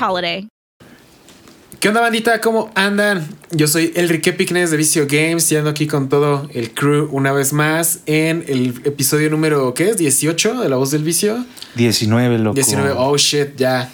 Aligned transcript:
holiday. 0.00 0.48
¿Qué 1.84 1.88
onda, 1.88 2.00
bandita? 2.00 2.40
¿Cómo 2.40 2.70
andan? 2.74 3.28
Yo 3.50 3.66
soy 3.66 3.92
Enrique 3.94 4.32
Picnes 4.32 4.70
de 4.70 4.78
Vicio 4.78 5.06
Games 5.06 5.52
y 5.52 5.56
ando 5.56 5.68
aquí 5.68 5.86
con 5.86 6.08
todo 6.08 6.48
el 6.54 6.72
crew 6.72 7.10
una 7.12 7.30
vez 7.30 7.52
más 7.52 8.00
en 8.06 8.42
el 8.48 8.80
episodio 8.84 9.28
número, 9.28 9.74
¿qué 9.74 9.90
es? 9.90 9.98
¿18 9.98 10.60
de 10.60 10.70
La 10.70 10.76
Voz 10.76 10.92
del 10.92 11.04
Vicio? 11.04 11.44
19, 11.74 12.38
loco. 12.38 12.54
19, 12.54 12.94
oh 12.96 13.18
shit, 13.18 13.56
ya. 13.56 13.92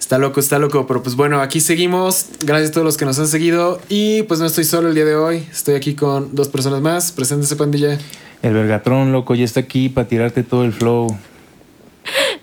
Está 0.00 0.18
loco, 0.18 0.40
está 0.40 0.58
loco, 0.58 0.84
pero 0.88 1.00
pues 1.00 1.14
bueno, 1.14 1.40
aquí 1.40 1.60
seguimos. 1.60 2.26
Gracias 2.44 2.70
a 2.70 2.72
todos 2.72 2.84
los 2.84 2.96
que 2.96 3.04
nos 3.04 3.20
han 3.20 3.28
seguido. 3.28 3.80
Y 3.88 4.24
pues 4.24 4.40
no 4.40 4.46
estoy 4.46 4.64
solo 4.64 4.88
el 4.88 4.96
día 4.96 5.04
de 5.04 5.14
hoy, 5.14 5.46
estoy 5.48 5.76
aquí 5.76 5.94
con 5.94 6.34
dos 6.34 6.48
personas 6.48 6.80
más. 6.80 7.12
Preséntese, 7.12 7.54
pandilla. 7.54 7.98
El 8.42 8.54
Vergatrón, 8.54 9.12
loco, 9.12 9.36
ya 9.36 9.44
está 9.44 9.60
aquí 9.60 9.88
para 9.88 10.08
tirarte 10.08 10.42
todo 10.42 10.64
el 10.64 10.72
flow. 10.72 11.16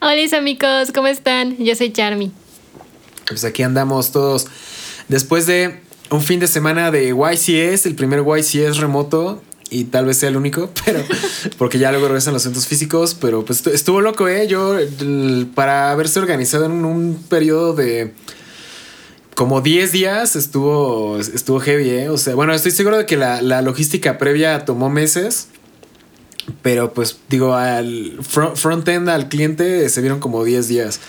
Hola 0.02 0.38
amigos, 0.38 0.94
¿cómo 0.96 1.08
están? 1.08 1.58
Yo 1.58 1.76
soy 1.76 1.92
Charmy. 1.92 2.32
Pues 3.30 3.46
aquí 3.46 3.64
andamos 3.64 4.12
todos. 4.12 4.48
Después 5.08 5.46
de 5.46 5.80
un 6.10 6.22
fin 6.22 6.40
de 6.40 6.48
semana 6.48 6.92
de 6.92 7.10
YCS, 7.10 7.86
el 7.86 7.96
primer 7.96 8.24
YCS 8.26 8.78
remoto, 8.78 9.42
y 9.70 9.86
tal 9.86 10.06
vez 10.06 10.18
sea 10.18 10.30
el 10.30 10.38
único, 10.38 10.70
pero 10.86 11.04
porque 11.58 11.80
ya 11.80 11.92
luego 11.92 12.08
regresan 12.08 12.34
los 12.34 12.44
centros 12.44 12.68
físicos, 12.68 13.16
pero 13.16 13.46
pues 13.46 13.66
estuvo 13.68 14.02
loco, 14.02 14.28
¿eh? 14.28 14.48
Yo, 14.48 14.78
para 15.56 15.92
haberse 15.92 16.20
organizado 16.20 16.66
en 16.66 16.86
un 16.86 17.24
periodo 17.30 17.74
de 17.74 18.14
como 19.36 19.62
10 19.62 19.92
días, 19.94 20.36
estuvo, 20.36 21.18
estuvo 21.18 21.60
heavy, 21.60 21.90
¿eh? 21.92 22.10
O 22.10 22.18
sea, 22.18 22.36
bueno, 22.36 22.54
estoy 22.54 22.72
seguro 22.72 22.98
de 22.98 23.06
que 23.06 23.16
la, 23.16 23.42
la 23.42 23.62
logística 23.62 24.18
previa 24.18 24.66
tomó 24.66 24.90
meses, 24.90 25.48
pero 26.62 26.94
pues 26.94 27.18
digo, 27.30 27.54
al 27.54 28.18
front, 28.22 28.58
front-end 28.58 29.08
al 29.08 29.30
cliente 29.30 29.88
se 29.88 30.02
vieron 30.02 30.20
como 30.20 30.44
10 30.44 30.68
días. 30.68 31.00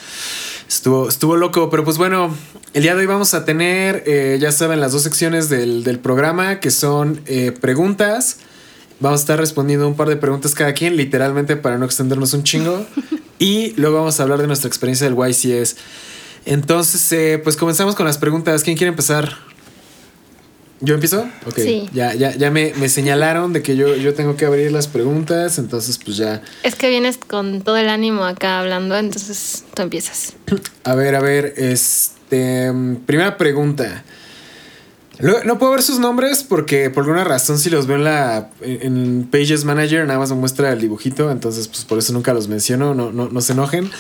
Estuvo, 0.71 1.09
estuvo 1.09 1.37
loco, 1.37 1.69
pero 1.69 1.83
pues 1.83 1.99
bueno, 1.99 2.33
el 2.75 2.85
día 2.85 2.95
de 2.95 3.01
hoy 3.01 3.07
vamos 3.07 3.35
a 3.35 3.45
tener, 3.45 4.05
eh, 4.07 4.39
ya 4.41 4.53
saben, 4.53 4.81
las 4.81 4.93
dos 4.93 5.03
secciones 5.03 5.49
del, 5.49 5.83
del 5.83 5.99
programa 5.99 6.61
que 6.61 6.71
son 6.71 7.23
eh, 7.27 7.51
preguntas. 7.51 8.37
Vamos 9.01 9.19
a 9.19 9.23
estar 9.23 9.41
respondiendo 9.41 9.89
un 9.89 9.97
par 9.97 10.09
de 10.09 10.15
preguntas 10.15 10.55
cada 10.55 10.73
quien, 10.73 10.97
literalmente 10.97 11.57
para 11.57 11.77
no 11.77 11.87
extendernos 11.87 12.35
un 12.35 12.45
chingo. 12.45 12.87
y 13.41 13.73
luego 13.81 13.97
vamos 13.97 14.21
a 14.21 14.23
hablar 14.23 14.41
de 14.41 14.47
nuestra 14.47 14.69
experiencia 14.69 15.11
del 15.11 15.19
YCS. 15.19 15.75
Entonces, 16.47 17.11
eh, 17.11 17.41
pues 17.43 17.57
comenzamos 17.57 17.97
con 17.97 18.07
las 18.07 18.19
preguntas. 18.19 18.63
¿Quién 18.63 18.77
quiere 18.77 18.91
empezar? 18.91 19.39
¿Yo 20.81 20.95
empiezo? 20.95 21.29
Ok. 21.47 21.59
Sí. 21.59 21.89
Ya, 21.93 22.15
ya, 22.15 22.35
ya 22.35 22.51
me, 22.51 22.73
me 22.77 22.89
señalaron 22.89 23.53
de 23.53 23.63
que 23.63 23.77
yo, 23.77 23.95
yo 23.97 24.15
tengo 24.15 24.37
que 24.37 24.47
abrir 24.47 24.73
las 24.73 24.89
preguntas, 24.89 25.59
entonces 25.59 25.99
pues 26.03 26.17
ya. 26.17 26.43
Es 26.63 26.75
que 26.75 26.89
vienes 26.89 27.19
con 27.19 27.61
todo 27.61 27.77
el 27.77 27.89
ánimo 27.89 28.25
acá 28.25 28.61
hablando, 28.61 28.97
entonces 28.97 29.65
tú 29.75 29.83
empiezas. 29.83 30.35
A 30.85 30.95
ver, 30.95 31.15
a 31.15 31.21
ver, 31.21 31.55
este. 31.57 32.73
Primera 33.07 33.37
pregunta. 33.37 34.05
No 35.45 35.59
puedo 35.59 35.73
ver 35.73 35.83
sus 35.83 35.99
nombres 35.99 36.43
porque 36.43 36.89
por 36.89 37.05
alguna 37.05 37.25
razón 37.25 37.59
si 37.59 37.69
los 37.69 37.87
veo 37.87 37.97
en 37.97 38.05
la 38.05 38.51
en 38.63 39.29
Pages 39.31 39.65
Manager 39.67 40.07
nada 40.07 40.19
más 40.19 40.31
me 40.31 40.37
muestra 40.37 40.73
el 40.73 40.81
dibujito, 40.81 41.31
entonces 41.31 41.69
pues 41.69 41.85
por 41.85 41.99
eso 41.99 42.15
nunca 42.15 42.33
los 42.33 42.49
menciono, 42.49 42.95
no, 42.95 43.13
no, 43.13 43.29
no 43.29 43.41
se 43.43 43.53
enojen. 43.53 43.91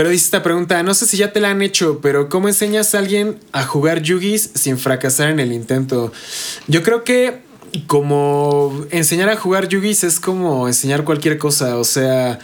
Pero 0.00 0.08
dice 0.08 0.24
esta 0.24 0.42
pregunta, 0.42 0.82
no 0.82 0.94
sé 0.94 1.04
si 1.04 1.18
ya 1.18 1.30
te 1.30 1.40
la 1.40 1.50
han 1.50 1.60
hecho, 1.60 2.00
pero 2.00 2.30
¿cómo 2.30 2.48
enseñas 2.48 2.94
a 2.94 3.00
alguien 3.00 3.38
a 3.52 3.64
jugar 3.64 4.00
Yugis 4.00 4.50
sin 4.54 4.78
fracasar 4.78 5.28
en 5.28 5.40
el 5.40 5.52
intento? 5.52 6.10
Yo 6.68 6.82
creo 6.82 7.04
que 7.04 7.42
como 7.86 8.86
enseñar 8.92 9.28
a 9.28 9.36
jugar 9.36 9.68
Yugis 9.68 10.02
es 10.04 10.18
como 10.18 10.68
enseñar 10.68 11.04
cualquier 11.04 11.36
cosa, 11.36 11.76
o 11.76 11.84
sea, 11.84 12.38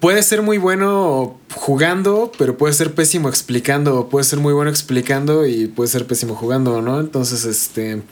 puede 0.00 0.24
ser 0.24 0.42
muy 0.42 0.58
bueno 0.58 1.38
jugando, 1.54 2.32
pero 2.36 2.58
puede 2.58 2.74
ser 2.74 2.96
pésimo 2.96 3.28
explicando, 3.28 4.08
puede 4.08 4.24
ser 4.24 4.40
muy 4.40 4.52
bueno 4.52 4.68
explicando 4.68 5.46
y 5.46 5.68
puede 5.68 5.88
ser 5.88 6.08
pésimo 6.08 6.34
jugando, 6.34 6.82
¿no? 6.82 6.98
Entonces, 6.98 7.44
este, 7.44 8.02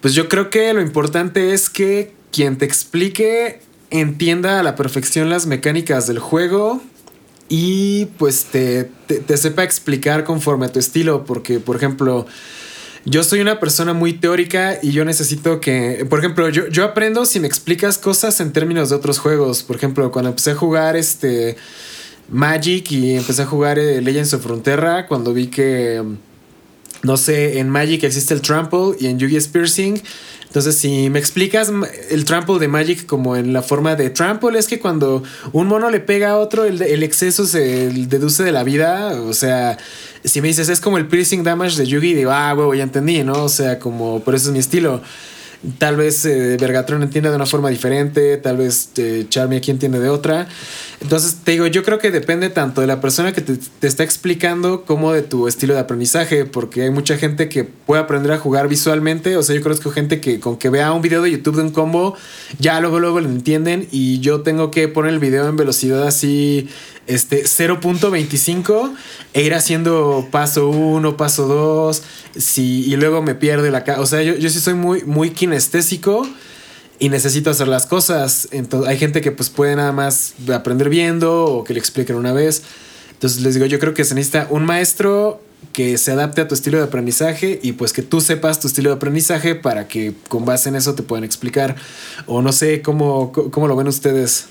pues 0.00 0.14
yo 0.14 0.28
creo 0.28 0.50
que 0.50 0.72
lo 0.72 0.82
importante 0.82 1.52
es 1.52 1.68
que 1.68 2.14
quien 2.30 2.58
te 2.58 2.64
explique 2.64 3.60
entienda 3.90 4.60
a 4.60 4.62
la 4.62 4.76
perfección 4.76 5.30
las 5.30 5.46
mecánicas 5.46 6.06
del 6.06 6.20
juego 6.20 6.80
y 7.48 8.06
pues 8.18 8.46
te, 8.46 8.90
te, 9.06 9.20
te 9.20 9.36
sepa 9.36 9.62
explicar 9.64 10.24
conforme 10.24 10.66
a 10.66 10.72
tu 10.72 10.78
estilo, 10.78 11.24
porque 11.24 11.60
por 11.60 11.76
ejemplo, 11.76 12.26
yo 13.04 13.24
soy 13.24 13.40
una 13.40 13.58
persona 13.58 13.94
muy 13.94 14.12
teórica 14.12 14.78
y 14.80 14.92
yo 14.92 15.04
necesito 15.04 15.60
que, 15.60 16.06
por 16.08 16.20
ejemplo, 16.20 16.48
yo, 16.50 16.68
yo 16.68 16.84
aprendo 16.84 17.26
si 17.26 17.40
me 17.40 17.48
explicas 17.48 17.98
cosas 17.98 18.40
en 18.40 18.52
términos 18.52 18.90
de 18.90 18.96
otros 18.96 19.18
juegos. 19.18 19.64
Por 19.64 19.76
ejemplo, 19.76 20.12
cuando 20.12 20.30
empecé 20.30 20.52
a 20.52 20.54
jugar 20.54 20.94
este 20.94 21.56
Magic 22.28 22.92
y 22.92 23.16
empecé 23.16 23.42
a 23.42 23.46
jugar 23.46 23.78
eh, 23.80 24.00
Legends 24.00 24.34
of 24.34 24.42
Frontera, 24.42 25.08
cuando 25.08 25.34
vi 25.34 25.48
que, 25.48 26.00
no 27.02 27.16
sé, 27.16 27.58
en 27.58 27.68
Magic 27.68 28.04
existe 28.04 28.34
el 28.34 28.40
Trample 28.40 28.94
y 29.00 29.06
en 29.06 29.18
Yugi 29.18 29.36
es 29.36 29.48
Piercing. 29.48 30.00
Entonces, 30.52 30.76
si 30.76 31.08
me 31.08 31.18
explicas 31.18 31.72
el 32.10 32.26
trample 32.26 32.58
de 32.58 32.68
Magic 32.68 33.06
como 33.06 33.36
en 33.36 33.54
la 33.54 33.62
forma 33.62 33.96
de 33.96 34.10
trample, 34.10 34.58
es 34.58 34.66
que 34.66 34.80
cuando 34.80 35.22
un 35.52 35.66
mono 35.66 35.88
le 35.88 35.98
pega 35.98 36.32
a 36.32 36.36
otro, 36.36 36.64
el, 36.66 36.82
el 36.82 37.02
exceso 37.02 37.46
se 37.46 37.88
deduce 37.88 38.42
de 38.42 38.52
la 38.52 38.62
vida. 38.62 39.18
O 39.22 39.32
sea, 39.32 39.78
si 40.22 40.42
me 40.42 40.48
dices 40.48 40.68
es 40.68 40.82
como 40.82 40.98
el 40.98 41.06
piercing 41.06 41.42
damage 41.42 41.78
de 41.78 41.86
Yugi, 41.86 42.12
digo, 42.12 42.32
ah, 42.32 42.52
huevo, 42.54 42.74
ya 42.74 42.82
entendí, 42.82 43.24
¿no? 43.24 43.44
O 43.44 43.48
sea, 43.48 43.78
como, 43.78 44.20
por 44.20 44.34
eso 44.34 44.48
es 44.48 44.52
mi 44.52 44.58
estilo. 44.58 45.00
Tal 45.78 45.94
vez 45.94 46.24
eh, 46.24 46.56
Vergatron 46.60 47.04
entiende 47.04 47.30
de 47.30 47.36
una 47.36 47.46
forma 47.46 47.70
diferente, 47.70 48.36
tal 48.36 48.56
vez 48.56 48.90
eh, 48.96 49.26
Charmy 49.28 49.56
aquí 49.56 49.70
entiende 49.70 50.00
de 50.00 50.08
otra. 50.08 50.48
Entonces, 51.00 51.38
te 51.44 51.52
digo, 51.52 51.68
yo 51.68 51.84
creo 51.84 52.00
que 52.00 52.10
depende 52.10 52.50
tanto 52.50 52.80
de 52.80 52.88
la 52.88 53.00
persona 53.00 53.32
que 53.32 53.42
te, 53.42 53.86
está 53.86 54.02
explicando 54.02 54.84
como 54.84 55.12
de 55.12 55.22
tu 55.22 55.46
estilo 55.46 55.74
de 55.74 55.80
aprendizaje, 55.80 56.46
porque 56.46 56.82
hay 56.82 56.90
mucha 56.90 57.16
gente 57.16 57.48
que 57.48 57.62
puede 57.62 58.02
aprender 58.02 58.32
a 58.32 58.38
jugar 58.38 58.66
visualmente. 58.66 59.36
O 59.36 59.42
sea, 59.44 59.54
yo 59.54 59.62
conozco 59.62 59.92
gente 59.92 60.20
que 60.20 60.40
con 60.40 60.56
que 60.56 60.68
vea 60.68 60.92
un 60.92 61.00
video 61.00 61.22
de 61.22 61.30
YouTube 61.30 61.56
de 61.56 61.62
un 61.62 61.70
combo, 61.70 62.16
ya 62.58 62.80
luego, 62.80 62.98
luego 62.98 63.20
lo 63.20 63.28
entienden 63.28 63.86
y 63.92 64.18
yo 64.18 64.40
tengo 64.42 64.72
que 64.72 64.88
poner 64.88 65.12
el 65.12 65.20
video 65.20 65.48
en 65.48 65.56
velocidad 65.56 66.08
así, 66.08 66.68
este, 67.06 67.44
0.25 67.44 68.92
e 69.34 69.42
ir 69.42 69.54
haciendo 69.54 70.28
paso 70.30 70.68
1, 70.68 71.16
paso 71.16 71.46
2, 71.46 72.02
si, 72.36 72.84
y 72.84 72.96
luego 72.96 73.22
me 73.22 73.34
pierde 73.34 73.70
la... 73.70 73.84
ca- 73.84 74.00
O 74.00 74.06
sea, 74.06 74.22
yo, 74.22 74.34
yo 74.36 74.48
sí 74.50 74.60
soy 74.60 74.74
muy, 74.74 75.02
muy 75.04 75.30
kinestésico 75.30 76.26
y 76.98 77.08
necesito 77.08 77.50
hacer 77.50 77.68
las 77.68 77.86
cosas. 77.86 78.48
Entonces, 78.52 78.88
hay 78.88 78.98
gente 78.98 79.20
que 79.20 79.32
pues 79.32 79.50
puede 79.50 79.74
nada 79.76 79.92
más 79.92 80.34
aprender 80.54 80.88
viendo 80.88 81.44
o 81.44 81.64
que 81.64 81.72
le 81.74 81.80
expliquen 81.80 82.16
una 82.16 82.32
vez. 82.32 82.62
Entonces 83.12 83.42
les 83.42 83.54
digo, 83.54 83.66
yo 83.66 83.78
creo 83.78 83.94
que 83.94 84.04
se 84.04 84.14
necesita 84.14 84.46
un 84.50 84.64
maestro 84.64 85.40
que 85.72 85.96
se 85.96 86.10
adapte 86.10 86.40
a 86.40 86.48
tu 86.48 86.54
estilo 86.54 86.78
de 86.78 86.84
aprendizaje 86.84 87.60
y 87.62 87.72
pues 87.72 87.92
que 87.92 88.02
tú 88.02 88.20
sepas 88.20 88.58
tu 88.58 88.66
estilo 88.66 88.90
de 88.90 88.96
aprendizaje 88.96 89.54
para 89.54 89.86
que 89.86 90.12
con 90.28 90.44
base 90.44 90.68
en 90.68 90.74
eso 90.74 90.94
te 90.94 91.02
puedan 91.04 91.22
explicar. 91.24 91.76
O 92.26 92.42
no 92.42 92.52
sé 92.52 92.82
cómo, 92.82 93.30
cómo 93.32 93.68
lo 93.68 93.76
ven 93.76 93.86
ustedes. 93.86 94.46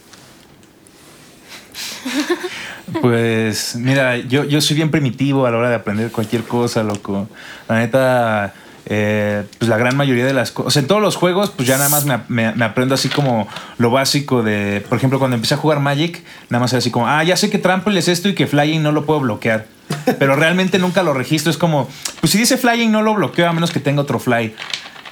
Pues 3.02 3.76
mira, 3.76 4.18
yo, 4.18 4.44
yo 4.44 4.60
soy 4.60 4.76
bien 4.76 4.92
primitivo 4.92 5.46
a 5.46 5.52
la 5.52 5.58
hora 5.58 5.70
de 5.70 5.76
aprender 5.76 6.12
cualquier 6.12 6.44
cosa, 6.44 6.84
loco. 6.84 7.30
La 7.70 7.80
neta, 7.80 8.54
eh, 8.86 9.44
pues 9.58 9.70
la 9.70 9.78
gran 9.78 9.96
mayoría 9.96 10.26
de 10.26 10.34
las 10.34 10.52
cosas, 10.52 10.68
o 10.68 10.72
sea, 10.72 10.82
en 10.82 10.88
todos 10.88 11.02
los 11.02 11.16
juegos, 11.16 11.52
pues 11.52 11.68
ya 11.68 11.78
nada 11.78 11.88
más 11.90 12.06
me, 12.06 12.20
me- 12.28 12.54
me 12.54 12.66
aprendo 12.66 12.96
así 12.96 13.08
como 13.08 13.48
lo 13.78 13.92
básico 13.92 14.44
de, 14.44 14.84
por 14.90 14.98
ejemplo, 14.98 15.20
cuando 15.20 15.36
empecé 15.36 15.54
a 15.54 15.58
jugar 15.58 15.80
Magic, 15.80 16.22
nada 16.50 16.62
más 16.62 16.74
era 16.74 16.80
así 16.80 16.92
como, 16.92 17.08
ah, 17.08 17.24
ya 17.24 17.38
sé 17.38 17.50
que 17.50 17.60
Trample 17.60 17.98
es 17.98 18.08
esto 18.10 18.28
y 18.28 18.36
que 18.36 18.46
Flying 18.48 18.82
no 18.84 18.92
lo 18.92 19.06
puedo 19.06 19.22
bloquear. 19.22 19.68
pero 20.20 20.36
realmente 20.36 20.78
nunca 20.80 21.04
lo 21.04 21.14
registro. 21.14 21.50
Es 21.52 21.58
como, 21.58 21.88
pues 22.20 22.32
si 22.32 22.38
dice 22.38 22.58
flying 22.58 22.92
no 22.92 23.02
lo 23.02 23.14
bloqueo 23.14 23.48
a 23.50 23.54
menos 23.54 23.72
que 23.72 23.80
tenga 23.82 24.02
otro 24.02 24.20
fly. 24.20 24.54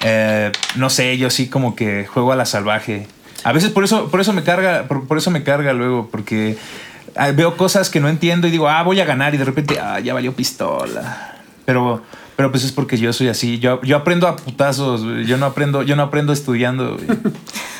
Eh, 0.03 0.51
no 0.75 0.89
sé, 0.89 1.17
yo 1.17 1.29
sí 1.29 1.47
como 1.49 1.75
que 1.75 2.05
juego 2.07 2.31
a 2.31 2.37
la 2.37 2.45
salvaje. 2.45 3.05
A 3.43 3.51
veces 3.51 3.71
por 3.71 3.83
eso, 3.83 4.09
por 4.09 4.21
eso 4.21 4.33
me 4.33 4.43
carga, 4.43 4.87
por, 4.87 5.07
por 5.07 5.17
eso 5.17 5.31
me 5.31 5.43
carga 5.43 5.73
luego, 5.73 6.09
porque 6.11 6.57
ah, 7.15 7.31
veo 7.31 7.57
cosas 7.57 7.89
que 7.89 7.99
no 7.99 8.09
entiendo 8.09 8.47
y 8.47 8.51
digo, 8.51 8.69
ah, 8.69 8.83
voy 8.83 8.99
a 8.99 9.05
ganar 9.05 9.33
y 9.33 9.37
de 9.37 9.45
repente, 9.45 9.79
ah, 9.79 9.99
ya 9.99 10.13
valió 10.13 10.33
pistola. 10.33 11.35
Pero, 11.65 12.01
pero 12.35 12.51
pues 12.51 12.63
es 12.63 12.71
porque 12.71 12.97
yo 12.97 13.13
soy 13.13 13.27
así. 13.27 13.59
Yo, 13.59 13.81
yo 13.81 13.97
aprendo 13.97 14.27
a 14.27 14.35
putazos. 14.35 15.01
Yo 15.27 15.37
no 15.37 15.45
aprendo, 15.45 15.83
yo 15.83 15.95
no 15.95 16.03
aprendo 16.03 16.33
estudiando. 16.33 16.97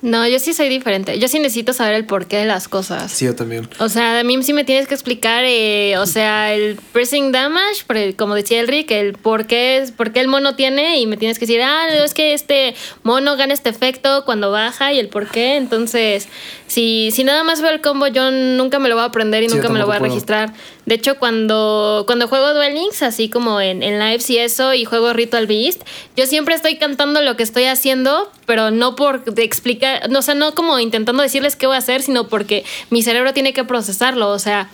No, 0.00 0.28
yo 0.28 0.38
sí 0.38 0.52
soy 0.54 0.68
diferente. 0.68 1.18
Yo 1.18 1.26
sí 1.26 1.40
necesito 1.40 1.72
saber 1.72 1.94
el 1.94 2.04
porqué 2.04 2.36
de 2.36 2.44
las 2.44 2.68
cosas. 2.68 3.10
Sí, 3.10 3.24
yo 3.24 3.34
también. 3.34 3.68
O 3.80 3.88
sea, 3.88 4.20
a 4.20 4.22
mí 4.22 4.40
sí 4.44 4.52
me 4.52 4.62
tienes 4.62 4.86
que 4.86 4.94
explicar, 4.94 5.42
eh, 5.44 5.98
o 5.98 6.06
sea, 6.06 6.54
el 6.54 6.76
pressing 6.92 7.32
damage, 7.32 8.14
como 8.16 8.36
decía 8.36 8.60
el 8.60 8.68
Rick, 8.68 8.92
el 8.92 9.14
por 9.14 9.46
qué, 9.48 9.78
es- 9.78 9.90
por 9.90 10.12
qué 10.12 10.20
el 10.20 10.28
mono 10.28 10.54
tiene 10.54 11.00
y 11.00 11.06
me 11.06 11.16
tienes 11.16 11.40
que 11.40 11.46
decir, 11.46 11.62
ah, 11.62 11.88
es 12.04 12.14
que 12.14 12.32
este 12.32 12.76
mono 13.02 13.36
gana 13.36 13.52
este 13.52 13.70
efecto 13.70 14.22
cuando 14.24 14.52
baja 14.52 14.92
y 14.92 15.00
el 15.00 15.08
por 15.08 15.26
qué. 15.28 15.56
Entonces, 15.56 16.28
si, 16.68 17.10
si 17.10 17.24
nada 17.24 17.42
más 17.42 17.60
veo 17.60 17.72
el 17.72 17.80
combo, 17.80 18.06
yo 18.06 18.30
nunca 18.30 18.78
me 18.78 18.88
lo 18.88 18.94
voy 18.94 19.02
a 19.02 19.06
aprender 19.08 19.42
y 19.42 19.48
Sí, 19.48 19.56
nunca 19.56 19.68
me 19.68 19.80
lo 19.80 19.86
voy 19.86 19.96
a 19.96 19.98
puedo. 19.98 20.12
registrar. 20.12 20.52
De 20.88 20.94
hecho, 20.94 21.18
cuando, 21.18 22.04
cuando 22.06 22.28
juego 22.28 22.54
Duel 22.54 22.72
Links, 22.72 23.02
así 23.02 23.28
como 23.28 23.60
en, 23.60 23.82
en 23.82 23.98
lives 23.98 24.30
y 24.30 24.38
eso, 24.38 24.72
y 24.72 24.86
juego 24.86 25.12
Ritual 25.12 25.46
Beast, 25.46 25.82
yo 26.16 26.24
siempre 26.24 26.54
estoy 26.54 26.78
cantando 26.78 27.20
lo 27.20 27.36
que 27.36 27.42
estoy 27.42 27.64
haciendo, 27.64 28.32
pero 28.46 28.70
no 28.70 28.96
por 28.96 29.22
explicar, 29.36 30.08
no, 30.08 30.20
o 30.20 30.22
sea, 30.22 30.34
no 30.34 30.54
como 30.54 30.78
intentando 30.78 31.22
decirles 31.22 31.56
qué 31.56 31.66
voy 31.66 31.74
a 31.74 31.80
hacer, 31.80 32.00
sino 32.00 32.28
porque 32.28 32.64
mi 32.88 33.02
cerebro 33.02 33.34
tiene 33.34 33.52
que 33.52 33.64
procesarlo. 33.64 34.30
O 34.30 34.38
sea, 34.38 34.70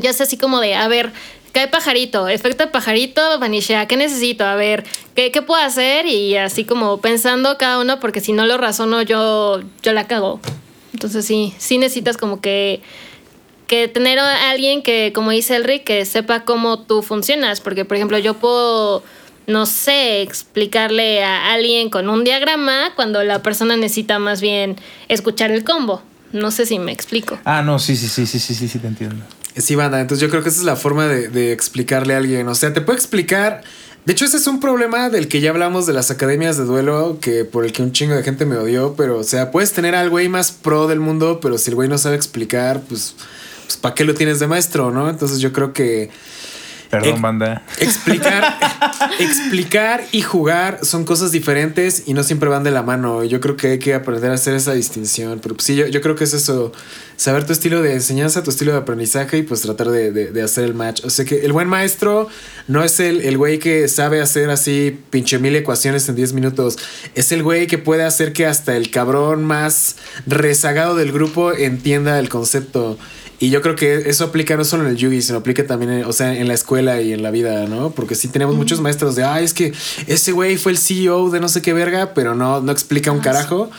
ya 0.00 0.12
sé 0.12 0.22
así 0.22 0.36
como 0.36 0.60
de, 0.60 0.76
a 0.76 0.86
ver, 0.86 1.10
cae 1.50 1.66
pajarito, 1.66 2.28
efecto 2.28 2.70
pajarito, 2.70 3.40
vanishea, 3.40 3.88
¿qué 3.88 3.96
necesito? 3.96 4.44
A 4.44 4.54
ver, 4.54 4.84
¿qué, 5.16 5.32
qué 5.32 5.42
puedo 5.42 5.60
hacer? 5.60 6.06
Y 6.06 6.36
así 6.36 6.64
como 6.64 7.00
pensando 7.00 7.58
cada 7.58 7.80
uno, 7.80 7.98
porque 7.98 8.20
si 8.20 8.32
no 8.32 8.46
lo 8.46 8.56
razono, 8.56 9.02
yo, 9.02 9.62
yo 9.82 9.92
la 9.92 10.06
cago. 10.06 10.40
Entonces 10.92 11.26
sí, 11.26 11.54
sí 11.58 11.78
necesitas 11.78 12.18
como 12.18 12.40
que 12.40 12.82
que 13.66 13.88
tener 13.88 14.18
a 14.18 14.50
alguien 14.50 14.82
que, 14.82 15.12
como 15.14 15.30
dice 15.30 15.56
el 15.56 15.64
Rick, 15.64 15.84
que 15.84 16.04
sepa 16.04 16.44
cómo 16.44 16.80
tú 16.80 17.02
funcionas. 17.02 17.60
Porque, 17.60 17.84
por 17.84 17.96
ejemplo, 17.96 18.18
yo 18.18 18.34
puedo, 18.34 19.02
no 19.46 19.66
sé, 19.66 20.22
explicarle 20.22 21.24
a 21.24 21.52
alguien 21.52 21.90
con 21.90 22.08
un 22.08 22.24
diagrama 22.24 22.92
cuando 22.94 23.22
la 23.24 23.42
persona 23.42 23.76
necesita 23.76 24.18
más 24.18 24.40
bien 24.40 24.76
escuchar 25.08 25.50
el 25.50 25.64
combo. 25.64 26.02
No 26.32 26.50
sé 26.50 26.66
si 26.66 26.78
me 26.78 26.92
explico. 26.92 27.38
Ah, 27.44 27.62
no, 27.62 27.78
sí, 27.78 27.96
sí, 27.96 28.08
sí, 28.08 28.26
sí, 28.26 28.38
sí, 28.38 28.54
sí, 28.54 28.68
sí, 28.68 28.78
te 28.78 28.88
entiendo. 28.88 29.24
Sí, 29.56 29.76
banda. 29.76 30.00
Entonces 30.00 30.20
yo 30.20 30.30
creo 30.30 30.42
que 30.42 30.48
esa 30.48 30.58
es 30.58 30.64
la 30.64 30.76
forma 30.76 31.06
de, 31.06 31.28
de 31.28 31.52
explicarle 31.52 32.14
a 32.14 32.16
alguien. 32.16 32.48
O 32.48 32.54
sea, 32.54 32.72
te 32.72 32.80
puede 32.80 32.98
explicar. 32.98 33.62
De 34.04 34.12
hecho, 34.12 34.26
ese 34.26 34.36
es 34.36 34.46
un 34.46 34.60
problema 34.60 35.08
del 35.08 35.28
que 35.28 35.40
ya 35.40 35.50
hablamos 35.50 35.86
de 35.86 35.94
las 35.94 36.10
academias 36.10 36.58
de 36.58 36.64
duelo, 36.64 37.18
que 37.22 37.44
por 37.44 37.64
el 37.64 37.72
que 37.72 37.82
un 37.82 37.92
chingo 37.92 38.14
de 38.14 38.22
gente 38.22 38.44
me 38.44 38.56
odió. 38.56 38.94
Pero, 38.96 39.18
o 39.18 39.24
sea, 39.24 39.50
puedes 39.50 39.72
tener 39.72 39.94
al 39.94 40.10
güey 40.10 40.28
más 40.28 40.50
pro 40.50 40.88
del 40.88 41.00
mundo, 41.00 41.38
pero 41.40 41.56
si 41.56 41.70
el 41.70 41.76
güey 41.76 41.88
no 41.88 41.96
sabe 41.96 42.16
explicar, 42.16 42.82
pues, 42.86 43.14
pues 43.74 43.80
¿para 43.80 43.94
qué 43.94 44.04
lo 44.04 44.14
tienes 44.14 44.38
de 44.38 44.46
maestro, 44.46 44.90
no? 44.90 45.08
Entonces 45.10 45.38
yo 45.40 45.52
creo 45.52 45.72
que 45.72 46.10
Perdón, 46.90 47.20
banda. 47.22 47.64
explicar, 47.80 48.56
explicar 49.18 50.04
y 50.12 50.22
jugar 50.22 50.78
son 50.82 51.04
cosas 51.04 51.32
diferentes 51.32 52.04
y 52.06 52.14
no 52.14 52.22
siempre 52.22 52.48
van 52.48 52.62
de 52.62 52.70
la 52.70 52.82
mano. 52.84 53.24
Yo 53.24 53.40
creo 53.40 53.56
que 53.56 53.68
hay 53.72 53.78
que 53.80 53.94
aprender 53.94 54.30
a 54.30 54.34
hacer 54.34 54.54
esa 54.54 54.74
distinción. 54.74 55.40
Pero 55.42 55.56
pues, 55.56 55.66
sí, 55.66 55.74
yo, 55.74 55.86
yo 55.88 56.00
creo 56.00 56.14
que 56.14 56.22
es 56.24 56.34
eso, 56.34 56.70
saber 57.16 57.46
tu 57.46 57.52
estilo 57.52 57.82
de 57.82 57.94
enseñanza, 57.94 58.44
tu 58.44 58.50
estilo 58.50 58.70
de 58.72 58.78
aprendizaje 58.78 59.38
y 59.38 59.42
pues 59.42 59.62
tratar 59.62 59.88
de, 59.90 60.12
de- 60.12 60.30
de 60.30 60.42
hacer 60.42 60.64
el 60.64 60.74
match. 60.74 61.04
O 61.04 61.10
sea 61.10 61.24
que 61.24 61.40
el 61.44 61.52
buen 61.52 61.66
maestro 61.68 62.28
no 62.68 62.84
es 62.84 63.00
el, 63.00 63.22
el 63.22 63.38
güey 63.38 63.58
que 63.58 63.88
sabe 63.88 64.20
hacer 64.20 64.50
así 64.50 64.96
pinche 65.10 65.38
mil 65.40 65.56
ecuaciones 65.56 66.08
en 66.08 66.14
10 66.14 66.32
minutos. 66.34 66.76
Es 67.16 67.32
el 67.32 67.42
güey 67.42 67.66
que 67.66 67.78
puede 67.78 68.04
hacer 68.04 68.32
que 68.32 68.46
hasta 68.46 68.76
el 68.76 68.90
cabrón 68.90 69.44
más 69.44 69.96
rezagado 70.26 70.94
del 70.94 71.10
grupo 71.10 71.52
entienda 71.52 72.20
el 72.20 72.28
concepto. 72.28 72.98
Y 73.44 73.50
yo 73.50 73.60
creo 73.60 73.76
que 73.76 74.08
eso 74.08 74.24
aplica 74.24 74.56
no 74.56 74.64
solo 74.64 74.84
en 74.84 74.88
el 74.88 74.96
Yugi, 74.96 75.20
sino 75.20 75.36
aplica 75.36 75.66
también, 75.66 75.92
en, 75.92 76.04
o 76.06 76.14
sea, 76.14 76.34
en 76.34 76.48
la 76.48 76.54
escuela 76.54 77.02
y 77.02 77.12
en 77.12 77.22
la 77.22 77.30
vida, 77.30 77.66
¿no? 77.66 77.90
Porque 77.90 78.14
sí 78.14 78.28
tenemos 78.28 78.54
muchos 78.54 78.80
maestros 78.80 79.16
de, 79.16 79.24
ay, 79.24 79.44
es 79.44 79.52
que 79.52 79.74
ese 80.06 80.32
güey 80.32 80.56
fue 80.56 80.72
el 80.72 80.78
CEO 80.78 81.28
de 81.28 81.40
no 81.40 81.50
sé 81.50 81.60
qué 81.60 81.74
verga, 81.74 82.14
pero 82.14 82.34
no, 82.34 82.62
no 82.62 82.72
explica 82.72 83.12
un 83.12 83.20
carajo. 83.20 83.70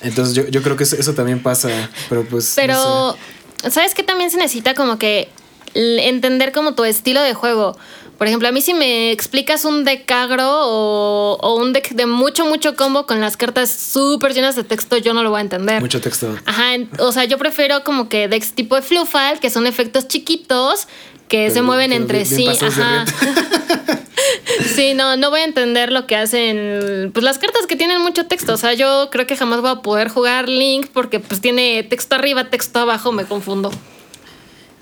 Entonces 0.00 0.34
yo, 0.34 0.48
yo 0.48 0.60
creo 0.60 0.76
que 0.76 0.82
eso, 0.82 0.96
eso 0.96 1.14
también 1.14 1.40
pasa, 1.40 1.68
pero 2.08 2.24
pues... 2.24 2.48
no 2.48 2.52
Pero, 2.56 3.16
sé. 3.62 3.70
¿sabes 3.70 3.94
qué 3.94 4.02
también 4.02 4.32
se 4.32 4.38
necesita? 4.38 4.74
Como 4.74 4.98
que 4.98 5.28
entender 5.74 6.50
como 6.50 6.74
tu 6.74 6.82
estilo 6.82 7.22
de 7.22 7.32
juego. 7.32 7.78
Por 8.18 8.26
ejemplo, 8.26 8.48
a 8.48 8.52
mí 8.52 8.60
si 8.62 8.72
me 8.72 9.10
explicas 9.12 9.64
un 9.66 9.84
deck 9.84 10.10
agro 10.10 10.48
o, 10.48 11.38
o 11.40 11.56
un 11.56 11.72
deck 11.74 11.90
de 11.90 12.06
mucho, 12.06 12.46
mucho 12.46 12.74
combo 12.74 13.04
con 13.06 13.20
las 13.20 13.36
cartas 13.36 13.70
súper 13.70 14.32
llenas 14.32 14.56
de 14.56 14.64
texto, 14.64 14.96
yo 14.96 15.12
no 15.12 15.22
lo 15.22 15.30
voy 15.30 15.38
a 15.38 15.42
entender. 15.42 15.80
Mucho 15.82 16.00
texto. 16.00 16.34
Ajá, 16.46 16.64
o 16.98 17.12
sea, 17.12 17.24
yo 17.24 17.36
prefiero 17.36 17.84
como 17.84 18.08
que 18.08 18.28
decks 18.28 18.52
tipo 18.54 18.74
de 18.74 18.82
Flufal, 18.82 19.38
que 19.38 19.50
son 19.50 19.66
efectos 19.66 20.08
chiquitos 20.08 20.88
que 21.28 21.50
se 21.50 21.60
mueven 21.60 21.92
entre 21.92 22.22
bien- 22.22 22.36
bien 22.36 22.56
sí. 22.56 22.64
Ajá. 22.64 23.04
sí, 24.74 24.94
no, 24.94 25.16
no 25.16 25.30
voy 25.30 25.40
a 25.40 25.44
entender 25.44 25.92
lo 25.92 26.06
que 26.06 26.16
hacen. 26.16 27.10
Pues 27.12 27.24
las 27.24 27.38
cartas 27.38 27.66
que 27.66 27.76
tienen 27.76 28.00
mucho 28.00 28.26
texto. 28.26 28.54
O 28.54 28.56
sea, 28.56 28.74
yo 28.74 29.08
creo 29.10 29.26
que 29.26 29.36
jamás 29.36 29.60
voy 29.60 29.70
a 29.70 29.76
poder 29.82 30.08
jugar 30.08 30.48
Link 30.48 30.86
porque 30.92 31.20
pues 31.20 31.40
tiene 31.40 31.82
texto 31.82 32.14
arriba, 32.14 32.44
texto 32.48 32.78
abajo, 32.78 33.12
me 33.12 33.24
confundo. 33.24 33.70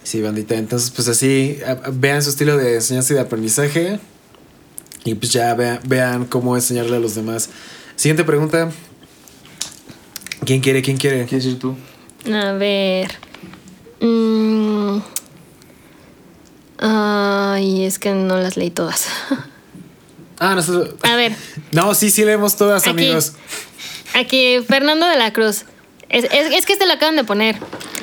Sí, 0.05 0.21
bandita. 0.23 0.55
Entonces, 0.55 0.91
pues 0.91 1.09
así, 1.09 1.59
vean 1.95 2.23
su 2.23 2.31
estilo 2.31 2.57
de 2.57 2.77
enseñanza 2.77 3.13
y 3.13 3.17
de 3.17 3.23
aprendizaje. 3.23 3.99
Y 5.05 5.15
pues 5.17 5.33
ya 5.33 5.53
vea- 5.55 5.81
vean 5.85 6.25
cómo 6.27 6.55
enseñarle 6.55 6.97
a 6.97 7.01
los 7.01 7.15
demás. 7.17 7.51
Siguiente 7.97 8.23
pregunta. 8.25 8.71
¿Quién 10.47 10.61
quiere? 10.61 10.81
¿Quién 10.83 10.97
quiere? 10.99 11.25
¿Quieres 11.27 11.47
ir 11.47 11.59
tú? 11.59 11.75
A 12.33 12.53
ver. 12.53 13.11
Mm. 14.01 14.99
Ay, 16.79 17.85
es 17.85 17.99
que 17.99 18.13
no 18.13 18.37
las 18.39 18.57
leí 18.57 18.71
todas. 18.71 19.07
Ah, 20.41 20.57
nosotros. 20.57 20.97
A 21.03 21.15
ver. 21.15 21.33
No, 21.71 21.95
sí, 21.95 22.11
sí 22.11 22.25
leemos 22.25 22.57
todas, 22.57 22.83
Aquí. 22.83 22.91
amigos. 22.91 23.35
Aquí, 24.15 24.59
Fernando 24.69 25.07
de 25.07 25.17
la 25.17 25.33
Cruz. 25.33 25.65
Es, 26.15 26.25
es- 26.25 26.53
es 26.55 26.65
que 26.67 26.73
este 26.75 26.87
lo 26.87 26.93
acaban 26.95 27.17
de 27.17 27.25
poner. 27.25 27.57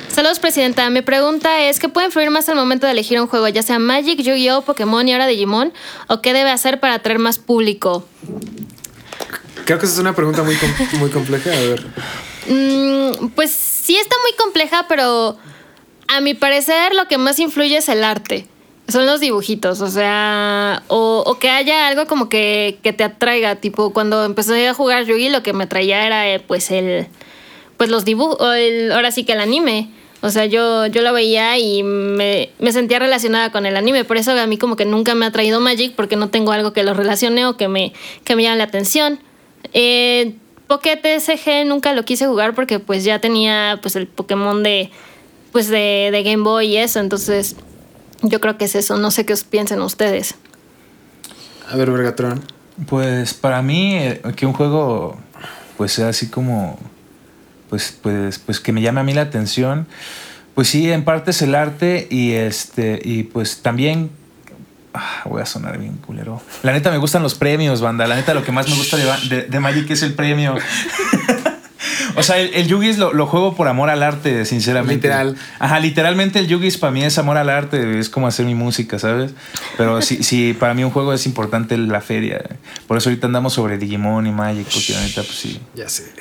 Saludos, 0.08 0.38
Presidenta. 0.38 0.88
Mi 0.90 1.00
pregunta 1.02 1.62
es: 1.62 1.78
¿qué 1.78 1.88
puede 1.88 2.06
influir 2.08 2.30
más 2.30 2.48
al 2.48 2.56
momento 2.56 2.86
de 2.86 2.92
elegir 2.92 3.18
un 3.20 3.26
juego, 3.26 3.48
ya 3.48 3.62
sea 3.62 3.78
Magic, 3.78 4.20
Yu-Gi-Oh!, 4.20 4.62
Pokémon 4.62 5.08
y 5.08 5.12
ahora 5.12 5.26
Digimon? 5.26 5.72
¿O 6.08 6.20
qué 6.20 6.32
debe 6.34 6.50
hacer 6.50 6.78
para 6.80 6.94
atraer 6.94 7.18
más 7.18 7.38
público? 7.38 8.06
Creo 9.64 9.78
que 9.78 9.86
esa 9.86 9.94
es 9.94 10.00
una 10.00 10.14
pregunta 10.14 10.42
muy, 10.42 10.56
com- 10.56 10.70
muy 10.98 11.10
compleja. 11.10 11.50
A 11.50 11.60
ver. 11.60 11.86
Mm, 12.48 13.28
pues 13.34 13.52
sí 13.52 13.96
está 13.96 14.14
muy 14.22 14.32
compleja, 14.36 14.86
pero 14.88 15.38
a 16.08 16.20
mi 16.20 16.34
parecer 16.34 16.94
lo 16.94 17.06
que 17.08 17.16
más 17.16 17.38
influye 17.38 17.76
es 17.78 17.88
el 17.88 18.04
arte. 18.04 18.46
Son 18.88 19.06
los 19.06 19.20
dibujitos, 19.20 19.80
o 19.80 19.88
sea, 19.88 20.82
o, 20.88 21.22
o 21.24 21.38
que 21.38 21.48
haya 21.48 21.86
algo 21.86 22.06
como 22.06 22.28
que, 22.28 22.78
que 22.82 22.92
te 22.92 23.04
atraiga. 23.04 23.54
Tipo, 23.56 23.92
cuando 23.94 24.24
empecé 24.24 24.68
a 24.68 24.74
jugar 24.74 25.04
Yugi, 25.04 25.30
lo 25.30 25.42
que 25.42 25.52
me 25.52 25.64
atraía 25.64 26.04
era 26.04 26.28
eh, 26.28 26.40
pues 26.40 26.70
el. 26.70 27.06
Pues 27.82 27.90
los 27.90 28.04
dibujos, 28.04 28.38
ahora 28.92 29.10
sí 29.10 29.24
que 29.24 29.32
el 29.32 29.40
anime. 29.40 29.90
O 30.20 30.30
sea, 30.30 30.46
yo, 30.46 30.86
yo 30.86 31.02
lo 31.02 31.12
veía 31.12 31.58
y 31.58 31.82
me, 31.82 32.50
me 32.60 32.70
sentía 32.70 33.00
relacionada 33.00 33.50
con 33.50 33.66
el 33.66 33.76
anime. 33.76 34.04
Por 34.04 34.18
eso 34.18 34.30
a 34.38 34.46
mí 34.46 34.56
como 34.56 34.76
que 34.76 34.84
nunca 34.84 35.16
me 35.16 35.26
ha 35.26 35.32
traído 35.32 35.58
Magic, 35.58 35.96
porque 35.96 36.14
no 36.14 36.28
tengo 36.28 36.52
algo 36.52 36.72
que 36.72 36.84
lo 36.84 36.94
relacione 36.94 37.44
o 37.44 37.56
que 37.56 37.66
me, 37.66 37.92
que 38.22 38.36
me 38.36 38.44
llame 38.44 38.58
la 38.58 38.62
atención. 38.62 39.18
Eh, 39.72 40.36
Pocket 40.68 41.00
SG 41.18 41.66
nunca 41.66 41.92
lo 41.92 42.04
quise 42.04 42.24
jugar 42.28 42.54
porque 42.54 42.78
pues 42.78 43.02
ya 43.02 43.18
tenía 43.18 43.80
pues 43.82 43.96
el 43.96 44.06
Pokémon 44.06 44.62
de 44.62 44.92
pues 45.50 45.66
de, 45.66 46.10
de 46.12 46.22
Game 46.22 46.44
Boy 46.44 46.68
y 46.68 46.76
eso, 46.76 47.00
entonces 47.00 47.56
yo 48.22 48.40
creo 48.40 48.58
que 48.58 48.66
es 48.66 48.76
eso, 48.76 48.96
no 48.96 49.10
sé 49.10 49.26
qué 49.26 49.32
os 49.32 49.42
piensen 49.42 49.82
ustedes. 49.82 50.36
A 51.68 51.74
ver, 51.74 51.90
Vergatron. 51.90 52.44
Pues 52.86 53.34
para 53.34 53.60
mí, 53.60 53.96
eh, 53.96 54.22
que 54.36 54.46
un 54.46 54.52
juego 54.52 55.16
pues 55.76 55.94
sea 55.94 56.10
así 56.10 56.28
como, 56.28 56.78
pues, 57.72 57.96
pues, 58.02 58.38
pues 58.38 58.60
que 58.60 58.70
me 58.70 58.82
llame 58.82 59.00
a 59.00 59.02
mí 59.02 59.14
la 59.14 59.22
atención, 59.22 59.86
pues 60.54 60.68
sí, 60.68 60.92
en 60.92 61.04
parte 61.04 61.30
es 61.30 61.40
el 61.40 61.54
arte 61.54 62.06
y 62.10 62.32
este, 62.32 63.00
y 63.02 63.22
pues 63.22 63.62
también, 63.62 64.10
ah, 64.92 65.22
voy 65.24 65.40
a 65.40 65.46
sonar 65.46 65.78
bien 65.78 65.96
culero. 65.96 66.42
La 66.62 66.72
neta 66.72 66.90
me 66.90 66.98
gustan 66.98 67.22
los 67.22 67.34
premios, 67.34 67.80
banda, 67.80 68.06
la 68.06 68.16
neta 68.16 68.34
lo 68.34 68.44
que 68.44 68.52
más 68.52 68.68
me 68.68 68.74
gusta 68.76 68.98
de, 68.98 69.06
de- 69.34 69.42
de 69.44 69.60
Magic 69.60 69.90
es 69.90 70.02
el 70.02 70.12
premio. 70.12 70.54
O 72.14 72.22
sea, 72.22 72.38
el, 72.38 72.52
el 72.54 72.66
Yugis 72.68 72.98
lo, 72.98 73.14
lo 73.14 73.26
juego 73.26 73.56
por 73.56 73.68
amor 73.68 73.88
al 73.88 74.02
arte, 74.02 74.44
sinceramente. 74.44 75.08
Literal. 75.08 75.34
Ajá, 75.58 75.80
literalmente 75.80 76.38
el 76.40 76.46
Yugis 76.46 76.76
para 76.76 76.90
mí 76.90 77.02
es 77.02 77.16
amor 77.16 77.38
al 77.38 77.48
arte, 77.48 77.98
es 77.98 78.10
como 78.10 78.26
hacer 78.26 78.44
mi 78.44 78.54
música, 78.54 78.98
¿sabes? 78.98 79.32
Pero 79.78 80.02
sí, 80.02 80.22
sí, 80.22 80.52
para 80.52 80.74
mí 80.74 80.84
un 80.84 80.90
juego 80.90 81.14
es 81.14 81.24
importante 81.24 81.76
la 81.78 82.02
feria. 82.02 82.42
Por 82.86 82.98
eso 82.98 83.08
ahorita 83.08 83.26
andamos 83.28 83.54
sobre 83.54 83.78
Digimon 83.78 84.26
y 84.26 84.30
Magic, 84.30 84.66
porque 84.66 84.92
la 84.92 85.00
neta, 85.00 85.22
pues 85.22 85.34
sí. 85.36 85.58
Ya 85.74 85.88
sé. 85.88 86.12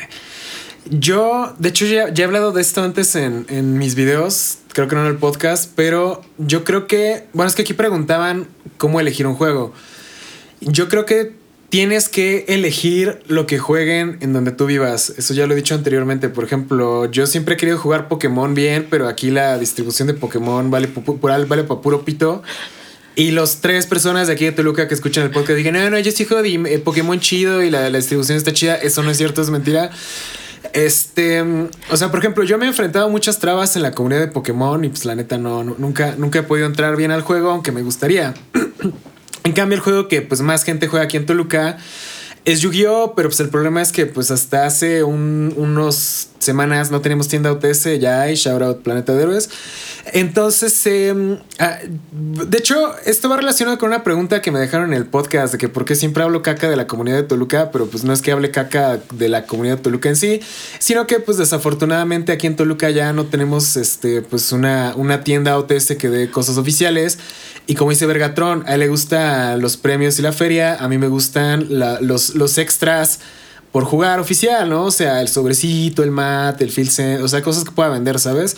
Yo, 0.89 1.53
de 1.59 1.69
hecho, 1.69 1.85
ya, 1.85 2.07
he 2.07 2.23
hablado 2.23 2.51
de 2.51 2.61
esto 2.61 2.83
antes 2.83 3.15
en, 3.15 3.45
en 3.50 3.77
mis 3.77 3.95
videos. 3.95 4.57
creo 4.73 4.88
que 4.88 4.95
no 4.95 5.01
en 5.01 5.07
el 5.07 5.17
podcast, 5.17 5.71
pero 5.75 6.21
yo 6.38 6.63
creo 6.63 6.88
que, 6.88 7.27
bueno, 7.33 7.50
es 7.50 7.55
que 7.55 7.61
aquí 7.61 7.73
preguntaban 7.73 8.47
cómo 8.77 9.00
elegir 9.00 9.27
un 9.27 9.35
juego. 9.35 9.73
Yo 10.59 10.89
creo 10.89 11.05
que 11.05 11.33
tienes 11.71 12.09
que 12.09 12.43
elegir 12.50 13.19
lo 13.27 13.47
que 13.47 13.57
jueguen 13.57 14.17
en 14.19 14.33
donde 14.33 14.51
tú 14.51 14.65
vivas. 14.65 15.13
Eso 15.17 15.33
ya 15.33 15.47
lo 15.47 15.53
he 15.53 15.55
dicho 15.55 15.73
anteriormente. 15.73 16.27
Por 16.27 16.43
ejemplo, 16.43 17.09
yo 17.09 17.25
siempre 17.25 17.55
he 17.55 17.57
querido 17.57 17.77
jugar 17.77 18.09
Pokémon 18.09 18.53
bien, 18.53 18.88
pero 18.89 19.07
aquí 19.07 19.31
la 19.31 19.57
distribución 19.57 20.09
de 20.09 20.13
Pokémon 20.13 20.69
vale, 20.69 20.89
vale 21.21 21.63
para 21.63 21.81
puro 21.81 22.03
pito. 22.03 22.43
Y 23.15 23.31
los 23.31 23.61
tres 23.61 23.88
personas 23.88 24.27
de 24.27 24.33
aquí 24.33 24.45
de 24.45 24.51
Toluca 24.51 24.88
que 24.89 24.93
escuchan 24.93 25.23
el 25.23 25.31
podcast 25.31 25.57
digan, 25.57 25.73
no, 25.73 25.89
no, 25.89 26.00
yo 26.00 26.11
sí 26.11 26.25
juego 26.25 26.43
de 26.43 26.79
Pokémon 26.79 27.19
chido 27.21 27.63
y 27.63 27.69
la, 27.69 27.89
la 27.89 27.97
distribución 27.97 28.38
está 28.38 28.51
chida. 28.51 28.75
Eso 28.75 29.01
no 29.01 29.09
es 29.09 29.17
cierto, 29.17 29.41
es 29.41 29.50
mentira. 29.50 29.91
Este, 30.74 31.41
o 31.41 31.98
sea, 31.98 32.10
por 32.10 32.20
ejemplo, 32.20 32.44
yo 32.44 32.58
me 32.58 32.65
he 32.65 32.68
enfrentado 32.70 33.06
a 33.06 33.10
muchas 33.10 33.39
trabas 33.39 33.75
en 33.75 33.82
la 33.82 33.91
comunidad 33.91 34.22
de 34.22 34.27
Pokémon 34.27 34.84
y 34.86 34.89
pues 34.89 35.06
la 35.06 35.15
neta 35.15 35.38
no, 35.38 35.63
nunca, 35.63 36.15
nunca 36.18 36.39
he 36.39 36.44
podido 36.44 36.68
entrar 36.68 36.96
bien 36.96 37.12
al 37.12 37.22
juego, 37.22 37.51
aunque 37.51 37.72
me 37.72 37.82
gustaría. 37.82 38.34
en 39.44 39.53
cambio, 39.53 39.75
el 39.75 39.82
juego 39.82 40.08
que 40.08 40.22
pues 40.22 40.41
más 40.41 40.63
gente 40.63 40.88
juega 40.88 41.06
aquí 41.06 41.18
en 41.18 41.25
Toluca 41.25 41.77
es 42.46 42.62
Yu-Gi-Oh, 42.62 43.13
pero 43.15 43.30
pues 43.30 43.39
el 43.39 43.50
problema 43.50 43.82
es 43.82 43.91
que 43.91 44.06
pues 44.06 44.32
hasta 44.32 44.65
hace 44.65 45.03
unos 45.03 46.30
semanas 46.41 46.91
no 46.91 47.01
tenemos 47.01 47.27
tienda 47.27 47.51
UTS, 47.51 48.00
ya 48.00 48.21
hay, 48.21 48.36
shout 48.36 48.62
out 48.62 48.81
Planeta 48.81 49.13
de 49.13 49.24
Héroes. 49.24 49.50
Entonces, 50.13 50.86
em, 50.88 51.38
ah, 51.60 51.77
de 52.12 52.57
hecho, 52.57 52.75
esto 53.05 53.29
va 53.29 53.38
relacionado 53.38 53.77
con 53.77 53.89
una 53.89 54.03
pregunta 54.03 54.41
que 54.41 54.51
me 54.51 54.60
dejaron 54.60 54.93
en 54.93 54.98
el 54.98 55.05
podcast 55.05 55.53
de 55.53 55.57
que 55.57 55.69
por 55.69 55.86
qué 55.86 55.95
siempre 55.95 56.24
hablo 56.24 56.41
caca 56.41 56.69
de 56.69 56.75
la 56.75 56.88
comunidad 56.88 57.17
de 57.17 57.24
Toluca, 57.24 57.71
pero 57.71 57.86
pues 57.88 58.03
no 58.03 58.12
es 58.12 58.21
que 58.21 58.31
hable 58.31 58.51
caca 58.51 59.00
de 59.13 59.29
la 59.29 59.45
comunidad 59.45 59.77
de 59.77 59.83
Toluca 59.83 60.10
en 60.10 60.15
sí, 60.15 60.41
sino 60.79 61.07
que 61.07 61.19
pues 61.19 61.38
desafortunadamente 61.38 62.31
aquí 62.31 62.48
en 62.48 62.55
Toluca 62.55 62.89
ya 62.89 63.13
no 63.13 63.25
tenemos 63.25 63.77
este 63.77 64.21
pues 64.21 64.51
una, 64.51 64.93
una 64.95 65.24
tienda 65.24 65.57
UTS 65.57 65.95
que 65.98 66.10
dé 66.10 66.31
cosas 66.31 66.57
oficiales. 66.57 67.19
Y 67.67 67.75
como 67.75 67.91
dice 67.91 68.05
Vergatron, 68.07 68.63
a 68.67 68.74
él 68.74 68.79
le 68.79 68.88
gustan 68.88 69.62
los 69.62 69.77
premios 69.77 70.17
y 70.17 70.24
la 70.24 70.31
feria, 70.31 70.75
a 70.75 70.88
mí 70.88 70.98
me 70.98 71.07
gustan 71.07 71.67
los, 71.69 72.36
los 72.36 72.57
extras 72.57 73.19
por 73.72 73.86
jugar 73.86 74.20
oficial, 74.20 74.70
¿no? 74.70 74.86
O 74.86 74.92
sea, 74.92 75.22
el 75.22 75.28
sobrecito, 75.28 76.04
el 76.04 76.12
mat, 76.12 76.62
el 76.62 76.72
filsen, 76.72 77.22
o 77.22 77.28
sea, 77.28 77.42
cosas 77.42 77.63
que 77.63 77.72
pueda 77.72 77.90
vender, 77.90 78.20
¿sabes? 78.20 78.58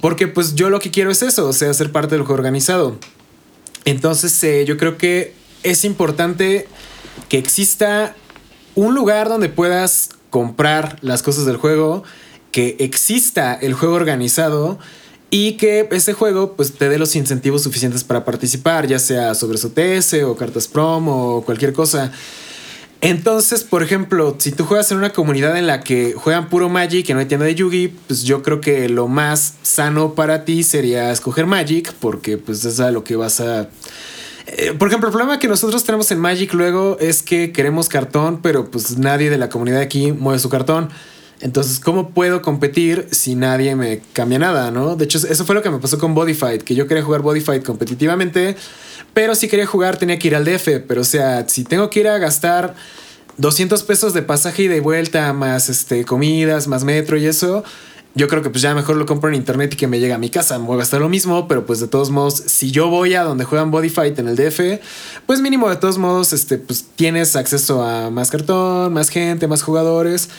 Porque 0.00 0.28
pues 0.28 0.54
yo 0.54 0.70
lo 0.70 0.78
que 0.78 0.90
quiero 0.90 1.10
es 1.10 1.22
eso, 1.22 1.48
o 1.48 1.52
sea, 1.52 1.72
ser 1.74 1.92
parte 1.92 2.14
del 2.14 2.24
juego 2.24 2.34
organizado. 2.34 2.98
Entonces 3.84 4.42
eh, 4.44 4.64
yo 4.66 4.76
creo 4.76 4.98
que 4.98 5.34
es 5.62 5.84
importante 5.84 6.68
que 7.28 7.38
exista 7.38 8.14
un 8.74 8.94
lugar 8.94 9.28
donde 9.28 9.48
puedas 9.48 10.10
comprar 10.30 10.98
las 11.00 11.22
cosas 11.22 11.46
del 11.46 11.56
juego, 11.56 12.04
que 12.52 12.76
exista 12.78 13.54
el 13.54 13.74
juego 13.74 13.94
organizado 13.94 14.78
y 15.30 15.52
que 15.52 15.88
ese 15.90 16.12
juego 16.12 16.54
pues 16.54 16.74
te 16.74 16.88
dé 16.88 16.98
los 16.98 17.16
incentivos 17.16 17.62
suficientes 17.62 18.04
para 18.04 18.24
participar, 18.24 18.86
ya 18.86 18.98
sea 18.98 19.34
sobre 19.34 19.58
su 19.58 19.70
TS 19.70 20.22
o 20.24 20.36
cartas 20.36 20.68
prom 20.68 21.08
o 21.08 21.42
cualquier 21.42 21.72
cosa. 21.72 22.12
Entonces, 23.00 23.62
por 23.62 23.82
ejemplo, 23.82 24.36
si 24.38 24.52
tú 24.52 24.64
juegas 24.64 24.90
en 24.90 24.98
una 24.98 25.10
comunidad 25.10 25.56
en 25.58 25.66
la 25.66 25.80
que 25.82 26.14
juegan 26.14 26.48
puro 26.48 26.68
Magic, 26.68 27.06
que 27.06 27.14
no 27.14 27.20
hay 27.20 27.26
tienda 27.26 27.46
de 27.46 27.54
Yugi, 27.54 27.88
pues 27.88 28.22
yo 28.22 28.42
creo 28.42 28.60
que 28.60 28.88
lo 28.88 29.06
más 29.06 29.54
sano 29.62 30.14
para 30.14 30.44
ti 30.44 30.62
sería 30.62 31.12
escoger 31.12 31.46
Magic, 31.46 31.92
porque 32.00 32.38
pues 32.38 32.64
es 32.64 32.80
a 32.80 32.90
lo 32.90 33.04
que 33.04 33.16
vas 33.16 33.40
a... 33.40 33.68
Eh, 34.46 34.72
por 34.78 34.88
ejemplo, 34.88 35.08
el 35.08 35.12
problema 35.12 35.38
que 35.38 35.48
nosotros 35.48 35.84
tenemos 35.84 36.10
en 36.10 36.20
Magic 36.20 36.54
luego 36.54 36.96
es 36.98 37.22
que 37.22 37.52
queremos 37.52 37.88
cartón, 37.88 38.40
pero 38.42 38.70
pues 38.70 38.96
nadie 38.96 39.28
de 39.28 39.38
la 39.38 39.48
comunidad 39.50 39.80
aquí 39.80 40.12
mueve 40.12 40.38
su 40.38 40.48
cartón. 40.48 40.88
Entonces, 41.40 41.80
¿cómo 41.80 42.10
puedo 42.10 42.40
competir 42.40 43.08
si 43.10 43.34
nadie 43.34 43.76
me 43.76 44.00
cambia 44.14 44.38
nada, 44.38 44.70
no? 44.70 44.96
De 44.96 45.04
hecho, 45.04 45.18
eso 45.18 45.44
fue 45.44 45.54
lo 45.54 45.62
que 45.62 45.70
me 45.70 45.78
pasó 45.78 45.98
con 45.98 46.14
Bodyfight, 46.14 46.62
que 46.62 46.74
yo 46.74 46.86
quería 46.86 47.02
jugar 47.02 47.20
Bodyfight 47.22 47.64
competitivamente, 47.64 48.56
pero 49.12 49.34
si 49.34 49.48
quería 49.48 49.66
jugar 49.66 49.98
tenía 49.98 50.18
que 50.18 50.28
ir 50.28 50.34
al 50.34 50.44
DF. 50.44 50.80
Pero, 50.88 51.02
o 51.02 51.04
sea, 51.04 51.46
si 51.48 51.64
tengo 51.64 51.90
que 51.90 52.00
ir 52.00 52.08
a 52.08 52.18
gastar 52.18 52.74
200 53.36 53.82
pesos 53.82 54.14
de 54.14 54.22
pasaje 54.22 54.62
y 54.62 54.68
de 54.68 54.80
vuelta, 54.80 55.32
más 55.32 55.68
este, 55.68 56.04
comidas, 56.04 56.68
más 56.68 56.84
metro 56.84 57.18
y 57.18 57.26
eso, 57.26 57.64
yo 58.16 58.28
creo 58.28 58.42
que 58.42 58.48
pues 58.48 58.62
ya 58.62 58.74
mejor 58.74 58.96
lo 58.96 59.04
compro 59.04 59.28
en 59.28 59.34
internet 59.34 59.74
y 59.74 59.76
que 59.76 59.86
me 59.86 60.00
llegue 60.00 60.14
a 60.14 60.18
mi 60.18 60.30
casa. 60.30 60.56
Voy 60.56 60.76
a 60.76 60.78
gastar 60.78 61.02
lo 61.02 61.10
mismo, 61.10 61.46
pero 61.46 61.66
pues 61.66 61.80
de 61.80 61.86
todos 61.86 62.08
modos, 62.08 62.42
si 62.46 62.70
yo 62.70 62.88
voy 62.88 63.14
a 63.14 63.22
donde 63.22 63.44
juegan 63.44 63.70
Bodyfight 63.70 64.18
en 64.18 64.28
el 64.28 64.36
DF, 64.36 64.80
pues 65.26 65.42
mínimo 65.42 65.68
de 65.68 65.76
todos 65.76 65.98
modos, 65.98 66.32
este, 66.32 66.56
pues 66.56 66.86
tienes 66.96 67.36
acceso 67.36 67.84
a 67.84 68.08
más 68.08 68.30
cartón, 68.30 68.94
más 68.94 69.10
gente, 69.10 69.46
más 69.48 69.62
jugadores. 69.62 70.30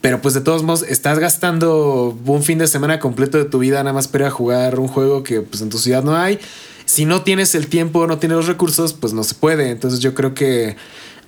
Pero 0.00 0.22
pues 0.22 0.34
de 0.34 0.42
todos 0.42 0.62
modos, 0.62 0.84
estás 0.84 1.18
gastando 1.18 2.16
un 2.24 2.44
fin 2.44 2.58
de 2.58 2.68
semana 2.68 3.00
completo 3.00 3.36
de 3.36 3.46
tu 3.46 3.58
vida 3.58 3.82
nada 3.82 3.92
más 3.92 4.06
para 4.06 4.30
jugar 4.30 4.78
un 4.78 4.86
juego 4.86 5.24
que 5.24 5.40
pues 5.40 5.60
en 5.60 5.70
tu 5.70 5.78
ciudad 5.78 6.04
no 6.04 6.16
hay. 6.16 6.38
Si 6.84 7.04
no 7.04 7.22
tienes 7.22 7.56
el 7.56 7.66
tiempo, 7.66 8.06
no 8.06 8.18
tienes 8.18 8.36
los 8.36 8.46
recursos, 8.46 8.92
pues 8.92 9.12
no 9.12 9.24
se 9.24 9.34
puede. 9.34 9.70
Entonces 9.70 9.98
yo 9.98 10.14
creo 10.14 10.34
que 10.34 10.76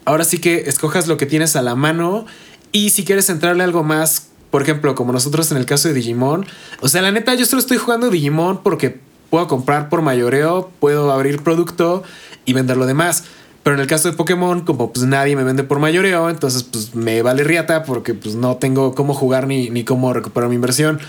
ahora 0.05 0.23
sí 0.23 0.39
que 0.39 0.69
escojas 0.69 1.09
lo 1.09 1.17
que 1.17 1.27
tienes 1.27 1.57
a 1.57 1.63
la 1.63 1.75
mano 1.75 2.27
y 2.71 2.91
si 2.91 3.05
quieres 3.05 3.29
entrarle 3.29 3.65
algo 3.65 3.83
más, 3.83 4.29
por 4.57 4.63
ejemplo, 4.63 4.95
como 4.95 5.13
nosotros 5.13 5.51
en 5.51 5.59
el 5.59 5.67
caso 5.67 5.89
de 5.89 5.93
Digimon, 5.93 6.47
o 6.81 6.89
sea, 6.89 7.03
la 7.03 7.13
neta 7.13 7.35
yo 7.35 7.45
solo 7.45 7.61
estoy 7.61 7.77
jugando 7.77 8.09
Digimon 8.09 8.63
porque 8.63 8.99
puedo 9.29 9.49
comprar 9.49 9.91
por 9.91 10.01
mayoreo, 10.01 10.71
puedo 10.81 11.13
abrir 11.13 11.43
producto 11.43 12.03
y 12.47 12.55
vender 12.55 12.79
lo 12.79 12.87
demás. 12.87 13.25
Pero 13.63 13.77
en 13.77 13.81
el 13.83 13.87
caso 13.87 14.11
de 14.11 14.17
Pokémon, 14.17 14.63
como 14.63 14.95
pues 14.95 15.05
nadie 15.05 15.37
me 15.37 15.45
vende 15.45 15.63
por 15.63 15.79
mayoreo, 15.79 16.31
entonces 16.31 16.63
pues 16.63 16.95
me 16.95 17.21
vale 17.21 17.45
riata 17.45 17.83
porque 17.83 18.15
pues 18.15 18.35
no 18.35 18.57
tengo 18.57 18.95
cómo 18.95 19.13
jugar 19.13 19.47
ni, 19.47 19.69
ni 19.69 19.85
cómo 19.85 20.15
recuperar 20.15 20.49
mi 20.49 20.55
inversión. 20.55 21.01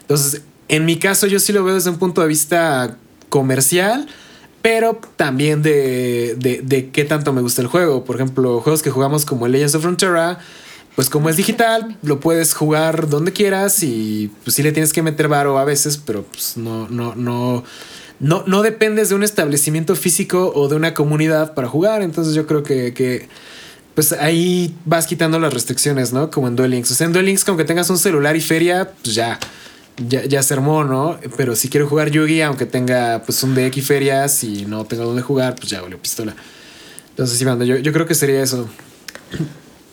Entonces, 0.00 0.42
en 0.66 0.84
mi 0.84 0.98
caso 0.98 1.28
yo 1.28 1.38
sí 1.38 1.52
lo 1.52 1.62
veo 1.62 1.76
desde 1.76 1.90
un 1.90 1.98
punto 1.98 2.22
de 2.22 2.26
vista 2.26 2.96
comercial, 3.28 4.08
pero 4.62 5.00
también 5.14 5.62
de, 5.62 6.34
de, 6.40 6.60
de 6.60 6.90
qué 6.90 7.04
tanto 7.04 7.32
me 7.32 7.40
gusta 7.40 7.62
el 7.62 7.68
juego. 7.68 8.04
Por 8.04 8.16
ejemplo, 8.16 8.60
juegos 8.62 8.82
que 8.82 8.90
jugamos 8.90 9.24
como 9.24 9.46
Legends 9.46 9.76
of 9.76 9.82
Frontera, 9.82 10.40
pues 10.96 11.08
como 11.08 11.28
es 11.28 11.36
digital, 11.36 11.96
lo 12.02 12.18
puedes 12.18 12.54
jugar 12.54 13.08
donde 13.08 13.32
quieras 13.32 13.82
y 13.82 14.32
pues 14.42 14.56
sí 14.56 14.62
le 14.62 14.72
tienes 14.72 14.92
que 14.92 15.02
meter 15.02 15.28
varo 15.28 15.58
a 15.58 15.64
veces, 15.64 15.98
pero 15.98 16.24
pues 16.24 16.56
no, 16.56 16.88
no, 16.88 17.14
no 17.14 17.62
no, 18.18 18.44
no 18.46 18.62
dependes 18.62 19.10
de 19.10 19.14
un 19.14 19.22
establecimiento 19.22 19.94
físico 19.94 20.52
o 20.54 20.68
de 20.68 20.76
una 20.76 20.94
comunidad 20.94 21.54
para 21.54 21.68
jugar. 21.68 22.02
Entonces 22.02 22.34
yo 22.34 22.46
creo 22.46 22.62
que, 22.62 23.28
pues 23.94 24.12
ahí 24.12 24.74
vas 24.84 25.06
quitando 25.06 25.38
las 25.38 25.52
restricciones, 25.52 26.12
¿no? 26.12 26.30
Como 26.30 26.48
en 26.48 26.56
Duel 26.56 26.70
Links. 26.70 26.90
O 26.90 26.94
sea, 26.94 27.06
en 27.06 27.12
Duel 27.12 27.26
Links, 27.26 27.44
con 27.44 27.56
que 27.56 27.64
tengas 27.64 27.90
un 27.90 27.98
celular 27.98 28.36
y 28.36 28.40
feria, 28.40 28.90
pues 29.02 29.14
ya, 29.14 29.38
ya, 29.96 30.24
ya 30.24 30.42
se 30.42 30.54
armó, 30.54 30.84
¿no? 30.84 31.18
Pero 31.36 31.56
si 31.56 31.68
quiero 31.68 31.86
jugar 31.88 32.10
Yugi, 32.10 32.42
aunque 32.42 32.66
tenga 32.66 33.22
pues 33.24 33.42
un 33.42 33.54
deck 33.54 33.76
y 33.76 33.82
ferias 33.82 34.44
y 34.44 34.66
no 34.66 34.84
tenga 34.84 35.04
dónde 35.04 35.22
jugar, 35.22 35.54
pues 35.56 35.70
ya 35.70 35.82
valió 35.82 36.00
pistola. 36.00 36.34
Entonces, 37.10 37.38
sí, 37.38 37.44
yo, 37.44 37.76
yo 37.76 37.92
creo 37.92 38.06
que 38.06 38.14
sería 38.14 38.42
eso. 38.42 38.68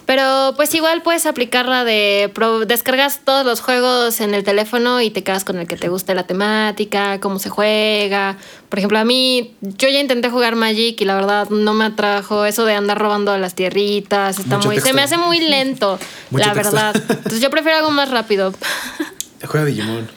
Pero 0.06 0.54
pues 0.58 0.74
igual 0.76 1.02
puedes 1.02 1.26
aplicarla 1.26 1.86
de 1.86 2.32
descargas 2.68 3.22
todos 3.24 3.46
los 3.46 3.62
juegos 3.62 4.20
en 4.20 4.34
el 4.34 4.44
teléfono 4.44 5.02
y 5.02 5.10
te 5.10 5.24
quedas 5.24 5.46
con 5.46 5.58
el 5.60 5.68
que 5.68 5.78
te 5.78 5.88
guste 5.88 6.14
la 6.14 6.28
temática, 6.28 7.20
cómo 7.22 7.40
se 7.40 7.50
juega. 7.50 8.38
Por 8.68 8.80
ejemplo, 8.80 9.00
a 9.00 9.06
mí, 9.06 9.56
yo 9.62 9.88
ya 9.88 10.02
intenté 10.02 10.30
jugar 10.30 10.56
Magic 10.56 11.00
y 11.00 11.06
la 11.06 11.16
verdad 11.16 11.50
no 11.50 11.74
me 11.74 11.86
atrajo 11.86 12.44
eso 12.46 12.66
de 12.66 12.74
andar 12.74 13.00
robando 13.00 13.32
a 13.32 13.38
las 13.38 13.56
tierritas. 13.56 14.40
Está 14.40 14.58
muy, 14.58 14.80
se 14.82 14.92
me 14.92 15.02
hace 15.02 15.18
muy 15.18 15.40
lento, 15.40 15.98
la 16.32 16.54
verdad. 16.54 16.96
Entonces 17.10 17.40
yo 17.40 17.50
prefiero 17.50 17.78
algo 17.78 17.92
más 17.92 18.10
rápido. 18.10 18.54
Juega 19.46 19.66
Digimon. 19.66 20.10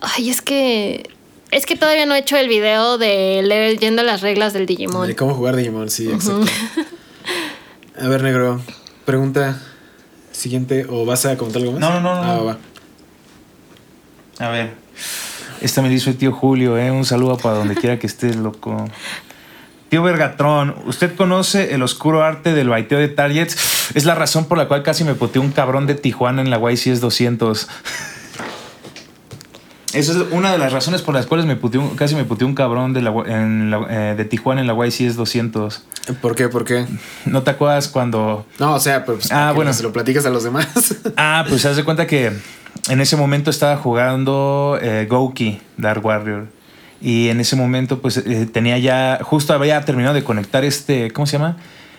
Ay, 0.00 0.30
es 0.30 0.42
que 0.42 1.08
es 1.52 1.66
que 1.66 1.76
todavía 1.76 2.06
no 2.06 2.14
he 2.14 2.18
hecho 2.18 2.36
el 2.36 2.48
video 2.48 2.98
de 2.98 3.42
leyendo 3.44 4.02
las 4.02 4.20
reglas 4.20 4.52
del 4.52 4.66
Digimon. 4.66 5.06
De 5.06 5.14
cómo 5.14 5.34
jugar 5.34 5.54
Digimon, 5.54 5.90
sí, 5.90 6.10
exacto. 6.10 6.44
A 8.00 8.08
ver, 8.08 8.22
negro. 8.22 8.60
Pregunta 9.04 9.60
siguiente, 10.30 10.86
¿o 10.88 11.04
vas 11.04 11.26
a 11.26 11.36
contar 11.36 11.62
algo 11.62 11.72
más? 11.72 11.80
No, 11.80 12.00
no, 12.00 12.14
no. 12.14 12.22
Ah, 12.22 12.42
va. 14.38 14.46
A 14.46 14.50
ver. 14.50 14.74
Esta 15.60 15.82
me 15.82 15.88
dice 15.88 16.10
el 16.10 16.16
tío 16.16 16.32
Julio, 16.32 16.76
¿eh? 16.76 16.90
Un 16.90 17.04
saludo 17.04 17.36
para 17.36 17.56
donde 17.56 17.74
quiera 17.74 17.98
que 17.98 18.06
estés, 18.06 18.36
loco. 18.36 18.84
Tío 19.88 20.02
Vergatrón, 20.02 20.74
¿usted 20.86 21.14
conoce 21.14 21.74
el 21.74 21.82
oscuro 21.82 22.22
arte 22.22 22.54
del 22.54 22.68
baiteo 22.68 22.98
de 22.98 23.08
targets? 23.08 23.92
Es 23.94 24.04
la 24.04 24.14
razón 24.14 24.46
por 24.46 24.56
la 24.56 24.66
cual 24.66 24.82
casi 24.82 25.04
me 25.04 25.14
poteó 25.14 25.42
un 25.42 25.52
cabrón 25.52 25.86
de 25.86 25.94
Tijuana 25.94 26.40
en 26.40 26.50
la 26.50 26.58
YCS 26.58 27.00
200. 27.00 27.68
Esa 29.92 30.12
es 30.12 30.18
una 30.30 30.52
de 30.52 30.58
las 30.58 30.72
razones 30.72 31.02
por 31.02 31.14
las 31.14 31.26
cuales 31.26 31.44
me 31.44 31.58
casi 31.96 32.14
me 32.14 32.24
puteó 32.24 32.46
un 32.46 32.54
cabrón 32.54 32.94
de, 32.94 33.02
la, 33.02 33.12
eh, 33.90 34.14
de 34.16 34.24
Tijuana 34.24 34.62
en 34.62 34.66
la 34.66 34.74
YCS 34.74 35.16
200. 35.16 35.82
¿Por 36.22 36.34
qué? 36.34 36.48
¿Por 36.48 36.64
qué? 36.64 36.86
¿No 37.26 37.42
te 37.42 37.50
acuerdas 37.50 37.88
cuando.? 37.88 38.46
No, 38.58 38.74
o 38.74 38.80
sea, 38.80 39.04
pues. 39.04 39.30
Ah, 39.30 39.52
bueno. 39.54 39.72
Se 39.74 39.82
lo 39.82 39.92
platicas 39.92 40.24
a 40.24 40.30
los 40.30 40.44
demás. 40.44 40.96
ah, 41.16 41.44
pues 41.46 41.62
se 41.62 41.68
hace 41.68 41.84
cuenta 41.84 42.06
que 42.06 42.32
en 42.88 43.00
ese 43.00 43.16
momento 43.16 43.50
estaba 43.50 43.76
jugando 43.76 44.78
eh, 44.80 45.06
Gouki, 45.08 45.60
Dark 45.76 46.04
Warrior. 46.04 46.46
Y 47.02 47.28
en 47.28 47.40
ese 47.40 47.56
momento, 47.56 48.00
pues 48.00 48.16
eh, 48.16 48.48
tenía 48.50 48.78
ya. 48.78 49.18
Justo 49.22 49.52
había 49.52 49.84
terminado 49.84 50.14
de 50.14 50.24
conectar 50.24 50.64
este. 50.64 51.10
¿Cómo 51.10 51.26
se 51.26 51.36
llama? 51.36 51.58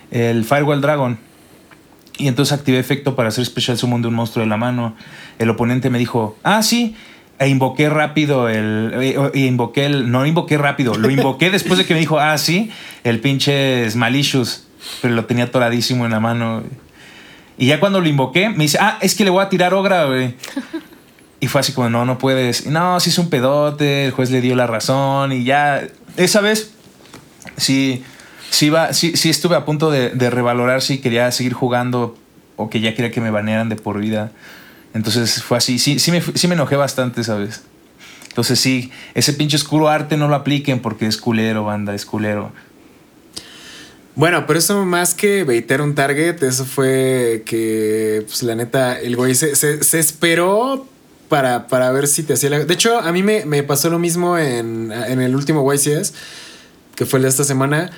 El 0.09 0.45
Firewall 0.45 0.81
Dragon. 0.81 1.19
Y 2.17 2.27
entonces 2.27 2.57
activé 2.57 2.79
efecto 2.79 3.15
para 3.15 3.29
hacer 3.29 3.45
Special 3.45 3.77
Summon 3.77 4.01
de 4.01 4.07
un 4.07 4.15
monstruo 4.15 4.43
de 4.43 4.49
la 4.49 4.57
mano. 4.57 4.95
El 5.37 5.49
oponente 5.51 5.91
me 5.91 5.99
dijo: 5.99 6.37
Ah, 6.43 6.63
sí 6.63 6.95
e 7.39 7.47
invoqué 7.47 7.89
rápido 7.89 8.49
el. 8.49 8.93
E, 9.01 9.17
e 9.33 9.39
invoqué 9.45 9.85
el. 9.85 10.11
No 10.11 10.25
invoqué 10.25 10.57
rápido, 10.57 10.95
lo 10.95 11.09
invoqué 11.09 11.49
después 11.51 11.77
de 11.77 11.85
que 11.85 11.93
me 11.93 11.99
dijo, 11.99 12.19
ah, 12.19 12.37
sí, 12.37 12.71
el 13.03 13.19
pinche 13.19 13.87
Malicious. 13.95 14.67
Pero 15.01 15.13
lo 15.13 15.25
tenía 15.25 15.49
toradísimo 15.49 16.05
en 16.05 16.11
la 16.11 16.19
mano. 16.19 16.63
Y 17.57 17.67
ya 17.67 17.79
cuando 17.79 18.01
lo 18.01 18.07
invoqué, 18.07 18.49
me 18.49 18.63
dice, 18.63 18.77
ah, 18.81 18.97
es 19.01 19.15
que 19.15 19.23
le 19.23 19.29
voy 19.29 19.43
a 19.43 19.49
tirar 19.49 19.73
ogra, 19.73 20.05
güey. 20.05 20.35
Y 21.39 21.47
fue 21.47 21.61
así 21.61 21.73
como, 21.73 21.89
no, 21.89 22.05
no 22.05 22.17
puedes. 22.17 22.65
no, 22.67 22.99
sí 22.99 23.09
es 23.09 23.17
un 23.17 23.29
pedote, 23.29 24.05
el 24.05 24.11
juez 24.11 24.31
le 24.31 24.41
dio 24.41 24.55
la 24.55 24.67
razón 24.67 25.31
y 25.31 25.43
ya. 25.43 25.83
Esa 26.17 26.41
vez, 26.41 26.73
sí, 27.57 28.03
sí, 28.49 28.69
va, 28.69 28.93
sí, 28.93 29.15
sí 29.15 29.29
estuve 29.29 29.55
a 29.55 29.65
punto 29.65 29.89
de, 29.89 30.09
de 30.09 30.29
revalorar 30.29 30.81
si 30.81 30.99
quería 30.99 31.31
seguir 31.31 31.53
jugando 31.53 32.17
o 32.55 32.69
que 32.69 32.79
ya 32.81 32.93
quería 32.93 33.11
que 33.11 33.21
me 33.21 33.31
banearan 33.31 33.69
de 33.69 33.75
por 33.75 33.99
vida. 33.99 34.31
Entonces 34.93 35.41
fue 35.43 35.57
así, 35.57 35.79
sí, 35.79 35.99
sí, 35.99 36.11
me, 36.11 36.21
sí 36.21 36.47
me 36.47 36.55
enojé 36.55 36.75
bastante, 36.75 37.23
¿sabes? 37.23 37.61
Entonces 38.27 38.59
sí, 38.59 38.91
ese 39.13 39.33
pinche 39.33 39.55
oscuro 39.55 39.89
arte 39.89 40.17
no 40.17 40.27
lo 40.27 40.35
apliquen 40.35 40.79
porque 40.79 41.05
es 41.05 41.17
culero, 41.17 41.65
banda, 41.65 41.93
es 41.93 42.05
culero. 42.05 42.51
Bueno, 44.15 44.45
pero 44.45 44.59
eso 44.59 44.85
más 44.85 45.15
que 45.15 45.43
baitear 45.43 45.81
un 45.81 45.95
target, 45.95 46.41
eso 46.43 46.65
fue 46.65 47.43
que, 47.45 48.23
pues 48.27 48.43
la 48.43 48.53
neta, 48.53 48.99
el 48.99 49.15
güey 49.15 49.33
se, 49.33 49.55
se, 49.55 49.99
esperó 49.99 50.87
para, 51.29 51.67
para, 51.67 51.91
ver 51.91 52.07
si 52.07 52.21
te 52.21 52.33
hacía 52.33 52.51
la... 52.51 52.59
De 52.63 52.73
hecho, 52.73 52.99
a 52.99 53.11
mí 53.11 53.23
me, 53.23 53.45
me 53.45 53.63
pasó 53.63 53.89
lo 53.89 53.97
mismo 53.97 54.37
en, 54.37 54.91
en, 54.91 55.19
el 55.19 55.35
último 55.35 55.71
YCS, 55.71 56.13
que 56.95 57.07
fue 57.07 57.17
el 57.17 57.23
de 57.23 57.29
esta 57.29 57.43
semana. 57.43 57.89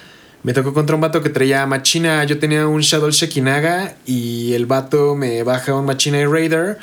Me 0.45 0.53
tocó 0.53 0.75
contra 0.75 0.93
un 0.93 1.01
vato 1.01 1.23
que 1.23 1.31
traía 1.31 1.65
Machina. 1.65 2.23
Yo 2.23 2.37
tenía 2.37 2.67
un 2.67 2.81
Shadow 2.81 3.09
Shekinaga 3.09 3.95
y 4.05 4.53
el 4.53 4.67
vato 4.67 5.15
me 5.15 5.41
baja 5.41 5.73
un 5.73 5.87
Machina 5.87 6.19
y 6.19 6.25
Raider 6.25 6.77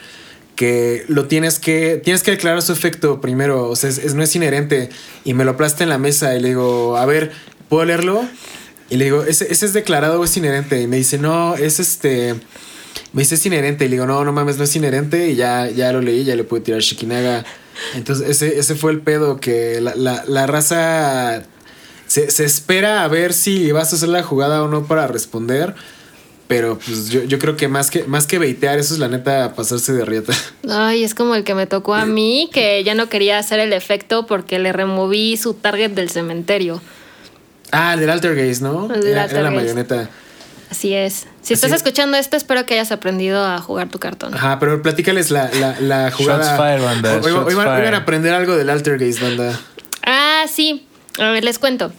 que 0.57 1.05
lo 1.07 1.27
tienes 1.27 1.61
que 1.61 2.01
tienes 2.03 2.25
que 2.25 2.33
declarar 2.33 2.61
su 2.63 2.73
efecto 2.73 3.21
primero, 3.21 3.69
o 3.69 3.77
sea, 3.77 3.89
es, 3.89 4.15
no 4.17 4.25
es 4.25 4.35
inherente 4.35 4.89
y 5.25 5.35
me 5.35 5.45
lo 5.45 5.53
aplasta 5.53 5.85
en 5.85 5.91
la 5.91 5.99
mesa 5.99 6.35
y 6.35 6.41
le 6.41 6.49
digo, 6.49 6.97
"A 6.97 7.07
ver, 7.07 7.31
¿puedo 7.69 7.85
leerlo?" 7.85 8.25
Y 8.91 8.97
le 8.97 9.05
digo, 9.05 9.23
"Ese, 9.23 9.47
es 9.53 9.73
declarado 9.73 10.21
o 10.21 10.25
es 10.25 10.37
inherente." 10.37 10.81
Y 10.81 10.89
me 10.89 10.97
dice, 10.97 11.19
"No, 11.19 11.55
es 11.55 11.79
este 11.79 12.35
me 13.13 13.23
dice, 13.23 13.37
"Es 13.37 13.47
inherente." 13.47 13.85
Y 13.85 13.89
le 13.91 13.95
digo, 13.95 14.07
"No, 14.07 14.25
no 14.25 14.33
mames, 14.33 14.59
no 14.59 14.65
es 14.65 14.75
inherente." 14.75 15.31
Y 15.31 15.37
ya 15.37 15.71
ya 15.71 15.93
lo 15.93 16.01
leí, 16.01 16.25
ya 16.25 16.35
le 16.35 16.43
pude 16.43 16.63
tirar 16.63 16.81
Shekinaga. 16.81 17.45
Entonces, 17.95 18.29
ese, 18.29 18.59
ese 18.59 18.75
fue 18.75 18.91
el 18.91 19.03
pedo 19.03 19.39
que 19.39 19.81
la, 19.81 19.95
la, 19.95 20.25
la 20.27 20.49
raza 20.49 21.45
se, 22.13 22.45
espera 22.45 23.05
a 23.05 23.09
ver 23.09 23.33
si 23.33 23.73
vas 23.73 23.93
a 23.93 23.97
hacer 23.97 24.09
la 24.09 24.23
jugada 24.23 24.63
o 24.63 24.69
no 24.69 24.85
para 24.85 25.07
responder. 25.07 25.75
Pero 26.49 26.79
pues 26.79 27.09
yo, 27.09 27.39
creo 27.39 27.57
que 27.57 27.69
más 27.69 27.91
que 27.91 28.05
más 28.05 28.27
que 28.27 28.39
baitear, 28.39 28.79
eso 28.79 28.93
es 28.93 29.01
la 29.01 29.09
neta 29.09 29.55
pasarse 29.55 29.95
de 29.95 30.05
rieta. 30.05 30.35
Ay, 30.69 31.03
es 31.03 31.15
como 31.15 31.35
el 31.35 31.45
que 31.45 31.55
me 31.55 31.67
tocó 31.67 31.95
a 31.95 32.05
mí, 32.05 32.51
que 32.53 32.85
ya 32.85 32.95
no 32.95 33.09
quería 33.09 33.39
hacer 33.39 33.59
el 33.59 33.73
efecto 33.73 34.27
porque 34.27 34.59
le 34.59 34.73
removí 34.73 35.39
su 35.39 35.55
target 35.55 35.93
del 35.93 36.11
cementerio. 36.11 36.83
Ah, 37.71 37.95
el 37.95 38.01
del 38.01 38.11
Altergaze, 38.11 38.63
¿no? 38.63 38.93
El 38.93 39.07
era, 39.07 39.27
la 39.29 39.51
marioneta. 39.51 40.11
Así 40.71 40.93
es. 40.93 41.27
Si 41.41 41.55
estás 41.55 41.73
escuchando 41.73 42.19
esto, 42.19 42.37
espero 42.37 42.67
que 42.67 42.75
hayas 42.75 42.93
aprendido 42.93 43.43
a 43.43 43.59
jugar 43.59 43.89
tu 43.89 43.99
cartón. 43.99 44.35
Ajá, 44.35 44.59
pero 44.59 44.83
platícales 44.83 45.31
la, 45.31 45.51
la, 45.81 46.11
jugada. 46.11 46.59
Hoy, 47.23 47.55
van, 47.55 47.95
a 47.95 47.97
aprender 47.97 48.35
algo 48.35 48.57
del 48.57 48.69
Altergaze, 48.69 49.23
banda. 49.23 49.59
Ah, 50.05 50.45
sí. 50.53 50.87
A 51.19 51.31
ver, 51.31 51.45
les 51.45 51.59
cuento. 51.59 51.93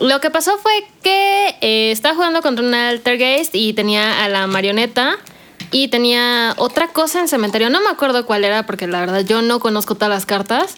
Lo 0.00 0.20
que 0.20 0.30
pasó 0.30 0.56
fue 0.58 0.72
que 1.02 1.56
eh, 1.60 1.90
estaba 1.90 2.14
jugando 2.14 2.40
contra 2.42 2.64
un 2.64 2.72
Altergeist 2.72 3.54
y 3.54 3.72
tenía 3.74 4.24
a 4.24 4.28
la 4.28 4.46
marioneta 4.46 5.18
y 5.70 5.88
tenía 5.88 6.54
otra 6.56 6.88
cosa 6.88 7.20
en 7.20 7.28
cementerio. 7.28 7.70
No 7.70 7.80
me 7.80 7.88
acuerdo 7.88 8.24
cuál 8.26 8.44
era 8.44 8.64
porque 8.64 8.86
la 8.86 9.00
verdad 9.00 9.20
yo 9.20 9.42
no 9.42 9.60
conozco 9.60 9.94
todas 9.94 10.10
las 10.10 10.26
cartas. 10.26 10.74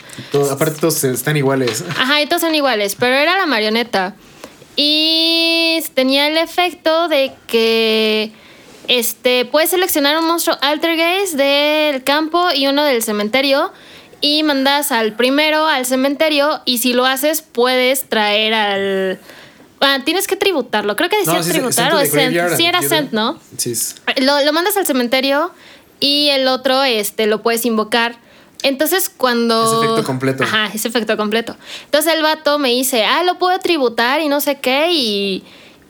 aparte 0.51 0.81
todos 0.81 1.05
están 1.05 1.37
iguales. 1.37 1.85
Ajá, 1.99 2.21
y 2.21 2.27
todos 2.27 2.43
son 2.43 2.55
iguales, 2.55 2.97
pero 2.99 3.15
era 3.15 3.37
la 3.39 3.47
marioneta. 3.47 4.15
Y 4.75 5.83
tenía 5.95 6.29
el 6.29 6.37
efecto 6.37 7.09
de 7.09 7.33
que 7.47 8.33
este 8.89 9.45
puedes 9.45 9.71
seleccionar 9.71 10.19
un 10.19 10.27
monstruo 10.27 10.57
Altergeist 10.61 11.35
del 11.35 12.03
campo 12.03 12.49
y 12.55 12.67
uno 12.67 12.83
del 12.83 13.03
cementerio 13.03 13.73
y 14.23 14.45
mandas 14.45 14.93
al 14.93 15.13
primero 15.15 15.67
al 15.67 15.85
cementerio 15.85 16.63
y 16.65 16.79
si 16.79 16.95
lo 16.95 17.05
haces 17.05 17.43
puedes 17.43 18.05
traer 18.05 18.55
al... 18.55 19.19
Ah, 19.81 19.99
tienes 20.05 20.29
que 20.29 20.37
tributarlo. 20.37 20.95
Creo 20.95 21.11
que 21.11 21.19
decía 21.19 21.41
tributar 21.41 21.93
o 21.93 21.99
es 21.99 22.13
Sí, 22.57 22.65
era 22.65 22.81
Sent, 22.83 23.13
¿no? 23.13 23.39
Sí. 23.59 23.75
Lo, 24.19 24.53
mandas 24.53 24.77
al 24.77 24.87
cementerio 24.87 25.51
y 25.99 26.29
el 26.29 26.47
otro 26.47 26.85
este, 26.85 27.27
lo 27.27 27.43
puedes 27.43 27.67
invocar. 27.67 28.17
Entonces 28.63 29.11
cuando... 29.15 29.83
Es 29.83 29.89
efecto 29.89 30.05
completo. 30.05 30.45
Ajá, 30.45 30.71
es 30.73 30.85
efecto 30.87 31.17
completo. 31.17 31.57
Entonces 31.87 32.15
el 32.15 32.23
vato 32.23 32.61
me 32.61 32.69
dice, 32.69 33.05
ah, 33.05 33.25
lo 33.25 33.41
puedo 33.41 33.59
tributar 33.59 34.21
y 34.21 34.29
no 34.29 34.41
sé 34.41 34.61
qué. 34.61 34.93
Y, 34.93 35.43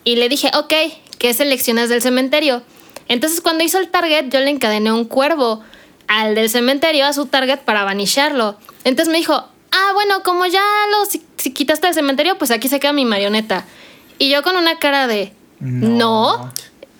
y 0.05 0.17
le 0.17 0.31
dije, 0.31 0.51
ok, 0.57 0.73
¿qué 1.19 1.35
seleccionas 1.35 1.91
del 1.91 2.01
cementerio? 2.01 2.63
Entonces 3.09 3.43
cuando 3.43 3.63
hizo 3.63 3.79
el 3.79 3.91
target 3.91 4.31
yo 4.31 4.41
le 4.41 4.49
encadené 4.49 4.91
un 4.91 5.05
cuervo 5.05 5.63
al 6.13 6.35
del 6.35 6.51
cementerio 6.51 7.07
a 7.07 7.13
su 7.13 7.27
target 7.27 7.61
para 7.61 7.85
vanisharlo. 7.85 8.57
Entonces 8.85 9.11
me 9.11 9.19
dijo, 9.19 9.35
ah, 9.35 9.91
bueno, 9.95 10.23
como 10.23 10.47
ya 10.47 10.63
lo 10.91 11.07
si, 11.07 11.21
quitaste 11.53 11.87
del 11.87 11.95
cementerio, 11.95 12.37
pues 12.39 12.51
aquí 12.51 12.69
se 12.69 12.79
queda 12.79 12.93
mi 12.93 13.05
marioneta. 13.05 13.65
Y 14.19 14.29
yo 14.31 14.43
con 14.43 14.57
una 14.57 14.79
cara 14.79 15.07
de, 15.07 15.33
no. 15.61 16.53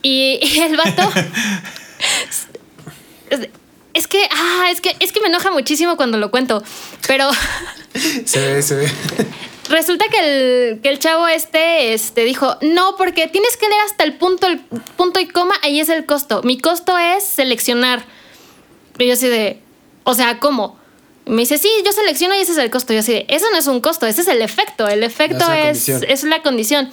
Y, 0.03 0.41
el 0.61 0.77
vato... 0.77 1.03
es, 3.93 4.07
que, 4.07 4.29
ah, 4.31 4.69
es 4.71 4.81
que, 4.81 4.97
es 4.99 5.13
que 5.13 5.21
me 5.21 5.29
enoja 5.29 5.51
muchísimo 5.51 5.97
cuando 5.97 6.17
lo 6.19 6.31
cuento, 6.31 6.63
pero... 7.07 7.31
se 8.25 8.55
ve, 8.55 8.63
se 8.63 8.75
ve. 8.77 8.91
Resulta 9.69 10.07
que 10.11 10.19
el, 10.71 10.81
que 10.81 10.89
el 10.89 10.99
chavo 10.99 11.29
este, 11.29 11.93
este 11.93 12.25
dijo, 12.25 12.57
no, 12.63 12.97
porque 12.97 13.29
tienes 13.29 13.57
que 13.59 13.69
leer 13.69 13.81
hasta 13.83 14.05
el 14.05 14.15
punto, 14.15 14.47
el 14.47 14.59
punto 14.97 15.21
y 15.21 15.29
coma, 15.29 15.55
ahí 15.63 15.81
es 15.81 15.89
el 15.89 16.05
costo. 16.07 16.43
Mi 16.43 16.59
costo 16.59 16.99
es 16.99 17.25
seleccionar. 17.25 18.05
Y 19.03 19.09
yo 19.09 19.15
así 19.15 19.29
de, 19.29 19.61
o 20.05 20.15
sea, 20.15 20.39
¿cómo? 20.39 20.79
Me 21.27 21.43
dice, 21.43 21.59
sí, 21.59 21.69
yo 21.85 21.93
selecciono 21.93 22.35
y 22.35 22.39
ese 22.39 22.53
es 22.53 22.59
el 22.59 22.71
costo. 22.71 22.93
Y 22.93 22.97
yo 22.97 23.01
así 23.01 23.13
de, 23.13 23.27
eso 23.29 23.47
no 23.53 23.59
es 23.59 23.67
un 23.67 23.81
costo, 23.81 24.07
ese 24.07 24.23
es 24.23 24.29
el 24.29 24.43
efecto. 24.43 24.89
El 24.89 25.03
efecto 25.03 25.51
es, 25.53 25.89
es, 25.89 26.25
la 26.25 26.43
condición. 26.43 26.91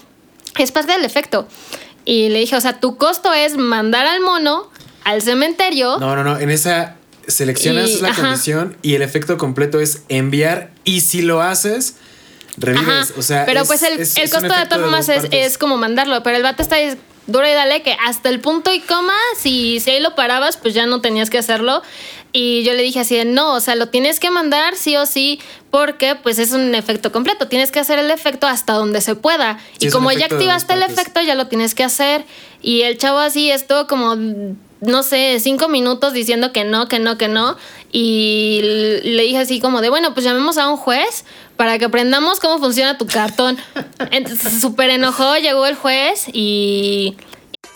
Es 0.58 0.72
parte 0.72 0.92
del 0.92 1.06
efecto. 1.06 1.48
Y 2.06 2.30
le 2.30 2.40
dije, 2.40 2.56
o 2.56 2.62
sea, 2.62 2.80
tu 2.80 2.98
costo 2.98 3.34
es 3.34 3.58
mandar 3.58 4.06
al 4.06 4.22
mono 4.22 4.70
al 5.04 5.22
cementerio. 5.22 5.98
No, 6.00 6.16
no, 6.16 6.24
no. 6.24 6.38
En 6.38 6.50
esa 6.50 6.96
seleccionas 7.28 8.02
la 8.02 8.14
condición 8.14 8.76
y 8.82 8.96
el 8.96 9.02
efecto 9.02 9.38
completo 9.38 9.80
es 9.80 10.04
enviar. 10.10 10.72
Y 10.84 11.02
si 11.02 11.22
lo 11.22 11.42
haces, 11.42 11.96
revives. 12.58 13.14
O 13.18 13.22
sea, 13.22 13.46
pero 13.46 13.66
pues 13.66 13.82
el, 13.84 14.00
el 14.00 14.30
costo 14.30 14.54
de 14.54 14.66
todas 14.66 14.80
formas 14.80 15.10
es, 15.10 15.24
es, 15.32 15.58
como 15.58 15.78
mandarlo. 15.78 16.22
Pero 16.24 16.38
el 16.38 16.44
vato 16.44 16.62
está 16.62 16.78
duro 17.32 17.48
y 17.48 17.54
dale 17.54 17.82
que 17.82 17.96
hasta 18.06 18.30
el 18.30 18.40
punto 18.40 18.74
y 18.74 18.80
coma, 18.80 19.18
si, 19.38 19.80
si 19.80 19.92
ahí 19.92 20.00
lo 20.00 20.16
parabas, 20.16 20.58
pues 20.58 20.74
ya 20.74 20.86
no 20.86 21.02
tenías 21.02 21.30
que 21.30 21.38
hacerlo. 21.38 21.82
Y 22.32 22.64
yo 22.64 22.74
le 22.74 22.84
dije 22.84 23.00
así 23.00 23.16
de 23.16 23.26
no, 23.26 23.54
o 23.54 23.60
sea, 23.60 23.76
lo 23.76 23.90
tienes 23.90 24.20
que 24.20 24.30
mandar 24.30 24.76
sí 24.76 24.96
o 24.96 25.06
sí, 25.08 25.40
porque 25.72 26.16
pues 26.16 26.38
es 26.38 26.52
un 26.52 26.76
efecto 26.76 27.12
completo. 27.12 27.48
Tienes 27.48 27.72
que 27.72 27.80
hacer 27.80 27.98
el 27.98 28.12
efecto 28.12 28.46
hasta 28.46 28.74
donde 28.74 29.02
se 29.02 29.16
pueda. 29.16 29.60
y 29.80 29.90
como 29.90 30.12
ya 30.12 30.26
activaste 30.26 30.74
el 30.74 30.84
efecto, 30.84 31.22
ya 31.22 31.36
lo 31.36 31.48
tienes 31.48 31.74
que 31.74 31.84
hacer. 31.84 32.26
Y 32.62 32.82
el 32.82 32.98
chavo 32.98 33.18
así 33.18 33.50
estuvo 33.50 33.88
como, 33.88 34.16
no 34.82 35.04
sé, 35.04 35.40
cinco 35.40 35.70
minutos 35.70 36.14
diciendo 36.14 36.52
que 36.52 36.64
no, 36.64 36.88
que 36.88 37.00
no, 37.00 37.18
que 37.18 37.28
no. 37.28 37.58
Y 37.92 38.60
le 39.04 39.24
dije 39.24 39.40
así 39.40 39.60
como 39.60 39.82
de, 39.82 39.90
bueno, 39.90 40.14
pues 40.14 40.24
llamemos 40.24 40.60
a 40.60 40.70
un 40.70 40.78
juez 40.78 41.26
para 41.60 41.78
que 41.78 41.84
aprendamos 41.84 42.40
cómo 42.40 42.58
funciona 42.58 42.98
tu 42.98 43.06
cartón. 43.06 43.58
Entonces, 44.12 44.62
súper 44.62 44.92
enojó, 44.92 45.36
llegó 45.36 45.66
el 45.66 45.76
juez 45.76 46.28
y 46.32 47.18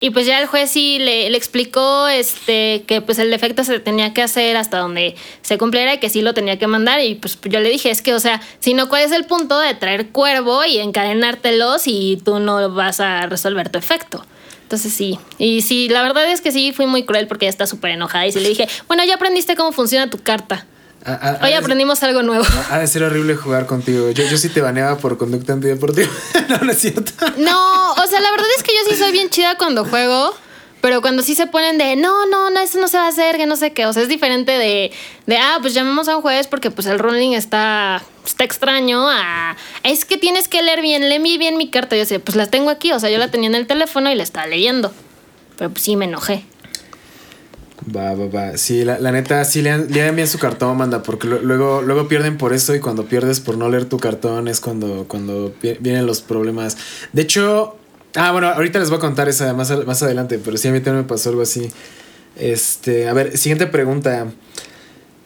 Y 0.00 0.10
pues 0.10 0.26
ya 0.26 0.38
el 0.40 0.46
juez 0.46 0.70
sí 0.70 0.98
le, 0.98 1.34
explicó 1.34 2.08
este, 2.08 2.84
que 2.86 3.00
pues 3.00 3.18
el 3.18 3.30
defecto 3.30 3.64
se 3.64 3.80
tenía 3.80 4.12
que 4.12 4.22
hacer 4.22 4.56
hasta 4.56 4.78
donde 4.78 5.14
se 5.40 5.56
cumpliera 5.56 5.94
y 5.94 5.98
que 5.98 6.10
sí 6.10 6.20
lo 6.20 6.34
tenía 6.34 6.58
que 6.58 6.66
mandar. 6.66 7.00
Y 7.00 7.14
pues 7.14 7.38
yo 7.42 7.60
le 7.60 7.70
dije, 7.70 7.90
es 7.90 8.02
que, 8.02 8.12
o 8.12 8.20
sea, 8.20 8.42
si 8.58 8.74
no, 8.74 8.88
¿cuál 8.88 9.04
es 9.04 9.12
el 9.12 9.24
punto 9.24 9.58
de 9.58 9.72
traer 9.74 10.08
cuervo 10.08 10.64
y 10.64 10.78
encadenártelos 10.78 11.84
y 11.86 12.20
tú 12.22 12.38
no 12.38 12.70
vas 12.74 13.00
a 13.00 13.26
resolver 13.26 13.70
tu 13.70 13.78
efecto? 13.78 14.26
Entonces 14.64 14.92
sí, 14.92 15.18
y 15.38 15.62
sí, 15.62 15.88
la 15.88 16.02
verdad 16.02 16.30
es 16.30 16.40
que 16.40 16.50
sí, 16.50 16.72
fui 16.72 16.86
muy 16.86 17.04
cruel 17.04 17.26
porque 17.26 17.46
ella 17.46 17.50
está 17.50 17.66
súper 17.66 17.92
enojada 17.92 18.26
y 18.26 18.32
sí 18.32 18.40
le 18.40 18.48
dije, 18.48 18.68
bueno, 18.88 19.04
ya 19.04 19.14
aprendiste 19.14 19.56
cómo 19.56 19.72
funciona 19.72 20.10
tu 20.10 20.18
carta. 20.18 20.66
A, 21.04 21.12
a, 21.12 21.44
Hoy 21.44 21.52
aprendimos 21.52 22.02
algo 22.02 22.22
nuevo. 22.22 22.44
Ha 22.70 22.78
de 22.78 22.86
ser 22.86 23.02
horrible 23.02 23.36
jugar 23.36 23.66
contigo. 23.66 24.10
Yo, 24.10 24.24
yo 24.24 24.38
sí 24.38 24.48
te 24.48 24.60
baneaba 24.60 24.96
por 24.96 25.18
conducta 25.18 25.52
antideportiva. 25.52 26.08
no, 26.48 26.58
no 26.58 26.72
es 26.72 26.78
cierto. 26.78 27.12
No, 27.36 27.92
o 27.92 28.06
sea, 28.06 28.20
la 28.20 28.30
verdad 28.30 28.46
es 28.56 28.62
que 28.62 28.72
yo 28.72 28.90
sí 28.90 28.96
soy 28.96 29.12
bien 29.12 29.28
chida 29.30 29.56
cuando 29.56 29.84
juego. 29.84 30.34
Pero 30.84 31.00
cuando 31.00 31.22
sí 31.22 31.34
se 31.34 31.46
ponen 31.46 31.78
de 31.78 31.96
no, 31.96 32.26
no, 32.26 32.50
no, 32.50 32.60
eso 32.60 32.78
no 32.78 32.88
se 32.88 32.98
va 32.98 33.06
a 33.06 33.08
hacer, 33.08 33.38
que 33.38 33.46
no 33.46 33.56
sé 33.56 33.72
qué. 33.72 33.86
O 33.86 33.94
sea, 33.94 34.02
es 34.02 34.08
diferente 34.08 34.52
de, 34.52 34.92
de 35.24 35.38
ah, 35.38 35.56
pues 35.62 35.72
llamemos 35.72 36.08
a 36.08 36.16
un 36.16 36.20
juez 36.20 36.46
porque 36.46 36.70
pues 36.70 36.86
el 36.86 36.98
rolling 36.98 37.32
está, 37.32 38.02
está 38.26 38.44
extraño. 38.44 39.06
Es 39.82 40.04
que 40.04 40.18
tienes 40.18 40.46
que 40.46 40.60
leer 40.62 40.82
bien, 40.82 41.08
lee 41.08 41.38
bien 41.38 41.56
mi 41.56 41.70
carta. 41.70 41.96
Yo 41.96 42.00
decía, 42.00 42.18
pues 42.18 42.36
la 42.36 42.48
tengo 42.48 42.68
aquí. 42.68 42.92
O 42.92 43.00
sea, 43.00 43.08
yo 43.08 43.16
la 43.16 43.30
tenía 43.30 43.48
en 43.48 43.54
el 43.54 43.66
teléfono 43.66 44.10
y 44.12 44.14
la 44.14 44.22
estaba 44.24 44.46
leyendo. 44.46 44.92
Pero 45.56 45.70
pues 45.70 45.84
sí 45.84 45.96
me 45.96 46.04
enojé. 46.04 46.44
Va, 47.94 48.14
va, 48.14 48.26
va. 48.26 48.56
Sí, 48.56 48.84
la, 48.84 48.98
la 48.98 49.12
neta, 49.12 49.44
sí 49.44 49.60
lean, 49.60 49.88
lean, 49.90 50.16
bien 50.16 50.26
su 50.26 50.38
cartón, 50.38 50.76
manda, 50.76 51.02
porque 51.02 51.26
luego, 51.26 51.82
luego 51.82 52.08
pierden 52.08 52.38
por 52.38 52.52
eso 52.52 52.74
y 52.74 52.80
cuando 52.80 53.04
pierdes 53.04 53.40
por 53.40 53.58
no 53.58 53.68
leer 53.68 53.84
tu 53.84 53.98
cartón 53.98 54.48
es 54.48 54.60
cuando, 54.60 55.04
cuando 55.06 55.54
vienen 55.80 56.06
los 56.06 56.22
problemas. 56.22 56.76
De 57.12 57.22
hecho, 57.22 57.76
ah, 58.14 58.32
bueno, 58.32 58.48
ahorita 58.48 58.78
les 58.78 58.88
voy 58.88 58.98
a 58.98 59.00
contar 59.00 59.28
esa 59.28 59.52
más, 59.52 59.70
más 59.86 60.02
adelante, 60.02 60.40
pero 60.42 60.56
sí 60.56 60.68
a 60.68 60.72
mí 60.72 60.80
también 60.80 61.04
me 61.04 61.08
pasó 61.08 61.28
algo 61.28 61.42
así. 61.42 61.68
Este, 62.36 63.08
a 63.08 63.12
ver, 63.12 63.36
siguiente 63.36 63.66
pregunta. 63.66 64.26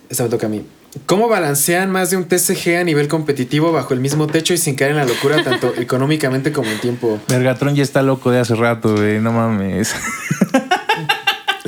Esta 0.09 0.25
me 0.25 0.29
toca 0.31 0.47
a 0.47 0.51
mí. 0.51 0.65
¿Cómo 1.07 1.29
balancean 1.29 1.91
más 1.91 2.11
de 2.11 2.17
un 2.17 2.25
TCG 2.25 2.77
a 2.81 2.85
nivel 2.85 3.09
competitivo 3.09 3.73
bajo 3.73 3.93
el 3.93 4.01
mismo 4.01 4.27
techo 4.27 4.55
y 4.55 4.59
sin 4.59 4.75
caer 4.75 4.93
en 4.93 4.97
la 4.97 5.05
locura 5.05 5.45
tanto 5.45 5.75
económicamente 5.79 6.51
como 6.51 6.71
en 6.71 6.81
tiempo? 6.81 7.21
Vergatron 7.29 7.75
ya 7.75 7.83
está 7.83 8.03
loco 8.03 8.31
de 8.31 8.41
hace 8.41 8.55
rato, 8.55 8.97
güey, 8.97 9.21
no 9.21 9.33
mames. 9.33 9.95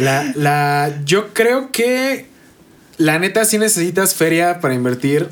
La, 0.00 0.32
la, 0.34 1.02
yo 1.04 1.34
creo 1.34 1.70
que 1.72 2.26
la 2.96 3.18
neta 3.18 3.44
sí 3.44 3.58
necesitas 3.58 4.14
feria 4.14 4.60
para 4.60 4.74
invertir. 4.74 5.28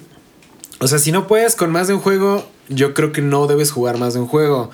O 0.81 0.89
sea, 0.89 0.99
si 0.99 1.11
no 1.11 1.27
puedes 1.27 1.57
con 1.57 1.71
más 1.73 1.89
de 1.89 1.95
un 1.95 2.01
juego, 2.01 2.49
yo 2.69 2.95
creo 2.95 3.13
que 3.13 3.23
no 3.23 3.47
debes 3.47 3.71
jugar 3.71 3.97
más 3.99 4.15
de 4.15 4.21
un 4.21 4.27
juego. 4.27 4.71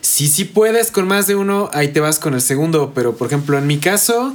Si 0.00 0.26
sí 0.28 0.44
puedes 0.44 0.90
con 0.90 1.06
más 1.06 1.26
de 1.26 1.36
uno, 1.36 1.70
ahí 1.72 1.88
te 1.88 2.00
vas 2.00 2.18
con 2.18 2.34
el 2.34 2.40
segundo. 2.40 2.92
Pero 2.94 3.16
por 3.16 3.28
ejemplo, 3.28 3.56
en 3.56 3.66
mi 3.66 3.78
caso, 3.78 4.34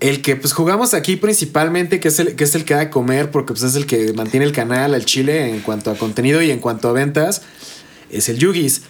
el 0.00 0.22
que 0.22 0.36
pues 0.36 0.52
jugamos 0.52 0.94
aquí 0.94 1.16
principalmente, 1.16 2.00
que 2.00 2.08
es 2.08 2.18
el 2.18 2.34
que, 2.34 2.44
es 2.44 2.54
el 2.54 2.64
que 2.64 2.74
da 2.74 2.80
de 2.80 2.90
comer, 2.90 3.30
porque 3.30 3.52
pues, 3.52 3.62
es 3.62 3.74
el 3.74 3.86
que 3.86 4.12
mantiene 4.14 4.46
el 4.46 4.52
canal 4.52 4.94
al 4.94 5.04
chile 5.04 5.50
en 5.50 5.60
cuanto 5.60 5.90
a 5.90 5.94
contenido 5.94 6.40
y 6.42 6.50
en 6.50 6.58
cuanto 6.58 6.88
a 6.88 6.92
ventas, 6.92 7.42
es 8.10 8.28
el 8.28 8.38
Yugis. 8.38 8.82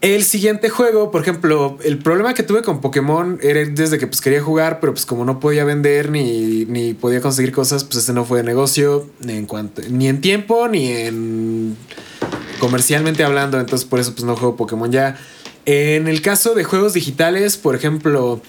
El 0.00 0.24
siguiente 0.24 0.70
juego, 0.70 1.10
por 1.10 1.20
ejemplo, 1.20 1.76
el 1.84 1.98
problema 1.98 2.32
que 2.32 2.42
tuve 2.42 2.62
con 2.62 2.80
Pokémon 2.80 3.38
era 3.42 3.60
desde 3.66 3.98
que 3.98 4.06
pues 4.06 4.22
quería 4.22 4.40
jugar, 4.40 4.80
pero 4.80 4.94
pues 4.94 5.04
como 5.04 5.26
no 5.26 5.40
podía 5.40 5.64
vender 5.64 6.10
ni, 6.10 6.64
ni 6.64 6.94
podía 6.94 7.20
conseguir 7.20 7.52
cosas, 7.52 7.84
pues 7.84 7.98
este 7.98 8.14
no 8.14 8.24
fue 8.24 8.38
de 8.38 8.44
negocio 8.44 9.10
ni 9.20 9.34
en 9.34 9.44
cuanto 9.44 9.82
ni 9.90 10.08
en 10.08 10.22
tiempo 10.22 10.68
ni 10.68 10.90
en 10.90 11.76
comercialmente 12.60 13.24
hablando, 13.24 13.60
entonces 13.60 13.86
por 13.86 14.00
eso 14.00 14.14
pues 14.14 14.24
no 14.24 14.36
juego 14.36 14.56
Pokémon 14.56 14.90
ya. 14.90 15.18
En 15.66 16.08
el 16.08 16.22
caso 16.22 16.54
de 16.54 16.64
juegos 16.64 16.94
digitales, 16.94 17.58
por 17.58 17.74
ejemplo, 17.74 18.40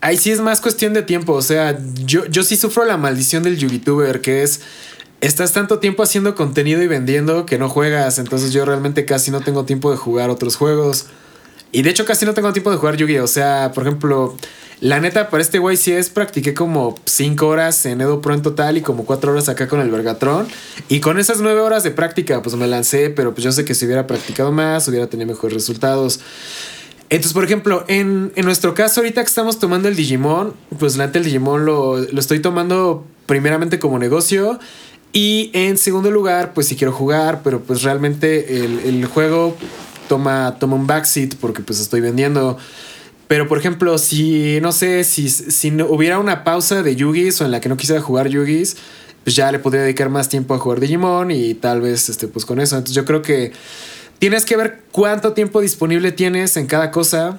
ahí 0.00 0.16
sí 0.16 0.30
es 0.30 0.40
más 0.40 0.60
cuestión 0.60 0.94
de 0.94 1.02
tiempo, 1.02 1.32
o 1.32 1.42
sea, 1.42 1.76
yo, 2.04 2.26
yo 2.26 2.44
sí 2.44 2.56
sufro 2.56 2.84
la 2.84 2.96
maldición 2.96 3.42
del 3.42 3.56
YouTuber, 3.56 4.20
que 4.20 4.44
es 4.44 4.60
estás 5.20 5.52
tanto 5.52 5.78
tiempo 5.78 6.02
haciendo 6.02 6.34
contenido 6.34 6.82
y 6.82 6.86
vendiendo 6.86 7.46
que 7.46 7.58
no 7.58 7.68
juegas. 7.68 8.18
Entonces 8.18 8.52
yo 8.52 8.64
realmente 8.64 9.04
casi 9.04 9.30
no 9.30 9.40
tengo 9.40 9.64
tiempo 9.64 9.90
de 9.90 9.96
jugar 9.96 10.30
otros 10.30 10.56
juegos. 10.56 11.06
Y 11.72 11.82
de 11.82 11.90
hecho 11.90 12.04
casi 12.04 12.24
no 12.24 12.34
tengo 12.34 12.52
tiempo 12.52 12.70
de 12.70 12.76
jugar 12.76 12.96
Yu-Gi-Oh! 12.96 13.24
O 13.24 13.28
sea, 13.28 13.72
por 13.74 13.84
ejemplo, 13.84 14.36
la 14.80 15.00
neta 15.00 15.28
para 15.28 15.42
este 15.42 15.58
YCS 15.58 16.08
practiqué 16.10 16.54
como 16.54 16.98
5 17.04 17.46
horas 17.46 17.84
en 17.84 18.00
Edo 18.00 18.20
Pro 18.20 18.32
en 18.32 18.42
total 18.42 18.76
y 18.76 18.80
como 18.80 19.04
4 19.04 19.32
horas 19.32 19.48
acá 19.48 19.68
con 19.68 19.80
el 19.80 19.90
Vergatron. 19.90 20.46
Y 20.88 21.00
con 21.00 21.18
esas 21.18 21.40
9 21.40 21.60
horas 21.60 21.82
de 21.82 21.90
práctica 21.90 22.42
pues 22.42 22.54
me 22.56 22.66
lancé, 22.66 23.10
pero 23.10 23.34
pues 23.34 23.44
yo 23.44 23.52
sé 23.52 23.64
que 23.64 23.74
si 23.74 23.84
hubiera 23.86 24.06
practicado 24.06 24.52
más 24.52 24.88
hubiera 24.88 25.08
tenido 25.08 25.28
mejores 25.28 25.54
resultados. 25.54 26.20
Entonces, 27.10 27.32
por 27.32 27.44
ejemplo, 27.44 27.84
en, 27.88 28.32
en 28.36 28.44
nuestro 28.44 28.74
caso 28.74 29.00
ahorita 29.00 29.22
que 29.22 29.28
estamos 29.28 29.58
tomando 29.58 29.88
el 29.88 29.96
Digimon, 29.96 30.54
pues 30.78 30.96
la 30.96 31.06
neta 31.06 31.18
el 31.18 31.24
Digimon 31.24 31.64
lo, 31.64 31.96
lo 31.96 32.20
estoy 32.20 32.40
tomando 32.40 33.04
primeramente 33.26 33.78
como 33.78 33.98
negocio 33.98 34.58
y 35.12 35.50
en 35.54 35.78
segundo 35.78 36.10
lugar, 36.10 36.52
pues 36.54 36.68
si 36.68 36.76
quiero 36.76 36.92
jugar, 36.92 37.40
pero 37.42 37.62
pues 37.62 37.82
realmente 37.82 38.64
el, 38.64 38.80
el 38.80 39.06
juego 39.06 39.56
toma, 40.08 40.56
toma 40.58 40.76
un 40.76 40.86
backseat 40.86 41.36
porque 41.36 41.62
pues 41.62 41.80
estoy 41.80 42.00
vendiendo. 42.00 42.58
Pero 43.28 43.46
por 43.46 43.58
ejemplo, 43.58 43.98
si 43.98 44.58
no 44.60 44.72
sé, 44.72 45.04
si, 45.04 45.28
si 45.28 45.70
no, 45.70 45.86
hubiera 45.86 46.18
una 46.18 46.44
pausa 46.44 46.82
de 46.82 46.96
Yugis 46.96 47.40
o 47.40 47.44
en 47.44 47.50
la 47.50 47.60
que 47.60 47.68
no 47.68 47.76
quisiera 47.76 48.00
jugar 48.00 48.28
Yugis, 48.28 48.76
pues 49.22 49.36
ya 49.36 49.52
le 49.52 49.58
podría 49.58 49.82
dedicar 49.82 50.08
más 50.08 50.28
tiempo 50.28 50.54
a 50.54 50.58
jugar 50.58 50.80
Digimon 50.80 51.30
y 51.30 51.54
tal 51.54 51.82
vez 51.82 52.08
este, 52.08 52.28
pues 52.28 52.46
con 52.46 52.60
eso. 52.60 52.76
Entonces 52.76 52.96
yo 52.96 53.04
creo 53.04 53.20
que 53.20 53.52
tienes 54.18 54.44
que 54.44 54.56
ver 54.56 54.82
cuánto 54.90 55.34
tiempo 55.34 55.60
disponible 55.60 56.12
tienes 56.12 56.56
en 56.56 56.66
cada 56.66 56.90
cosa 56.90 57.38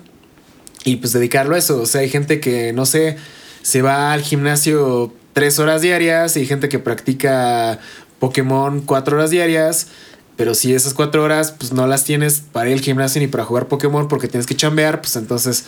y 0.85 0.97
pues 0.97 1.13
dedicarlo 1.13 1.55
a 1.55 1.57
eso. 1.57 1.81
O 1.81 1.85
sea, 1.87 2.01
hay 2.01 2.09
gente 2.09 2.39
que, 2.39 2.71
no 2.73 2.85
sé, 2.85 3.17
se 3.63 3.81
va 3.81 4.13
al 4.13 4.21
gimnasio 4.21 5.13
tres 5.39 5.57
horas 5.57 5.81
diarias 5.81 6.35
y 6.35 6.45
gente 6.45 6.67
que 6.67 6.79
practica 6.79 7.79
Pokémon 8.19 8.81
cuatro 8.81 9.15
horas 9.15 9.29
diarias. 9.29 9.87
Pero 10.35 10.53
si 10.53 10.73
esas 10.73 10.93
cuatro 10.93 11.23
horas 11.23 11.53
pues 11.57 11.71
no 11.71 11.87
las 11.87 12.03
tienes 12.03 12.41
para 12.51 12.69
ir 12.69 12.73
al 12.75 12.81
gimnasio 12.81 13.21
ni 13.21 13.27
para 13.27 13.45
jugar 13.45 13.69
Pokémon 13.69 14.09
porque 14.09 14.27
tienes 14.27 14.45
que 14.45 14.57
chambear, 14.57 14.99
pues 14.99 15.15
entonces 15.15 15.63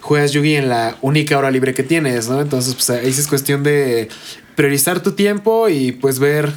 juegas 0.00 0.32
Yugi 0.32 0.56
en 0.56 0.70
la 0.70 0.96
única 1.02 1.36
hora 1.36 1.50
libre 1.50 1.74
que 1.74 1.82
tienes, 1.82 2.30
¿no? 2.30 2.40
Entonces 2.40 2.74
pues 2.74 2.88
ahí 2.88 3.10
es 3.10 3.28
cuestión 3.28 3.62
de 3.62 4.08
priorizar 4.56 5.02
tu 5.02 5.12
tiempo 5.12 5.68
y 5.68 5.92
pues 5.92 6.18
ver 6.18 6.50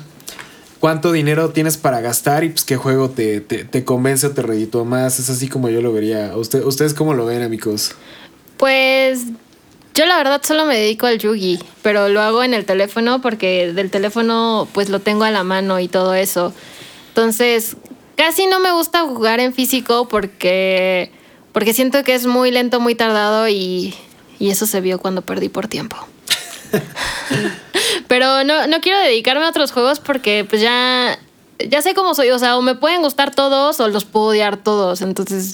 cuánto 0.80 1.12
dinero 1.12 1.50
tienes 1.50 1.76
para 1.76 2.00
gastar 2.00 2.46
y 2.46 2.50
pues 2.52 2.64
qué 2.64 2.78
juego 2.78 3.10
te, 3.10 3.42
te, 3.42 3.84
convence 3.84 4.28
o 4.28 4.32
te 4.32 4.42
reditúa 4.42 4.86
más. 4.86 5.20
Es 5.20 5.30
así 5.30 5.50
como 5.50 5.68
yo 5.68 5.82
lo 5.82 5.92
vería. 5.92 6.32
¿Usted, 6.38 6.64
¿Ustedes 6.64 6.94
cómo 6.94 7.14
lo 7.14 7.26
ven, 7.26 7.42
amigos? 7.42 7.92
Pues 8.56 9.26
yo 9.94 10.06
la 10.06 10.18
verdad 10.18 10.42
solo 10.44 10.66
me 10.66 10.78
dedico 10.78 11.06
al 11.06 11.20
Yugi, 11.20 11.60
pero 11.82 12.10
lo 12.10 12.22
hago 12.22 12.44
en 12.44 12.54
el 12.54 12.66
teléfono 12.66 13.22
porque 13.22 13.72
del 13.74 13.92
teléfono 13.92 14.68
pues 14.74 14.90
lo 14.90 15.00
tengo 15.00 15.24
a 15.24 15.32
la 15.32 15.44
mano 15.44 15.80
y 15.80 15.88
todo 15.88 16.14
eso. 16.16 16.54
Entonces, 17.10 17.78
casi 18.16 18.48
no 18.48 18.60
me 18.60 18.72
gusta 18.72 19.02
jugar 19.02 19.40
en 19.40 19.54
físico 19.54 20.08
porque 20.08 21.12
porque 21.52 21.74
siento 21.74 22.04
que 22.04 22.16
es 22.16 22.26
muy 22.26 22.50
lento, 22.50 22.80
muy 22.80 22.96
tardado 22.96 23.48
y, 23.48 23.94
y 24.40 24.50
eso 24.50 24.66
se 24.66 24.82
vio 24.82 25.00
cuando 25.00 25.22
perdí 25.22 25.50
por 25.50 25.68
tiempo. 25.68 25.96
pero 28.08 28.44
no, 28.44 28.66
no 28.66 28.82
quiero 28.82 28.98
dedicarme 29.00 29.46
a 29.46 29.50
otros 29.50 29.72
juegos 29.72 30.00
porque 30.00 30.46
pues 30.50 30.62
ya 30.62 31.20
ya 31.70 31.82
sé 31.82 31.94
cómo 31.94 32.14
soy, 32.16 32.30
o 32.32 32.40
sea, 32.40 32.58
o 32.58 32.62
me 32.62 32.76
pueden 32.76 33.02
gustar 33.02 33.34
todos 33.34 33.80
o 33.80 33.88
los 33.88 34.06
puedo 34.06 34.28
odiar 34.28 34.58
todos. 34.58 35.02
Entonces, 35.02 35.54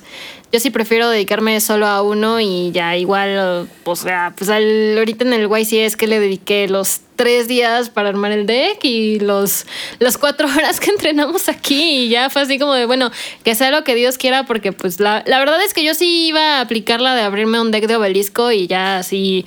yo 0.52 0.60
sí 0.60 0.72
prefiero 0.72 1.10
dedicarme 1.10 1.60
solo 1.62 1.86
a 1.86 2.02
uno 2.02 2.40
y 2.40 2.72
ya 2.72 2.98
igual, 2.98 3.68
o 3.84 3.96
sea, 3.96 4.34
pues 4.36 4.50
al, 4.50 4.98
ahorita 4.98 5.24
en 5.26 5.34
el 5.34 5.48
YCS 5.48 5.96
que 5.96 6.08
le 6.08 6.20
dediqué 6.20 6.68
los 6.68 7.02
tres 7.16 7.48
días 7.48 7.90
para 7.90 8.10
armar 8.10 8.32
el 8.32 8.46
deck 8.46 8.84
y 8.84 9.20
los 9.20 9.66
las 10.00 10.18
cuatro 10.18 10.48
horas 10.58 10.80
que 10.80 10.90
entrenamos 10.90 11.50
aquí 11.50 12.06
y 12.06 12.10
ya 12.10 12.30
fue 12.30 12.42
así 12.42 12.58
como 12.58 12.74
de, 12.74 12.86
bueno, 12.86 13.12
que 13.44 13.56
sea 13.56 13.72
lo 13.72 13.84
que 13.84 13.94
Dios 13.94 14.18
quiera 14.18 14.46
porque 14.46 14.72
pues 14.72 15.00
la, 15.00 15.24
la 15.28 15.38
verdad 15.38 15.62
es 15.64 15.74
que 15.74 15.84
yo 15.84 15.94
sí 15.94 16.28
iba 16.28 16.58
a 16.58 16.62
aplicar 16.62 17.02
la 17.02 17.14
de 17.16 17.22
abrirme 17.22 17.60
un 17.60 17.72
deck 17.72 17.88
de 17.88 17.98
obelisco 17.98 18.52
y 18.52 18.68
ya 18.68 19.00
así, 19.00 19.46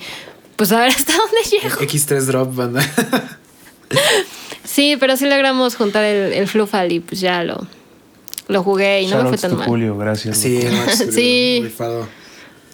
pues 0.55 0.71
a 0.71 0.79
ver 0.79 0.89
hasta 0.89 1.13
dónde 1.17 1.37
llego. 1.49 1.81
X3 1.81 2.21
drop, 2.25 2.55
banda. 2.55 2.81
sí, 4.63 4.97
pero 4.99 5.15
sí 5.17 5.25
logramos 5.27 5.75
juntar 5.75 6.03
el, 6.03 6.33
el 6.33 6.47
Flufal 6.47 6.91
y 6.91 6.99
pues 6.99 7.19
ya 7.21 7.43
lo 7.43 7.65
lo 8.49 8.61
jugué 8.61 9.01
y 9.01 9.07
no 9.07 9.23
me 9.23 9.29
fue 9.29 9.37
tan 9.37 9.55
mal. 9.55 9.65
Julio, 9.67 9.97
gracias. 9.97 10.37
Sí, 10.37 10.59
Max, 10.69 11.05
Sí. 11.13 11.61
rifado. 11.63 12.07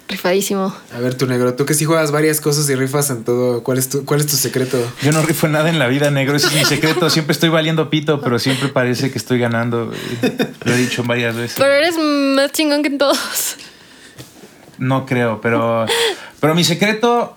rifadísimo. 0.08 0.76
A 0.96 1.00
ver, 1.00 1.14
tu 1.14 1.28
negro, 1.28 1.54
tú 1.54 1.66
que 1.68 1.76
sí 1.76 1.86
juegas 1.86 2.12
varias 2.12 2.42
cosas 2.42 2.68
y 2.70 2.76
rifas 2.76 3.12
en 3.12 3.24
todo, 3.24 3.62
¿cuál 3.62 3.78
es 3.78 3.88
tu, 3.88 4.04
cuál 4.04 4.20
es 4.20 4.26
tu 4.26 4.36
secreto? 4.36 4.78
Yo 5.04 5.12
no 5.12 5.22
rifo 5.22 5.48
nada 5.48 5.70
en 5.70 5.78
la 5.78 5.88
vida, 5.88 6.10
negro. 6.10 6.36
Ese 6.36 6.48
es 6.48 6.54
mi 6.54 6.66
secreto. 6.66 7.08
Siempre 7.12 7.34
estoy 7.34 7.50
valiendo 7.50 7.90
pito, 7.92 8.20
pero 8.20 8.40
siempre 8.40 8.70
parece 8.70 9.12
que 9.12 9.20
estoy 9.20 9.38
ganando. 9.40 9.92
Lo 10.64 10.74
he 10.74 10.78
dicho 10.78 11.04
varias 11.04 11.36
veces. 11.36 11.56
Pero 11.60 11.72
eres 11.72 11.96
más 12.00 12.52
chingón 12.52 12.82
que 12.82 12.90
todos. 12.90 13.56
No 14.80 15.06
creo, 15.06 15.40
pero. 15.42 15.86
Pero 16.40 16.56
mi 16.56 16.64
secreto. 16.64 17.36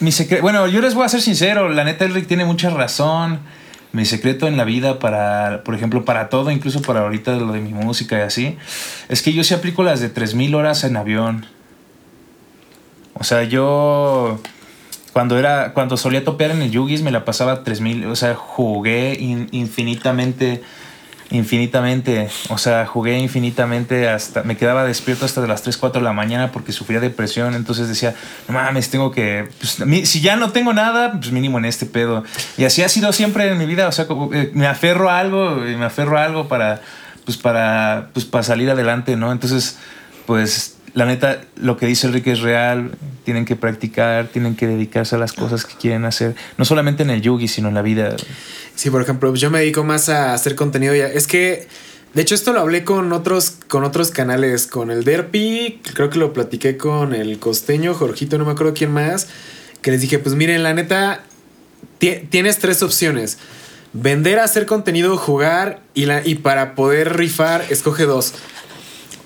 Mi 0.00 0.12
secreto. 0.12 0.42
Bueno, 0.42 0.66
yo 0.66 0.80
les 0.80 0.94
voy 0.94 1.04
a 1.04 1.08
ser 1.08 1.20
sincero. 1.20 1.68
La 1.68 1.84
neta, 1.84 2.04
Elric 2.04 2.26
tiene 2.26 2.44
mucha 2.44 2.70
razón. 2.70 3.40
Mi 3.92 4.04
secreto 4.04 4.48
en 4.48 4.56
la 4.56 4.64
vida 4.64 4.98
para, 4.98 5.62
por 5.64 5.74
ejemplo, 5.76 6.04
para 6.04 6.28
todo, 6.28 6.50
incluso 6.50 6.82
para 6.82 7.00
ahorita 7.02 7.32
lo 7.36 7.52
de 7.52 7.60
mi 7.60 7.72
música 7.72 8.18
y 8.18 8.22
así, 8.22 8.56
es 9.08 9.22
que 9.22 9.32
yo 9.32 9.44
sí 9.44 9.54
aplico 9.54 9.84
las 9.84 10.00
de 10.00 10.08
3000 10.08 10.54
horas 10.56 10.82
en 10.82 10.96
avión. 10.96 11.46
O 13.14 13.22
sea, 13.22 13.44
yo 13.44 14.40
cuando 15.12 15.38
era 15.38 15.72
cuando 15.74 15.96
solía 15.96 16.24
topear 16.24 16.50
en 16.50 16.62
el 16.62 16.72
Yugis 16.72 17.02
me 17.02 17.12
la 17.12 17.24
pasaba 17.24 17.62
3000, 17.62 18.06
o 18.06 18.16
sea, 18.16 18.34
jugué 18.34 19.16
in- 19.20 19.46
infinitamente 19.52 20.62
infinitamente, 21.34 22.28
o 22.48 22.58
sea, 22.58 22.86
jugué 22.86 23.18
infinitamente 23.18 24.08
hasta 24.08 24.42
me 24.42 24.56
quedaba 24.56 24.84
despierto 24.84 25.24
hasta 25.24 25.40
de 25.40 25.48
las 25.48 25.62
3, 25.62 25.76
4 25.76 26.00
de 26.00 26.04
la 26.04 26.12
mañana 26.12 26.52
porque 26.52 26.72
sufría 26.72 27.00
depresión, 27.00 27.54
entonces 27.54 27.88
decía, 27.88 28.14
no 28.48 28.54
mames, 28.54 28.90
tengo 28.90 29.10
que 29.10 29.48
pues, 29.58 29.78
si 30.08 30.20
ya 30.20 30.36
no 30.36 30.52
tengo 30.52 30.72
nada, 30.72 31.12
pues 31.12 31.32
mínimo 31.32 31.58
en 31.58 31.64
este 31.64 31.86
pedo. 31.86 32.24
Y 32.56 32.64
así 32.64 32.82
ha 32.82 32.88
sido 32.88 33.12
siempre 33.12 33.50
en 33.50 33.58
mi 33.58 33.66
vida, 33.66 33.88
o 33.88 33.92
sea, 33.92 34.06
eh, 34.32 34.50
me 34.54 34.66
aferro 34.66 35.10
a 35.10 35.18
algo, 35.18 35.66
y 35.68 35.76
me 35.76 35.84
aferro 35.84 36.18
a 36.18 36.24
algo 36.24 36.48
para 36.48 36.80
pues 37.24 37.36
para 37.38 38.10
pues 38.12 38.24
para 38.26 38.44
salir 38.44 38.70
adelante, 38.70 39.16
¿no? 39.16 39.32
Entonces, 39.32 39.78
pues 40.26 40.74
la 40.94 41.06
neta, 41.06 41.40
lo 41.56 41.76
que 41.76 41.86
dice 41.86 42.06
Enrique 42.06 42.32
es 42.32 42.40
real. 42.40 42.92
Tienen 43.24 43.44
que 43.44 43.56
practicar, 43.56 44.28
tienen 44.28 44.54
que 44.54 44.68
dedicarse 44.68 45.16
a 45.16 45.18
las 45.18 45.32
cosas 45.32 45.64
que 45.64 45.74
quieren 45.74 46.04
hacer. 46.04 46.36
No 46.56 46.64
solamente 46.64 47.02
en 47.02 47.10
el 47.10 47.20
yugi, 47.20 47.48
sino 47.48 47.68
en 47.68 47.74
la 47.74 47.82
vida. 47.82 48.14
Sí, 48.76 48.90
por 48.90 49.02
ejemplo, 49.02 49.34
yo 49.34 49.50
me 49.50 49.60
dedico 49.60 49.84
más 49.84 50.08
a 50.08 50.34
hacer 50.34 50.56
contenido 50.56 50.94
ya. 50.94 51.06
Es 51.06 51.26
que, 51.26 51.68
de 52.12 52.22
hecho, 52.22 52.34
esto 52.34 52.52
lo 52.52 52.60
hablé 52.60 52.84
con 52.84 53.12
otros, 53.12 53.54
con 53.68 53.84
otros 53.84 54.10
canales, 54.10 54.66
con 54.66 54.90
el 54.90 55.04
Derpy, 55.04 55.80
creo 55.94 56.10
que 56.10 56.18
lo 56.18 56.32
platiqué 56.32 56.76
con 56.76 57.14
el 57.14 57.38
costeño, 57.38 57.94
Jorgito, 57.94 58.36
no 58.38 58.44
me 58.44 58.52
acuerdo 58.52 58.74
quién 58.74 58.92
más, 58.92 59.28
que 59.80 59.90
les 59.90 60.00
dije, 60.00 60.18
pues 60.18 60.34
miren, 60.34 60.62
la 60.62 60.74
neta, 60.74 61.22
ti- 61.98 62.26
tienes 62.30 62.58
tres 62.58 62.82
opciones. 62.82 63.38
Vender, 63.92 64.40
hacer 64.40 64.66
contenido, 64.66 65.16
jugar 65.16 65.80
y, 65.94 66.06
la, 66.06 66.26
y 66.26 66.34
para 66.34 66.74
poder 66.74 67.16
rifar, 67.16 67.64
escoge 67.70 68.04
dos. 68.04 68.34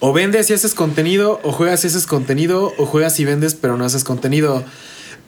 O 0.01 0.13
vendes 0.13 0.51
y 0.51 0.53
haces 0.53 0.75
contenido, 0.75 1.41
o 1.43 1.53
juegas 1.53 1.85
y 1.85 1.87
haces 1.89 2.07
contenido, 2.07 2.75
o 2.77 2.85
juegas 2.85 3.19
y 3.19 3.25
vendes 3.25 3.55
pero 3.55 3.77
no 3.79 3.85
haces 3.87 4.05
contenido. 4.05 4.63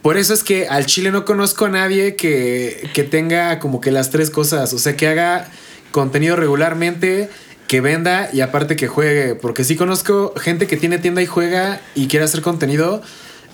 Por 0.01 0.17
eso 0.17 0.33
es 0.33 0.43
que 0.43 0.67
al 0.67 0.85
chile 0.85 1.11
no 1.11 1.25
conozco 1.25 1.65
a 1.65 1.69
nadie 1.69 2.15
que, 2.15 2.89
que 2.93 3.03
tenga 3.03 3.59
como 3.59 3.81
que 3.81 3.91
las 3.91 4.09
tres 4.09 4.31
cosas. 4.31 4.73
O 4.73 4.79
sea, 4.79 4.97
que 4.97 5.07
haga 5.07 5.47
contenido 5.91 6.35
regularmente, 6.35 7.29
que 7.67 7.81
venda 7.81 8.29
y 8.33 8.41
aparte 8.41 8.75
que 8.75 8.87
juegue. 8.87 9.35
Porque 9.35 9.63
sí 9.63 9.75
conozco 9.75 10.33
gente 10.37 10.65
que 10.65 10.77
tiene 10.77 10.97
tienda 10.97 11.21
y 11.21 11.27
juega 11.27 11.81
y 11.93 12.07
quiere 12.07 12.25
hacer 12.25 12.41
contenido, 12.41 13.01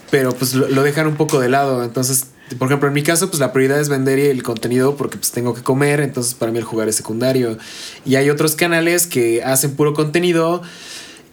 pero 0.10 0.32
pues 0.32 0.54
lo, 0.54 0.70
lo 0.70 0.84
dejan 0.84 1.08
un 1.08 1.18
poco 1.18 1.40
de 1.40 1.50
lado. 1.50 1.84
Entonces, 1.84 2.28
por 2.58 2.70
ejemplo, 2.70 2.88
en 2.88 2.94
mi 2.94 3.04
caso, 3.04 3.28
pues 3.28 3.42
la 3.42 3.52
prioridad 3.52 3.82
es 3.82 3.90
vender 3.90 4.18
el 4.20 4.42
contenido 4.42 4.96
porque 4.96 5.18
pues 5.18 5.32
tengo 5.32 5.54
que 5.54 5.64
comer. 5.64 6.00
Entonces, 6.00 6.34
para 6.34 6.52
mí 6.52 6.60
el 6.60 6.64
jugar 6.64 6.88
es 6.88 6.96
secundario. 6.96 7.58
Y 8.06 8.16
hay 8.16 8.30
otros 8.30 8.56
canales 8.56 9.06
que 9.06 9.44
hacen 9.44 9.76
puro 9.76 9.94
contenido. 9.94 10.62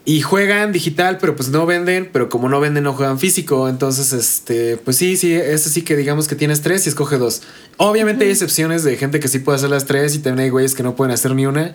Y 0.06 0.20
juegan 0.20 0.70
digital, 0.72 1.16
pero 1.18 1.34
pues 1.34 1.48
no 1.48 1.64
venden, 1.64 2.10
pero 2.12 2.28
como 2.28 2.50
no 2.50 2.60
venden, 2.60 2.84
no 2.84 2.92
juegan 2.92 3.18
físico. 3.18 3.68
Entonces, 3.70 4.12
este, 4.12 4.76
pues 4.76 4.98
sí, 4.98 5.16
sí, 5.16 5.32
eso 5.32 5.70
sí 5.70 5.80
que 5.80 5.96
digamos 5.96 6.28
que 6.28 6.34
tienes 6.34 6.60
tres 6.60 6.84
y 6.84 6.90
escoge 6.90 7.16
dos. 7.16 7.40
Obviamente 7.78 8.26
hay 8.26 8.30
excepciones 8.30 8.84
de 8.84 8.98
gente 8.98 9.18
que 9.18 9.28
sí 9.28 9.38
puede 9.38 9.56
hacer 9.56 9.70
las 9.70 9.86
tres 9.86 10.14
y 10.14 10.18
también 10.18 10.44
hay 10.44 10.50
güeyes 10.50 10.74
que 10.74 10.82
no 10.82 10.94
pueden 10.94 11.14
hacer 11.14 11.34
ni 11.34 11.46
una. 11.46 11.72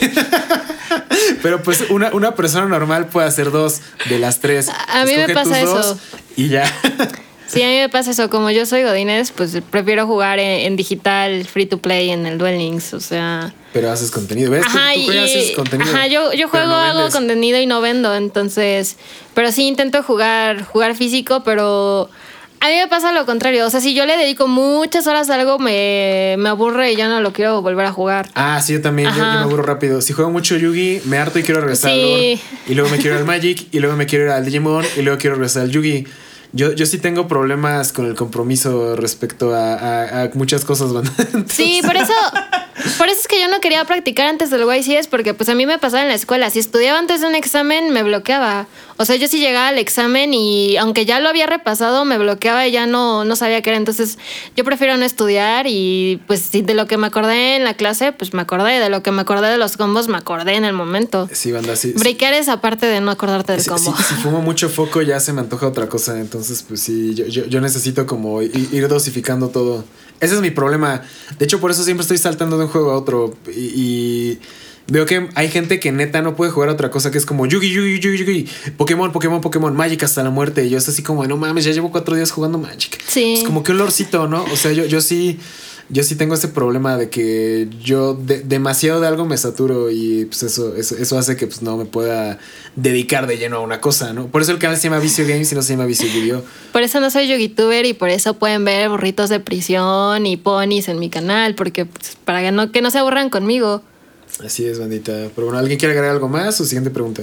pero 1.42 1.62
pues 1.62 1.84
una, 1.90 2.10
una 2.14 2.34
persona 2.34 2.66
normal 2.66 3.08
puede 3.08 3.26
hacer 3.26 3.50
dos 3.50 3.80
de 4.08 4.18
las 4.18 4.40
tres. 4.40 4.68
A- 4.70 5.04
mí 5.04 5.12
me 5.14 5.24
Escoge 5.26 5.34
pasa 5.34 5.60
tus 5.60 5.70
dos 5.70 5.86
eso. 5.86 5.98
Y 6.36 6.48
ya. 6.48 6.64
Sí, 7.48 7.62
a 7.62 7.66
mí 7.68 7.76
me 7.78 7.88
pasa 7.88 8.10
eso. 8.10 8.28
Como 8.28 8.50
yo 8.50 8.66
soy 8.66 8.82
Godines, 8.82 9.30
pues 9.30 9.56
prefiero 9.70 10.06
jugar 10.06 10.38
en, 10.38 10.66
en 10.66 10.76
digital, 10.76 11.44
free 11.44 11.66
to 11.66 11.78
play, 11.78 12.10
en 12.10 12.26
el 12.26 12.38
Duel 12.38 12.58
Links. 12.58 12.92
O 12.94 13.00
sea. 13.00 13.54
pero 13.72 13.90
haces 13.90 14.10
contenido. 14.10 14.50
¿Ves? 14.50 14.62
Tú- 14.62 14.68
Ajá, 14.68 14.90
tú, 14.94 15.04
juegas 15.04 15.30
y 15.30 15.38
haces 15.38 15.50
contenido. 15.52 15.90
ajá, 15.90 16.06
yo, 16.08 16.32
yo 16.32 16.48
juego, 16.48 16.66
no 16.66 16.74
hago 16.76 17.08
contenido 17.10 17.60
y 17.60 17.66
no 17.66 17.80
vendo, 17.80 18.14
entonces, 18.14 18.96
pero 19.34 19.52
sí 19.52 19.66
intento 19.66 20.02
jugar, 20.02 20.64
jugar 20.64 20.94
físico, 20.96 21.42
pero 21.44 22.08
a 22.58 22.68
mí 22.68 22.74
me 22.74 22.88
pasa 22.88 23.12
lo 23.12 23.26
contrario, 23.26 23.66
o 23.66 23.70
sea, 23.70 23.80
si 23.80 23.94
yo 23.94 24.06
le 24.06 24.16
dedico 24.16 24.48
muchas 24.48 25.06
horas 25.06 25.28
a 25.30 25.34
algo, 25.34 25.58
me, 25.58 26.36
me 26.38 26.48
aburre 26.48 26.92
y 26.92 26.96
ya 26.96 27.06
no 27.06 27.20
lo 27.20 27.32
quiero 27.34 27.60
volver 27.62 27.84
a 27.86 27.92
jugar. 27.92 28.28
Ah, 28.34 28.60
sí, 28.62 28.72
yo 28.72 28.80
también. 28.82 29.10
Yo, 29.10 29.16
yo 29.16 29.22
me 29.22 29.38
aburro 29.40 29.62
rápido. 29.62 30.00
Si 30.00 30.14
juego 30.14 30.30
mucho 30.30 30.56
Yugi, 30.56 31.02
me 31.04 31.18
harto 31.18 31.38
y 31.38 31.42
quiero 31.42 31.60
regresar 31.60 31.90
al 31.92 31.96
Sí. 31.98 32.02
Lore. 32.10 32.38
Y 32.68 32.74
luego 32.74 32.90
me 32.90 32.96
quiero 32.96 33.14
ir 33.16 33.20
al 33.20 33.26
Magic. 33.26 33.66
Y 33.72 33.78
luego 33.80 33.94
me 33.96 34.06
quiero 34.06 34.24
ir 34.24 34.30
al 34.30 34.44
Digimon. 34.44 34.84
Y 34.96 35.02
luego 35.02 35.18
quiero 35.18 35.36
regresar 35.36 35.62
al 35.64 35.70
Yugi. 35.70 36.06
Yo, 36.52 36.72
yo 36.72 36.86
sí 36.86 36.98
tengo 36.98 37.28
problemas 37.28 37.92
con 37.92 38.06
el 38.06 38.14
compromiso 38.14 38.96
respecto 38.96 39.54
a, 39.54 39.74
a- 39.74 40.22
a 40.24 40.30
muchas 40.34 40.64
cosas, 40.64 40.92
banda. 40.92 41.10
Sí, 41.48 41.80
por 41.84 41.96
eso, 41.96 42.12
por 42.98 43.08
eso 43.08 43.20
es 43.20 43.28
que 43.28 43.40
yo 43.40 43.48
no 43.48 43.60
quería 43.60 43.84
practicar 43.84 44.26
antes 44.28 44.50
del 44.50 44.62
YCS, 44.62 45.06
porque 45.08 45.34
pues 45.34 45.48
a 45.48 45.54
mí 45.54 45.66
me 45.66 45.78
pasaba 45.78 46.02
en 46.02 46.08
la 46.08 46.14
escuela, 46.14 46.50
si 46.50 46.58
estudiaba 46.58 46.98
antes 46.98 47.20
de 47.20 47.26
un 47.26 47.34
examen 47.34 47.90
me 47.92 48.02
bloqueaba. 48.02 48.66
O 48.98 49.04
sea, 49.04 49.16
yo 49.16 49.28
sí 49.28 49.38
llegaba 49.40 49.68
al 49.68 49.78
examen 49.78 50.32
y 50.32 50.78
aunque 50.78 51.04
ya 51.04 51.20
lo 51.20 51.28
había 51.28 51.46
repasado, 51.46 52.06
me 52.06 52.16
bloqueaba 52.16 52.66
y 52.66 52.72
ya 52.72 52.86
no, 52.86 53.24
no 53.26 53.36
sabía 53.36 53.60
qué 53.60 53.68
era. 53.70 53.76
Entonces, 53.76 54.16
yo 54.56 54.64
prefiero 54.64 54.96
no 54.96 55.04
estudiar 55.04 55.66
y 55.68 56.18
pues 56.26 56.50
de 56.50 56.72
lo 56.74 56.86
que 56.86 56.96
me 56.96 57.06
acordé 57.06 57.56
en 57.56 57.64
la 57.64 57.74
clase, 57.74 58.12
pues 58.12 58.32
me 58.32 58.40
acordé. 58.40 58.78
De 58.80 58.88
lo 58.88 59.02
que 59.02 59.10
me 59.10 59.20
acordé 59.20 59.48
de 59.50 59.58
los 59.58 59.76
combos, 59.76 60.08
me 60.08 60.16
acordé 60.16 60.54
en 60.54 60.64
el 60.64 60.72
momento. 60.72 61.28
Sí, 61.30 61.52
banda, 61.52 61.76
sí. 61.76 61.92
sí. 61.92 61.98
Breakear 61.98 62.32
es 62.32 62.48
aparte 62.48 62.86
de 62.86 63.02
no 63.02 63.10
acordarte 63.10 63.52
del 63.52 63.66
combo. 63.66 63.94
si- 63.96 64.02
si 64.02 64.14
fumo 64.22 64.40
mucho 64.40 64.70
foco 64.70 65.02
ya 65.02 65.20
se 65.20 65.34
me 65.34 65.42
antoja 65.42 65.66
otra 65.68 65.88
cosa. 65.90 66.18
Entonces, 66.18 66.64
pues 66.66 66.80
sí, 66.80 67.14
yo, 67.14 67.26
yo, 67.26 67.44
yo 67.44 67.60
necesito 67.60 68.06
como 68.06 68.40
ir 68.40 68.88
dosificando 68.88 69.48
todo. 69.50 69.84
Ese 70.20 70.34
es 70.34 70.40
mi 70.40 70.50
problema. 70.50 71.02
De 71.38 71.44
hecho, 71.44 71.60
por 71.60 71.70
eso 71.70 71.84
siempre 71.84 72.02
estoy 72.02 72.18
saltando 72.18 72.58
de 72.58 72.64
un 72.64 72.70
juego 72.70 72.90
a 72.90 72.96
otro. 72.96 73.36
Y, 73.54 73.60
y 73.60 74.38
veo 74.88 75.04
que 75.06 75.28
hay 75.34 75.48
gente 75.48 75.80
que 75.80 75.92
neta 75.92 76.22
no 76.22 76.36
puede 76.36 76.50
jugar 76.50 76.70
a 76.70 76.72
otra 76.72 76.90
cosa 76.90 77.10
que 77.10 77.18
es 77.18 77.26
como 77.26 77.46
Yugi, 77.46 77.70
Yugi, 77.70 77.98
Yugi, 77.98 78.18
Yugi, 78.18 78.48
Pokémon, 78.76 79.12
Pokémon, 79.12 79.40
Pokémon, 79.40 79.74
Magic 79.74 80.02
hasta 80.02 80.22
la 80.22 80.30
muerte. 80.30 80.64
Y 80.64 80.70
yo 80.70 80.78
es 80.78 80.88
así 80.88 81.02
como, 81.02 81.26
no 81.26 81.36
mames, 81.36 81.64
ya 81.64 81.72
llevo 81.72 81.90
cuatro 81.90 82.14
días 82.16 82.30
jugando 82.30 82.58
Magic. 82.58 82.98
Sí. 83.06 83.34
Es 83.34 83.44
como 83.44 83.62
que 83.62 83.72
olorcito, 83.72 84.26
¿no? 84.28 84.44
O 84.44 84.56
sea, 84.56 84.72
yo, 84.72 84.86
yo 84.86 85.00
sí. 85.00 85.38
Yo 85.88 86.02
sí 86.02 86.16
tengo 86.16 86.34
ese 86.34 86.48
problema 86.48 86.96
de 86.96 87.08
que 87.10 87.68
yo 87.80 88.14
de- 88.14 88.40
demasiado 88.40 89.00
de 89.00 89.06
algo 89.06 89.24
me 89.24 89.36
saturo 89.36 89.88
y 89.90 90.24
pues 90.24 90.42
eso, 90.42 90.74
eso, 90.74 90.96
eso 90.96 91.16
hace 91.16 91.36
que 91.36 91.46
pues 91.46 91.62
no 91.62 91.76
me 91.76 91.84
pueda 91.84 92.40
dedicar 92.74 93.28
de 93.28 93.38
lleno 93.38 93.58
a 93.58 93.60
una 93.60 93.80
cosa, 93.80 94.12
¿no? 94.12 94.26
Por 94.26 94.42
eso 94.42 94.50
el 94.50 94.58
canal 94.58 94.76
se 94.76 94.84
llama 94.84 94.98
Vicio 94.98 95.24
Games 95.28 95.52
y 95.52 95.54
no 95.54 95.62
se 95.62 95.74
llama 95.74 95.84
Vicio 95.86 96.08
Video. 96.12 96.42
Por 96.72 96.82
eso 96.82 96.98
no 96.98 97.08
soy 97.08 97.28
youtuber 97.28 97.86
y 97.86 97.92
por 97.92 98.08
eso 98.08 98.34
pueden 98.34 98.64
ver 98.64 98.88
burritos 98.88 99.30
de 99.30 99.38
prisión 99.38 100.26
y 100.26 100.36
ponis 100.36 100.88
en 100.88 100.98
mi 100.98 101.08
canal, 101.08 101.54
porque 101.54 101.86
pues, 101.86 102.16
para 102.24 102.40
que 102.40 102.50
no, 102.50 102.72
que 102.72 102.82
no 102.82 102.90
se 102.90 102.98
aburran 102.98 103.30
conmigo. 103.30 103.82
Así 104.44 104.64
es, 104.66 104.80
bandita. 104.80 105.12
Pero 105.36 105.46
bueno, 105.46 105.58
¿alguien 105.60 105.78
quiere 105.78 105.92
agregar 105.94 106.10
algo 106.16 106.28
más 106.28 106.60
o 106.60 106.64
siguiente 106.64 106.90
pregunta? 106.90 107.22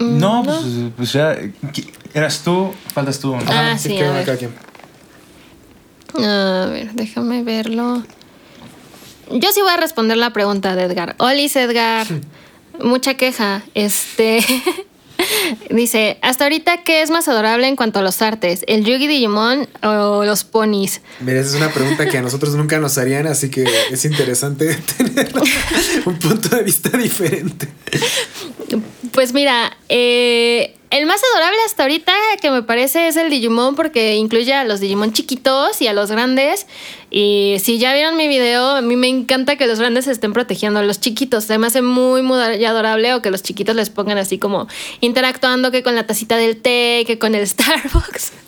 No, 0.00 0.42
pues, 0.44 0.58
pues 0.96 1.12
ya. 1.12 1.36
¿qui- 1.72 1.90
¿Eras 2.12 2.42
tú? 2.44 2.72
Faltas 2.92 3.18
tú. 3.20 3.36
¿no? 3.36 3.42
Ah, 3.46 3.76
sí, 3.78 3.98
a 3.98 4.12
ver. 4.12 4.48
A 6.14 6.66
ver, 6.70 6.92
déjame 6.94 7.42
verlo. 7.42 8.02
Yo 9.30 9.52
sí 9.52 9.60
voy 9.60 9.70
a 9.70 9.76
responder 9.76 10.16
la 10.16 10.32
pregunta 10.32 10.74
de 10.74 10.84
Edgar. 10.84 11.14
Olis, 11.18 11.54
Edgar. 11.56 12.06
Mucha 12.82 13.14
queja. 13.14 13.62
Este. 13.74 14.44
Dice, 15.70 16.18
hasta 16.22 16.44
ahorita, 16.44 16.84
¿qué 16.84 17.02
es 17.02 17.10
más 17.10 17.28
adorable 17.28 17.66
en 17.66 17.76
cuanto 17.76 17.98
a 17.98 18.02
los 18.02 18.22
artes? 18.22 18.64
¿El 18.68 18.84
Yugi 18.84 19.08
Digimon 19.08 19.68
o 19.82 20.24
los 20.24 20.44
ponis? 20.44 21.00
Mira, 21.20 21.40
esa 21.40 21.50
es 21.50 21.56
una 21.56 21.72
pregunta 21.72 22.08
que 22.08 22.18
a 22.18 22.22
nosotros 22.22 22.54
nunca 22.54 22.78
nos 22.78 22.98
harían, 22.98 23.26
así 23.26 23.50
que 23.50 23.66
es 23.90 24.04
interesante 24.04 24.74
tener 24.96 25.30
un 26.06 26.18
punto 26.18 26.56
de 26.56 26.62
vista 26.62 26.96
diferente. 26.96 27.68
Pues 29.18 29.34
mira, 29.34 29.76
eh, 29.88 30.76
el 30.92 31.04
más 31.06 31.20
adorable 31.34 31.58
hasta 31.66 31.82
ahorita 31.82 32.12
que 32.40 32.52
me 32.52 32.62
parece 32.62 33.08
es 33.08 33.16
el 33.16 33.30
Digimon 33.30 33.74
porque 33.74 34.14
incluye 34.14 34.54
a 34.54 34.62
los 34.62 34.78
Digimon 34.78 35.12
chiquitos 35.12 35.82
y 35.82 35.88
a 35.88 35.92
los 35.92 36.12
grandes. 36.12 36.68
Y 37.10 37.56
si 37.60 37.80
ya 37.80 37.92
vieron 37.94 38.16
mi 38.16 38.28
video, 38.28 38.76
a 38.76 38.80
mí 38.80 38.94
me 38.94 39.08
encanta 39.08 39.56
que 39.56 39.66
los 39.66 39.80
grandes 39.80 40.06
estén 40.06 40.32
protegiendo 40.32 40.78
a 40.78 40.84
los 40.84 41.00
chiquitos. 41.00 41.42
Se 41.42 41.58
me 41.58 41.66
hace 41.66 41.82
muy, 41.82 42.22
muy 42.22 42.64
adorable 42.64 43.12
o 43.12 43.20
que 43.20 43.32
los 43.32 43.42
chiquitos 43.42 43.74
les 43.74 43.90
pongan 43.90 44.18
así 44.18 44.38
como 44.38 44.68
interactuando 45.00 45.72
que 45.72 45.82
con 45.82 45.96
la 45.96 46.06
tacita 46.06 46.36
del 46.36 46.62
té, 46.62 47.02
que 47.04 47.18
con 47.18 47.34
el 47.34 47.44
Starbucks. 47.48 48.32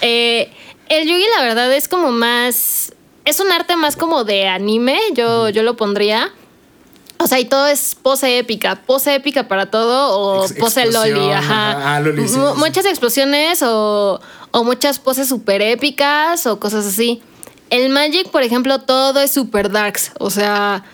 Eh, 0.00 0.50
el 0.88 1.06
Yugi 1.06 1.26
la 1.36 1.42
verdad 1.44 1.70
es 1.74 1.88
como 1.88 2.10
más... 2.10 2.94
Es 3.26 3.38
un 3.38 3.52
arte 3.52 3.76
más 3.76 3.96
como 3.96 4.24
de 4.24 4.48
anime, 4.48 4.98
yo, 5.12 5.50
yo 5.50 5.62
lo 5.62 5.76
pondría. 5.76 6.32
O 7.18 7.26
sea, 7.26 7.38
y 7.40 7.44
todo 7.46 7.66
es 7.68 7.94
pose 7.94 8.38
épica. 8.38 8.82
Pose 8.86 9.14
épica 9.14 9.48
para 9.48 9.70
todo 9.70 10.18
o 10.18 10.44
Ex- 10.44 10.54
pose 10.54 10.86
loli, 10.86 11.30
ajá. 11.30 11.96
Ah, 11.96 12.00
loli, 12.00 12.28
sí, 12.28 12.34
sí. 12.34 12.40
Muchas 12.56 12.84
explosiones 12.86 13.62
o, 13.62 14.20
o 14.50 14.64
muchas 14.64 14.98
poses 14.98 15.28
super 15.28 15.62
épicas 15.62 16.46
o 16.46 16.58
cosas 16.60 16.84
así. 16.86 17.22
El 17.70 17.88
Magic, 17.90 18.28
por 18.30 18.42
ejemplo, 18.42 18.80
todo 18.80 19.20
es 19.20 19.32
super 19.32 19.70
darks. 19.70 20.12
O 20.20 20.30
sea, 20.30 20.84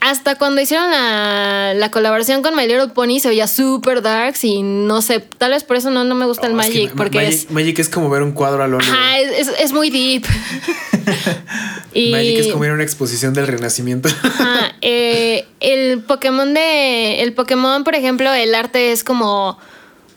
hasta 0.00 0.36
cuando 0.36 0.60
hicieron 0.60 0.90
la, 0.90 1.72
la 1.74 1.90
colaboración 1.90 2.42
con 2.42 2.54
My 2.54 2.66
Little 2.66 2.88
Pony 2.88 3.18
se 3.20 3.28
veía 3.28 3.48
super 3.48 4.02
darks 4.02 4.44
y 4.44 4.62
no 4.62 5.02
sé, 5.02 5.20
tal 5.20 5.50
vez 5.50 5.64
por 5.64 5.76
eso 5.76 5.90
no, 5.90 6.04
no 6.04 6.14
me 6.14 6.26
gusta 6.26 6.46
el 6.46 6.52
es 6.52 6.66
que 6.66 6.72
Magic, 6.72 6.90
Ma- 6.90 6.96
porque 6.96 7.18
Magic, 7.18 7.32
es... 7.34 7.50
Magic 7.50 7.78
es 7.80 7.88
como 7.88 8.08
ver 8.10 8.22
un 8.22 8.32
cuadro 8.32 8.62
al 8.62 8.72
óleo. 8.74 8.88
Ajá, 8.92 9.18
es, 9.18 9.48
es- 9.48 9.54
es 9.58 9.72
muy 9.72 9.90
deep. 9.90 10.24
y, 11.94 12.10
Magic 12.12 12.38
es 12.38 12.48
como 12.48 12.64
ir 12.64 12.70
a 12.70 12.74
una 12.74 12.82
exposición 12.82 13.34
del 13.34 13.46
Renacimiento. 13.46 14.08
Ajá, 14.22 14.74
eh, 14.80 15.46
el 15.60 16.00
Pokémon 16.02 16.52
de. 16.54 17.22
El 17.22 17.32
Pokémon, 17.32 17.84
por 17.84 17.94
ejemplo, 17.94 18.32
el 18.32 18.54
arte 18.54 18.92
es 18.92 19.02
como. 19.04 19.58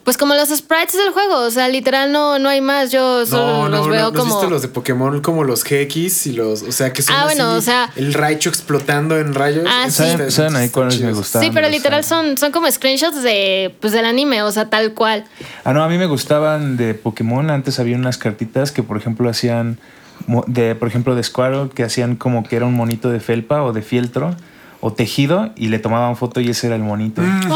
Pues 0.03 0.17
como 0.17 0.33
los 0.33 0.49
sprites 0.49 0.93
del 0.97 1.11
juego. 1.13 1.35
O 1.41 1.51
sea, 1.51 1.67
literal 1.67 2.11
no, 2.11 2.39
no 2.39 2.49
hay 2.49 2.59
más. 2.59 2.91
Yo 2.91 3.23
solo 3.25 3.69
los 3.69 3.87
veo 3.87 4.01
¿no 4.01 4.07
has 4.07 4.13
como. 4.13 4.33
visto 4.35 4.49
los 4.49 4.61
de 4.63 4.67
Pokémon 4.67 5.21
como 5.21 5.43
los 5.43 5.63
GX 5.63 6.25
y 6.27 6.33
los, 6.33 6.63
o 6.63 6.71
sea, 6.71 6.91
que 6.91 7.03
son 7.03 7.15
Ah, 7.15 7.25
bueno, 7.25 7.53
o 7.53 7.61
sea- 7.61 7.91
el 7.95 8.13
Raichu 8.13 8.49
explotando 8.49 9.19
en 9.19 9.35
rayos? 9.35 9.65
Ah, 9.69 9.85
sí. 9.89 9.91
¿Saben, 10.03 10.31
saben 10.31 10.55
ahí 10.55 10.69
cuáles 10.69 10.99
me 11.01 11.13
gustaban? 11.13 11.47
Sí, 11.47 11.51
pero 11.53 11.69
literal 11.69 12.03
son, 12.03 12.35
son 12.37 12.51
como 12.51 12.69
screenshots 12.71 13.21
de, 13.21 13.75
pues, 13.79 13.93
del 13.93 14.05
anime, 14.05 14.41
o 14.41 14.51
sea, 14.51 14.69
tal 14.71 14.93
cual. 14.93 15.25
Ah, 15.63 15.73
no, 15.73 15.83
a 15.83 15.87
mí 15.87 15.97
me 15.99 16.07
gustaban 16.07 16.77
de 16.77 16.95
Pokémon. 16.95 17.51
Antes 17.51 17.79
había 17.79 17.95
unas 17.95 18.17
cartitas 18.17 18.71
que, 18.71 18.81
por 18.81 18.97
ejemplo, 18.97 19.29
hacían, 19.29 19.77
mo- 20.25 20.45
de, 20.47 20.73
por 20.73 20.87
ejemplo, 20.87 21.13
de 21.13 21.23
Squirrel, 21.23 21.69
que 21.69 21.83
hacían 21.83 22.15
como 22.15 22.43
que 22.43 22.55
era 22.55 22.65
un 22.65 22.73
monito 22.73 23.11
de 23.11 23.19
felpa 23.19 23.61
o 23.63 23.71
de 23.71 23.83
fieltro 23.83 24.35
o 24.83 24.91
tejido 24.91 25.51
y 25.55 25.67
le 25.67 25.77
tomaban 25.77 26.15
foto 26.17 26.39
y 26.41 26.49
ese 26.49 26.65
era 26.65 26.75
el 26.75 26.81
monito. 26.81 27.21
Mm. 27.21 27.51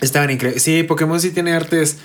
Estaban 0.00 0.30
increíbles. 0.30 0.62
Sí, 0.62 0.82
Pokémon 0.82 1.20
sí 1.20 1.30
tiene 1.30 1.52
artes 1.52 1.98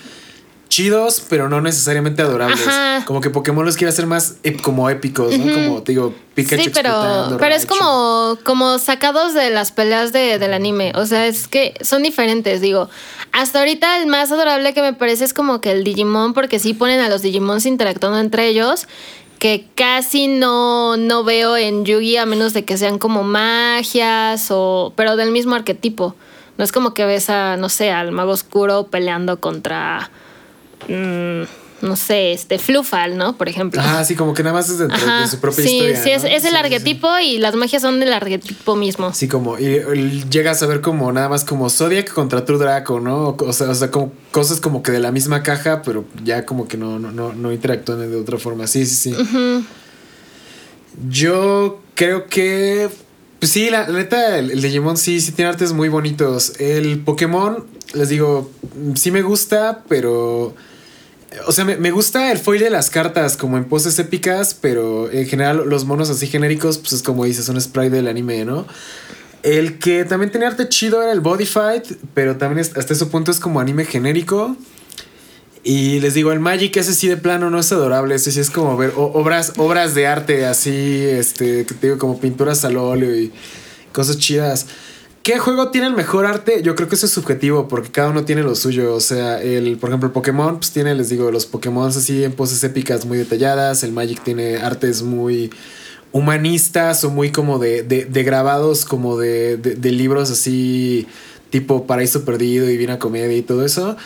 chidos, 0.70 1.24
pero 1.30 1.50
no 1.50 1.62
necesariamente 1.62 2.22
adorables. 2.22 2.68
Ajá. 2.68 3.06
Como 3.06 3.22
que 3.22 3.30
Pokémon 3.30 3.66
los 3.66 3.78
quiere 3.78 3.90
hacer 3.90 4.06
más 4.06 4.36
como 4.62 4.90
épicos, 4.90 5.38
¿no? 5.38 5.54
Como 5.54 5.84
te 5.84 5.94
digo, 5.94 6.14
Pikachu 6.36 6.64
Sí, 6.64 6.72
pero, 6.74 7.38
pero 7.40 7.56
es 7.56 7.66
como, 7.66 8.38
como 8.44 8.78
sacados 8.80 9.34
de 9.34 9.50
las 9.50 9.72
peleas 9.72 10.12
de, 10.14 10.40
del 10.40 10.54
anime. 10.54 10.92
O 10.96 11.06
sea, 11.06 11.26
es 11.26 11.48
que 11.48 11.74
son 11.82 12.04
diferentes, 12.04 12.62
digo. 12.62 12.90
Hasta 13.32 13.60
ahorita 13.60 14.00
el 14.00 14.08
más 14.08 14.32
adorable 14.32 14.74
que 14.74 14.82
me 14.82 14.94
parece 14.94 15.24
es 15.24 15.34
como 15.34 15.62
que 15.62 15.72
el 15.72 15.84
Digimon, 15.84 16.34
porque 16.34 16.60
sí 16.60 16.74
ponen 16.74 17.00
a 17.00 17.10
los 17.10 17.22
Digimons 17.22 17.66
interactuando 17.66 18.20
entre 18.20 18.48
ellos, 18.48 18.88
que 19.40 19.68
casi 19.76 20.28
no, 20.28 20.98
no 20.98 21.24
veo 21.24 21.56
en 21.56 21.86
Yugi 21.86 22.18
a 22.18 22.26
menos 22.26 22.54
de 22.54 22.66
que 22.66 22.78
sean 22.78 22.98
como 22.98 23.24
magias 23.24 24.48
o. 24.50 24.94
pero 24.96 25.16
del 25.16 25.32
mismo 25.32 25.56
arquetipo. 25.56 26.16
No 26.58 26.64
es 26.64 26.72
como 26.72 26.94
que 26.94 27.06
ves 27.06 27.30
a, 27.30 27.58
no 27.58 27.70
sé, 27.70 27.92
al 27.92 28.12
mago 28.12 28.32
oscuro 28.32 28.88
peleando 28.88 29.40
contra. 29.40 30.10
mm, 30.88 31.44
no 31.80 31.96
sé, 31.96 32.32
este 32.34 32.58
Flufal, 32.58 33.18
¿no? 33.18 33.38
Por 33.38 33.50
ejemplo. 33.50 33.80
Ah, 33.84 34.04
sí, 34.04 34.16
como 34.16 34.34
que 34.34 34.42
nada 34.42 34.56
más 34.56 34.68
es 34.70 34.80
dentro 34.80 34.98
Ajá. 34.98 35.22
de 35.22 35.28
su 35.28 35.40
propia 35.40 35.64
sí, 35.64 35.76
historia. 35.78 36.04
sí, 36.04 36.10
es, 36.10 36.24
¿no? 36.24 36.30
es 36.30 36.44
el 36.44 36.52
sí. 36.52 36.58
arquetipo 36.58 37.08
y 37.20 37.38
las 37.38 37.56
magias 37.56 37.84
son 37.84 38.00
del 38.00 38.14
arquetipo 38.14 38.76
mismo. 38.76 39.14
Sí, 39.14 39.28
como, 39.28 39.60
y, 39.60 39.66
y 39.66 40.26
llegas 40.30 40.64
a 40.64 40.66
ver 40.66 40.82
como 40.82 41.12
nada 41.12 41.30
más 41.30 41.46
como 41.46 41.70
Zodiac 41.70 42.12
contra 42.12 42.46
True 42.46 42.58
Draco, 42.58 43.00
¿no? 43.00 43.36
O 43.40 43.54
sea, 43.54 43.70
o 43.70 43.76
sea, 43.76 43.92
como 43.92 44.12
cosas 44.32 44.60
como 44.60 44.82
que 44.82 44.92
de 44.92 45.00
la 45.00 45.12
misma 45.12 45.44
caja, 45.44 45.84
pero 45.84 46.06
ya 46.24 46.46
como 46.48 46.68
que 46.68 46.78
no, 46.78 46.98
no, 46.98 47.12
no, 47.12 47.34
no 47.34 47.52
interactúan 47.52 48.10
de 48.10 48.18
otra 48.18 48.40
forma. 48.40 48.66
Sí, 48.66 48.86
sí, 48.88 49.12
sí. 49.14 49.66
Yo 51.10 51.80
creo 51.94 52.26
que. 52.28 52.90
Pues 53.40 53.52
sí, 53.52 53.70
la, 53.70 53.88
neta, 53.88 54.40
el, 54.40 54.62
Digimon 54.62 54.98
sí, 54.98 55.22
sí 55.22 55.32
tiene 55.32 55.50
artes 55.50 55.74
muy 55.74 55.90
bonitos. 55.90 56.54
El 56.60 57.00
Pokémon, 57.00 57.66
les 57.94 58.10
digo, 58.10 58.52
sí 58.96 59.12
me 59.12 59.22
gusta, 59.22 59.84
pero. 59.88 60.56
O 61.46 61.52
sea, 61.52 61.66
me, 61.66 61.78
me 61.78 61.92
gusta 61.92 62.32
el 62.32 62.40
foil 62.40 62.62
de 62.62 62.70
las 62.70 62.90
cartas 62.90 63.38
como 63.38 63.58
en 63.58 63.66
poses 63.66 64.00
épicas, 64.00 64.56
pero 64.60 65.12
en 65.12 65.28
general 65.28 65.64
los 65.68 65.86
monos 65.86 66.10
así 66.10 66.26
genéricos, 66.28 66.80
pues 66.80 66.94
es 66.94 67.04
como 67.04 67.26
dices, 67.26 67.48
un 67.50 67.62
sprite 67.62 67.92
del 67.92 68.08
anime, 68.08 68.44
¿no? 68.44 68.66
El 69.44 69.78
que 69.78 70.04
también 70.04 70.32
tenía 70.32 70.48
arte 70.48 70.68
chido 70.68 71.02
era 71.02 71.12
el 71.12 71.20
Body 71.20 71.46
Fight, 71.46 71.86
pero 72.14 72.38
también 72.38 72.66
hasta 72.76 72.94
ese 72.94 73.06
punto 73.06 73.30
es 73.30 73.40
como 73.40 73.60
anime 73.60 73.86
genérico. 73.86 74.58
Y 75.64 76.00
les 76.00 76.14
digo, 76.14 76.32
el 76.32 76.40
Magic 76.40 76.78
ese 76.78 76.94
sí 76.94 77.08
de 77.08 77.18
plano 77.18 77.50
no 77.50 77.60
es 77.60 77.72
adorable, 77.72 78.16
ese 78.16 78.32
sí 78.32 78.40
es 78.40 78.50
como 78.50 78.78
ver 78.78 78.94
obras, 78.96 79.54
obras 79.58 79.96
de 79.96 80.08
arte 80.08 80.46
así, 80.46 81.04
este, 81.04 81.66
que 81.66 81.74
te 81.74 81.88
digo, 81.88 81.98
como 81.98 82.20
pinturas 82.20 82.64
al 82.64 82.78
óleo 82.78 83.16
y 83.16 83.32
cosas 83.92 84.18
chidas. 84.18 84.68
¿Qué 85.28 85.40
juego 85.40 85.72
tiene 85.72 85.88
el 85.88 85.94
mejor 85.94 86.26
arte? 86.26 86.62
Yo 86.64 86.74
creo 86.74 86.88
que 86.88 86.96
eso 86.96 87.06
es 87.06 87.12
subjetivo, 87.12 87.68
porque 87.68 87.92
cada 87.92 88.12
uno 88.12 88.24
tiene 88.24 88.44
lo 88.44 88.56
suyo. 88.56 88.96
O 88.96 89.02
sea, 89.02 89.42
el, 89.42 89.76
por 89.76 89.90
ejemplo, 89.90 90.08
el 90.08 90.14
Pokémon, 90.14 90.58
pues 90.58 90.72
tiene, 90.72 90.96
les 90.96 91.10
digo, 91.10 91.32
los 91.32 91.46
Pokémon 91.46 91.90
así 91.90 92.24
en 92.24 92.32
poses 92.32 92.64
épicas 92.64 93.06
muy 93.06 93.18
detalladas. 93.18 93.84
El 93.84 93.92
Magic 93.92 94.24
tiene 94.24 94.56
artes 94.56 95.04
muy 95.04 95.50
humanistas 96.14 97.04
o 97.04 97.10
muy 97.10 97.32
como 97.32 97.60
de, 97.60 97.84
de, 97.84 98.06
de 98.06 98.24
grabados, 98.24 98.86
como 98.86 99.18
de, 99.18 99.58
de, 99.58 99.92
libros 99.92 100.32
así, 100.32 101.08
tipo 101.50 101.86
Paraíso 101.86 102.24
Perdido, 102.24 102.66
Divina 102.66 102.98
Comedia 102.98 103.36
y 103.36 103.42
todo 103.42 103.66
eso. 103.66 103.98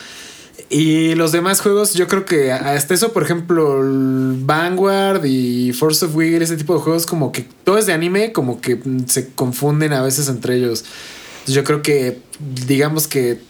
Y 0.68 1.14
los 1.16 1.32
demás 1.32 1.60
juegos, 1.60 1.94
yo 1.94 2.08
creo 2.08 2.24
que 2.24 2.52
hasta 2.52 2.94
eso, 2.94 3.12
por 3.12 3.22
ejemplo, 3.22 3.80
Vanguard 3.82 5.24
y 5.24 5.72
Force 5.72 6.04
of 6.06 6.14
Will, 6.14 6.40
ese 6.40 6.56
tipo 6.56 6.74
de 6.74 6.80
juegos, 6.80 7.06
como 7.06 7.30
que 7.30 7.46
todo 7.64 7.78
es 7.78 7.86
de 7.86 7.92
anime, 7.92 8.32
como 8.32 8.60
que 8.60 8.80
se 9.06 9.28
confunden 9.30 9.92
a 9.92 10.02
veces 10.02 10.28
entre 10.28 10.56
ellos. 10.56 10.84
Yo 11.46 11.64
creo 11.64 11.82
que, 11.82 12.20
digamos 12.66 13.06
que 13.06 13.40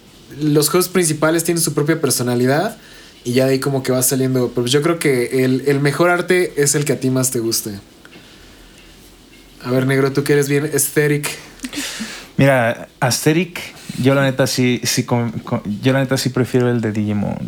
los 0.40 0.68
juegos 0.68 0.88
principales 0.88 1.44
tienen 1.44 1.62
su 1.62 1.74
propia 1.74 2.00
personalidad 2.00 2.76
y 3.24 3.34
ya 3.34 3.46
de 3.46 3.52
ahí 3.52 3.60
como 3.60 3.82
que 3.82 3.92
va 3.92 4.02
saliendo. 4.02 4.50
Pero 4.54 4.66
yo 4.66 4.82
creo 4.82 4.98
que 4.98 5.44
el, 5.44 5.62
el 5.66 5.80
mejor 5.80 6.10
arte 6.10 6.54
es 6.56 6.74
el 6.74 6.84
que 6.84 6.94
a 6.94 7.00
ti 7.00 7.10
más 7.10 7.30
te 7.30 7.38
guste. 7.38 7.78
A 9.64 9.70
ver, 9.70 9.86
negro, 9.86 10.12
tú 10.12 10.24
que 10.24 10.32
eres 10.32 10.48
bien 10.48 10.64
aesthetic. 10.64 11.28
Mira, 12.42 12.88
Asterix, 12.98 13.61
yo 14.02 14.16
la 14.16 14.22
neta 14.22 14.48
sí, 14.48 14.81
sí 14.83 15.05
con- 15.05 15.33
yo 15.81 15.92
la 15.92 16.00
neta 16.00 16.16
sí 16.16 16.28
prefiero 16.31 16.68
el 16.68 16.81
de 16.81 16.90
Digimon. 16.90 17.38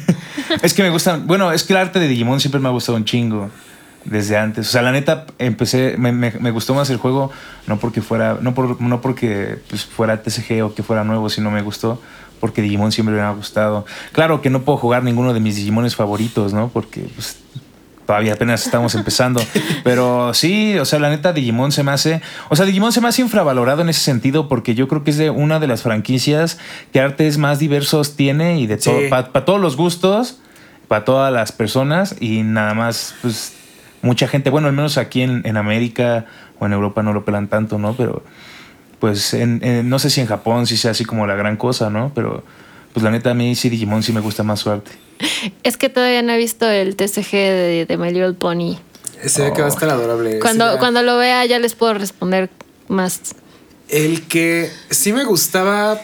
es 0.62 0.72
que 0.72 0.82
me 0.82 0.88
gustan, 0.88 1.26
bueno, 1.26 1.52
es 1.52 1.62
que 1.62 1.74
el 1.74 1.78
arte 1.78 1.98
de 2.00 2.08
Digimon 2.08 2.40
siempre 2.40 2.58
me 2.58 2.68
ha 2.68 2.70
gustado 2.70 2.96
un 2.96 3.04
chingo 3.04 3.50
desde 4.06 4.38
antes. 4.38 4.66
O 4.66 4.70
sea, 4.70 4.80
la 4.80 4.92
neta 4.92 5.26
empecé, 5.38 5.98
me 5.98 6.50
gustó 6.52 6.72
más 6.72 6.88
el 6.88 6.96
juego, 6.96 7.30
no 7.66 7.78
porque 7.78 8.00
fuera, 8.00 8.38
no, 8.40 8.54
por, 8.54 8.80
no 8.80 9.02
porque 9.02 9.58
pues, 9.68 9.84
fuera 9.84 10.22
TCG 10.22 10.62
o 10.64 10.74
que 10.74 10.82
fuera 10.82 11.04
nuevo, 11.04 11.28
sino 11.28 11.50
me 11.50 11.60
gustó 11.60 12.00
porque 12.40 12.62
Digimon 12.62 12.92
siempre 12.92 13.14
me 13.14 13.20
ha 13.20 13.32
gustado. 13.32 13.84
Claro 14.12 14.40
que 14.40 14.48
no 14.48 14.62
puedo 14.62 14.78
jugar 14.78 15.04
ninguno 15.04 15.34
de 15.34 15.40
mis 15.40 15.56
Digimones 15.56 15.96
favoritos, 15.96 16.54
¿no? 16.54 16.70
Porque 16.70 17.02
pues, 17.14 17.36
todavía 18.10 18.32
apenas 18.32 18.64
estamos 18.66 18.96
empezando. 18.96 19.40
Pero 19.84 20.34
sí, 20.34 20.76
o 20.78 20.84
sea, 20.84 20.98
la 20.98 21.10
neta, 21.10 21.32
Digimon 21.32 21.70
se 21.70 21.84
me 21.84 21.92
hace. 21.92 22.20
O 22.48 22.56
sea, 22.56 22.66
Digimon 22.66 22.90
se 22.92 23.00
me 23.00 23.06
hace 23.06 23.22
infravalorado 23.22 23.82
en 23.82 23.88
ese 23.88 24.00
sentido 24.00 24.48
porque 24.48 24.74
yo 24.74 24.88
creo 24.88 25.04
que 25.04 25.12
es 25.12 25.16
de 25.16 25.30
una 25.30 25.60
de 25.60 25.68
las 25.68 25.82
franquicias 25.82 26.58
que 26.92 26.98
artes 27.00 27.38
más 27.38 27.60
diversos 27.60 28.16
tiene 28.16 28.58
y 28.58 28.66
de 28.66 28.78
todo. 28.78 28.98
Sí. 28.98 29.06
Para 29.08 29.44
todos 29.44 29.60
los 29.60 29.76
gustos, 29.76 30.40
para 30.88 31.04
todas 31.04 31.32
las 31.32 31.52
personas 31.52 32.16
y 32.18 32.42
nada 32.42 32.74
más, 32.74 33.14
pues, 33.22 33.52
mucha 34.02 34.26
gente. 34.26 34.50
Bueno, 34.50 34.66
al 34.66 34.74
menos 34.74 34.98
aquí 34.98 35.22
en, 35.22 35.42
en 35.44 35.56
América 35.56 36.26
o 36.58 36.66
en 36.66 36.72
Europa 36.72 37.04
no 37.04 37.12
lo 37.12 37.24
pelan 37.24 37.46
tanto, 37.46 37.78
¿no? 37.78 37.94
Pero, 37.94 38.24
pues, 38.98 39.34
en- 39.34 39.60
en- 39.62 39.88
no 39.88 40.00
sé 40.00 40.10
si 40.10 40.20
en 40.20 40.26
Japón 40.26 40.66
sí 40.66 40.76
sea 40.76 40.90
así 40.90 41.04
como 41.04 41.28
la 41.28 41.36
gran 41.36 41.56
cosa, 41.56 41.90
¿no? 41.90 42.10
Pero, 42.12 42.42
pues, 42.92 43.02
la 43.04 43.10
neta, 43.10 43.30
a 43.30 43.34
mí 43.34 43.54
sí, 43.54 43.68
Digimon 43.68 44.02
sí 44.02 44.12
me 44.12 44.20
gusta 44.20 44.42
más 44.42 44.60
su 44.60 44.70
arte. 44.70 44.90
Es 45.62 45.76
que 45.76 45.88
todavía 45.88 46.22
no 46.22 46.32
he 46.32 46.38
visto 46.38 46.68
el 46.68 46.96
TCG 46.96 47.30
de, 47.32 47.86
de 47.86 47.96
My 47.96 48.10
Little 48.10 48.32
Pony. 48.32 48.78
Se 49.26 49.42
ve 49.42 49.52
que 49.52 49.60
va 49.60 49.66
a 49.66 49.70
estar 49.70 49.88
adorable. 49.90 50.38
Cuando, 50.40 50.72
Sí, 50.72 50.78
cuando 50.78 51.02
lo 51.02 51.18
vea 51.18 51.44
ya 51.44 51.58
les 51.58 51.74
puedo 51.74 51.92
responder 51.94 52.48
más. 52.88 53.20
El 53.88 54.26
que 54.26 54.70
sí 54.90 55.12
me 55.12 55.24
gustaba 55.24 56.00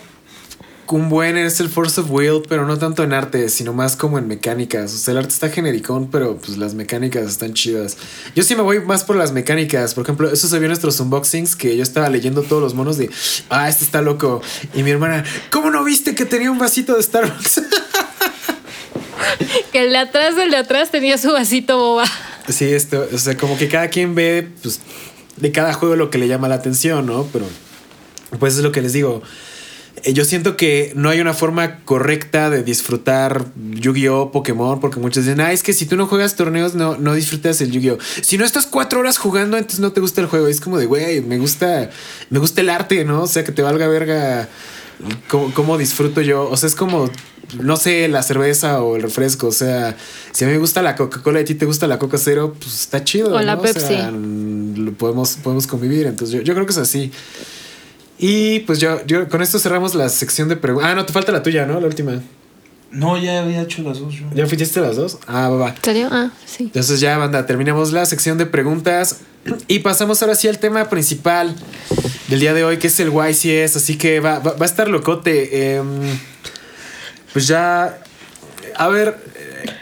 un 0.94 1.08
buen 1.08 1.36
es 1.36 1.60
el 1.60 1.68
Force 1.68 2.00
of 2.00 2.10
Will, 2.10 2.42
pero 2.48 2.66
no 2.66 2.78
tanto 2.78 3.02
en 3.02 3.12
arte, 3.12 3.48
sino 3.48 3.72
más 3.72 3.96
como 3.96 4.18
en 4.18 4.28
mecánicas. 4.28 4.94
O 4.94 4.98
sea, 4.98 5.12
el 5.12 5.18
arte 5.18 5.30
está 5.30 5.48
genericón, 5.48 6.08
pero 6.10 6.36
pues 6.36 6.56
las 6.58 6.74
mecánicas 6.74 7.26
están 7.26 7.54
chidas. 7.54 7.96
Yo 8.34 8.42
sí 8.42 8.54
me 8.54 8.62
voy 8.62 8.80
más 8.80 9.04
por 9.04 9.16
las 9.16 9.32
mecánicas. 9.32 9.94
Por 9.94 10.04
ejemplo, 10.04 10.30
eso 10.30 10.48
se 10.48 10.58
vio 10.58 10.66
en 10.66 10.70
nuestros 10.70 11.00
unboxings 11.00 11.56
que 11.56 11.76
yo 11.76 11.82
estaba 11.82 12.08
leyendo 12.08 12.42
todos 12.42 12.62
los 12.62 12.74
monos 12.74 12.98
de, 12.98 13.10
ah, 13.50 13.68
este 13.68 13.84
está 13.84 14.02
loco. 14.02 14.42
Y 14.74 14.82
mi 14.82 14.90
hermana, 14.90 15.24
¿cómo 15.50 15.70
no 15.70 15.82
viste 15.84 16.14
que 16.14 16.24
tenía 16.24 16.50
un 16.50 16.58
vasito 16.58 16.96
de 16.96 17.02
Starbucks? 17.02 17.62
Que 19.72 19.82
el 19.82 19.90
de 19.90 19.98
atrás 19.98 20.36
del 20.36 20.50
de 20.50 20.58
atrás 20.58 20.90
tenía 20.90 21.18
su 21.18 21.32
vasito 21.32 21.78
boba. 21.78 22.04
sí, 22.48 22.66
esto, 22.66 23.06
o 23.12 23.18
sea, 23.18 23.36
como 23.36 23.56
que 23.56 23.68
cada 23.68 23.88
quien 23.88 24.14
ve, 24.14 24.48
pues, 24.62 24.80
de 25.36 25.52
cada 25.52 25.72
juego 25.72 25.96
lo 25.96 26.10
que 26.10 26.18
le 26.18 26.28
llama 26.28 26.48
la 26.48 26.56
atención, 26.56 27.06
¿no? 27.06 27.26
Pero, 27.32 27.46
pues 28.38 28.56
es 28.56 28.62
lo 28.62 28.72
que 28.72 28.82
les 28.82 28.92
digo. 28.92 29.22
Eh, 30.06 30.12
yo 30.12 30.24
siento 30.24 30.56
que 30.56 30.92
no 30.94 31.10
hay 31.10 31.20
una 31.20 31.34
forma 31.34 31.80
correcta 31.84 32.48
de 32.48 32.62
disfrutar 32.62 33.46
Yu-Gi-Oh, 33.56 34.30
Pokémon, 34.30 34.80
porque 34.80 35.00
muchos 35.00 35.24
dicen, 35.24 35.40
ah, 35.40 35.52
es 35.52 35.62
que 35.62 35.72
si 35.72 35.84
tú 35.84 35.96
no 35.96 36.06
juegas 36.06 36.36
torneos, 36.36 36.74
no, 36.74 36.96
no 36.96 37.14
disfrutas 37.14 37.60
el 37.60 37.72
Yu-Gi-Oh. 37.72 37.98
Si 38.22 38.38
no 38.38 38.44
estás 38.44 38.66
cuatro 38.66 39.00
horas 39.00 39.18
jugando, 39.18 39.56
entonces 39.56 39.80
no 39.80 39.92
te 39.92 40.00
gusta 40.00 40.20
el 40.20 40.28
juego. 40.28 40.46
es 40.46 40.60
como 40.60 40.78
de, 40.78 40.86
güey, 40.86 41.20
me 41.20 41.38
gusta, 41.38 41.90
me 42.30 42.38
gusta 42.38 42.60
el 42.60 42.70
arte, 42.70 43.04
¿no? 43.04 43.22
O 43.22 43.26
sea, 43.26 43.42
que 43.42 43.52
te 43.52 43.62
valga 43.62 43.88
verga 43.88 44.48
cómo, 45.28 45.52
cómo 45.52 45.76
disfruto 45.76 46.20
yo. 46.20 46.48
O 46.48 46.56
sea, 46.56 46.68
es 46.68 46.76
como 46.76 47.10
no 47.54 47.76
sé, 47.76 48.08
la 48.08 48.22
cerveza 48.22 48.82
o 48.82 48.96
el 48.96 49.02
refresco. 49.02 49.48
O 49.48 49.52
sea, 49.52 49.96
si 50.32 50.44
a 50.44 50.48
mí 50.48 50.54
me 50.54 50.58
gusta 50.58 50.82
la 50.82 50.96
Coca-Cola 50.96 51.40
y 51.40 51.42
a 51.42 51.44
ti 51.44 51.54
te 51.54 51.66
gusta 51.66 51.86
la 51.86 51.98
Coca 51.98 52.18
Cero, 52.18 52.54
pues 52.58 52.74
está 52.74 53.04
chido. 53.04 53.34
O 53.34 53.40
la 53.40 53.60
Pepsi. 53.60 53.96
lo 54.76 54.92
podemos, 54.92 55.36
podemos 55.42 55.66
convivir. 55.66 56.06
Entonces 56.06 56.36
yo, 56.36 56.42
yo, 56.42 56.54
creo 56.54 56.66
que 56.66 56.72
es 56.72 56.78
así. 56.78 57.12
Y 58.18 58.60
pues 58.60 58.78
yo, 58.78 59.04
yo 59.06 59.28
con 59.28 59.42
esto 59.42 59.58
cerramos 59.58 59.94
la 59.94 60.08
sección 60.08 60.48
de 60.48 60.56
preguntas. 60.56 60.90
Ah, 60.90 60.94
no, 60.94 61.04
te 61.04 61.12
falta 61.12 61.32
la 61.32 61.42
tuya, 61.42 61.66
¿no? 61.66 61.80
La 61.80 61.86
última. 61.86 62.20
No, 62.90 63.18
ya 63.18 63.42
había 63.42 63.62
hecho 63.62 63.82
las 63.82 63.98
dos. 63.98 64.14
Yo. 64.14 64.24
¿Ya 64.34 64.46
fuiste 64.46 64.80
las 64.80 64.96
dos? 64.96 65.18
Ah, 65.26 65.48
va, 65.48 65.56
va. 65.56 65.74
¿Serio? 65.82 66.08
Ah, 66.10 66.30
sí. 66.46 66.64
Entonces 66.64 67.00
ya, 67.00 67.18
banda, 67.18 67.44
terminamos 67.44 67.92
la 67.92 68.06
sección 68.06 68.38
de 68.38 68.46
preguntas 68.46 69.20
y 69.68 69.80
pasamos 69.80 70.22
ahora 70.22 70.34
sí 70.34 70.48
al 70.48 70.58
tema 70.58 70.88
principal 70.88 71.54
del 72.28 72.40
día 72.40 72.54
de 72.54 72.64
hoy, 72.64 72.78
que 72.78 72.86
es 72.86 72.98
el 73.00 73.12
YCS. 73.12 73.76
Así 73.76 73.98
que 73.98 74.20
va, 74.20 74.38
va, 74.38 74.52
va 74.52 74.64
a 74.64 74.68
estar 74.68 74.88
locote. 74.88 75.50
Eh, 75.52 75.82
pues 77.32 77.46
ya, 77.48 77.98
a 78.76 78.88
ver, 78.88 79.18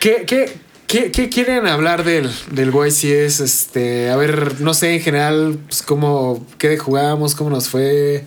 ¿qué, 0.00 0.24
qué, 0.26 0.52
qué, 0.94 1.10
qué 1.10 1.28
quieren 1.28 1.66
hablar 1.66 2.04
del, 2.04 2.30
del 2.52 2.72
YCS? 2.72 3.40
Este, 3.40 4.10
a 4.10 4.16
ver, 4.16 4.60
no 4.60 4.74
sé, 4.74 4.94
en 4.94 5.00
general, 5.00 5.58
pues 5.66 5.82
cómo, 5.82 6.46
qué 6.58 6.78
jugamos, 6.78 7.34
cómo 7.34 7.50
nos 7.50 7.68
fue, 7.68 8.24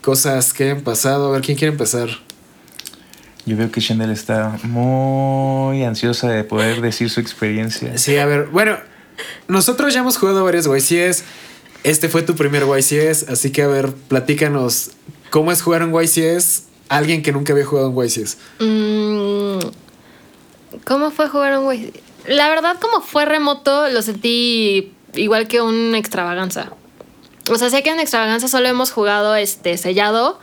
cosas 0.00 0.52
que 0.52 0.72
han 0.72 0.80
pasado. 0.80 1.28
A 1.28 1.32
ver, 1.32 1.42
¿quién 1.42 1.56
quiere 1.56 1.72
empezar? 1.72 2.08
Yo 3.46 3.56
veo 3.56 3.70
que 3.70 3.80
Chanel 3.80 4.10
está 4.10 4.58
muy 4.64 5.84
ansiosa 5.84 6.28
de 6.28 6.42
poder 6.42 6.80
decir 6.80 7.10
su 7.10 7.20
experiencia. 7.20 7.96
Sí, 7.96 8.16
a 8.16 8.26
ver, 8.26 8.46
bueno, 8.46 8.76
nosotros 9.46 9.94
ya 9.94 10.00
hemos 10.00 10.18
jugado 10.18 10.44
varios 10.44 10.66
YCS. 10.66 11.22
Este 11.84 12.08
fue 12.08 12.22
tu 12.22 12.34
primer 12.34 12.64
YCS, 12.64 13.28
así 13.28 13.50
que 13.52 13.62
a 13.62 13.68
ver, 13.68 13.92
platícanos 13.92 14.90
cómo 15.30 15.52
es 15.52 15.62
jugar 15.62 15.84
un 15.84 15.92
YCS 15.92 16.64
alguien 16.88 17.22
que 17.22 17.32
nunca 17.32 17.52
había 17.52 17.64
jugado 17.64 17.90
un 17.90 18.04
YCS. 18.04 18.36
Mm, 18.58 19.58
¿Cómo 20.84 21.10
fue 21.10 21.28
jugar 21.28 21.58
un 21.58 21.72
YCS? 21.72 22.00
La 22.26 22.48
verdad, 22.48 22.76
como 22.80 23.00
fue 23.00 23.24
remoto, 23.24 23.88
lo 23.88 24.02
sentí 24.02 24.92
igual 25.14 25.48
que 25.48 25.62
un 25.62 25.94
extravaganza. 25.94 26.70
O 27.50 27.56
sea, 27.56 27.70
sé 27.70 27.82
que 27.82 27.90
en 27.90 28.00
extravaganza 28.00 28.48
solo 28.48 28.68
hemos 28.68 28.90
jugado 28.90 29.34
este 29.34 29.78
sellado, 29.78 30.38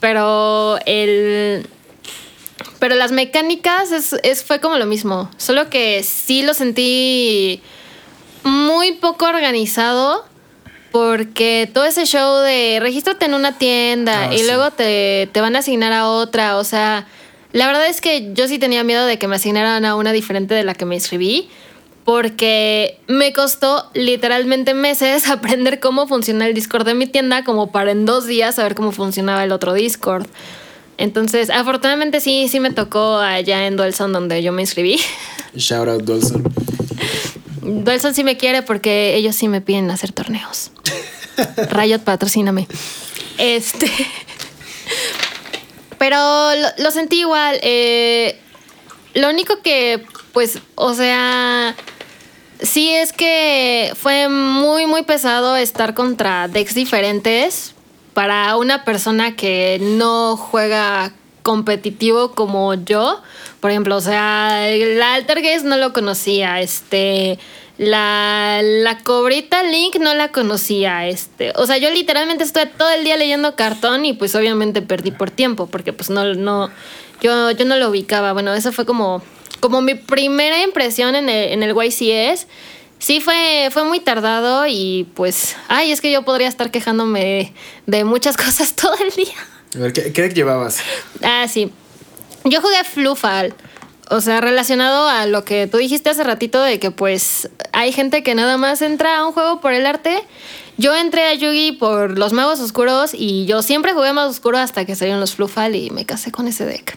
pero 0.00 0.78
el. 0.86 1.66
Pero 2.78 2.94
las 2.94 3.12
mecánicas 3.12 3.92
es, 3.92 4.14
es, 4.22 4.42
fue 4.44 4.60
como 4.60 4.78
lo 4.78 4.86
mismo. 4.86 5.30
Solo 5.36 5.68
que 5.68 6.02
sí 6.02 6.42
lo 6.42 6.54
sentí 6.54 7.60
muy 8.42 8.92
poco 8.92 9.26
organizado 9.26 10.24
porque 10.90 11.70
todo 11.72 11.84
ese 11.84 12.06
show 12.06 12.38
de 12.38 12.78
regístrate 12.80 13.26
en 13.26 13.34
una 13.34 13.58
tienda 13.58 14.28
ah, 14.28 14.34
y 14.34 14.38
sí. 14.38 14.46
luego 14.46 14.70
te, 14.70 15.28
te, 15.32 15.40
van 15.40 15.54
a 15.56 15.58
asignar 15.58 15.92
a 15.92 16.08
otra, 16.08 16.56
o 16.56 16.64
sea, 16.64 17.06
la 17.52 17.66
verdad 17.66 17.86
es 17.86 18.00
que 18.00 18.32
yo 18.34 18.46
sí 18.48 18.58
tenía 18.58 18.84
miedo 18.84 19.06
de 19.06 19.18
que 19.18 19.28
me 19.28 19.36
asignaran 19.36 19.84
a 19.84 19.94
una 19.94 20.12
diferente 20.12 20.54
de 20.54 20.64
la 20.64 20.74
que 20.74 20.84
me 20.84 20.94
inscribí, 20.94 21.48
porque 22.04 22.98
me 23.06 23.32
costó 23.32 23.90
literalmente 23.94 24.74
meses 24.74 25.28
aprender 25.30 25.80
cómo 25.80 26.06
funciona 26.08 26.46
el 26.46 26.54
Discord 26.54 26.86
de 26.86 26.94
mi 26.94 27.06
tienda, 27.06 27.44
como 27.44 27.70
para 27.70 27.90
en 27.90 28.06
dos 28.06 28.26
días 28.26 28.54
saber 28.56 28.74
cómo 28.74 28.92
funcionaba 28.92 29.44
el 29.44 29.52
otro 29.52 29.74
Discord. 29.74 30.26
Entonces, 30.98 31.48
afortunadamente 31.48 32.20
sí, 32.20 32.48
sí 32.48 32.60
me 32.60 32.72
tocó 32.72 33.18
allá 33.18 33.66
en 33.66 33.76
Duelson 33.76 34.12
donde 34.12 34.42
yo 34.42 34.52
me 34.52 34.62
inscribí. 34.62 34.98
Shout 35.54 35.88
out 35.88 36.02
Duelson. 36.02 36.42
Duelson 37.62 38.14
sí 38.14 38.24
me 38.24 38.36
quiere 38.36 38.62
porque 38.62 39.14
ellos 39.14 39.36
sí 39.36 39.46
me 39.48 39.60
piden 39.60 39.90
hacer 39.90 40.12
torneos. 40.12 40.72
Riot, 41.70 42.00
patrocíname. 42.00 42.66
Este. 43.38 43.90
Pero 45.98 46.16
lo, 46.78 46.90
sentí 46.90 47.20
igual. 47.20 47.58
Eh, 47.62 48.38
lo 49.14 49.28
único 49.28 49.60
que, 49.62 50.04
pues, 50.32 50.60
o 50.74 50.94
sea. 50.94 51.74
Sí 52.60 52.90
es 52.90 53.12
que 53.12 53.92
fue 53.94 54.28
muy, 54.28 54.86
muy 54.86 55.04
pesado 55.04 55.54
estar 55.54 55.94
contra 55.94 56.48
decks 56.48 56.74
diferentes 56.74 57.76
para 58.14 58.56
una 58.56 58.84
persona 58.84 59.36
que 59.36 59.78
no 59.80 60.36
juega 60.36 61.12
competitivo 61.44 62.32
como 62.32 62.74
yo. 62.74 63.22
Por 63.60 63.70
ejemplo, 63.70 63.96
o 63.96 64.00
sea, 64.00 64.66
la 64.76 65.14
Altergeist 65.14 65.64
no 65.64 65.76
lo 65.76 65.92
conocía. 65.92 66.60
Este. 66.60 67.38
La, 67.78 68.60
la 68.62 68.98
cobrita 68.98 69.62
Link 69.62 69.96
no 70.00 70.12
la 70.14 70.32
conocía. 70.32 71.06
Este. 71.06 71.52
O 71.54 71.66
sea, 71.66 71.78
yo 71.78 71.90
literalmente 71.90 72.44
estuve 72.44 72.66
todo 72.66 72.90
el 72.90 73.04
día 73.04 73.16
leyendo 73.16 73.54
cartón 73.54 74.04
y 74.04 74.12
pues 74.12 74.34
obviamente 74.34 74.82
perdí 74.82 75.12
por 75.12 75.30
tiempo. 75.30 75.66
Porque 75.66 75.92
pues 75.92 76.10
no, 76.10 76.34
no. 76.34 76.70
Yo, 77.20 77.52
yo 77.52 77.64
no 77.64 77.76
lo 77.76 77.88
ubicaba. 77.88 78.32
Bueno, 78.32 78.52
eso 78.52 78.72
fue 78.72 78.84
como. 78.84 79.22
Como 79.60 79.80
mi 79.80 79.94
primera 79.94 80.62
impresión 80.62 81.14
en 81.14 81.28
el, 81.28 81.52
en 81.52 81.62
el 81.62 81.74
YCS. 81.74 82.46
Sí, 82.98 83.20
fue, 83.20 83.68
fue 83.70 83.84
muy 83.84 84.00
tardado 84.00 84.66
y 84.66 85.06
pues. 85.14 85.56
Ay, 85.68 85.92
es 85.92 86.00
que 86.00 86.10
yo 86.10 86.22
podría 86.22 86.48
estar 86.48 86.70
quejándome 86.72 87.24
de, 87.24 87.52
de 87.86 88.04
muchas 88.04 88.36
cosas 88.44 88.74
todo 88.74 88.94
el 88.96 89.10
día. 89.12 89.34
A 89.76 89.78
ver, 89.78 89.92
¿qué, 89.92 90.12
qué 90.12 90.28
llevabas? 90.30 90.80
Ah, 91.22 91.46
sí. 91.48 91.70
Yo 92.44 92.60
jugué 92.60 92.82
Flufal. 92.84 93.54
O 94.10 94.20
sea, 94.20 94.40
relacionado 94.40 95.06
a 95.08 95.26
lo 95.26 95.44
que 95.44 95.66
tú 95.66 95.76
dijiste 95.76 96.08
hace 96.10 96.24
ratito 96.24 96.62
de 96.62 96.78
que 96.78 96.90
pues 96.90 97.50
hay 97.72 97.92
gente 97.92 98.22
que 98.22 98.34
nada 98.34 98.56
más 98.56 98.80
entra 98.80 99.18
a 99.18 99.26
un 99.26 99.32
juego 99.32 99.60
por 99.60 99.72
el 99.72 99.84
arte. 99.84 100.22
Yo 100.78 100.96
entré 100.96 101.26
a 101.26 101.34
Yugi 101.34 101.72
por 101.72 102.16
los 102.16 102.32
magos 102.32 102.60
oscuros 102.60 103.10
y 103.12 103.44
yo 103.46 103.62
siempre 103.62 103.92
jugué 103.92 104.12
más 104.12 104.30
oscuro 104.30 104.58
hasta 104.58 104.86
que 104.86 104.94
salieron 104.94 105.20
los 105.20 105.34
Flufal 105.34 105.74
y 105.74 105.90
me 105.90 106.06
casé 106.06 106.32
con 106.32 106.48
ese 106.48 106.64
deck. 106.64 106.96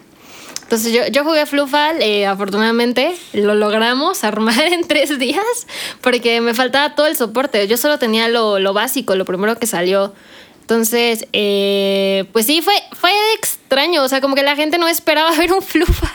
Entonces 0.64 0.94
yo, 0.94 1.06
yo 1.08 1.26
jugué 1.26 1.46
Flufal, 1.46 2.02
eh, 2.02 2.26
afortunadamente 2.28 3.14
lo 3.34 3.56
logramos 3.56 4.24
armar 4.24 4.62
en 4.72 4.88
tres 4.88 5.20
días 5.20 5.68
porque 6.00 6.40
me 6.40 6.54
faltaba 6.54 6.96
todo 6.96 7.08
el 7.08 7.18
soporte. 7.18 7.68
Yo 7.68 7.76
solo 7.76 8.00
tenía 8.00 8.30
lo, 8.30 8.60
lo 8.60 8.72
básico, 8.72 9.16
lo 9.16 9.26
primero 9.26 9.58
que 9.60 9.68
salió. 9.68 10.14
Entonces, 10.62 11.28
eh, 11.34 12.24
pues 12.32 12.46
sí, 12.46 12.62
fue, 12.62 12.76
fue 12.94 13.12
extraño. 13.36 14.02
O 14.02 14.08
sea, 14.08 14.22
como 14.22 14.36
que 14.36 14.44
la 14.44 14.56
gente 14.56 14.78
no 14.78 14.88
esperaba 14.88 15.32
ver 15.38 15.52
un 15.52 15.62
Flufal. 15.62 16.10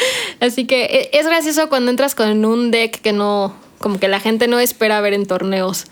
Así 0.40 0.66
que 0.66 0.84
eh, 0.84 1.10
es 1.12 1.26
gracioso 1.26 1.68
cuando 1.68 1.90
entras 1.90 2.14
con 2.14 2.44
un 2.44 2.70
deck 2.70 3.00
que 3.00 3.12
no, 3.12 3.54
como 3.78 3.98
que 3.98 4.08
la 4.08 4.20
gente 4.20 4.48
no 4.48 4.58
espera 4.58 5.00
ver 5.00 5.14
en 5.14 5.26
torneos. 5.26 5.86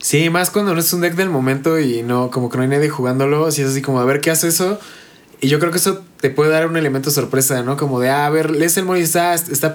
Sí, 0.00 0.30
más 0.30 0.50
cuando 0.50 0.74
no 0.74 0.80
es 0.80 0.92
un 0.92 1.00
deck 1.00 1.14
del 1.14 1.30
momento 1.30 1.78
y 1.78 2.02
no, 2.02 2.30
como 2.30 2.50
que 2.50 2.56
no 2.56 2.64
hay 2.64 2.68
nadie 2.68 2.88
jugándolo, 2.88 3.46
así 3.46 3.62
es 3.62 3.68
así 3.68 3.82
como, 3.82 4.00
a 4.00 4.04
ver 4.04 4.20
qué 4.20 4.30
hace 4.30 4.48
eso. 4.48 4.80
Y 5.40 5.48
yo 5.48 5.58
creo 5.58 5.70
que 5.72 5.78
eso 5.78 6.02
te 6.20 6.30
puede 6.30 6.50
dar 6.50 6.66
un 6.66 6.76
elemento 6.76 7.10
sorpresa, 7.10 7.62
¿no? 7.62 7.76
Como 7.76 8.00
de, 8.00 8.10
ah, 8.10 8.26
a 8.26 8.30
ver, 8.30 8.50
lees 8.50 8.76
el 8.76 8.84
mono 8.84 8.98
está, 8.98 9.34
está 9.34 9.74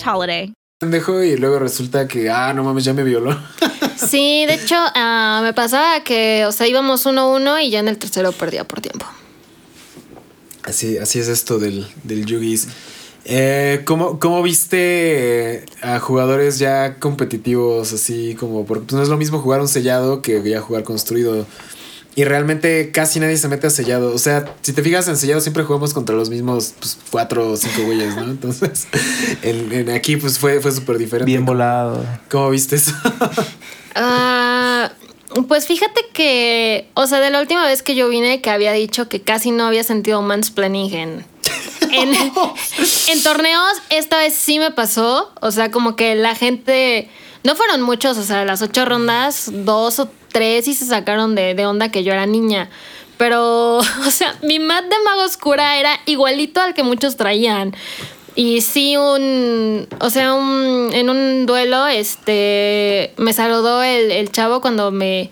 holiday. 0.05 0.53
Pendejo 0.79 1.23
y 1.23 1.37
luego 1.37 1.59
resulta 1.59 2.07
que, 2.07 2.29
ah, 2.29 2.53
no 2.53 2.63
mames, 2.63 2.85
ya 2.85 2.93
me 2.93 3.03
violó. 3.03 3.37
Sí, 3.97 4.45
de 4.47 4.55
hecho, 4.55 4.75
ah, 4.95 5.41
me 5.43 5.53
pasaba 5.53 6.03
que, 6.03 6.45
o 6.47 6.51
sea, 6.51 6.67
íbamos 6.67 7.05
1-1 7.05 7.63
y 7.63 7.69
ya 7.69 7.79
en 7.79 7.87
el 7.87 7.99
tercero 7.99 8.31
perdía 8.31 8.63
por 8.63 8.81
tiempo. 8.81 9.05
Así, 10.63 10.97
así 10.97 11.19
es 11.19 11.27
esto 11.27 11.59
del, 11.59 11.87
del 12.03 12.25
Yugis. 12.25 12.67
Eh, 13.25 13.81
¿cómo, 13.85 14.19
cómo 14.19 14.41
viste 14.41 15.65
a 15.81 15.99
jugadores 15.99 16.57
ya 16.57 16.97
competitivos 16.97 17.93
así 17.93 18.35
como? 18.35 18.65
Porque 18.65 18.85
pues, 18.85 18.93
no 18.95 19.03
es 19.03 19.09
lo 19.09 19.17
mismo 19.17 19.39
jugar 19.39 19.61
un 19.61 19.67
sellado 19.67 20.21
que 20.23 20.41
ya 20.41 20.61
jugar 20.61 20.83
construido. 20.83 21.45
Y 22.13 22.25
realmente 22.25 22.91
casi 22.91 23.19
nadie 23.19 23.37
se 23.37 23.47
mete 23.47 23.67
a 23.67 23.69
sellado. 23.69 24.13
O 24.13 24.17
sea, 24.17 24.53
si 24.61 24.73
te 24.73 24.83
fijas 24.83 25.07
en 25.07 25.15
sellado 25.15 25.39
siempre 25.39 25.63
jugamos 25.63 25.93
contra 25.93 26.15
los 26.15 26.29
mismos 26.29 26.73
pues, 26.79 26.97
cuatro 27.09 27.51
o 27.51 27.57
cinco 27.57 27.83
güeyes, 27.83 28.15
¿no? 28.15 28.23
Entonces, 28.23 28.87
en, 29.43 29.71
en 29.71 29.89
aquí 29.91 30.17
pues 30.17 30.37
fue, 30.37 30.59
fue 30.59 30.71
súper 30.71 30.97
diferente. 30.97 31.25
Bien 31.25 31.45
volado. 31.45 32.05
¿Cómo 32.29 32.49
viste 32.49 32.75
eso? 32.75 32.93
Ah, 33.93 34.89
pues 35.49 35.67
fíjate 35.67 35.99
que, 36.13 36.89
o 36.93 37.07
sea, 37.07 37.19
de 37.19 37.29
la 37.29 37.41
última 37.41 37.65
vez 37.65 37.83
que 37.83 37.93
yo 37.93 38.07
vine, 38.07 38.39
que 38.39 38.49
había 38.49 38.71
dicho 38.71 39.09
que 39.09 39.21
casi 39.21 39.51
no 39.51 39.65
había 39.65 39.83
sentido 39.83 40.21
mansplaining 40.21 40.93
en, 40.93 41.25
en, 41.91 42.13
en 43.09 43.23
torneos, 43.23 43.73
esta 43.89 44.17
vez 44.17 44.33
sí 44.33 44.59
me 44.59 44.71
pasó. 44.71 45.31
O 45.41 45.51
sea, 45.51 45.71
como 45.71 45.97
que 45.97 46.15
la 46.15 46.35
gente, 46.35 47.09
no 47.43 47.57
fueron 47.57 47.81
muchos, 47.81 48.17
o 48.17 48.23
sea, 48.23 48.45
las 48.45 48.61
ocho 48.61 48.85
rondas, 48.85 49.49
dos 49.51 49.99
o 49.99 50.09
tres 50.31 50.67
y 50.67 50.73
se 50.73 50.85
sacaron 50.85 51.35
de, 51.35 51.53
de 51.55 51.65
onda 51.65 51.91
que 51.91 52.03
yo 52.03 52.13
era 52.13 52.25
niña. 52.25 52.69
Pero, 53.17 53.77
o 54.07 54.11
sea, 54.11 54.35
mi 54.41 54.59
mat 54.59 54.85
de 54.85 54.95
mago 55.05 55.23
oscura 55.23 55.77
era 55.77 55.99
igualito 56.05 56.59
al 56.59 56.73
que 56.73 56.83
muchos 56.83 57.17
traían. 57.17 57.75
Y 58.35 58.61
sí, 58.61 58.97
un. 58.97 59.87
O 59.99 60.09
sea, 60.09 60.33
un, 60.33 60.89
en 60.93 61.09
un 61.09 61.45
duelo, 61.45 61.87
este. 61.87 63.13
Me 63.17 63.33
saludó 63.33 63.83
el, 63.83 64.11
el 64.11 64.31
chavo 64.31 64.61
cuando 64.61 64.89
me. 64.91 65.29